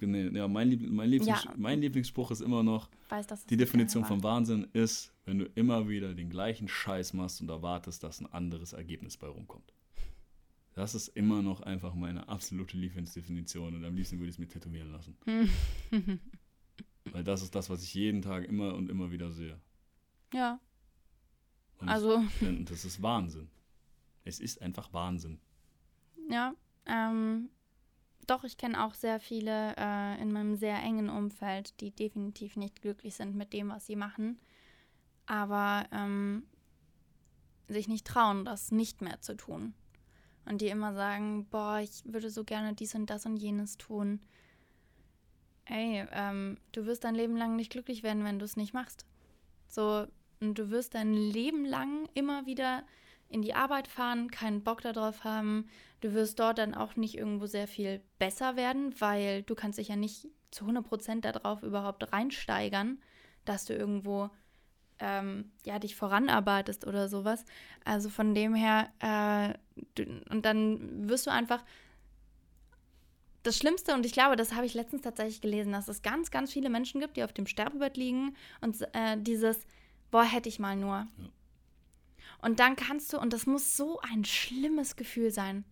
Nee, 0.00 0.28
ja, 0.28 0.46
mein, 0.46 0.68
Lieb 0.68 0.88
mein, 0.88 1.10
Lieblings 1.10 1.44
Ja. 1.44 1.52
mein 1.56 1.80
Lieblingsspruch 1.80 2.30
ist 2.30 2.40
immer 2.40 2.62
noch, 2.62 2.88
Weiß, 3.08 3.26
die 3.50 3.56
Definition 3.56 4.04
von. 4.04 4.22
Wahnsinn 4.22 4.68
ist, 4.72 5.12
wenn 5.28 5.38
du 5.38 5.44
immer 5.56 5.90
wieder 5.90 6.14
den 6.14 6.30
gleichen 6.30 6.68
Scheiß 6.68 7.12
machst 7.12 7.42
und 7.42 7.50
erwartest, 7.50 8.02
dass 8.02 8.18
ein 8.18 8.32
anderes 8.32 8.72
Ergebnis 8.72 9.18
bei 9.18 9.26
rumkommt. 9.26 9.74
Das 10.72 10.94
ist 10.94 11.08
immer 11.08 11.42
noch 11.42 11.60
einfach 11.60 11.92
meine 11.92 12.30
absolute 12.30 12.78
Lieblingsdefinition 12.78 13.74
und 13.74 13.84
am 13.84 13.94
liebsten 13.94 14.18
würde 14.18 14.30
ich 14.30 14.36
es 14.36 14.38
mir 14.38 14.48
tätowieren 14.48 14.90
lassen. 14.90 15.18
Weil 17.12 17.24
das 17.24 17.42
ist 17.42 17.54
das, 17.54 17.68
was 17.68 17.82
ich 17.82 17.92
jeden 17.92 18.22
Tag 18.22 18.46
immer 18.46 18.74
und 18.74 18.88
immer 18.88 19.10
wieder 19.10 19.30
sehe. 19.30 19.60
Ja, 20.32 20.60
Und 21.78 21.90
also 21.90 22.24
ich, 22.40 22.64
das 22.64 22.86
ist 22.86 23.02
Wahnsinn. 23.02 23.50
Es 24.24 24.40
ist 24.40 24.62
einfach 24.62 24.94
Wahnsinn. 24.94 25.40
Ja, 26.30 26.54
ähm, 26.86 27.50
doch, 28.26 28.44
ich 28.44 28.56
kenne 28.56 28.82
auch 28.82 28.94
sehr 28.94 29.20
viele 29.20 29.74
äh, 29.76 30.22
in 30.22 30.32
meinem 30.32 30.56
sehr 30.56 30.82
engen 30.82 31.10
Umfeld, 31.10 31.78
die 31.82 31.90
definitiv 31.90 32.56
nicht 32.56 32.80
glücklich 32.80 33.14
sind 33.14 33.34
mit 33.34 33.52
dem, 33.52 33.68
was 33.68 33.84
sie 33.84 33.96
machen, 33.96 34.38
aber 35.28 35.86
ähm, 35.92 36.42
sich 37.68 37.86
nicht 37.86 38.06
trauen, 38.06 38.44
das 38.44 38.72
nicht 38.72 39.02
mehr 39.02 39.20
zu 39.20 39.36
tun. 39.36 39.74
Und 40.46 40.62
die 40.62 40.68
immer 40.68 40.94
sagen, 40.94 41.46
boah, 41.50 41.78
ich 41.80 42.02
würde 42.06 42.30
so 42.30 42.42
gerne 42.42 42.74
dies 42.74 42.94
und 42.94 43.10
das 43.10 43.26
und 43.26 43.36
jenes 43.36 43.76
tun. 43.76 44.20
Ey, 45.66 46.06
ähm, 46.12 46.56
du 46.72 46.86
wirst 46.86 47.04
dein 47.04 47.14
Leben 47.14 47.36
lang 47.36 47.54
nicht 47.56 47.70
glücklich 47.70 48.02
werden, 48.02 48.24
wenn 48.24 48.38
du 48.38 48.46
es 48.46 48.56
nicht 48.56 48.72
machst. 48.72 49.04
So, 49.68 50.06
und 50.40 50.58
du 50.58 50.70
wirst 50.70 50.94
dein 50.94 51.12
Leben 51.12 51.66
lang 51.66 52.08
immer 52.14 52.46
wieder 52.46 52.82
in 53.28 53.42
die 53.42 53.52
Arbeit 53.52 53.86
fahren, 53.86 54.30
keinen 54.30 54.64
Bock 54.64 54.80
darauf 54.80 55.24
haben. 55.24 55.68
Du 56.00 56.14
wirst 56.14 56.38
dort 56.38 56.56
dann 56.56 56.74
auch 56.74 56.96
nicht 56.96 57.18
irgendwo 57.18 57.44
sehr 57.44 57.68
viel 57.68 58.00
besser 58.18 58.56
werden, 58.56 58.98
weil 58.98 59.42
du 59.42 59.54
kannst 59.54 59.78
dich 59.78 59.88
ja 59.88 59.96
nicht 59.96 60.28
zu 60.50 60.64
100% 60.64 61.20
darauf 61.20 61.62
überhaupt 61.62 62.10
reinsteigern, 62.10 63.02
dass 63.44 63.66
du 63.66 63.74
irgendwo 63.74 64.30
ähm, 65.00 65.52
ja, 65.64 65.78
dich 65.78 65.96
voranarbeitest 65.96 66.86
oder 66.86 67.08
sowas. 67.08 67.44
Also 67.84 68.08
von 68.08 68.34
dem 68.34 68.54
her, 68.54 68.88
äh, 69.00 69.58
du, 69.94 70.04
und 70.30 70.44
dann 70.44 71.08
wirst 71.08 71.26
du 71.26 71.30
einfach 71.30 71.64
das 73.44 73.56
Schlimmste, 73.56 73.94
und 73.94 74.04
ich 74.04 74.12
glaube, 74.12 74.36
das 74.36 74.52
habe 74.54 74.66
ich 74.66 74.74
letztens 74.74 75.02
tatsächlich 75.02 75.40
gelesen, 75.40 75.72
dass 75.72 75.88
es 75.88 76.02
ganz, 76.02 76.30
ganz 76.30 76.52
viele 76.52 76.68
Menschen 76.68 77.00
gibt, 77.00 77.16
die 77.16 77.24
auf 77.24 77.32
dem 77.32 77.46
Sterbebett 77.46 77.96
liegen 77.96 78.36
und 78.60 78.80
äh, 78.92 79.16
dieses, 79.16 79.66
boah, 80.10 80.24
hätte 80.24 80.48
ich 80.48 80.58
mal 80.58 80.76
nur. 80.76 81.06
Und 82.42 82.60
dann 82.60 82.76
kannst 82.76 83.12
du, 83.12 83.18
und 83.18 83.32
das 83.32 83.46
muss 83.46 83.76
so 83.76 84.00
ein 84.00 84.24
schlimmes 84.24 84.96
Gefühl 84.96 85.30
sein, 85.30 85.64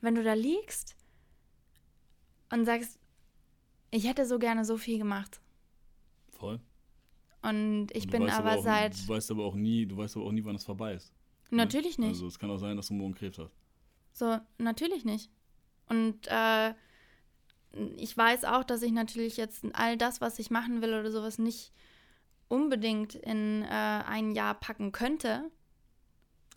wenn 0.00 0.14
du 0.14 0.22
da 0.22 0.32
liegst 0.32 0.96
und 2.50 2.64
sagst, 2.64 2.98
ich 3.90 4.06
hätte 4.08 4.26
so 4.26 4.38
gerne 4.38 4.64
so 4.64 4.76
viel 4.76 4.98
gemacht. 4.98 5.40
Voll. 6.30 6.60
Und 7.42 7.88
ich 7.92 8.04
Und 8.04 8.10
bin 8.10 8.22
weißt 8.24 8.38
aber 8.38 8.58
auch, 8.58 8.62
seit. 8.62 8.94
Du 8.94 9.08
weißt 9.08 9.30
aber 9.30 9.44
auch 9.44 9.54
nie, 9.54 9.86
du 9.86 9.96
weißt 9.96 10.16
aber 10.16 10.26
auch 10.26 10.32
nie, 10.32 10.44
wann 10.44 10.56
es 10.56 10.64
vorbei 10.64 10.94
ist. 10.94 11.12
ne? 11.50 11.58
Natürlich 11.58 11.98
nicht. 11.98 12.08
Also 12.10 12.26
es 12.26 12.38
kann 12.38 12.50
auch 12.50 12.58
sein, 12.58 12.76
dass 12.76 12.88
du 12.88 12.94
morgen 12.94 13.14
Krebs 13.14 13.38
hast. 13.38 13.56
So, 14.12 14.38
natürlich 14.58 15.04
nicht. 15.04 15.30
Und 15.88 16.26
äh, 16.26 16.74
ich 17.96 18.16
weiß 18.16 18.44
auch, 18.44 18.64
dass 18.64 18.82
ich 18.82 18.92
natürlich 18.92 19.36
jetzt 19.36 19.64
all 19.72 19.96
das, 19.96 20.20
was 20.20 20.38
ich 20.38 20.50
machen 20.50 20.82
will 20.82 20.92
oder 20.94 21.10
sowas, 21.10 21.38
nicht 21.38 21.72
unbedingt 22.48 23.14
in 23.14 23.62
äh, 23.62 23.66
ein 23.68 24.32
Jahr 24.32 24.54
packen 24.54 24.92
könnte. 24.92 25.50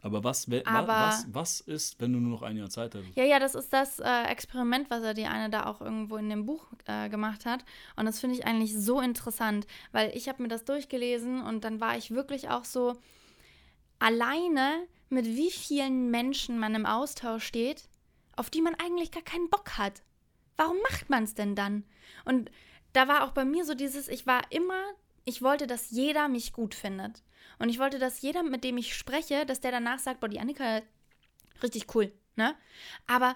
Aber 0.03 0.23
was, 0.23 0.51
wa- 0.51 0.61
Aber- 0.65 0.87
was, 0.87 1.25
was 1.33 1.59
ist, 1.61 1.99
wenn 1.99 2.13
du 2.13 2.19
nur 2.19 2.31
noch 2.31 2.41
ein 2.43 2.57
Jahr 2.57 2.69
Zeit 2.69 2.93
hättest? 2.93 3.15
Ja, 3.15 3.23
ja, 3.23 3.39
das 3.39 3.55
ist 3.55 3.71
das 3.73 3.99
äh, 3.99 4.23
Experiment, 4.25 4.89
was 4.91 5.01
er 5.01 5.13
die 5.13 5.25
eine 5.25 5.49
da 5.49 5.65
auch 5.65 5.79
irgendwo 5.81 6.17
in 6.17 6.29
dem 6.29 6.45
Buch 6.45 6.67
äh, 6.85 7.07
gemacht 7.09 7.45
hat. 7.45 7.63
Und 7.95 8.05
das 8.05 8.19
finde 8.19 8.35
ich 8.35 8.45
eigentlich 8.45 8.75
so 8.77 8.99
interessant, 9.01 9.65
weil 9.93 10.11
ich 10.15 10.27
habe 10.29 10.41
mir 10.43 10.49
das 10.49 10.65
durchgelesen 10.65 11.41
und 11.41 11.63
dann 11.63 11.79
war 11.79 11.97
ich 11.97 12.11
wirklich 12.11 12.49
auch 12.49 12.65
so 12.65 12.97
alleine, 13.99 14.87
mit 15.09 15.25
wie 15.25 15.51
vielen 15.51 16.09
Menschen 16.11 16.59
man 16.59 16.75
im 16.75 16.85
Austausch 16.85 17.45
steht, 17.45 17.87
auf 18.35 18.49
die 18.49 18.61
man 18.61 18.75
eigentlich 18.75 19.11
gar 19.11 19.23
keinen 19.23 19.49
Bock 19.49 19.77
hat. 19.77 20.01
Warum 20.57 20.77
macht 20.89 21.09
man 21.09 21.23
es 21.23 21.33
denn 21.33 21.55
dann? 21.55 21.83
Und 22.25 22.51
da 22.93 23.07
war 23.07 23.23
auch 23.23 23.31
bei 23.31 23.45
mir 23.45 23.63
so 23.65 23.73
dieses, 23.73 24.07
ich 24.07 24.27
war 24.27 24.41
immer, 24.51 24.83
ich 25.25 25.41
wollte, 25.41 25.67
dass 25.67 25.91
jeder 25.91 26.27
mich 26.27 26.53
gut 26.53 26.75
findet. 26.75 27.23
Und 27.59 27.69
ich 27.69 27.79
wollte, 27.79 27.99
dass 27.99 28.21
jeder, 28.21 28.43
mit 28.43 28.63
dem 28.63 28.77
ich 28.77 28.95
spreche, 28.95 29.45
dass 29.45 29.61
der 29.61 29.71
danach 29.71 29.99
sagt, 29.99 30.19
boah, 30.19 30.27
die 30.29 30.39
Annika, 30.39 30.81
richtig 31.61 31.93
cool, 31.95 32.11
ne? 32.35 32.55
Aber 33.07 33.35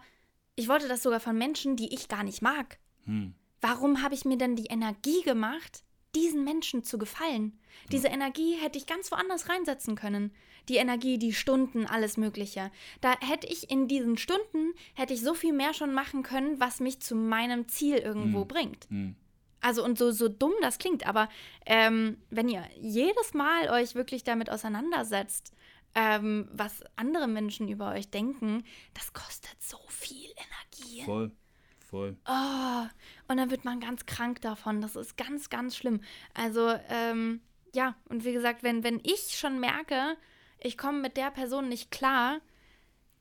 ich 0.56 0.68
wollte 0.68 0.88
das 0.88 1.04
sogar 1.04 1.20
von 1.20 1.38
Menschen, 1.38 1.76
die 1.76 1.94
ich 1.94 2.08
gar 2.08 2.24
nicht 2.24 2.42
mag. 2.42 2.80
Hm. 3.06 3.34
Warum 3.62 4.02
habe 4.02 4.16
ich 4.16 4.26
mir 4.26 4.38
denn 4.38 4.56
die 4.56 4.68
Energie 4.68 5.22
gemacht, 5.24 5.84
diesen 6.16 6.44
Menschen 6.44 6.84
zu 6.84 6.98
gefallen? 6.98 7.60
Diese 7.92 8.08
Energie 8.08 8.56
hätte 8.56 8.78
ich 8.78 8.88
ganz 8.88 9.12
woanders 9.12 9.50
reinsetzen 9.50 9.96
können. 9.96 10.34
Die 10.68 10.78
Energie, 10.78 11.18
die 11.18 11.34
Stunden, 11.34 11.86
alles 11.86 12.18
Mögliche. 12.18 12.72
Da 13.02 13.16
hätte 13.22 13.48
ich 13.48 13.70
in 13.72 13.88
diesen 13.88 14.18
Stunden, 14.18 14.74
hätte 14.96 15.14
ich 15.14 15.22
so 15.22 15.34
viel 15.34 15.54
mehr 15.54 15.74
schon 15.74 15.94
machen 15.94 16.24
können, 16.24 16.60
was 16.60 16.80
mich 16.80 17.00
zu 17.02 17.16
meinem 17.16 17.68
Ziel 17.68 17.98
irgendwo 17.98 18.42
Hm. 18.42 18.48
bringt. 18.48 18.88
Also 19.62 19.84
und 19.84 19.98
so, 19.98 20.12
so 20.12 20.30
dumm 20.30 20.54
das 20.62 20.78
klingt, 20.78 21.08
aber 21.08 21.30
ähm, 21.66 22.18
wenn 22.30 22.48
ihr 22.48 22.64
jedes 22.80 23.34
Mal 23.34 23.70
euch 23.70 23.96
wirklich 23.96 24.24
damit 24.24 24.50
auseinandersetzt, 24.50 25.52
ähm, 25.96 26.48
was 26.52 26.84
andere 26.96 27.28
Menschen 27.28 27.68
über 27.68 27.92
euch 27.92 28.12
denken, 28.12 28.64
das 28.94 29.14
kostet 29.14 29.62
so 29.62 29.80
viel 29.88 30.30
Energie. 30.32 31.04
Voll. 31.04 31.32
Voll. 31.90 32.18
Oh, 32.28 32.84
und 33.30 33.38
dann 33.38 33.50
wird 33.50 33.64
man 33.64 33.80
ganz 33.80 34.06
krank 34.06 34.42
davon. 34.42 34.82
Das 34.82 34.98
ist 34.98 35.16
ganz, 35.16 35.50
ganz 35.50 35.76
schlimm. 35.76 36.02
Also, 36.34 36.76
ähm, 36.90 37.40
ja, 37.74 37.96
und 38.10 38.26
wie 38.26 38.34
gesagt, 38.34 38.62
wenn, 38.62 38.84
wenn 38.84 39.00
ich 39.04 39.38
schon 39.38 39.60
merke, 39.60 40.18
ich 40.60 40.78
komme 40.78 41.00
mit 41.00 41.16
der 41.16 41.32
Person 41.32 41.70
nicht 41.70 41.90
klar, 41.90 42.42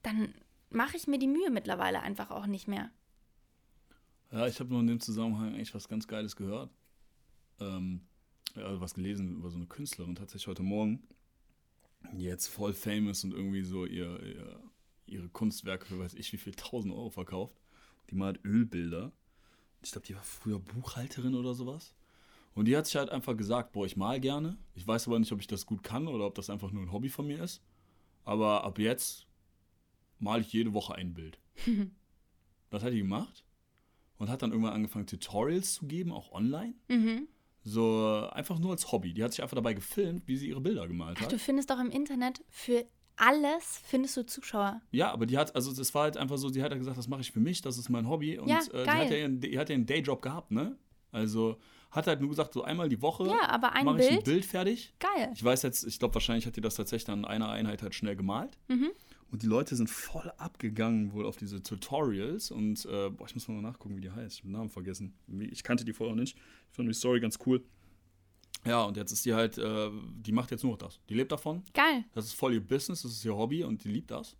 dann 0.02 0.34
mache 0.70 0.96
ich 0.96 1.06
mir 1.06 1.18
die 1.18 1.28
Mühe 1.28 1.50
mittlerweile 1.50 2.00
einfach 2.00 2.30
auch 2.30 2.46
nicht 2.46 2.66
mehr. 2.66 2.90
Ja, 4.36 4.46
ich 4.46 4.60
habe 4.60 4.68
nur 4.68 4.80
in 4.80 4.86
dem 4.86 5.00
Zusammenhang 5.00 5.54
eigentlich 5.54 5.74
was 5.74 5.88
ganz 5.88 6.06
Geiles 6.06 6.36
gehört. 6.36 6.70
Ähm, 7.58 8.02
ja, 8.54 8.64
also 8.64 8.82
was 8.82 8.92
gelesen 8.92 9.36
über 9.38 9.48
so 9.48 9.56
eine 9.56 9.64
Künstlerin 9.64 10.14
tatsächlich 10.14 10.46
heute 10.46 10.62
Morgen. 10.62 11.08
die 12.12 12.24
jetzt 12.24 12.46
voll 12.46 12.74
famous 12.74 13.24
und 13.24 13.32
irgendwie 13.32 13.62
so 13.62 13.86
ihr, 13.86 14.22
ihr, 14.22 14.60
ihre 15.06 15.30
Kunstwerke 15.30 15.86
für 15.86 15.98
weiß 15.98 16.12
ich 16.12 16.34
wie 16.34 16.36
viel 16.36 16.52
tausend 16.52 16.92
Euro 16.92 17.08
verkauft. 17.08 17.56
Die 18.10 18.14
malt 18.14 18.38
Ölbilder. 18.44 19.10
Ich 19.82 19.92
glaube, 19.92 20.06
die 20.06 20.14
war 20.14 20.22
früher 20.22 20.58
Buchhalterin 20.58 21.34
oder 21.34 21.54
sowas. 21.54 21.94
Und 22.54 22.66
die 22.66 22.76
hat 22.76 22.84
sich 22.84 22.96
halt 22.96 23.08
einfach 23.08 23.38
gesagt, 23.38 23.72
boah, 23.72 23.86
ich 23.86 23.96
mal 23.96 24.20
gerne. 24.20 24.58
Ich 24.74 24.86
weiß 24.86 25.06
aber 25.06 25.18
nicht, 25.18 25.32
ob 25.32 25.40
ich 25.40 25.46
das 25.46 25.64
gut 25.64 25.82
kann 25.82 26.08
oder 26.08 26.26
ob 26.26 26.34
das 26.34 26.50
einfach 26.50 26.72
nur 26.72 26.82
ein 26.82 26.92
Hobby 26.92 27.08
von 27.08 27.26
mir 27.26 27.42
ist. 27.42 27.62
Aber 28.24 28.64
ab 28.64 28.78
jetzt 28.78 29.26
male 30.18 30.42
ich 30.42 30.52
jede 30.52 30.74
Woche 30.74 30.94
ein 30.94 31.14
Bild. 31.14 31.40
das 32.68 32.82
hat 32.82 32.92
die 32.92 32.98
gemacht 32.98 33.45
und 34.18 34.28
hat 34.28 34.42
dann 34.42 34.50
irgendwann 34.50 34.72
angefangen, 34.74 35.06
Tutorials 35.06 35.74
zu 35.74 35.86
geben, 35.86 36.12
auch 36.12 36.32
online. 36.32 36.74
Mhm. 36.88 37.28
So 37.62 38.28
einfach 38.32 38.58
nur 38.58 38.70
als 38.70 38.92
Hobby. 38.92 39.12
Die 39.12 39.24
hat 39.24 39.32
sich 39.32 39.42
einfach 39.42 39.56
dabei 39.56 39.74
gefilmt, 39.74 40.22
wie 40.26 40.36
sie 40.36 40.48
ihre 40.48 40.60
Bilder 40.60 40.86
gemalt 40.86 41.16
Ach, 41.18 41.24
hat. 41.24 41.32
du 41.32 41.38
findest 41.38 41.70
doch 41.70 41.80
im 41.80 41.90
Internet 41.90 42.42
für 42.48 42.84
alles 43.16 43.80
findest 43.84 44.16
du 44.16 44.26
Zuschauer. 44.26 44.80
Ja, 44.92 45.10
aber 45.10 45.26
die 45.26 45.38
hat, 45.38 45.54
also 45.56 45.74
das 45.74 45.94
war 45.94 46.02
halt 46.04 46.16
einfach 46.16 46.36
so, 46.36 46.50
die 46.50 46.62
hat 46.62 46.70
ja 46.70 46.78
gesagt, 46.78 46.98
das 46.98 47.08
mache 47.08 47.22
ich 47.22 47.32
für 47.32 47.40
mich, 47.40 47.62
das 47.62 47.78
ist 47.78 47.88
mein 47.88 48.08
Hobby. 48.08 48.38
Und 48.38 48.48
Ja, 48.48 48.58
äh, 48.58 48.62
die, 48.62 48.70
geil. 48.84 48.86
hat 48.86 49.10
ja 49.10 49.16
ihren, 49.16 49.40
die 49.40 49.58
hat 49.58 49.68
ja 49.70 49.74
einen 49.74 49.86
Dayjob 49.86 50.20
gehabt, 50.22 50.50
ne? 50.50 50.76
Also 51.12 51.56
hat 51.90 52.06
halt 52.06 52.20
nur 52.20 52.28
gesagt, 52.28 52.52
so 52.52 52.62
einmal 52.62 52.88
die 52.90 53.00
Woche 53.00 53.26
Ja, 53.26 53.48
aber 53.48 53.72
ein 53.72 53.86
mache 53.86 54.00
ich 54.00 54.08
ein 54.08 54.14
Bild? 54.16 54.24
Bild 54.26 54.44
fertig. 54.44 54.94
Geil. 54.98 55.32
Ich 55.34 55.42
weiß 55.42 55.62
jetzt, 55.62 55.84
ich 55.84 55.98
glaube 55.98 56.14
wahrscheinlich 56.14 56.44
hat 56.46 56.56
die 56.56 56.60
das 56.60 56.74
tatsächlich 56.74 57.06
dann 57.06 57.20
in 57.20 57.24
einer 57.24 57.48
Einheit 57.48 57.82
halt 57.82 57.94
schnell 57.94 58.16
gemalt. 58.16 58.58
Mhm. 58.68 58.90
Und 59.30 59.42
die 59.42 59.46
Leute 59.46 59.74
sind 59.76 59.90
voll 59.90 60.30
abgegangen 60.38 61.12
wohl 61.12 61.26
auf 61.26 61.36
diese 61.36 61.62
Tutorials. 61.62 62.50
Und 62.50 62.84
äh, 62.86 63.10
boah, 63.10 63.26
ich 63.26 63.34
muss 63.34 63.48
mal 63.48 63.60
nachgucken, 63.60 63.96
wie 63.96 64.00
die 64.00 64.10
heißt. 64.10 64.34
Ich 64.36 64.40
habe 64.40 64.48
den 64.48 64.52
Namen 64.52 64.70
vergessen. 64.70 65.14
Ich 65.50 65.62
kannte 65.64 65.84
die 65.84 65.92
vorher 65.92 66.14
noch 66.14 66.20
nicht. 66.20 66.36
Ich 66.70 66.76
fand 66.76 66.88
die 66.88 66.94
Story 66.94 67.20
ganz 67.20 67.38
cool. 67.46 67.64
Ja, 68.64 68.82
und 68.84 68.96
jetzt 68.96 69.12
ist 69.12 69.24
die 69.24 69.34
halt, 69.34 69.58
äh, 69.58 69.90
die 70.16 70.32
macht 70.32 70.50
jetzt 70.50 70.62
nur 70.64 70.72
noch 70.72 70.78
das. 70.78 71.00
Die 71.08 71.14
lebt 71.14 71.30
davon. 71.32 71.62
Geil. 71.74 72.04
Das 72.14 72.24
ist 72.26 72.34
voll 72.34 72.54
ihr 72.54 72.60
Business, 72.60 73.02
das 73.02 73.12
ist 73.12 73.24
ihr 73.24 73.36
Hobby 73.36 73.62
und 73.64 73.84
die 73.84 73.88
liebt 73.88 74.10
das. 74.10 74.36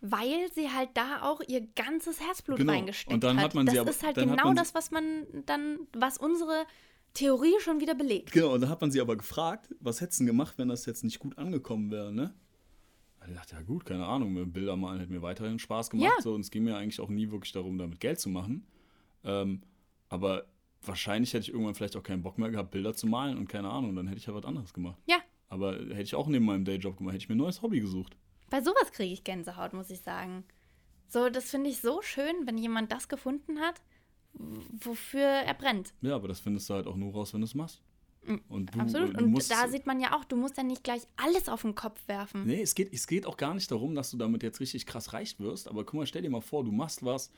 Weil 0.00 0.50
sie 0.54 0.70
halt 0.70 0.90
da 0.94 1.22
auch 1.22 1.40
ihr 1.48 1.66
ganzes 1.74 2.20
Herzblut 2.20 2.58
Genau. 2.58 2.72
reingesteckt 2.72 3.12
Und 3.12 3.24
dann 3.24 3.36
hat. 3.38 3.46
hat 3.46 3.54
man 3.54 3.66
sie 3.66 3.72
das 3.74 3.80
aber- 3.80 3.90
ist 3.90 4.02
halt 4.04 4.16
dann 4.16 4.30
hat 4.30 4.38
genau 4.38 4.54
das, 4.54 4.74
was 4.74 4.90
man 4.90 5.26
dann, 5.46 5.80
was 5.92 6.18
unsere 6.18 6.66
Theorie 7.14 7.54
schon 7.60 7.80
wieder 7.80 7.94
belegt. 7.94 8.30
Genau, 8.32 8.54
und 8.54 8.60
dann 8.60 8.70
hat 8.70 8.80
man 8.80 8.90
sie 8.90 9.00
aber 9.00 9.16
gefragt, 9.16 9.74
was 9.80 10.00
hättest 10.00 10.20
du 10.20 10.24
denn 10.24 10.28
gemacht, 10.28 10.54
wenn 10.58 10.68
das 10.68 10.86
jetzt 10.86 11.02
nicht 11.02 11.18
gut 11.18 11.36
angekommen 11.36 11.90
wäre, 11.90 12.12
ne? 12.12 12.32
Ich 13.28 13.34
dachte, 13.34 13.56
ja 13.56 13.62
gut, 13.62 13.84
keine 13.84 14.06
Ahnung, 14.06 14.50
Bilder 14.52 14.76
malen 14.76 15.00
hätte 15.00 15.12
mir 15.12 15.22
weiterhin 15.22 15.58
Spaß 15.58 15.90
gemacht. 15.90 16.12
Ja. 16.16 16.22
So, 16.22 16.34
und 16.34 16.40
es 16.40 16.50
ging 16.50 16.64
mir 16.64 16.76
eigentlich 16.76 17.00
auch 17.00 17.08
nie 17.10 17.30
wirklich 17.30 17.52
darum, 17.52 17.78
damit 17.78 18.00
Geld 18.00 18.18
zu 18.20 18.28
machen. 18.28 18.66
Ähm, 19.24 19.62
aber 20.08 20.46
wahrscheinlich 20.82 21.34
hätte 21.34 21.42
ich 21.42 21.52
irgendwann 21.52 21.74
vielleicht 21.74 21.96
auch 21.96 22.02
keinen 22.02 22.22
Bock 22.22 22.38
mehr 22.38 22.50
gehabt, 22.50 22.70
Bilder 22.70 22.94
zu 22.94 23.06
malen 23.06 23.36
und 23.36 23.48
keine 23.48 23.68
Ahnung, 23.70 23.94
dann 23.96 24.06
hätte 24.06 24.18
ich 24.18 24.26
ja 24.26 24.34
was 24.34 24.44
anderes 24.44 24.72
gemacht. 24.72 24.98
Ja, 25.06 25.18
Aber 25.48 25.74
hätte 25.74 26.02
ich 26.02 26.14
auch 26.14 26.26
neben 26.28 26.44
meinem 26.46 26.64
Dayjob 26.64 26.96
gemacht, 26.96 27.14
hätte 27.14 27.24
ich 27.24 27.28
mir 27.28 27.34
ein 27.34 27.38
neues 27.38 27.60
Hobby 27.62 27.80
gesucht. 27.80 28.16
bei 28.50 28.62
sowas 28.62 28.92
kriege 28.92 29.12
ich 29.12 29.24
Gänsehaut, 29.24 29.72
muss 29.74 29.90
ich 29.90 30.00
sagen. 30.00 30.44
So, 31.08 31.28
das 31.30 31.50
finde 31.50 31.68
ich 31.70 31.80
so 31.80 32.00
schön, 32.02 32.46
wenn 32.46 32.56
jemand 32.58 32.92
das 32.92 33.08
gefunden 33.08 33.58
hat, 33.60 33.82
wofür 34.34 35.20
er 35.22 35.54
brennt. 35.54 35.92
Ja, 36.00 36.14
aber 36.14 36.28
das 36.28 36.40
findest 36.40 36.68
du 36.70 36.74
halt 36.74 36.86
auch 36.86 36.96
nur 36.96 37.12
raus, 37.12 37.32
wenn 37.34 37.40
du 37.40 37.46
es 37.46 37.54
machst. 37.54 37.82
Und 38.48 38.74
du, 38.74 38.80
Absolut. 38.80 39.18
du 39.20 39.24
Und 39.24 39.50
da 39.50 39.68
sieht 39.68 39.86
man 39.86 40.00
ja 40.00 40.16
auch, 40.16 40.24
du 40.24 40.36
musst 40.36 40.56
ja 40.56 40.62
nicht 40.62 40.84
gleich 40.84 41.02
alles 41.16 41.48
auf 41.48 41.62
den 41.62 41.74
Kopf 41.74 42.00
werfen. 42.06 42.44
Nee, 42.46 42.62
es 42.62 42.74
geht, 42.74 42.92
es 42.92 43.06
geht 43.06 43.26
auch 43.26 43.36
gar 43.36 43.54
nicht 43.54 43.70
darum, 43.70 43.94
dass 43.94 44.10
du 44.10 44.16
damit 44.16 44.42
jetzt 44.42 44.60
richtig 44.60 44.86
krass 44.86 45.12
reich 45.12 45.38
wirst. 45.40 45.68
Aber 45.68 45.84
guck 45.84 45.94
mal, 45.94 46.06
stell 46.06 46.22
dir 46.22 46.30
mal 46.30 46.40
vor, 46.40 46.64
du 46.64 46.72
machst 46.72 47.04
was. 47.04 47.30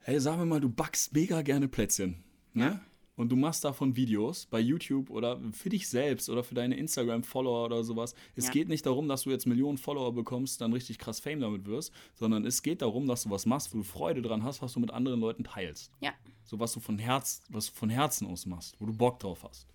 Hey, 0.00 0.20
sagen 0.20 0.38
wir 0.38 0.46
mal, 0.46 0.60
du 0.60 0.68
backst 0.68 1.12
mega 1.12 1.42
gerne 1.42 1.68
Plätzchen. 1.68 2.22
Ne? 2.54 2.80
Und 3.16 3.30
du 3.30 3.36
machst 3.36 3.64
davon 3.64 3.96
Videos 3.96 4.46
bei 4.46 4.60
YouTube 4.60 5.10
oder 5.10 5.40
für 5.50 5.70
dich 5.70 5.88
selbst 5.88 6.30
oder 6.30 6.44
für 6.44 6.54
deine 6.54 6.76
Instagram-Follower 6.76 7.64
oder 7.64 7.82
sowas. 7.82 8.14
Es 8.36 8.46
Ja. 8.46 8.52
geht 8.52 8.68
nicht 8.68 8.86
darum, 8.86 9.08
dass 9.08 9.22
du 9.22 9.30
jetzt 9.30 9.44
Millionen 9.44 9.76
Follower 9.76 10.12
bekommst, 10.14 10.60
dann 10.60 10.72
richtig 10.72 10.98
krass 11.00 11.18
Fame 11.18 11.40
damit 11.40 11.66
wirst, 11.66 11.92
sondern 12.14 12.46
es 12.46 12.62
geht 12.62 12.80
darum, 12.80 13.08
dass 13.08 13.24
du 13.24 13.30
was 13.30 13.44
machst, 13.44 13.74
wo 13.74 13.78
du 13.78 13.82
Freude 13.84 14.22
dran 14.22 14.44
hast, 14.44 14.62
was 14.62 14.72
du 14.72 14.78
mit 14.78 14.92
anderen 14.92 15.18
Leuten 15.18 15.42
teilst. 15.42 15.90
Ja. 16.00 16.12
So 16.44 16.60
was 16.60 16.72
du 16.72 16.78
von 16.78 16.96
Herz, 17.00 17.42
was 17.48 17.66
du 17.66 17.72
von 17.72 17.90
Herzen 17.90 18.28
aus 18.28 18.46
machst, 18.46 18.76
wo 18.80 18.86
du 18.86 18.92
Bock 18.92 19.18
drauf 19.18 19.42
hast. 19.42 19.66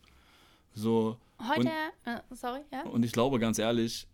So. 0.73 1.17
Heute, 1.39 1.59
und, 1.59 1.67
äh, 2.13 2.19
sorry, 2.31 2.61
ja? 2.71 2.83
und 2.83 3.03
ich 3.03 3.11
glaube 3.11 3.39
ganz 3.39 3.59
ehrlich, 3.59 4.07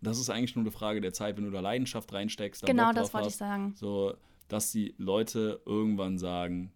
das 0.00 0.18
ist 0.18 0.30
eigentlich 0.30 0.54
nur 0.54 0.62
eine 0.62 0.70
Frage 0.70 1.00
der 1.00 1.12
Zeit, 1.12 1.36
wenn 1.36 1.44
du 1.44 1.50
da 1.50 1.60
Leidenschaft 1.60 2.12
reinsteckst. 2.12 2.62
da 2.62 2.66
Genau 2.66 2.86
Bock 2.86 2.94
das 2.94 3.14
wollte 3.14 3.28
ich 3.28 3.32
hast, 3.32 3.38
sagen. 3.38 3.74
So, 3.76 4.14
dass 4.48 4.72
die 4.72 4.94
Leute 4.98 5.60
irgendwann 5.66 6.18
sagen, 6.18 6.72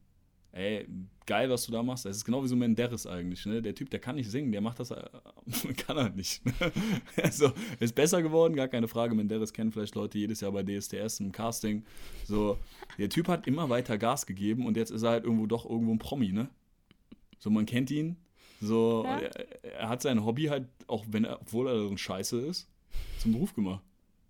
ey, 0.53 0.87
geil, 1.27 1.51
was 1.51 1.67
du 1.67 1.73
da 1.73 1.83
machst. 1.83 2.05
Das 2.05 2.17
ist 2.17 2.25
genau 2.25 2.43
wie 2.43 2.49
so 2.49 2.57
Menderes 2.57 3.07
eigentlich, 3.07 3.45
ne? 3.47 3.61
Der 3.61 3.75
Typ, 3.75 3.91
der 3.91 3.99
kann 3.99 4.17
nicht 4.17 4.31
singen, 4.31 4.53
der 4.53 4.61
macht 4.61 4.79
das, 4.79 4.91
äh, 4.91 5.03
kann 5.77 5.97
er 5.97 6.11
nicht. 6.11 6.43
also, 7.23 7.53
ist 7.81 7.95
besser 7.95 8.23
geworden, 8.23 8.55
gar 8.55 8.69
keine 8.69 8.89
Frage. 8.89 9.15
Menderes 9.15 9.53
kennen 9.53 9.73
vielleicht 9.73 9.95
Leute 9.95 10.19
jedes 10.19 10.41
Jahr 10.41 10.53
bei 10.53 10.63
DSDS 10.63 11.21
im 11.21 11.33
Casting. 11.33 11.85
So, 12.25 12.59
der 12.99 13.09
Typ 13.09 13.29
hat 13.29 13.47
immer 13.47 13.69
weiter 13.69 13.99
Gas 13.99 14.27
gegeben 14.27 14.67
und 14.67 14.77
jetzt 14.77 14.91
ist 14.91 15.03
er 15.03 15.11
halt 15.11 15.25
irgendwo 15.25 15.47
doch 15.47 15.69
irgendwo 15.69 15.93
ein 15.93 15.99
Promi, 15.99 16.33
ne? 16.33 16.49
So, 17.39 17.51
man 17.51 17.67
kennt 17.67 17.91
ihn. 17.91 18.17
So, 18.65 19.05
Ja. 19.05 19.19
er, 19.19 19.65
er 19.81 19.89
hat 19.89 20.03
sein 20.03 20.25
Hobby 20.25 20.45
halt, 20.45 20.69
auch 20.87 21.05
wenn 21.09 21.25
er, 21.25 21.41
obwohl 21.41 21.69
er 21.69 21.91
ein 21.91 21.99
Scheiße 21.99 22.41
ist, 22.41 22.69
zum 23.19 23.33
Beruf 23.33 23.55
gemacht. 23.55 23.83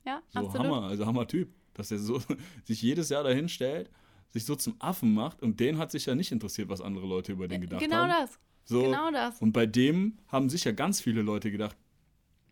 Ja, 0.05 0.23
So 0.31 0.41
absolut. 0.41 0.67
Hammer, 0.67 0.83
also 0.89 1.07
Hammer 1.07 1.27
Typ. 1.27 1.49
Dass 1.75 1.91
er 1.91 1.99
so 1.99 2.21
sich 2.65 2.81
jedes 2.83 3.09
Jahr 3.09 3.25
dahin 3.25 3.49
stellt, 3.49 3.91
sich 4.31 4.45
so 4.45 4.55
zum 4.55 4.77
Affen 4.81 5.13
macht 5.15 5.43
und 5.43 5.59
den 5.61 5.79
hat 5.79 5.91
sich 5.91 6.07
ja 6.07 6.15
nicht 6.15 6.31
interessiert, 6.33 6.69
was 6.69 6.81
andere 6.81 7.07
Leute 7.07 7.33
über 7.33 7.49
den 7.49 7.61
gedacht 7.61 7.81
Genau 7.81 7.97
haben. 7.97 8.09
das. 8.11 8.39
So, 8.65 8.83
Genau 8.83 9.11
das. 9.11 9.41
Und 9.41 9.53
bei 9.53 9.67
dem 9.67 10.19
haben 10.29 10.49
sicher 10.49 10.73
ganz 10.73 11.01
viele 11.01 11.23
Leute 11.23 11.51
gedacht, 11.51 11.77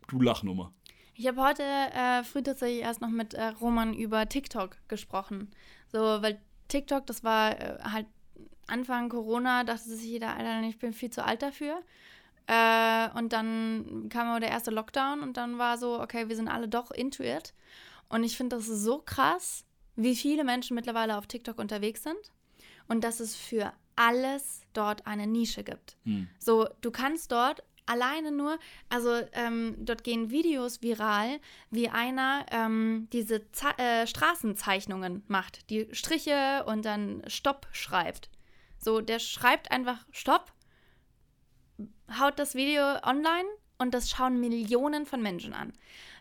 du 0.09 0.21
Lachnummer. 0.21 0.73
Ich 1.15 1.27
habe 1.27 1.41
heute 1.43 1.63
äh, 1.63 2.25
früh 2.25 2.43
tatsächlich 2.43 2.83
erst 2.83 3.01
noch 3.01 3.11
mit 3.11 3.35
äh, 3.35 3.49
Roman 3.61 3.95
über 3.95 4.29
TikTok 4.29 4.77
gesprochen. 4.89 5.51
So, 5.93 5.99
weil 5.99 6.41
TikTok, 6.69 7.07
das 7.07 7.23
war 7.23 7.59
äh, 7.61 7.79
halt 7.83 8.07
Anfang 8.67 9.09
Corona, 9.09 9.65
dachte 9.65 9.83
sich 9.83 10.11
jeder, 10.11 10.37
Alter, 10.37 10.63
ich 10.69 10.79
bin 10.79 10.93
viel 10.93 11.11
zu 11.11 11.25
alt 11.25 11.43
dafür. 11.43 11.83
Äh, 12.47 13.09
und 13.19 13.33
dann 13.33 14.09
kam 14.09 14.29
aber 14.29 14.41
der 14.41 14.51
erste 14.51 14.71
Lockdown 14.71 15.21
und 15.21 15.37
dann 15.37 15.59
war 15.59 15.79
so, 15.79 16.01
okay, 16.01 16.29
wir 16.29 16.37
sind 16.37 16.49
alle 16.49 16.69
doch 16.69 16.91
into 16.91 17.23
it. 17.23 17.55
Und 18.09 18.25
ich 18.25 18.37
finde 18.37 18.57
das 18.57 18.67
so 18.67 18.99
krass, 18.99 19.65
wie 19.97 20.17
viele 20.17 20.45
Menschen 20.45 20.75
mittlerweile 20.75 21.17
auf 21.17 21.27
TikTok 21.27 21.59
unterwegs 21.59 22.03
sind 22.03 22.33
und 22.89 23.05
dass 23.05 23.21
es 23.21 23.37
für 23.37 23.73
alles 23.97 24.63
dort 24.73 25.07
eine 25.07 25.27
Nische 25.27 25.65
gibt. 25.65 25.97
Hm. 26.05 26.29
So, 26.39 26.69
du 26.81 26.91
kannst 26.91 27.31
dort 27.31 27.63
alleine 27.87 28.33
nur, 28.33 28.59
also 28.89 29.21
ähm, 29.33 29.77
dort 29.79 30.05
gehen 30.05 30.31
Videos 30.31 30.83
viral, 30.83 31.41
wie 31.71 31.89
einer 31.89 32.47
ähm, 32.51 33.09
diese 33.13 33.51
Ze 33.53 33.77
äh, 33.79 34.07
Straßenzeichnungen 34.07 35.23
macht, 35.29 35.69
die 35.71 35.89
Striche 35.93 36.65
und 36.67 36.85
dann 36.85 37.23
Stopp 37.27 37.67
schreibt. 37.73 38.31
So, 38.83 39.01
der 39.01 39.21
schreibt 39.21 39.71
einfach 39.71 40.05
Stopp, 40.11 40.53
haut 42.19 42.39
das 42.39 42.57
Video 42.57 42.83
online 43.05 43.49
und 43.79 43.95
das 43.95 44.11
schauen 44.11 44.41
Millionen 44.41 45.07
von 45.07 45.23
Menschen 45.23 45.53
an. 45.53 45.73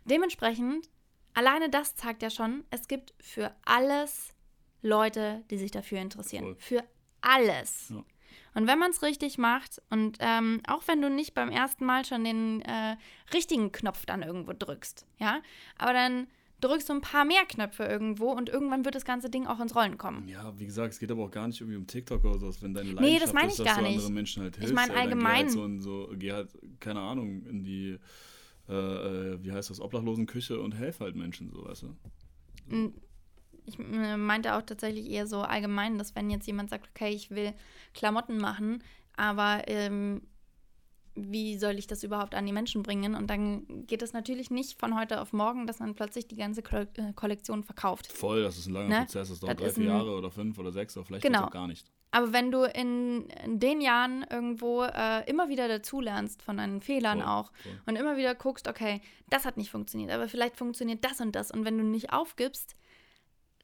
Dementsprechend, 0.05 0.88
alleine 1.34 1.70
das 1.70 1.95
zeigt 1.95 2.22
ja 2.22 2.30
schon, 2.30 2.64
es 2.70 2.88
gibt 2.88 3.16
für 3.20 3.55
alles 3.66 4.36
Leute, 4.84 5.43
die 5.49 5.57
sich 5.57 5.72
dafür 5.72 5.99
interessieren. 5.99 6.43
Voll. 6.43 6.55
Für 6.59 6.84
alles. 7.22 7.89
Ja. 7.89 8.03
Und 8.53 8.68
wenn 8.68 8.78
man 8.78 8.91
es 8.91 9.01
richtig 9.01 9.39
macht 9.39 9.82
und 9.89 10.18
ähm, 10.20 10.62
auch 10.68 10.88
wenn 10.88 11.01
du 11.01 11.09
nicht 11.09 11.34
beim 11.34 11.49
ersten 11.49 11.86
Mal 11.86 12.05
schon 12.05 12.24
den 12.24 12.62
äh, 12.62 12.95
richtigen 13.34 13.72
Knopf 13.72 14.05
dann 14.05 14.22
irgendwo 14.22 14.53
drückst, 14.53 15.07
ja, 15.18 15.41
aber 15.78 15.93
dann 15.93 16.28
drückst 16.62 16.89
du 16.89 16.93
ein 16.93 17.01
paar 17.01 17.26
mehr 17.26 17.43
Knöpfe 17.45 17.84
irgendwo 17.84 18.32
und 18.32 18.49
irgendwann 18.49 18.86
wird 18.86 18.95
das 18.95 19.05
ganze 19.05 19.30
Ding 19.30 19.47
auch 19.47 19.59
ins 19.59 19.76
Rollen 19.76 19.97
kommen. 19.97 20.28
Ja, 20.28 20.57
wie 20.57 20.66
gesagt, 20.66 20.93
es 20.93 20.99
geht 20.99 21.12
aber 21.12 21.24
auch 21.26 21.32
gar 21.32 21.47
nicht 21.47 21.59
irgendwie 21.59 21.78
um 21.78 21.88
TikTok 21.88 22.24
oder 22.24 22.39
so, 22.39 22.51
wenn 22.62 22.74
deine 22.74 22.89
Nee, 22.89 22.95
Leidenschaft 22.95 23.24
das 23.24 23.34
meine 23.34 23.47
ist, 23.47 23.53
ich 23.59 23.66
dass 23.66 23.68
gar 23.68 23.78
du 23.78 23.84
nicht. 23.89 23.95
anderen 23.97 24.14
Menschen 24.14 24.43
halt 24.43 24.55
Ich 24.55 24.59
hilfst. 24.59 24.76
meine 24.76 24.91
ey, 24.93 24.95
dann 24.97 25.20
geh 25.20 25.26
allgemein. 25.26 25.45
Halt 25.45 25.82
so, 25.82 26.07
so, 26.07 26.14
geh 26.18 26.32
halt, 26.32 26.49
keine 26.80 26.99
Ahnung, 27.01 27.43
in 27.45 27.64
die, 27.64 27.97
äh, 28.70 28.74
äh, 28.74 29.43
wie 29.43 29.51
heißt 29.51 29.70
das, 29.70 29.82
Obdachlosenküche 29.82 30.59
und 30.62 30.74
helf 30.76 30.99
halt 30.99 31.16
Menschen, 31.16 31.49
so, 31.51 31.66
weißt 31.66 31.84
du? 31.84 32.93
Ich 33.66 33.78
äh, 33.80 34.18
meinte 34.18 34.55
auch 34.55 34.62
tatsächlich 34.62 35.09
eher 35.09 35.28
so 35.28 35.41
allgemein, 35.41 35.97
dass 35.97 36.16
wenn 36.16 36.30
jetzt 36.30 36.47
jemand 36.47 36.70
sagt, 36.70 36.89
okay, 36.95 37.09
ich 37.09 37.32
will 37.32 37.53
Klamotten 37.93 38.38
machen, 38.38 38.84
aber 39.16 39.64
ähm, 39.68 40.22
wie 41.16 41.57
soll 41.57 41.78
ich 41.78 41.88
das 41.88 42.03
überhaupt 42.03 42.36
an 42.36 42.45
die 42.45 42.53
Menschen 42.53 42.84
bringen? 42.84 43.16
Und 43.16 43.28
dann 43.28 43.86
geht 43.86 44.01
es 44.01 44.14
natürlich 44.14 44.49
nicht 44.49 44.80
von 44.80 44.97
heute 44.97 45.22
auf 45.22 45.34
morgen, 45.34 45.68
dass 45.68 45.80
man 45.80 45.93
plötzlich 45.95 46.28
die 46.28 46.36
ganze 46.38 46.62
Ko 46.64 46.78
äh, 46.78 47.14
Kollektion 47.16 47.64
verkauft. 47.64 48.12
Voll, 48.12 48.43
das 48.43 48.57
ist 48.57 48.68
ein 48.68 48.74
langer 48.74 48.88
Ne? 48.89 48.99
Prozess, 49.05 49.30
das 49.30 49.39
dauert 49.39 49.59
Das 49.59 49.74
drei, 49.74 49.82
vier 49.82 49.91
Jahre 49.91 50.16
oder 50.18 50.32
fünf 50.32 50.57
oder 50.57 50.72
sechs 50.72 50.95
oder 50.95 51.05
vielleicht 51.05 51.24
Genau. 51.24 51.45
auch 51.45 51.51
gar 51.51 51.68
nicht. 51.68 51.91
Aber 52.14 52.34
wenn 52.34 52.51
du 52.51 52.64
in, 52.64 53.28
in 53.45 53.59
den 53.59 53.80
Jahren 53.80 54.26
irgendwo 54.30 54.84
äh, 54.84 55.30
immer 55.30 55.47
wieder 55.47 55.68
dazulernst 55.70 56.41
von 56.41 56.57
deinen 56.57 56.82
Fehlern 56.82 57.20
Voll, 57.20 57.28
auch 57.28 57.51
voll. 57.64 57.82
und 57.86 57.95
immer 57.95 58.18
wieder 58.18 58.36
guckst, 58.36 58.68
okay, 58.68 59.01
das 59.30 59.45
hat 59.45 59.55
nicht 59.57 59.72
funktioniert, 59.72 60.12
aber 60.12 60.28
vielleicht 60.28 60.57
funktioniert 60.57 61.03
das 61.05 61.22
und 61.22 61.34
das. 61.36 61.51
Und 61.51 61.64
wenn 61.64 61.78
du 61.78 61.84
nicht 61.86 62.12
aufgibst, 62.12 62.76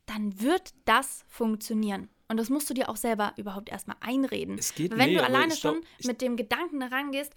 dann 0.06 0.40
wird 0.40 0.74
das 0.86 1.26
funktionieren. 1.28 2.10
Und 2.30 2.38
das 2.38 2.50
musst 2.50 2.70
du 2.70 2.74
dir 2.74 2.90
auch 2.90 2.98
selber 2.98 3.34
überhaupt 3.38 3.70
erstmal 3.70 3.98
einreden. 4.02 4.58
Es 4.58 4.76
geht- 4.76 4.92
Wenn 4.92 5.10
nee, 5.10 5.16
du 5.16 5.24
alleine 5.24 5.56
schon 5.56 5.82
mit 6.04 6.22
dem 6.22 6.36
Gedanken 6.36 6.80
daran 6.80 7.12
gehst, 7.12 7.32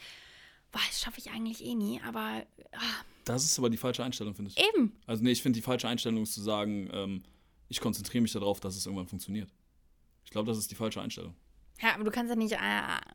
boah, 0.73 0.81
das 0.89 1.01
schaffe 1.01 1.19
ich 1.19 1.31
eigentlich 1.31 1.65
eh 1.65 1.75
nie, 1.75 2.01
aber 2.05 2.45
ah, 2.73 2.79
Das 3.25 3.45
ist 3.45 3.59
aber 3.59 3.71
die 3.71 3.77
falsche 3.77 4.03
Einstellung, 4.03 4.35
finde 4.35 4.51
ich. 4.55 4.65
eben. 4.75 4.93
Also 5.07 5.23
nee, 5.23 5.31
ich 5.31 5.43
finde 5.43 5.59
die 5.59 5.63
falsche 5.63 5.89
Einstellung 5.89 6.23
ist 6.25 6.35
zu 6.35 6.41
sagen, 6.41 6.89
ähm, 6.93 7.23
ich 7.69 7.81
konzentriere 7.81 8.23
mich 8.23 8.33
darauf, 8.33 8.59
dass 8.59 8.77
es 8.77 8.87
irgendwann 8.87 9.07
funktioniert. 9.07 9.49
Ich 10.25 10.31
glaube, 10.31 10.49
das 10.49 10.59
ist 10.59 10.71
die 10.71 10.75
falsche 10.75 11.01
Einstellung. 11.01 11.35
Ja, 11.81 11.95
aber 11.95 12.05
du 12.05 12.11
kannst 12.11 12.29
ja 12.31 12.37
nicht 12.37 12.53
äh, 12.53 12.59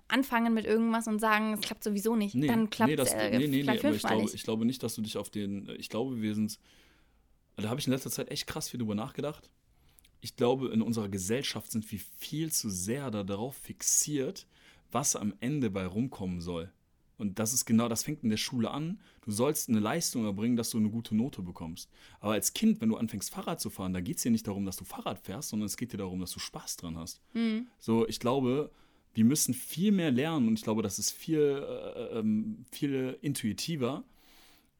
anfangen 0.08 0.54
mit 0.54 0.66
irgendwas 0.66 1.08
und 1.08 1.20
sagen, 1.20 1.54
es 1.54 1.62
klappt 1.62 1.84
sowieso 1.84 2.16
nicht. 2.16 2.36
Dann 2.36 2.70
klappt 2.70 2.90
nee, 2.90 2.96
es 2.96 3.12
das, 3.12 3.14
äh, 3.14 3.38
nee, 3.38 3.48
nee, 3.48 3.64
nee, 3.64 3.70
aber 3.70 3.92
ich 3.92 4.02
glaube, 4.02 4.22
nicht. 4.24 4.34
ich 4.34 4.44
glaube 4.44 4.66
nicht, 4.66 4.82
dass 4.82 4.96
du 4.96 5.02
dich 5.02 5.18
auf 5.18 5.30
den. 5.30 5.70
Ich 5.78 5.90
glaube, 5.90 6.22
wir 6.22 6.34
sind. 6.34 6.58
Da 7.58 7.70
habe 7.70 7.80
ich 7.80 7.86
in 7.88 7.94
letzter 7.94 8.10
Zeit 8.10 8.32
echt 8.32 8.48
krass 8.48 8.70
viel 8.70 8.80
drüber 8.80 8.96
nachgedacht. 8.96 9.50
Ich 10.26 10.36
glaube, 10.36 10.70
in 10.70 10.82
unserer 10.82 11.08
Gesellschaft 11.08 11.72
sind 11.72 11.92
wir 11.92 12.00
viel 12.18 12.52
zu 12.52 12.72
sehr 12.72 13.12
da 13.12 13.24
darauf 13.24 13.56
fixiert, 13.58 14.48
was 14.92 15.16
am 15.16 15.36
Ende 15.40 15.70
bei 15.70 15.86
rumkommen 15.86 16.42
soll. 16.42 16.72
Und 17.20 17.38
das 17.38 17.54
ist 17.54 17.66
genau, 17.66 17.90
das 17.90 18.02
fängt 18.02 18.24
in 18.24 18.32
der 18.32 18.38
Schule 18.38 18.72
an. 18.72 19.00
Du 19.22 19.30
sollst 19.30 19.70
eine 19.70 19.80
Leistung 19.80 20.26
erbringen, 20.26 20.58
dass 20.58 20.72
du 20.72 20.80
eine 20.80 20.90
gute 20.90 21.16
Note 21.16 21.44
bekommst. 21.44 21.92
Aber 22.22 22.34
als 22.34 22.54
Kind, 22.54 22.82
wenn 22.82 22.90
du 22.90 22.98
anfängst, 22.98 23.30
Fahrrad 23.30 23.62
zu 23.62 23.70
fahren, 23.70 23.94
da 23.94 24.02
geht 24.02 24.18
es 24.18 24.24
dir 24.24 24.32
nicht 24.32 24.48
darum, 24.48 24.66
dass 24.66 24.78
du 24.78 24.84
Fahrrad 24.84 25.20
fährst, 25.20 25.50
sondern 25.50 25.68
es 25.68 25.78
geht 25.78 25.94
dir 25.94 25.98
darum, 25.98 26.20
dass 26.20 26.32
du 26.32 26.40
Spaß 26.40 26.78
dran 26.78 26.98
hast. 26.98 27.22
Mhm. 27.36 27.68
So, 27.78 28.08
ich 28.08 28.20
glaube, 28.20 28.72
wir 29.14 29.26
müssen 29.26 29.54
viel 29.54 29.92
mehr 29.92 30.10
lernen 30.10 30.48
und 30.48 30.58
ich 30.58 30.64
glaube, 30.64 30.82
das 30.82 30.98
ist 30.98 31.12
viel, 31.12 31.38
äh, 31.38 32.18
ähm, 32.18 32.66
viel 32.72 33.20
intuitiver, 33.22 34.04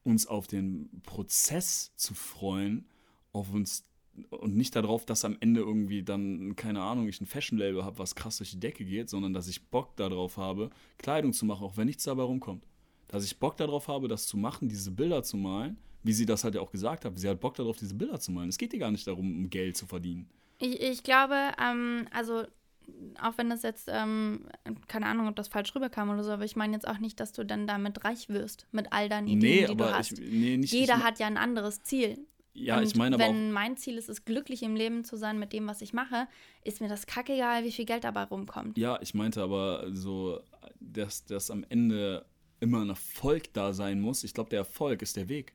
uns 0.02 0.26
auf 0.26 0.48
den 0.48 0.90
Prozess 1.04 1.92
zu 1.94 2.14
freuen, 2.14 2.84
auf 3.30 3.52
uns 3.52 3.84
und 4.30 4.56
nicht 4.56 4.74
darauf, 4.76 5.04
dass 5.04 5.24
am 5.24 5.36
Ende 5.40 5.60
irgendwie 5.60 6.02
dann, 6.02 6.56
keine 6.56 6.82
Ahnung, 6.82 7.08
ich 7.08 7.20
ein 7.20 7.26
Fashion-Label 7.26 7.84
habe, 7.84 7.98
was 7.98 8.14
krass 8.14 8.38
durch 8.38 8.52
die 8.52 8.60
Decke 8.60 8.84
geht, 8.84 9.08
sondern 9.08 9.32
dass 9.32 9.48
ich 9.48 9.66
Bock 9.68 9.96
darauf 9.96 10.36
habe, 10.36 10.70
Kleidung 10.98 11.32
zu 11.32 11.46
machen, 11.46 11.64
auch 11.64 11.76
wenn 11.76 11.86
nichts 11.86 12.04
dabei 12.04 12.22
rumkommt. 12.22 12.64
Dass 13.08 13.24
ich 13.24 13.38
Bock 13.38 13.56
darauf 13.56 13.88
habe, 13.88 14.08
das 14.08 14.26
zu 14.26 14.36
machen, 14.36 14.68
diese 14.68 14.90
Bilder 14.90 15.22
zu 15.22 15.36
malen, 15.36 15.78
wie 16.02 16.12
sie 16.12 16.26
das 16.26 16.44
halt 16.44 16.54
ja 16.54 16.60
auch 16.60 16.70
gesagt 16.70 17.04
hat. 17.04 17.18
Sie 17.18 17.28
hat 17.28 17.40
Bock 17.40 17.54
darauf, 17.54 17.76
diese 17.76 17.94
Bilder 17.94 18.18
zu 18.18 18.32
malen. 18.32 18.48
Es 18.48 18.58
geht 18.58 18.72
ihr 18.72 18.78
gar 18.78 18.90
nicht 18.90 19.06
darum, 19.06 19.30
um 19.36 19.50
Geld 19.50 19.76
zu 19.76 19.86
verdienen. 19.86 20.28
Ich, 20.58 20.80
ich 20.80 21.02
glaube, 21.02 21.52
ähm, 21.60 22.08
also 22.12 22.44
auch 23.20 23.36
wenn 23.36 23.50
das 23.50 23.62
jetzt, 23.62 23.88
ähm, 23.90 24.46
keine 24.88 25.06
Ahnung, 25.06 25.28
ob 25.28 25.36
das 25.36 25.48
falsch 25.48 25.74
rüberkam 25.74 26.10
oder 26.10 26.22
so, 26.22 26.30
aber 26.30 26.44
ich 26.44 26.56
meine 26.56 26.72
jetzt 26.72 26.86
auch 26.86 26.98
nicht, 26.98 27.20
dass 27.20 27.32
du 27.32 27.44
dann 27.44 27.66
damit 27.66 28.04
reich 28.04 28.28
wirst, 28.28 28.66
mit 28.72 28.92
all 28.92 29.08
deinen 29.08 29.26
Ideen, 29.26 29.40
nee, 29.40 29.66
die 29.66 29.76
du 29.76 29.84
aber 29.84 29.98
hast. 29.98 30.12
ich, 30.12 30.20
nee, 30.20 30.56
nicht 30.56 30.72
Jeder 30.72 30.98
ich, 30.98 31.02
hat 31.02 31.18
ja 31.18 31.26
ein 31.26 31.36
anderes 31.36 31.82
Ziel. 31.82 32.18
Ja, 32.56 32.78
und 32.78 32.84
ich 32.84 32.96
meine 32.96 33.16
aber 33.16 33.24
auch, 33.24 33.28
wenn 33.28 33.52
mein 33.52 33.76
Ziel 33.76 33.98
ist 33.98 34.08
es, 34.08 34.24
glücklich 34.24 34.62
im 34.62 34.76
Leben 34.76 35.04
zu 35.04 35.16
sein 35.16 35.38
mit 35.38 35.52
dem, 35.52 35.66
was 35.66 35.82
ich 35.82 35.92
mache, 35.92 36.26
ist 36.64 36.80
mir 36.80 36.88
das 36.88 37.06
kackegal, 37.06 37.64
wie 37.64 37.72
viel 37.72 37.84
Geld 37.84 38.04
dabei 38.04 38.24
rumkommt. 38.24 38.78
Ja, 38.78 38.98
ich 39.02 39.14
meinte 39.14 39.42
aber 39.42 39.86
so, 39.92 40.40
dass, 40.80 41.24
dass 41.24 41.50
am 41.50 41.64
Ende 41.68 42.24
immer 42.60 42.80
ein 42.80 42.88
Erfolg 42.88 43.52
da 43.52 43.72
sein 43.72 44.00
muss. 44.00 44.24
Ich 44.24 44.34
glaube, 44.34 44.50
der 44.50 44.60
Erfolg 44.60 45.02
ist 45.02 45.16
der 45.16 45.28
Weg. 45.28 45.54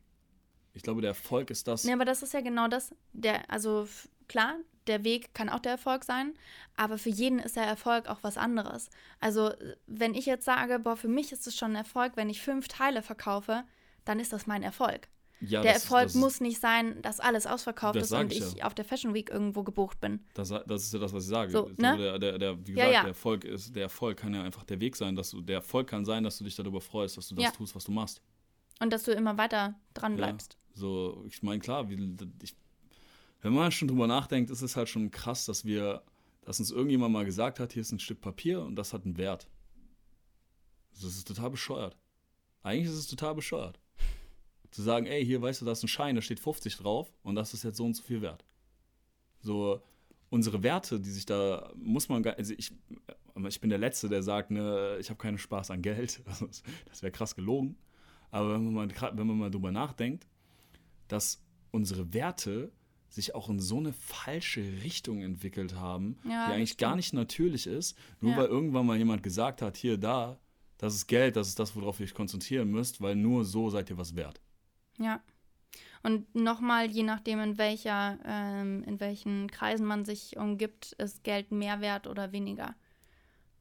Ich 0.73 0.83
glaube, 0.83 1.01
der 1.01 1.09
Erfolg 1.09 1.49
ist 1.49 1.67
das. 1.67 1.83
Nee, 1.83 1.93
aber 1.93 2.05
das 2.05 2.23
ist 2.23 2.33
ja 2.33 2.41
genau 2.41 2.67
das. 2.67 2.95
Der, 3.13 3.49
also 3.49 3.87
klar, 4.27 4.55
der 4.87 5.03
Weg 5.03 5.33
kann 5.33 5.49
auch 5.49 5.59
der 5.59 5.73
Erfolg 5.73 6.03
sein, 6.03 6.33
aber 6.75 6.97
für 6.97 7.09
jeden 7.09 7.39
ist 7.39 7.55
der 7.55 7.63
Erfolg 7.63 8.07
auch 8.07 8.19
was 8.21 8.37
anderes. 8.37 8.89
Also, 9.19 9.51
wenn 9.87 10.15
ich 10.15 10.25
jetzt 10.25 10.45
sage, 10.45 10.79
boah, 10.79 10.95
für 10.95 11.07
mich 11.07 11.31
ist 11.31 11.47
es 11.47 11.57
schon 11.57 11.71
ein 11.71 11.77
Erfolg, 11.77 12.13
wenn 12.15 12.29
ich 12.29 12.41
fünf 12.41 12.67
Teile 12.67 13.01
verkaufe, 13.01 13.63
dann 14.05 14.19
ist 14.19 14.33
das 14.33 14.47
mein 14.47 14.63
Erfolg. 14.63 15.07
Ja, 15.41 15.61
der 15.61 15.73
das, 15.73 15.83
Erfolg 15.83 16.03
das, 16.05 16.13
muss 16.15 16.39
nicht 16.39 16.59
sein, 16.61 17.01
dass 17.01 17.19
alles 17.19 17.47
ausverkauft 17.47 17.95
ist 17.95 18.11
und 18.11 18.31
ich 18.31 18.53
ja. 18.53 18.65
auf 18.65 18.73
der 18.73 18.85
Fashion 18.85 19.13
Week 19.13 19.29
irgendwo 19.29 19.63
gebucht 19.63 19.99
bin. 19.99 20.23
Das, 20.35 20.49
das 20.49 20.83
ist 20.83 20.93
ja 20.93 20.99
das, 20.99 21.13
was 21.13 21.23
ich 21.23 21.29
sage. 21.29 21.51
So, 21.51 21.69
ne? 21.77 21.97
der, 21.97 22.19
der, 22.19 22.37
der, 22.37 22.67
wie 22.67 22.73
Ja, 22.73 22.85
gesagt, 22.85 22.93
ja. 22.93 23.01
der 23.01 23.07
Erfolg 23.09 23.43
ist, 23.43 23.75
der 23.75 23.83
Erfolg 23.83 24.17
kann 24.17 24.33
ja 24.33 24.43
einfach 24.43 24.63
der 24.63 24.79
Weg 24.79 24.95
sein, 24.95 25.15
dass 25.15 25.31
du, 25.31 25.41
der 25.41 25.55
Erfolg 25.57 25.87
kann 25.87 26.05
sein, 26.05 26.23
dass 26.23 26.37
du 26.37 26.43
dich 26.43 26.55
darüber 26.55 26.79
freust, 26.79 27.17
dass 27.17 27.27
du 27.27 27.35
das 27.35 27.45
Ja. 27.45 27.51
tust, 27.51 27.75
was 27.75 27.85
du 27.85 27.91
machst. 27.91 28.21
Und 28.79 28.93
dass 28.93 29.03
du 29.03 29.11
immer 29.11 29.37
weiter 29.37 29.75
dran 29.93 30.13
Ja. 30.13 30.17
bleibst. 30.17 30.57
So, 30.73 31.23
ich 31.27 31.41
meine, 31.43 31.59
klar, 31.59 31.89
wie, 31.89 32.15
ich, 32.41 32.55
wenn 33.41 33.53
man 33.53 33.71
schon 33.71 33.87
drüber 33.87 34.07
nachdenkt, 34.07 34.51
ist 34.51 34.61
es 34.61 34.75
halt 34.75 34.89
schon 34.89 35.11
krass, 35.11 35.45
dass 35.45 35.65
wir, 35.65 36.03
dass 36.43 36.59
uns 36.59 36.71
irgendjemand 36.71 37.13
mal 37.13 37.25
gesagt 37.25 37.59
hat, 37.59 37.73
hier 37.73 37.81
ist 37.81 37.91
ein 37.91 37.99
Stück 37.99 38.21
Papier 38.21 38.61
und 38.61 38.75
das 38.75 38.93
hat 38.93 39.05
einen 39.05 39.17
Wert. 39.17 39.47
Das 40.93 41.03
ist 41.03 41.27
total 41.27 41.49
bescheuert. 41.49 41.97
Eigentlich 42.63 42.87
ist 42.87 42.97
es 42.99 43.07
total 43.07 43.33
bescheuert. 43.33 43.79
Zu 44.71 44.81
sagen, 44.81 45.05
ey, 45.05 45.25
hier, 45.25 45.41
weißt 45.41 45.61
du, 45.61 45.65
da 45.65 45.73
ist 45.73 45.83
ein 45.83 45.87
Schein, 45.89 46.15
da 46.15 46.21
steht 46.21 46.39
50 46.39 46.77
drauf 46.77 47.11
und 47.23 47.35
das 47.35 47.53
ist 47.53 47.63
jetzt 47.63 47.77
so 47.77 47.85
und 47.85 47.93
so 47.93 48.03
viel 48.03 48.21
wert. 48.21 48.45
So, 49.41 49.81
unsere 50.29 50.63
Werte, 50.63 50.99
die 50.99 51.09
sich 51.09 51.25
da, 51.25 51.71
muss 51.75 52.07
man, 52.09 52.23
gar- 52.23 52.37
also 52.37 52.53
ich, 52.57 52.71
ich 53.47 53.59
bin 53.61 53.69
der 53.69 53.79
Letzte, 53.79 54.07
der 54.07 54.23
sagt, 54.23 54.51
ne, 54.51 54.97
ich 54.99 55.09
habe 55.09 55.17
keinen 55.17 55.37
Spaß 55.37 55.71
an 55.71 55.81
Geld. 55.81 56.21
Also, 56.27 56.47
das 56.87 57.01
wäre 57.03 57.11
krass 57.11 57.35
gelogen. 57.35 57.75
Aber 58.29 58.53
wenn 58.53 58.63
man, 58.71 58.87
mal, 58.87 59.11
wenn 59.17 59.27
man 59.27 59.37
mal 59.37 59.51
drüber 59.51 59.71
nachdenkt, 59.71 60.25
dass 61.09 61.41
unsere 61.71 62.13
Werte 62.13 62.71
sich 63.09 63.35
auch 63.35 63.49
in 63.49 63.59
so 63.59 63.77
eine 63.77 63.91
falsche 63.91 64.61
Richtung 64.83 65.21
entwickelt 65.21 65.75
haben, 65.75 66.17
Ja, 66.23 66.47
die 66.47 66.53
eigentlich 66.53 66.77
gar 66.77 66.95
nicht 66.95 67.11
natürlich 67.11 67.67
ist, 67.67 67.97
nur 68.21 68.31
Ja. 68.31 68.37
weil 68.37 68.45
irgendwann 68.45 68.85
mal 68.85 68.97
jemand 68.97 69.21
gesagt 69.21 69.61
hat, 69.61 69.75
hier, 69.75 69.97
da, 69.97 70.39
das 70.77 70.95
ist 70.95 71.07
Geld, 71.07 71.35
das 71.35 71.49
ist 71.49 71.59
das, 71.59 71.75
worauf 71.75 71.99
ihr 71.99 72.05
euch 72.05 72.13
konzentrieren 72.13 72.69
müsst, 72.71 73.01
weil 73.01 73.17
nur 73.17 73.43
so 73.43 73.69
seid 73.69 73.89
ihr 73.89 73.97
was 73.97 74.15
wert. 74.15 74.39
Ja. 75.01 75.21
Und 76.03 76.33
nochmal, 76.33 76.89
je 76.89 77.03
nachdem, 77.03 77.39
in 77.39 77.57
welcher, 77.57 78.17
ähm, 78.25 78.83
in 78.83 78.99
welchen 78.99 79.49
Kreisen 79.51 79.85
man 79.85 80.03
sich 80.03 80.37
umgibt, 80.37 80.93
ist 80.93 81.23
Geld 81.23 81.51
mehr 81.51 81.79
wert 81.79 82.07
oder 82.07 82.31
weniger. 82.31 82.75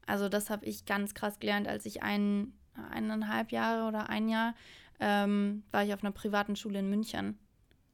Also 0.07 0.29
das 0.29 0.51
habe 0.51 0.65
ich 0.67 0.87
ganz 0.87 1.15
krass 1.15 1.39
gelernt, 1.39 1.69
als 1.69 1.87
ich 1.87 2.03
ein, 2.03 2.53
eineinhalb 2.91 3.53
Jahre 3.53 3.87
oder 3.89 4.09
ein 4.09 4.29
Jahr 4.29 4.55
ähm, 5.01 5.63
war 5.71 5.85
ich 5.85 5.93
auf 5.95 6.03
einer 6.03 6.13
privaten 6.13 6.57
Schule 6.57 6.79
in 6.79 6.91
München. 6.91 7.39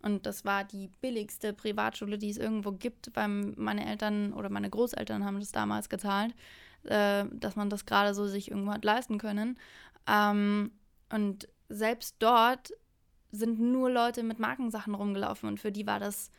Und 0.03 0.27
das 0.27 0.45
war 0.45 0.65
die 0.65 0.89
billigste 1.01 1.53
Privatschule, 1.53 2.19
die 2.19 2.31
es 2.31 2.37
irgendwo 2.37 2.73
gibt, 2.73 3.11
weil 3.15 3.29
meine 3.29 3.87
Eltern 3.87 4.33
oder 4.33 4.51
meine 4.51 4.71
Großeltern 4.71 5.25
haben 5.25 5.41
das 5.41 5.53
damals 5.53 5.89
gezahlt, 5.89 6.35
äh, 6.85 7.25
dass 7.33 7.57
man 7.57 7.71
das 7.71 7.87
gerade 7.87 8.15
so 8.15 8.27
sich 8.27 8.51
irgendwo 8.51 8.73
hat 8.73 8.85
leisten 8.85 9.19
können. 9.19 9.59
Ähm, 10.07 10.71
und 11.11 11.49
selbst 11.69 12.17
dort 12.21 12.73
sind 13.37 13.61
nur 13.61 13.91
Leute 13.91 14.23
mit 14.23 14.39
Markensachen 14.39 14.95
rumgelaufen 14.95 15.49
und 15.49 15.61
für 15.61 15.73
die 15.73 15.87
war 15.87 16.01
das 16.01 16.31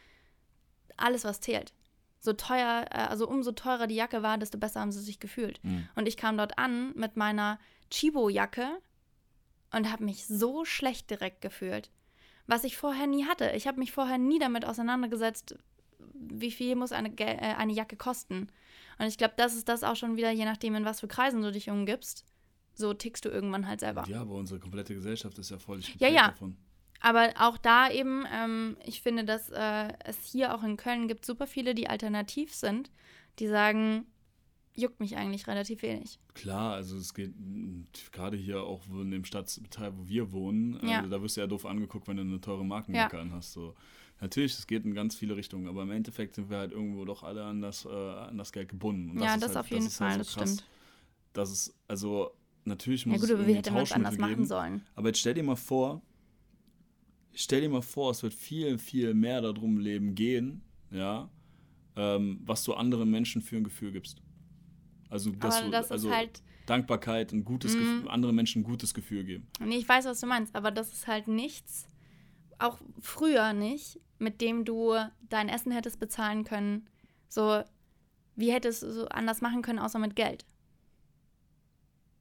alles, 0.98 1.24
was 1.24 1.40
zählt. 1.40 1.74
So 2.20 2.34
teuer, 2.34 2.86
äh, 2.90 2.98
also 2.98 3.28
umso 3.28 3.52
teurer 3.52 3.88
die 3.88 3.96
Jacke 3.96 4.24
war, 4.24 4.38
desto 4.38 4.58
besser 4.58 4.82
haben 4.82 4.92
sie 4.92 5.02
sich 5.02 5.20
gefühlt. 5.20 5.64
Mhm. 5.64 5.88
Und 5.96 6.08
ich 6.08 6.18
kam 6.18 6.38
dort 6.38 6.58
an 6.58 6.94
mit 6.96 7.16
meiner 7.16 7.60
Chibo-Jacke 7.92 8.80
und 9.72 9.92
habe 9.92 10.04
mich 10.04 10.26
so 10.26 10.66
schlecht 10.66 11.10
direkt 11.10 11.42
gefühlt, 11.42 11.92
was 12.48 12.64
ich 12.64 12.78
vorher 12.78 13.08
nie 13.08 13.26
hatte. 13.26 13.52
Ich 13.52 13.68
habe 13.68 13.80
mich 13.80 13.92
vorher 13.92 14.18
nie 14.18 14.40
damit 14.40 14.66
auseinandergesetzt, 14.66 15.56
wie 16.14 16.52
viel 16.52 16.76
muss 16.76 16.92
eine, 16.92 17.10
äh, 17.20 17.56
eine 17.56 17.74
Jacke 17.74 17.96
kosten. 17.96 18.48
Und 18.98 19.06
ich 19.06 19.18
glaube, 19.18 19.36
das 19.38 19.56
ist 19.56 19.70
das 19.70 19.84
auch 19.84 19.96
schon 19.96 20.18
wieder, 20.18 20.32
je 20.32 20.46
nachdem, 20.46 20.76
in 20.76 20.86
was 20.86 21.02
für 21.02 21.08
Kreisen 21.08 21.42
du 21.42 21.52
dich 21.52 21.70
umgibst, 21.70 22.26
so 22.74 22.94
tickst 22.94 23.26
du 23.26 23.30
irgendwann 23.30 23.68
halt 23.68 23.80
selber. 23.80 24.06
Ja, 24.08 24.22
aber 24.22 24.36
unsere 24.36 24.60
komplette 24.60 24.94
Gesellschaft 24.94 25.38
ist 25.40 25.50
ja 25.50 25.60
voll 25.60 25.82
Ja, 26.00 26.08
ja. 26.08 26.28
davon. 26.30 26.58
Aber 27.02 27.34
auch 27.40 27.58
da 27.58 27.90
eben, 27.92 28.26
ähm, 28.34 28.78
ich 28.86 29.02
finde, 29.02 29.24
dass 29.24 29.50
äh, 29.50 29.94
es 30.06 30.18
hier 30.26 30.56
auch 30.56 30.64
in 30.64 30.78
Köln 30.78 31.08
gibt 31.08 31.26
super 31.26 31.48
viele, 31.48 31.76
die 31.76 31.88
alternativ 31.90 32.54
sind, 32.54 32.92
die 33.40 33.48
sagen, 33.48 34.06
juckt 34.74 35.00
mich 35.00 35.18
eigentlich 35.18 35.48
relativ 35.48 35.82
wenig. 35.82 36.20
Klar, 36.34 36.74
also 36.74 36.98
es 36.98 37.14
geht 37.14 37.34
gerade 38.12 38.38
hier 38.38 38.62
auch 38.64 38.82
in 38.90 39.12
dem 39.12 39.26
Stadtteil, 39.26 39.92
wo 39.98 40.08
wir 40.08 40.32
wohnen, 40.32 40.80
Ja. 40.88 40.98
also 41.00 41.10
da 41.10 41.22
wirst 41.22 41.38
du 41.38 41.42
ja 41.42 41.48
doof 41.48 41.66
angeguckt, 41.66 42.08
wenn 42.08 42.18
du 42.18 42.24
eine 42.24 42.40
teure 42.42 42.64
Markenjacke 42.66 43.20
anhast. 43.20 43.54
So. 43.54 43.74
Natürlich, 44.20 44.54
es 44.58 44.66
geht 44.68 44.84
in 44.86 44.94
ganz 44.96 45.16
viele 45.16 45.36
Richtungen, 45.36 45.68
aber 45.68 45.84
im 45.84 45.92
Endeffekt 45.92 46.36
sind 46.36 46.50
wir 46.50 46.58
halt 46.58 46.72
irgendwo 46.72 47.06
doch 47.06 47.24
alle 47.24 47.44
an 47.44 47.62
das, 47.62 47.86
äh, 47.86 47.90
an 47.90 48.38
das 48.38 48.52
Geld 48.52 48.70
gebunden. 48.70 49.12
Und 49.12 49.20
ja, 49.22 49.34
ist 49.36 49.44
das 49.44 49.50
halt, 49.50 49.58
auf 49.66 49.70
jeden 49.72 49.86
ist 49.88 50.00
halt 50.02 50.10
Fall, 50.12 50.14
so 50.14 50.18
das 50.26 50.34
krass, 50.36 50.50
stimmt. 50.54 50.70
Dass 51.34 51.50
es, 51.52 51.76
also 51.88 52.32
natürlich 52.66 53.06
Ja 53.06 53.12
muss 53.12 53.22
gut, 53.22 53.30
es 53.30 53.32
aber 53.36 53.40
irgendwie 53.42 53.54
wie 53.54 53.58
hätte 53.58 53.72
man 53.72 53.84
es 53.84 53.92
anders 53.92 54.12
Tauschmittel 54.14 54.22
machen 54.22 54.36
geben. 54.36 54.48
sollen? 54.48 54.86
Aber 54.96 55.08
jetzt 55.10 55.20
stell 55.20 55.34
dir 55.36 55.44
mal 55.44 55.56
vor, 55.56 56.02
stell 57.38 57.62
dir 57.62 57.70
mal 57.70 57.82
vor, 57.82 58.12
es 58.12 58.24
wird 58.24 58.34
viel, 58.34 58.78
viel 58.78 59.14
mehr 59.14 59.42
darum 59.42 59.78
leben 59.78 60.16
gehen, 60.16 60.62
ja, 60.92 61.30
ähm, 61.96 62.40
was 62.44 62.64
du 62.64 62.74
anderen 62.74 63.10
Menschen 63.10 63.42
für 63.42 63.58
ein 63.58 63.64
Gefühl 63.64 63.92
gibst. 63.92 64.22
Also, 65.10 65.32
dass 65.32 65.62
du, 65.62 65.70
das 65.72 65.92
also 65.92 66.12
halt, 66.12 66.42
Dankbarkeit, 66.66 67.32
ein 67.32 67.46
gutes 67.46 67.76
Mhm. 67.76 67.80
Gefühl, 67.80 68.10
anderen 68.10 68.36
Menschen 68.36 68.62
ein 68.62 68.66
gutes 68.66 68.94
Gefühl 68.94 69.24
geben. 69.24 69.48
nee, 69.60 69.78
ich 69.78 69.88
weiß, 69.88 70.06
was 70.06 70.20
du 70.20 70.28
meinst, 70.28 70.56
aber 70.56 70.72
das 70.72 70.92
ist 70.92 71.08
halt 71.08 71.28
nichts, 71.28 71.88
auch 72.60 72.80
früher 73.00 73.54
nicht, 73.54 74.00
mit 74.20 74.42
dem 74.42 74.66
du 74.66 74.96
dein 75.30 75.48
Essen 75.48 75.72
hättest 75.72 76.00
bezahlen 76.00 76.44
können. 76.44 76.90
So, 77.30 77.62
wie 78.36 78.52
hättest 78.52 78.84
du 78.84 78.92
so 78.92 79.08
anders 79.08 79.42
machen 79.42 79.62
können, 79.62 79.80
außer 79.80 80.00
mit 80.00 80.16
Geld? 80.16 80.46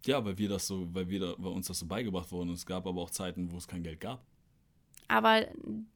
Ja, 0.05 0.25
weil 0.25 0.39
wir 0.39 0.49
das 0.49 0.67
so, 0.67 0.87
weil 0.95 1.09
wir 1.09 1.21
da, 1.21 1.35
weil 1.39 1.53
uns 1.53 1.67
das 1.67 1.79
so 1.81 1.87
beigebracht 1.87 2.31
wurde. 2.31 2.53
Es 2.53 2.65
gab 2.65 2.87
aber 2.87 3.03
auch 3.03 3.11
Zeiten, 3.11 3.51
wo 3.51 3.57
es 3.57 3.67
kein 3.67 3.83
Geld 3.83 4.01
gab. 4.01 4.25
Aber 5.09 5.47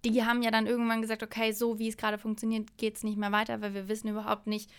die 0.04 0.24
haben 0.24 0.42
ja 0.42 0.50
dann 0.50 0.66
irgendwann 0.66 1.02
gesagt, 1.02 1.22
okay, 1.22 1.52
so 1.52 1.78
wie 1.78 1.88
es 1.88 1.96
gerade 1.96 2.18
funktioniert, 2.18 2.76
geht 2.76 2.96
es 2.96 3.02
nicht 3.02 3.18
mehr 3.18 3.32
weiter, 3.32 3.61
weil 3.61 3.74
wir 3.74 3.88
wissen 3.88 4.08
überhaupt 4.08 4.46
nicht, 4.46 4.70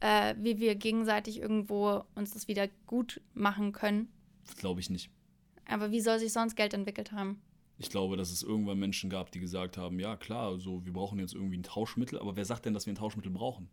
äh, 0.00 0.34
wie 0.38 0.58
wir 0.58 0.74
gegenseitig 0.74 1.38
irgendwo 1.40 2.04
uns 2.14 2.32
das 2.32 2.48
wieder 2.48 2.68
gut 2.86 3.20
machen 3.34 3.72
können. 3.72 4.08
Glaube 4.58 4.80
ich 4.80 4.90
nicht. 4.90 5.10
aber 5.66 5.90
wie 5.90 6.00
soll 6.00 6.18
sich 6.18 6.32
sonst 6.32 6.56
Geld 6.56 6.74
entwickelt 6.74 7.12
haben? 7.12 7.40
Ich 7.78 7.90
glaube, 7.90 8.16
dass 8.16 8.30
es 8.30 8.42
irgendwann 8.42 8.78
Menschen 8.78 9.10
gab, 9.10 9.32
die 9.32 9.40
gesagt 9.40 9.76
haben, 9.76 9.98
ja 9.98 10.16
klar, 10.16 10.58
so 10.58 10.84
wir 10.84 10.92
brauchen 10.92 11.18
jetzt 11.18 11.34
irgendwie 11.34 11.58
ein 11.58 11.62
Tauschmittel, 11.64 12.18
aber 12.18 12.36
wer 12.36 12.44
sagt 12.44 12.66
denn, 12.66 12.74
dass 12.74 12.86
wir 12.86 12.92
ein 12.92 12.96
Tauschmittel 12.96 13.32
brauchen? 13.32 13.68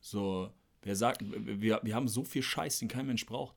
So, 0.00 0.50
wer 0.82 0.94
sagt, 0.94 1.22
wir, 1.24 1.80
wir 1.82 1.94
haben 1.94 2.06
so 2.08 2.22
viel 2.22 2.42
Scheiß, 2.42 2.78
den 2.78 2.88
kein 2.88 3.06
Mensch 3.06 3.26
braucht. 3.26 3.56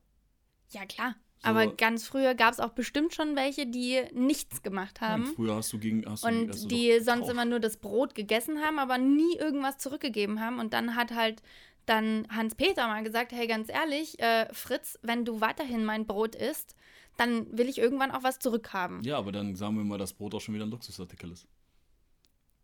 Ja, 0.70 0.84
klar. 0.84 1.14
So, 1.42 1.48
aber 1.48 1.68
ganz 1.68 2.06
früher 2.06 2.34
gab 2.34 2.52
es 2.52 2.60
auch 2.60 2.70
bestimmt 2.70 3.14
schon 3.14 3.34
welche, 3.34 3.66
die 3.66 4.02
nichts 4.12 4.62
gemacht 4.62 5.00
haben. 5.00 5.24
Ja, 5.24 5.32
früher 5.34 5.54
hast 5.56 5.72
du 5.72 5.78
gegen. 5.78 6.04
Hast 6.04 6.22
und 6.22 6.48
du, 6.48 6.52
hast 6.52 6.70
die 6.70 7.00
sonst 7.00 7.30
immer 7.30 7.46
nur 7.46 7.60
das 7.60 7.78
Brot 7.78 8.14
gegessen 8.14 8.60
haben, 8.60 8.78
aber 8.78 8.98
nie 8.98 9.36
irgendwas 9.38 9.78
zurückgegeben 9.78 10.40
haben. 10.40 10.58
Und 10.58 10.74
dann 10.74 10.96
hat 10.96 11.14
halt 11.14 11.42
dann 11.86 12.26
Hans-Peter 12.30 12.86
mal 12.88 13.02
gesagt: 13.02 13.32
Hey, 13.32 13.46
ganz 13.46 13.70
ehrlich, 13.70 14.20
äh, 14.20 14.52
Fritz, 14.52 14.98
wenn 15.00 15.24
du 15.24 15.40
weiterhin 15.40 15.82
mein 15.86 16.06
Brot 16.06 16.34
isst, 16.34 16.76
dann 17.16 17.46
will 17.56 17.70
ich 17.70 17.78
irgendwann 17.78 18.10
auch 18.10 18.22
was 18.22 18.38
zurückhaben. 18.38 19.02
Ja, 19.02 19.16
aber 19.16 19.32
dann 19.32 19.54
sagen 19.56 19.76
wir 19.76 19.84
mal, 19.84 19.98
dass 19.98 20.12
Brot 20.12 20.34
auch 20.34 20.40
schon 20.42 20.54
wieder 20.54 20.66
ein 20.66 20.70
Luxusartikel 20.70 21.32
ist. 21.32 21.48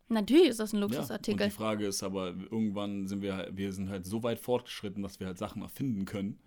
Natürlich 0.09 0.49
ist 0.49 0.59
das 0.59 0.73
ein 0.73 0.79
Luxusartikel. 0.79 1.39
Ja, 1.39 1.45
und 1.45 1.51
die 1.51 1.57
Frage 1.57 1.87
ist 1.87 2.03
aber, 2.03 2.27
irgendwann 2.27 3.07
sind 3.07 3.21
wir, 3.21 3.49
wir 3.51 3.73
sind 3.73 3.89
halt 3.89 4.05
so 4.05 4.23
weit 4.23 4.39
fortgeschritten, 4.39 5.03
dass 5.03 5.19
wir 5.19 5.27
halt 5.27 5.37
Sachen 5.37 5.61
erfinden 5.63 6.05
können, 6.05 6.39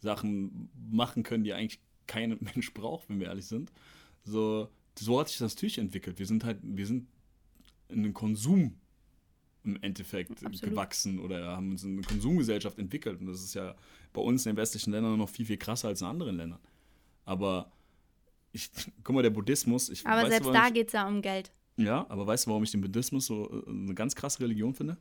Sachen 0.00 0.70
machen 0.90 1.22
können, 1.22 1.44
die 1.44 1.52
eigentlich 1.52 1.80
kein 2.06 2.36
Mensch 2.40 2.72
braucht, 2.74 3.08
wenn 3.08 3.20
wir 3.20 3.28
ehrlich 3.28 3.46
sind. 3.46 3.72
So, 4.24 4.68
so 4.98 5.20
hat 5.20 5.28
sich 5.28 5.38
das 5.38 5.54
natürlich 5.54 5.78
entwickelt. 5.78 6.18
Wir 6.18 6.26
sind 6.26 6.44
halt, 6.44 6.58
wir 6.62 6.86
sind 6.86 7.08
in 7.88 8.02
den 8.02 8.14
Konsum 8.14 8.78
im 9.64 9.82
Endeffekt 9.82 10.44
Absolut. 10.44 10.62
gewachsen 10.62 11.18
oder 11.18 11.56
haben 11.56 11.70
uns 11.70 11.84
in 11.84 11.92
eine 11.92 12.02
Konsumgesellschaft 12.02 12.78
entwickelt. 12.78 13.20
Und 13.20 13.26
das 13.26 13.42
ist 13.42 13.54
ja 13.54 13.74
bei 14.12 14.20
uns 14.20 14.46
in 14.46 14.52
den 14.52 14.56
westlichen 14.56 14.92
Ländern 14.92 15.18
noch 15.18 15.28
viel, 15.28 15.46
viel 15.46 15.56
krasser 15.56 15.88
als 15.88 16.00
in 16.00 16.06
anderen 16.06 16.36
Ländern. 16.36 16.60
Aber 17.24 17.70
ich, 18.52 18.70
guck 19.04 19.14
mal, 19.14 19.22
der 19.22 19.30
Buddhismus. 19.30 19.88
Ich, 19.88 20.06
aber 20.06 20.28
selbst 20.28 20.50
da 20.50 20.70
geht 20.70 20.88
es 20.88 20.92
ja 20.92 21.06
um 21.06 21.22
Geld. 21.22 21.52
Ja, 21.76 22.06
aber 22.08 22.26
weißt 22.26 22.46
du, 22.46 22.50
warum 22.50 22.64
ich 22.64 22.72
den 22.72 22.80
Buddhismus 22.80 23.26
so 23.26 23.64
äh, 23.66 23.70
eine 23.70 23.94
ganz 23.94 24.14
krasse 24.14 24.40
Religion 24.40 24.74
finde? 24.74 24.96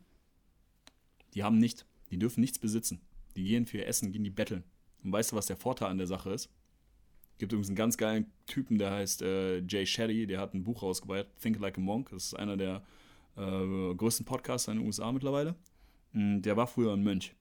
Die 1.34 1.44
haben 1.44 1.58
nicht, 1.58 1.86
die 2.12 2.20
dürfen 2.20 2.42
nichts 2.42 2.60
besitzen. 2.60 3.02
Die 3.36 3.44
gehen 3.44 3.66
für 3.66 3.78
ihr 3.78 3.88
Essen, 3.88 4.12
gehen 4.12 4.24
die 4.24 4.30
betteln. 4.30 4.64
Und 5.04 5.12
weißt 5.12 5.32
du, 5.32 5.36
was 5.36 5.46
der 5.46 5.58
Vorteil 5.58 5.90
an 5.90 5.98
der 5.98 6.08
Sache 6.08 6.32
ist? 6.32 6.50
Gibt 7.38 7.52
übrigens 7.52 7.70
einen 7.70 7.76
ganz 7.76 7.98
geilen 7.98 8.32
Typen, 8.48 8.80
der 8.80 8.92
heißt 8.92 9.22
äh, 9.22 9.60
Jay 9.60 9.86
Shetty, 9.86 10.26
der 10.26 10.40
hat 10.40 10.54
ein 10.54 10.64
Buch 10.64 10.82
rausgebracht, 10.82 11.28
Think 11.40 11.60
Like 11.60 11.78
a 11.78 11.82
Monk. 11.82 12.10
Das 12.10 12.26
ist 12.26 12.34
einer 12.34 12.58
der 12.58 12.84
äh, 13.36 13.94
größten 13.96 14.26
Podcaster 14.26 14.72
in 14.72 14.80
den 14.80 14.88
USA 14.88 15.12
mittlerweile. 15.12 15.56
Mm, 16.14 16.42
der 16.42 16.58
war 16.58 16.66
früher 16.66 16.94
ein 16.94 17.04
Mönch. 17.04 17.36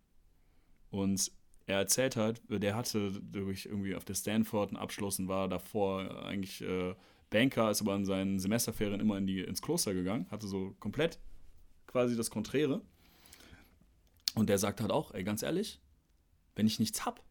Und 0.90 1.32
er 1.66 1.78
erzählt 1.78 2.16
halt, 2.16 2.42
der 2.48 2.76
hatte 2.76 3.10
durch 3.32 3.66
irgendwie 3.66 3.94
auf 3.96 4.04
der 4.04 4.14
Stanford 4.14 4.70
einen 4.70 4.76
Abschluss 4.76 5.18
und 5.18 5.28
war 5.28 5.48
davor 5.48 6.24
eigentlich 6.24 6.60
äh, 6.60 6.94
Banker, 7.30 7.70
ist 7.70 7.80
aber 7.80 7.96
in 7.96 8.04
seinen 8.04 8.38
Semesterferien 8.38 9.00
immer 9.00 9.18
in 9.18 9.26
die, 9.26 9.40
ins 9.40 9.62
Kloster 9.62 9.94
gegangen, 9.94 10.26
hatte 10.30 10.46
so 10.46 10.76
komplett 10.78 11.18
quasi 11.86 12.16
das 12.16 12.30
Konträre. 12.30 12.82
Und 14.34 14.48
der 14.48 14.58
sagt 14.58 14.80
halt 14.80 14.92
auch, 14.92 15.12
ey, 15.12 15.24
ganz 15.24 15.42
ehrlich, 15.42 15.80
wenn 16.54 16.66
ich 16.66 16.78
nichts 16.78 17.04
hab, 17.04 17.22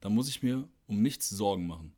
dann 0.00 0.14
muss 0.14 0.28
ich 0.28 0.42
mir 0.42 0.68
um 0.86 1.02
nichts 1.02 1.28
Sorgen 1.28 1.66
machen. 1.66 1.94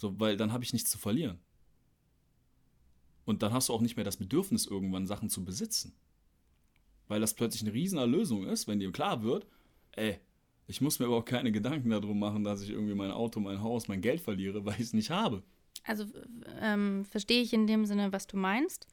So, 0.00 0.18
weil 0.20 0.36
dann 0.36 0.52
habe 0.52 0.64
ich 0.64 0.72
nichts 0.72 0.90
zu 0.90 0.98
verlieren. 0.98 1.38
Und 3.24 3.42
dann 3.42 3.52
hast 3.52 3.68
du 3.68 3.72
auch 3.72 3.80
nicht 3.80 3.96
mehr 3.96 4.04
das 4.04 4.18
Bedürfnis, 4.18 4.66
irgendwann 4.66 5.06
Sachen 5.06 5.30
zu 5.30 5.44
besitzen. 5.44 5.94
Weil 7.08 7.20
das 7.20 7.34
plötzlich 7.34 7.62
eine 7.62 7.72
Riesenerlösung 7.72 8.46
ist, 8.46 8.68
wenn 8.68 8.80
dir 8.80 8.92
klar 8.92 9.22
wird, 9.22 9.46
ey, 9.92 10.20
ich 10.68 10.80
muss 10.80 10.98
mir 10.98 11.06
überhaupt 11.06 11.28
keine 11.28 11.52
Gedanken 11.52 11.90
darum 11.90 12.18
machen, 12.18 12.44
dass 12.44 12.62
ich 12.62 12.70
irgendwie 12.70 12.94
mein 12.94 13.10
Auto, 13.10 13.40
mein 13.40 13.62
Haus, 13.62 13.88
mein 13.88 14.00
Geld 14.00 14.20
verliere, 14.20 14.64
weil 14.64 14.74
ich 14.74 14.86
es 14.86 14.92
nicht 14.92 15.10
habe. 15.10 15.42
Also 15.84 16.04
ähm, 16.60 17.04
verstehe 17.04 17.42
ich 17.42 17.52
in 17.52 17.66
dem 17.66 17.86
Sinne, 17.86 18.12
was 18.12 18.26
du 18.26 18.36
meinst. 18.36 18.88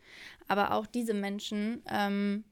Aber 0.47 0.73
auch 0.73 0.85
diese 0.85 1.13
Menschen, 1.13 1.81
ähm, 1.87 2.43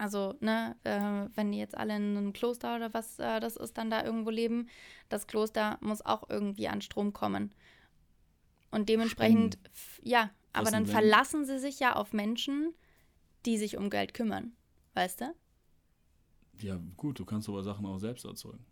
also, 0.00 0.34
ne, 0.40 0.76
äh, 0.84 1.28
wenn 1.36 1.52
die 1.52 1.58
jetzt 1.58 1.76
alle 1.76 1.94
in 1.94 2.16
einem 2.16 2.32
Kloster 2.32 2.74
oder 2.74 2.94
was 2.94 3.18
äh, 3.18 3.38
das 3.38 3.56
ist, 3.56 3.76
dann 3.76 3.90
da 3.90 4.02
irgendwo 4.02 4.30
leben, 4.30 4.68
das 5.10 5.26
Kloster 5.26 5.76
muss 5.82 6.00
auch 6.00 6.30
irgendwie 6.30 6.68
an 6.68 6.80
Strom 6.80 7.12
kommen. 7.12 7.54
Und 8.70 8.88
dementsprechend, 8.88 9.58
ja, 10.02 10.30
aber 10.54 10.70
dann 10.70 10.86
verlassen 10.86 11.44
sie 11.44 11.58
sich 11.58 11.80
ja 11.80 11.96
auf 11.96 12.14
Menschen, 12.14 12.72
die 13.44 13.58
sich 13.58 13.76
um 13.76 13.90
Geld 13.90 14.14
kümmern. 14.14 14.52
Weißt 14.94 15.20
du? 15.20 15.34
Ja, 16.62 16.80
gut, 16.96 17.18
du 17.18 17.26
kannst 17.26 17.50
aber 17.50 17.62
Sachen 17.62 17.84
auch 17.84 17.98
selbst 17.98 18.24
erzeugen. 18.24 18.64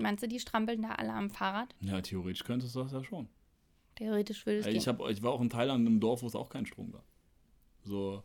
Meinst 0.00 0.24
du, 0.24 0.28
die 0.28 0.40
strampeln 0.40 0.82
da 0.82 0.90
alle 0.90 1.12
am 1.12 1.30
Fahrrad? 1.30 1.76
Ja, 1.80 2.00
theoretisch 2.00 2.42
könntest 2.42 2.74
du 2.74 2.82
das 2.82 2.90
ja 2.90 3.04
schon. 3.04 3.28
Theoretisch 3.94 4.44
würde 4.44 4.58
es 4.58 4.66
ich, 4.66 4.88
hab, 4.88 5.08
ich 5.08 5.22
war 5.22 5.30
auch 5.30 5.40
in 5.40 5.50
Thailand 5.50 5.86
im 5.86 6.00
Dorf, 6.00 6.22
wo 6.22 6.26
es 6.26 6.34
auch 6.34 6.48
keinen 6.48 6.66
Strom 6.66 6.90
gab. 6.90 7.04
So, 7.84 8.24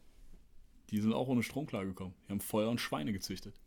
die 0.91 0.99
sind 0.99 1.13
auch 1.13 1.27
ohne 1.27 1.43
Strom 1.43 1.65
klargekommen. 1.65 2.13
Die 2.27 2.31
haben 2.31 2.41
Feuer 2.41 2.69
und 2.69 2.79
Schweine 2.79 3.13
gezüchtet. 3.13 3.59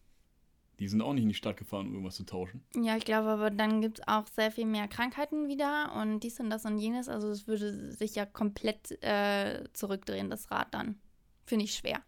Die 0.78 0.86
sind 0.86 1.02
auch 1.02 1.12
nicht 1.12 1.24
in 1.24 1.28
die 1.28 1.34
Stadt 1.34 1.56
gefahren, 1.56 1.88
um 1.88 1.92
irgendwas 1.94 2.14
zu 2.14 2.24
tauschen. 2.24 2.62
Ja, 2.76 2.96
ich 2.96 3.04
glaube, 3.04 3.28
aber 3.28 3.50
dann 3.50 3.80
gibt 3.80 3.98
es 3.98 4.06
auch 4.06 4.28
sehr 4.28 4.52
viel 4.52 4.66
mehr 4.66 4.86
Krankheiten 4.86 5.48
wieder 5.48 5.92
und 6.00 6.20
dies 6.20 6.38
und 6.38 6.50
das 6.50 6.64
und 6.64 6.78
jenes. 6.78 7.08
Also 7.08 7.28
es 7.30 7.48
würde 7.48 7.92
sich 7.92 8.14
ja 8.14 8.26
komplett 8.26 9.02
äh, 9.02 9.64
zurückdrehen, 9.72 10.30
das 10.30 10.50
Rad 10.52 10.72
dann. 10.72 11.00
Finde 11.46 11.64
ich 11.64 11.74
schwer. 11.74 12.02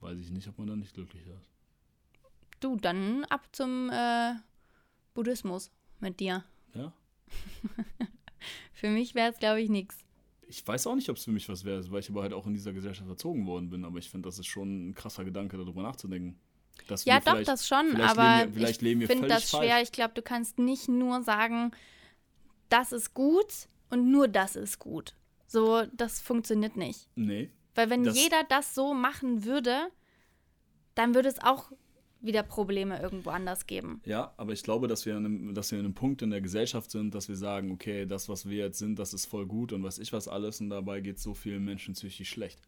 Weiß 0.00 0.18
ich 0.18 0.30
nicht, 0.30 0.46
ob 0.46 0.58
man 0.58 0.68
dann 0.68 0.78
nicht 0.78 0.94
glücklich 0.94 1.26
ist. 1.26 1.50
Du, 2.60 2.76
dann 2.76 3.24
ab 3.24 3.48
zum 3.50 3.90
äh, 3.90 4.34
Buddhismus 5.14 5.72
mit 5.98 6.20
dir. 6.20 6.44
Ja. 6.74 6.92
für 8.72 8.90
mich 8.90 9.16
wäre 9.16 9.32
es, 9.32 9.38
glaube 9.38 9.60
ich, 9.60 9.68
nichts. 9.68 10.05
Ich 10.48 10.66
weiß 10.66 10.86
auch 10.86 10.94
nicht, 10.94 11.08
ob 11.08 11.16
es 11.16 11.24
für 11.24 11.32
mich 11.32 11.48
was 11.48 11.64
wäre, 11.64 11.90
weil 11.90 12.00
ich 12.00 12.10
aber 12.10 12.22
halt 12.22 12.32
auch 12.32 12.46
in 12.46 12.54
dieser 12.54 12.72
Gesellschaft 12.72 13.08
erzogen 13.08 13.46
worden 13.46 13.70
bin. 13.70 13.84
Aber 13.84 13.98
ich 13.98 14.08
finde, 14.08 14.28
das 14.28 14.38
ist 14.38 14.46
schon 14.46 14.90
ein 14.90 14.94
krasser 14.94 15.24
Gedanke, 15.24 15.56
darüber 15.56 15.82
nachzudenken. 15.82 16.38
ja, 17.04 17.20
doch, 17.20 17.42
das 17.42 17.66
schon, 17.66 18.00
aber 18.00 18.54
wir, 18.54 18.68
ich 18.68 18.78
finde 18.78 19.28
das 19.28 19.50
schwer. 19.50 19.60
Falsch. 19.60 19.82
Ich 19.82 19.92
glaube, 19.92 20.14
du 20.14 20.22
kannst 20.22 20.58
nicht 20.58 20.88
nur 20.88 21.22
sagen, 21.22 21.72
das 22.68 22.92
ist 22.92 23.14
gut 23.14 23.68
und 23.90 24.10
nur 24.10 24.28
das 24.28 24.56
ist 24.56 24.78
gut. 24.78 25.14
So, 25.46 25.84
das 25.92 26.20
funktioniert 26.20 26.76
nicht. 26.76 27.08
Nee. 27.14 27.50
Weil 27.74 27.90
wenn 27.90 28.04
jeder 28.04 28.42
das 28.48 28.74
so 28.74 28.94
machen 28.94 29.44
würde, 29.44 29.88
dann 30.94 31.14
würde 31.14 31.28
es 31.28 31.42
auch 31.42 31.70
wieder 32.26 32.42
Probleme 32.42 33.00
irgendwo 33.00 33.30
anders 33.30 33.66
geben. 33.66 34.00
Ja, 34.04 34.34
aber 34.36 34.52
ich 34.52 34.62
glaube, 34.62 34.88
dass 34.88 35.06
wir, 35.06 35.16
einem, 35.16 35.54
dass 35.54 35.70
wir 35.70 35.78
an 35.78 35.84
einem 35.84 35.94
Punkt 35.94 36.22
in 36.22 36.30
der 36.30 36.40
Gesellschaft 36.40 36.90
sind, 36.90 37.14
dass 37.14 37.28
wir 37.28 37.36
sagen, 37.36 37.70
okay, 37.70 38.06
das, 38.06 38.28
was 38.28 38.48
wir 38.48 38.58
jetzt 38.58 38.78
sind, 38.78 38.98
das 38.98 39.14
ist 39.14 39.26
voll 39.26 39.46
gut 39.46 39.72
und 39.72 39.82
was 39.82 39.98
ich 39.98 40.12
was 40.12 40.28
alles 40.28 40.60
und 40.60 40.70
dabei 40.70 41.00
geht 41.00 41.18
so 41.18 41.34
vielen 41.34 41.64
Menschen 41.64 41.94
psychisch 41.94 42.28
schlecht. 42.28 42.60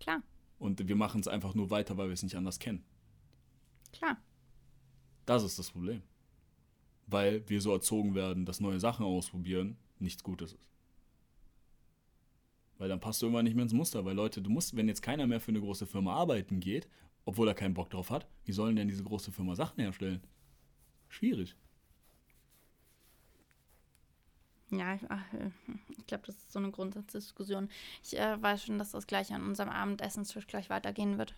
Klar. 0.00 0.22
Und 0.58 0.86
wir 0.86 0.96
machen 0.96 1.20
es 1.20 1.28
einfach 1.28 1.54
nur 1.54 1.70
weiter, 1.70 1.96
weil 1.96 2.08
wir 2.08 2.14
es 2.14 2.22
nicht 2.22 2.36
anders 2.36 2.58
kennen. 2.58 2.84
Klar. 3.92 4.18
Das 5.26 5.42
ist 5.42 5.58
das 5.58 5.70
Problem. 5.70 6.02
Weil 7.06 7.48
wir 7.48 7.60
so 7.60 7.72
erzogen 7.72 8.14
werden, 8.14 8.44
dass 8.44 8.60
neue 8.60 8.80
Sachen 8.80 9.04
ausprobieren 9.04 9.76
nichts 9.98 10.22
Gutes 10.22 10.52
ist. 10.52 10.68
Weil 12.78 12.88
dann 12.88 13.00
passt 13.00 13.20
du 13.20 13.26
irgendwann 13.26 13.44
nicht 13.44 13.54
mehr 13.54 13.64
ins 13.64 13.72
Muster, 13.72 14.04
weil 14.04 14.14
Leute, 14.14 14.40
du 14.40 14.50
musst, 14.50 14.76
wenn 14.76 14.88
jetzt 14.88 15.02
keiner 15.02 15.26
mehr 15.26 15.40
für 15.40 15.50
eine 15.50 15.60
große 15.60 15.86
Firma 15.86 16.14
arbeiten 16.14 16.60
geht 16.60 16.88
obwohl 17.28 17.46
er 17.46 17.54
keinen 17.54 17.74
Bock 17.74 17.90
drauf 17.90 18.08
hat. 18.08 18.26
Wie 18.46 18.52
sollen 18.52 18.74
denn 18.74 18.88
diese 18.88 19.04
große 19.04 19.32
Firma 19.32 19.54
Sachen 19.54 19.82
herstellen? 19.82 20.22
Schwierig. 21.10 21.54
Ja, 24.70 24.94
ich, 24.94 25.02
ich 25.98 26.06
glaube, 26.06 26.24
das 26.24 26.36
ist 26.36 26.52
so 26.52 26.58
eine 26.58 26.70
Grundsatzdiskussion. 26.70 27.68
Ich 28.02 28.18
äh, 28.18 28.42
weiß 28.42 28.64
schon, 28.64 28.78
dass 28.78 28.92
das 28.92 29.06
gleich 29.06 29.30
an 29.34 29.44
unserem 29.46 29.68
Abendessenstisch 29.68 30.46
gleich 30.46 30.70
weitergehen 30.70 31.18
wird. 31.18 31.34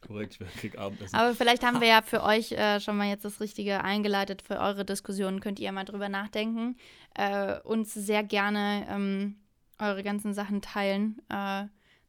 Korrekt, 0.00 0.40
ich 0.40 0.60
krieg 0.60 0.76
Abendessen. 0.76 1.14
Aber 1.14 1.32
vielleicht 1.36 1.64
haben 1.64 1.80
wir 1.80 1.88
ja 1.88 2.02
für 2.02 2.24
euch 2.24 2.50
äh, 2.50 2.80
schon 2.80 2.96
mal 2.96 3.08
jetzt 3.08 3.24
das 3.24 3.40
Richtige 3.40 3.84
eingeleitet. 3.84 4.42
Für 4.42 4.58
eure 4.58 4.84
Diskussionen 4.84 5.38
könnt 5.38 5.60
ihr 5.60 5.70
mal 5.70 5.84
drüber 5.84 6.08
nachdenken. 6.08 6.76
Äh, 7.14 7.60
uns 7.60 7.94
sehr 7.94 8.24
gerne 8.24 8.88
ähm, 8.90 9.36
eure 9.78 10.02
ganzen 10.02 10.34
Sachen 10.34 10.62
teilen. 10.62 11.22
Äh, 11.28 11.66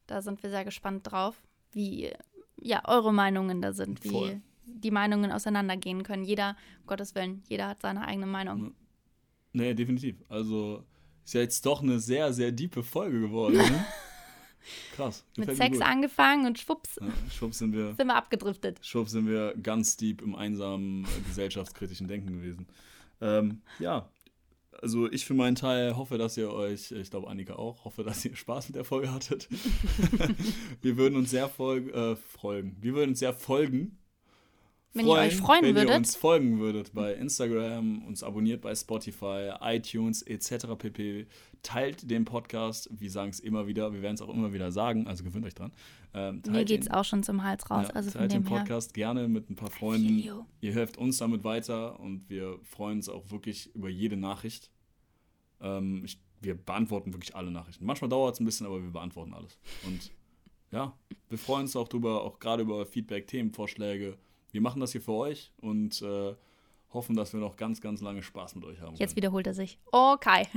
da 0.07 0.21
sind 0.21 0.41
wir 0.41 0.49
sehr 0.49 0.65
gespannt 0.65 1.11
drauf 1.11 1.46
wie 1.71 2.11
ja, 2.59 2.81
eure 2.85 3.13
Meinungen 3.13 3.61
da 3.61 3.73
sind, 3.73 4.03
wie 4.03 4.09
Voll. 4.09 4.41
die 4.65 4.91
Meinungen 4.91 5.31
auseinandergehen 5.31 6.03
können. 6.03 6.23
Jeder, 6.23 6.55
um 6.81 6.87
Gottes 6.87 7.15
Willen, 7.15 7.43
jeder 7.47 7.67
hat 7.67 7.81
seine 7.81 8.07
eigene 8.07 8.25
Meinung. 8.25 8.73
Nee, 9.53 9.73
definitiv. 9.73 10.17
Also 10.29 10.83
ist 11.23 11.33
ja 11.33 11.41
jetzt 11.41 11.65
doch 11.65 11.81
eine 11.81 11.99
sehr, 11.99 12.33
sehr 12.33 12.51
diepe 12.51 12.83
Folge 12.83 13.19
geworden. 13.19 13.57
Ne? 13.57 13.85
Krass. 14.95 15.25
Mit 15.37 15.55
Sex 15.55 15.79
angefangen 15.81 16.45
und 16.45 16.59
schwupps, 16.59 16.99
ja, 17.01 17.07
schwupps 17.31 17.59
sind, 17.59 17.73
wir, 17.73 17.93
sind 17.97 18.07
wir 18.07 18.15
abgedriftet. 18.15 18.79
Schwupps 18.81 19.11
sind 19.11 19.27
wir 19.27 19.55
ganz 19.61 19.97
deep 19.97 20.21
im 20.21 20.35
einsamen 20.35 21.05
äh, 21.05 21.07
gesellschaftskritischen 21.27 22.07
Denken 22.07 22.27
gewesen. 22.33 22.67
Ähm, 23.21 23.61
ja, 23.79 24.09
also 24.81 25.11
ich 25.11 25.25
für 25.25 25.33
meinen 25.33 25.55
Teil 25.55 25.95
hoffe, 25.95 26.17
dass 26.17 26.37
ihr 26.37 26.51
euch, 26.51 26.91
ich 26.91 27.09
glaube 27.09 27.29
Annika 27.29 27.55
auch, 27.55 27.85
hoffe, 27.85 28.03
dass 28.03 28.23
ihr 28.25 28.35
Spaß 28.35 28.69
mit 28.69 28.75
der 28.75 28.83
Folge 28.83 29.11
hattet. 29.11 29.47
wir 30.81 30.97
würden 30.97 31.15
uns 31.15 31.31
sehr 31.31 31.49
folg, 31.49 31.93
äh, 31.93 32.15
folgen. 32.15 32.77
Wir 32.79 32.93
würden 32.93 33.11
uns 33.11 33.19
sehr 33.19 33.33
folgen. 33.33 33.97
wenn 34.93 35.07
ihr 35.07 35.13
euch 35.13 35.35
freuen 35.35 35.63
wenn 35.63 35.75
würdet. 35.75 35.89
ihr 35.89 35.95
uns 35.95 36.15
folgen 36.15 36.59
würdet 36.59 36.93
bei 36.93 37.13
Instagram, 37.13 38.05
uns 38.05 38.23
abonniert 38.23 38.61
bei 38.61 38.73
Spotify, 38.75 39.51
iTunes 39.61 40.21
etc. 40.21 40.67
pp. 40.77 41.27
Teilt 41.67 42.09
den 42.09 42.23
Podcast. 42.23 42.89
Wir 42.97 43.11
sagen 43.11 43.29
es 43.31 43.41
immer 43.41 43.67
wieder. 43.67 43.91
Wir 43.91 44.01
werden 44.01 44.13
es 44.15 44.21
auch 44.21 44.29
immer 44.29 44.53
wieder 44.53 44.71
sagen. 44.71 45.05
Also 45.05 45.25
gewöhnt 45.25 45.45
euch 45.45 45.53
dran. 45.53 45.73
Ähm, 46.13 46.41
Mir 46.47 46.63
geht's 46.63 46.87
ihn- 46.87 46.93
auch 46.93 47.03
schon 47.03 47.23
zum 47.23 47.43
Hals 47.43 47.69
raus. 47.69 47.87
ja, 47.89 47.93
also 47.93 48.09
teilt 48.09 48.31
den 48.31 48.43
dem 48.43 48.47
her. 48.49 48.59
Podcast 48.59 48.93
gerne 48.93 49.27
mit 49.27 49.49
ein 49.49 49.57
paar 49.57 49.69
Freunden. 49.69 50.23
Ihr 50.61 50.73
helft 50.73 50.95
uns 50.97 51.17
damit 51.17 51.43
weiter 51.43 51.99
und 51.99 52.29
wir 52.29 52.57
freuen 52.63 52.99
uns 52.99 53.09
auch 53.09 53.29
wirklich 53.31 53.75
über 53.75 53.89
jede 53.89 54.15
Nachricht. 54.15 54.71
Ähm, 55.59 56.03
ich, 56.05 56.21
wir 56.39 56.55
beantworten 56.55 57.13
wirklich 57.13 57.35
alle 57.35 57.51
Nachrichten. 57.51 57.85
Manchmal 57.85 58.07
dauert 58.09 58.35
es 58.35 58.39
ein 58.39 58.45
bisschen, 58.45 58.65
aber 58.65 58.81
wir 58.81 58.91
beantworten 58.91 59.33
alles. 59.33 59.59
Und 59.85 60.11
ja, 60.71 60.93
wir 61.27 61.37
freuen 61.37 61.63
uns 61.63 61.75
auch 61.75 61.89
drüber, 61.89 62.23
auch 62.23 62.39
gerade 62.39 62.61
über 62.63 62.85
Feedback, 62.85 63.27
Themenvorschläge. 63.27 64.17
Wir 64.53 64.61
machen 64.61 64.79
das 64.79 64.93
hier 64.93 65.01
für 65.01 65.11
euch 65.11 65.51
und 65.57 66.01
äh, 66.01 66.33
hoffen, 66.93 67.17
dass 67.17 67.33
wir 67.33 67.41
noch 67.41 67.57
ganz, 67.57 67.81
ganz 67.81 67.99
lange 67.99 68.23
Spaß 68.23 68.55
mit 68.55 68.63
euch 68.63 68.79
haben. 68.79 68.95
Jetzt 68.95 69.09
können. 69.09 69.15
wiederholt 69.17 69.47
er 69.47 69.53
sich. 69.53 69.77
Okay. 69.91 70.47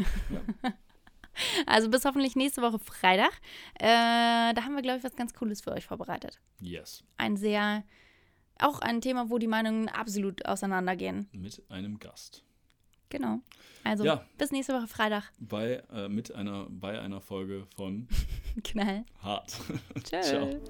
Ja. 0.63 0.73
Also 1.67 1.89
bis 1.91 2.05
hoffentlich 2.05 2.37
nächste 2.37 2.63
Woche 2.63 2.79
Freitag. 2.79 3.33
Äh, 3.79 4.53
da 4.55 4.63
haben 4.65 4.75
wir, 4.75 4.83
glaube 4.83 4.99
ich, 4.99 5.05
was 5.05 5.17
ganz 5.17 5.35
Cooles 5.35 5.61
für 5.61 5.73
euch 5.73 5.87
vorbereitet. 5.87 6.41
Yes. 6.61 7.05
Ein 7.17 7.37
sehr, 7.37 7.85
auch 8.59 8.81
ein 8.81 9.01
Thema, 9.01 9.31
wo 9.31 9.39
die 9.39 9.47
Meinungen 9.47 9.89
absolut 9.89 10.45
auseinandergehen. 10.47 11.29
Mit 11.33 11.63
einem 11.69 11.99
Gast. 11.99 12.45
Genau. 13.09 13.41
Also 13.83 14.05
Ja. 14.05 14.25
bis 14.39 14.53
nächste 14.53 14.73
Woche 14.75 14.87
Freitag. 14.87 15.25
Bei, 15.41 15.83
äh, 15.93 16.09
mit 16.09 16.33
einer, 16.35 16.67
bei 16.71 17.01
einer 17.01 17.21
Folge 17.21 17.67
von 17.75 18.07
Knall. 18.65 19.05
Hart. 19.23 19.57
Ciao. 20.05 20.61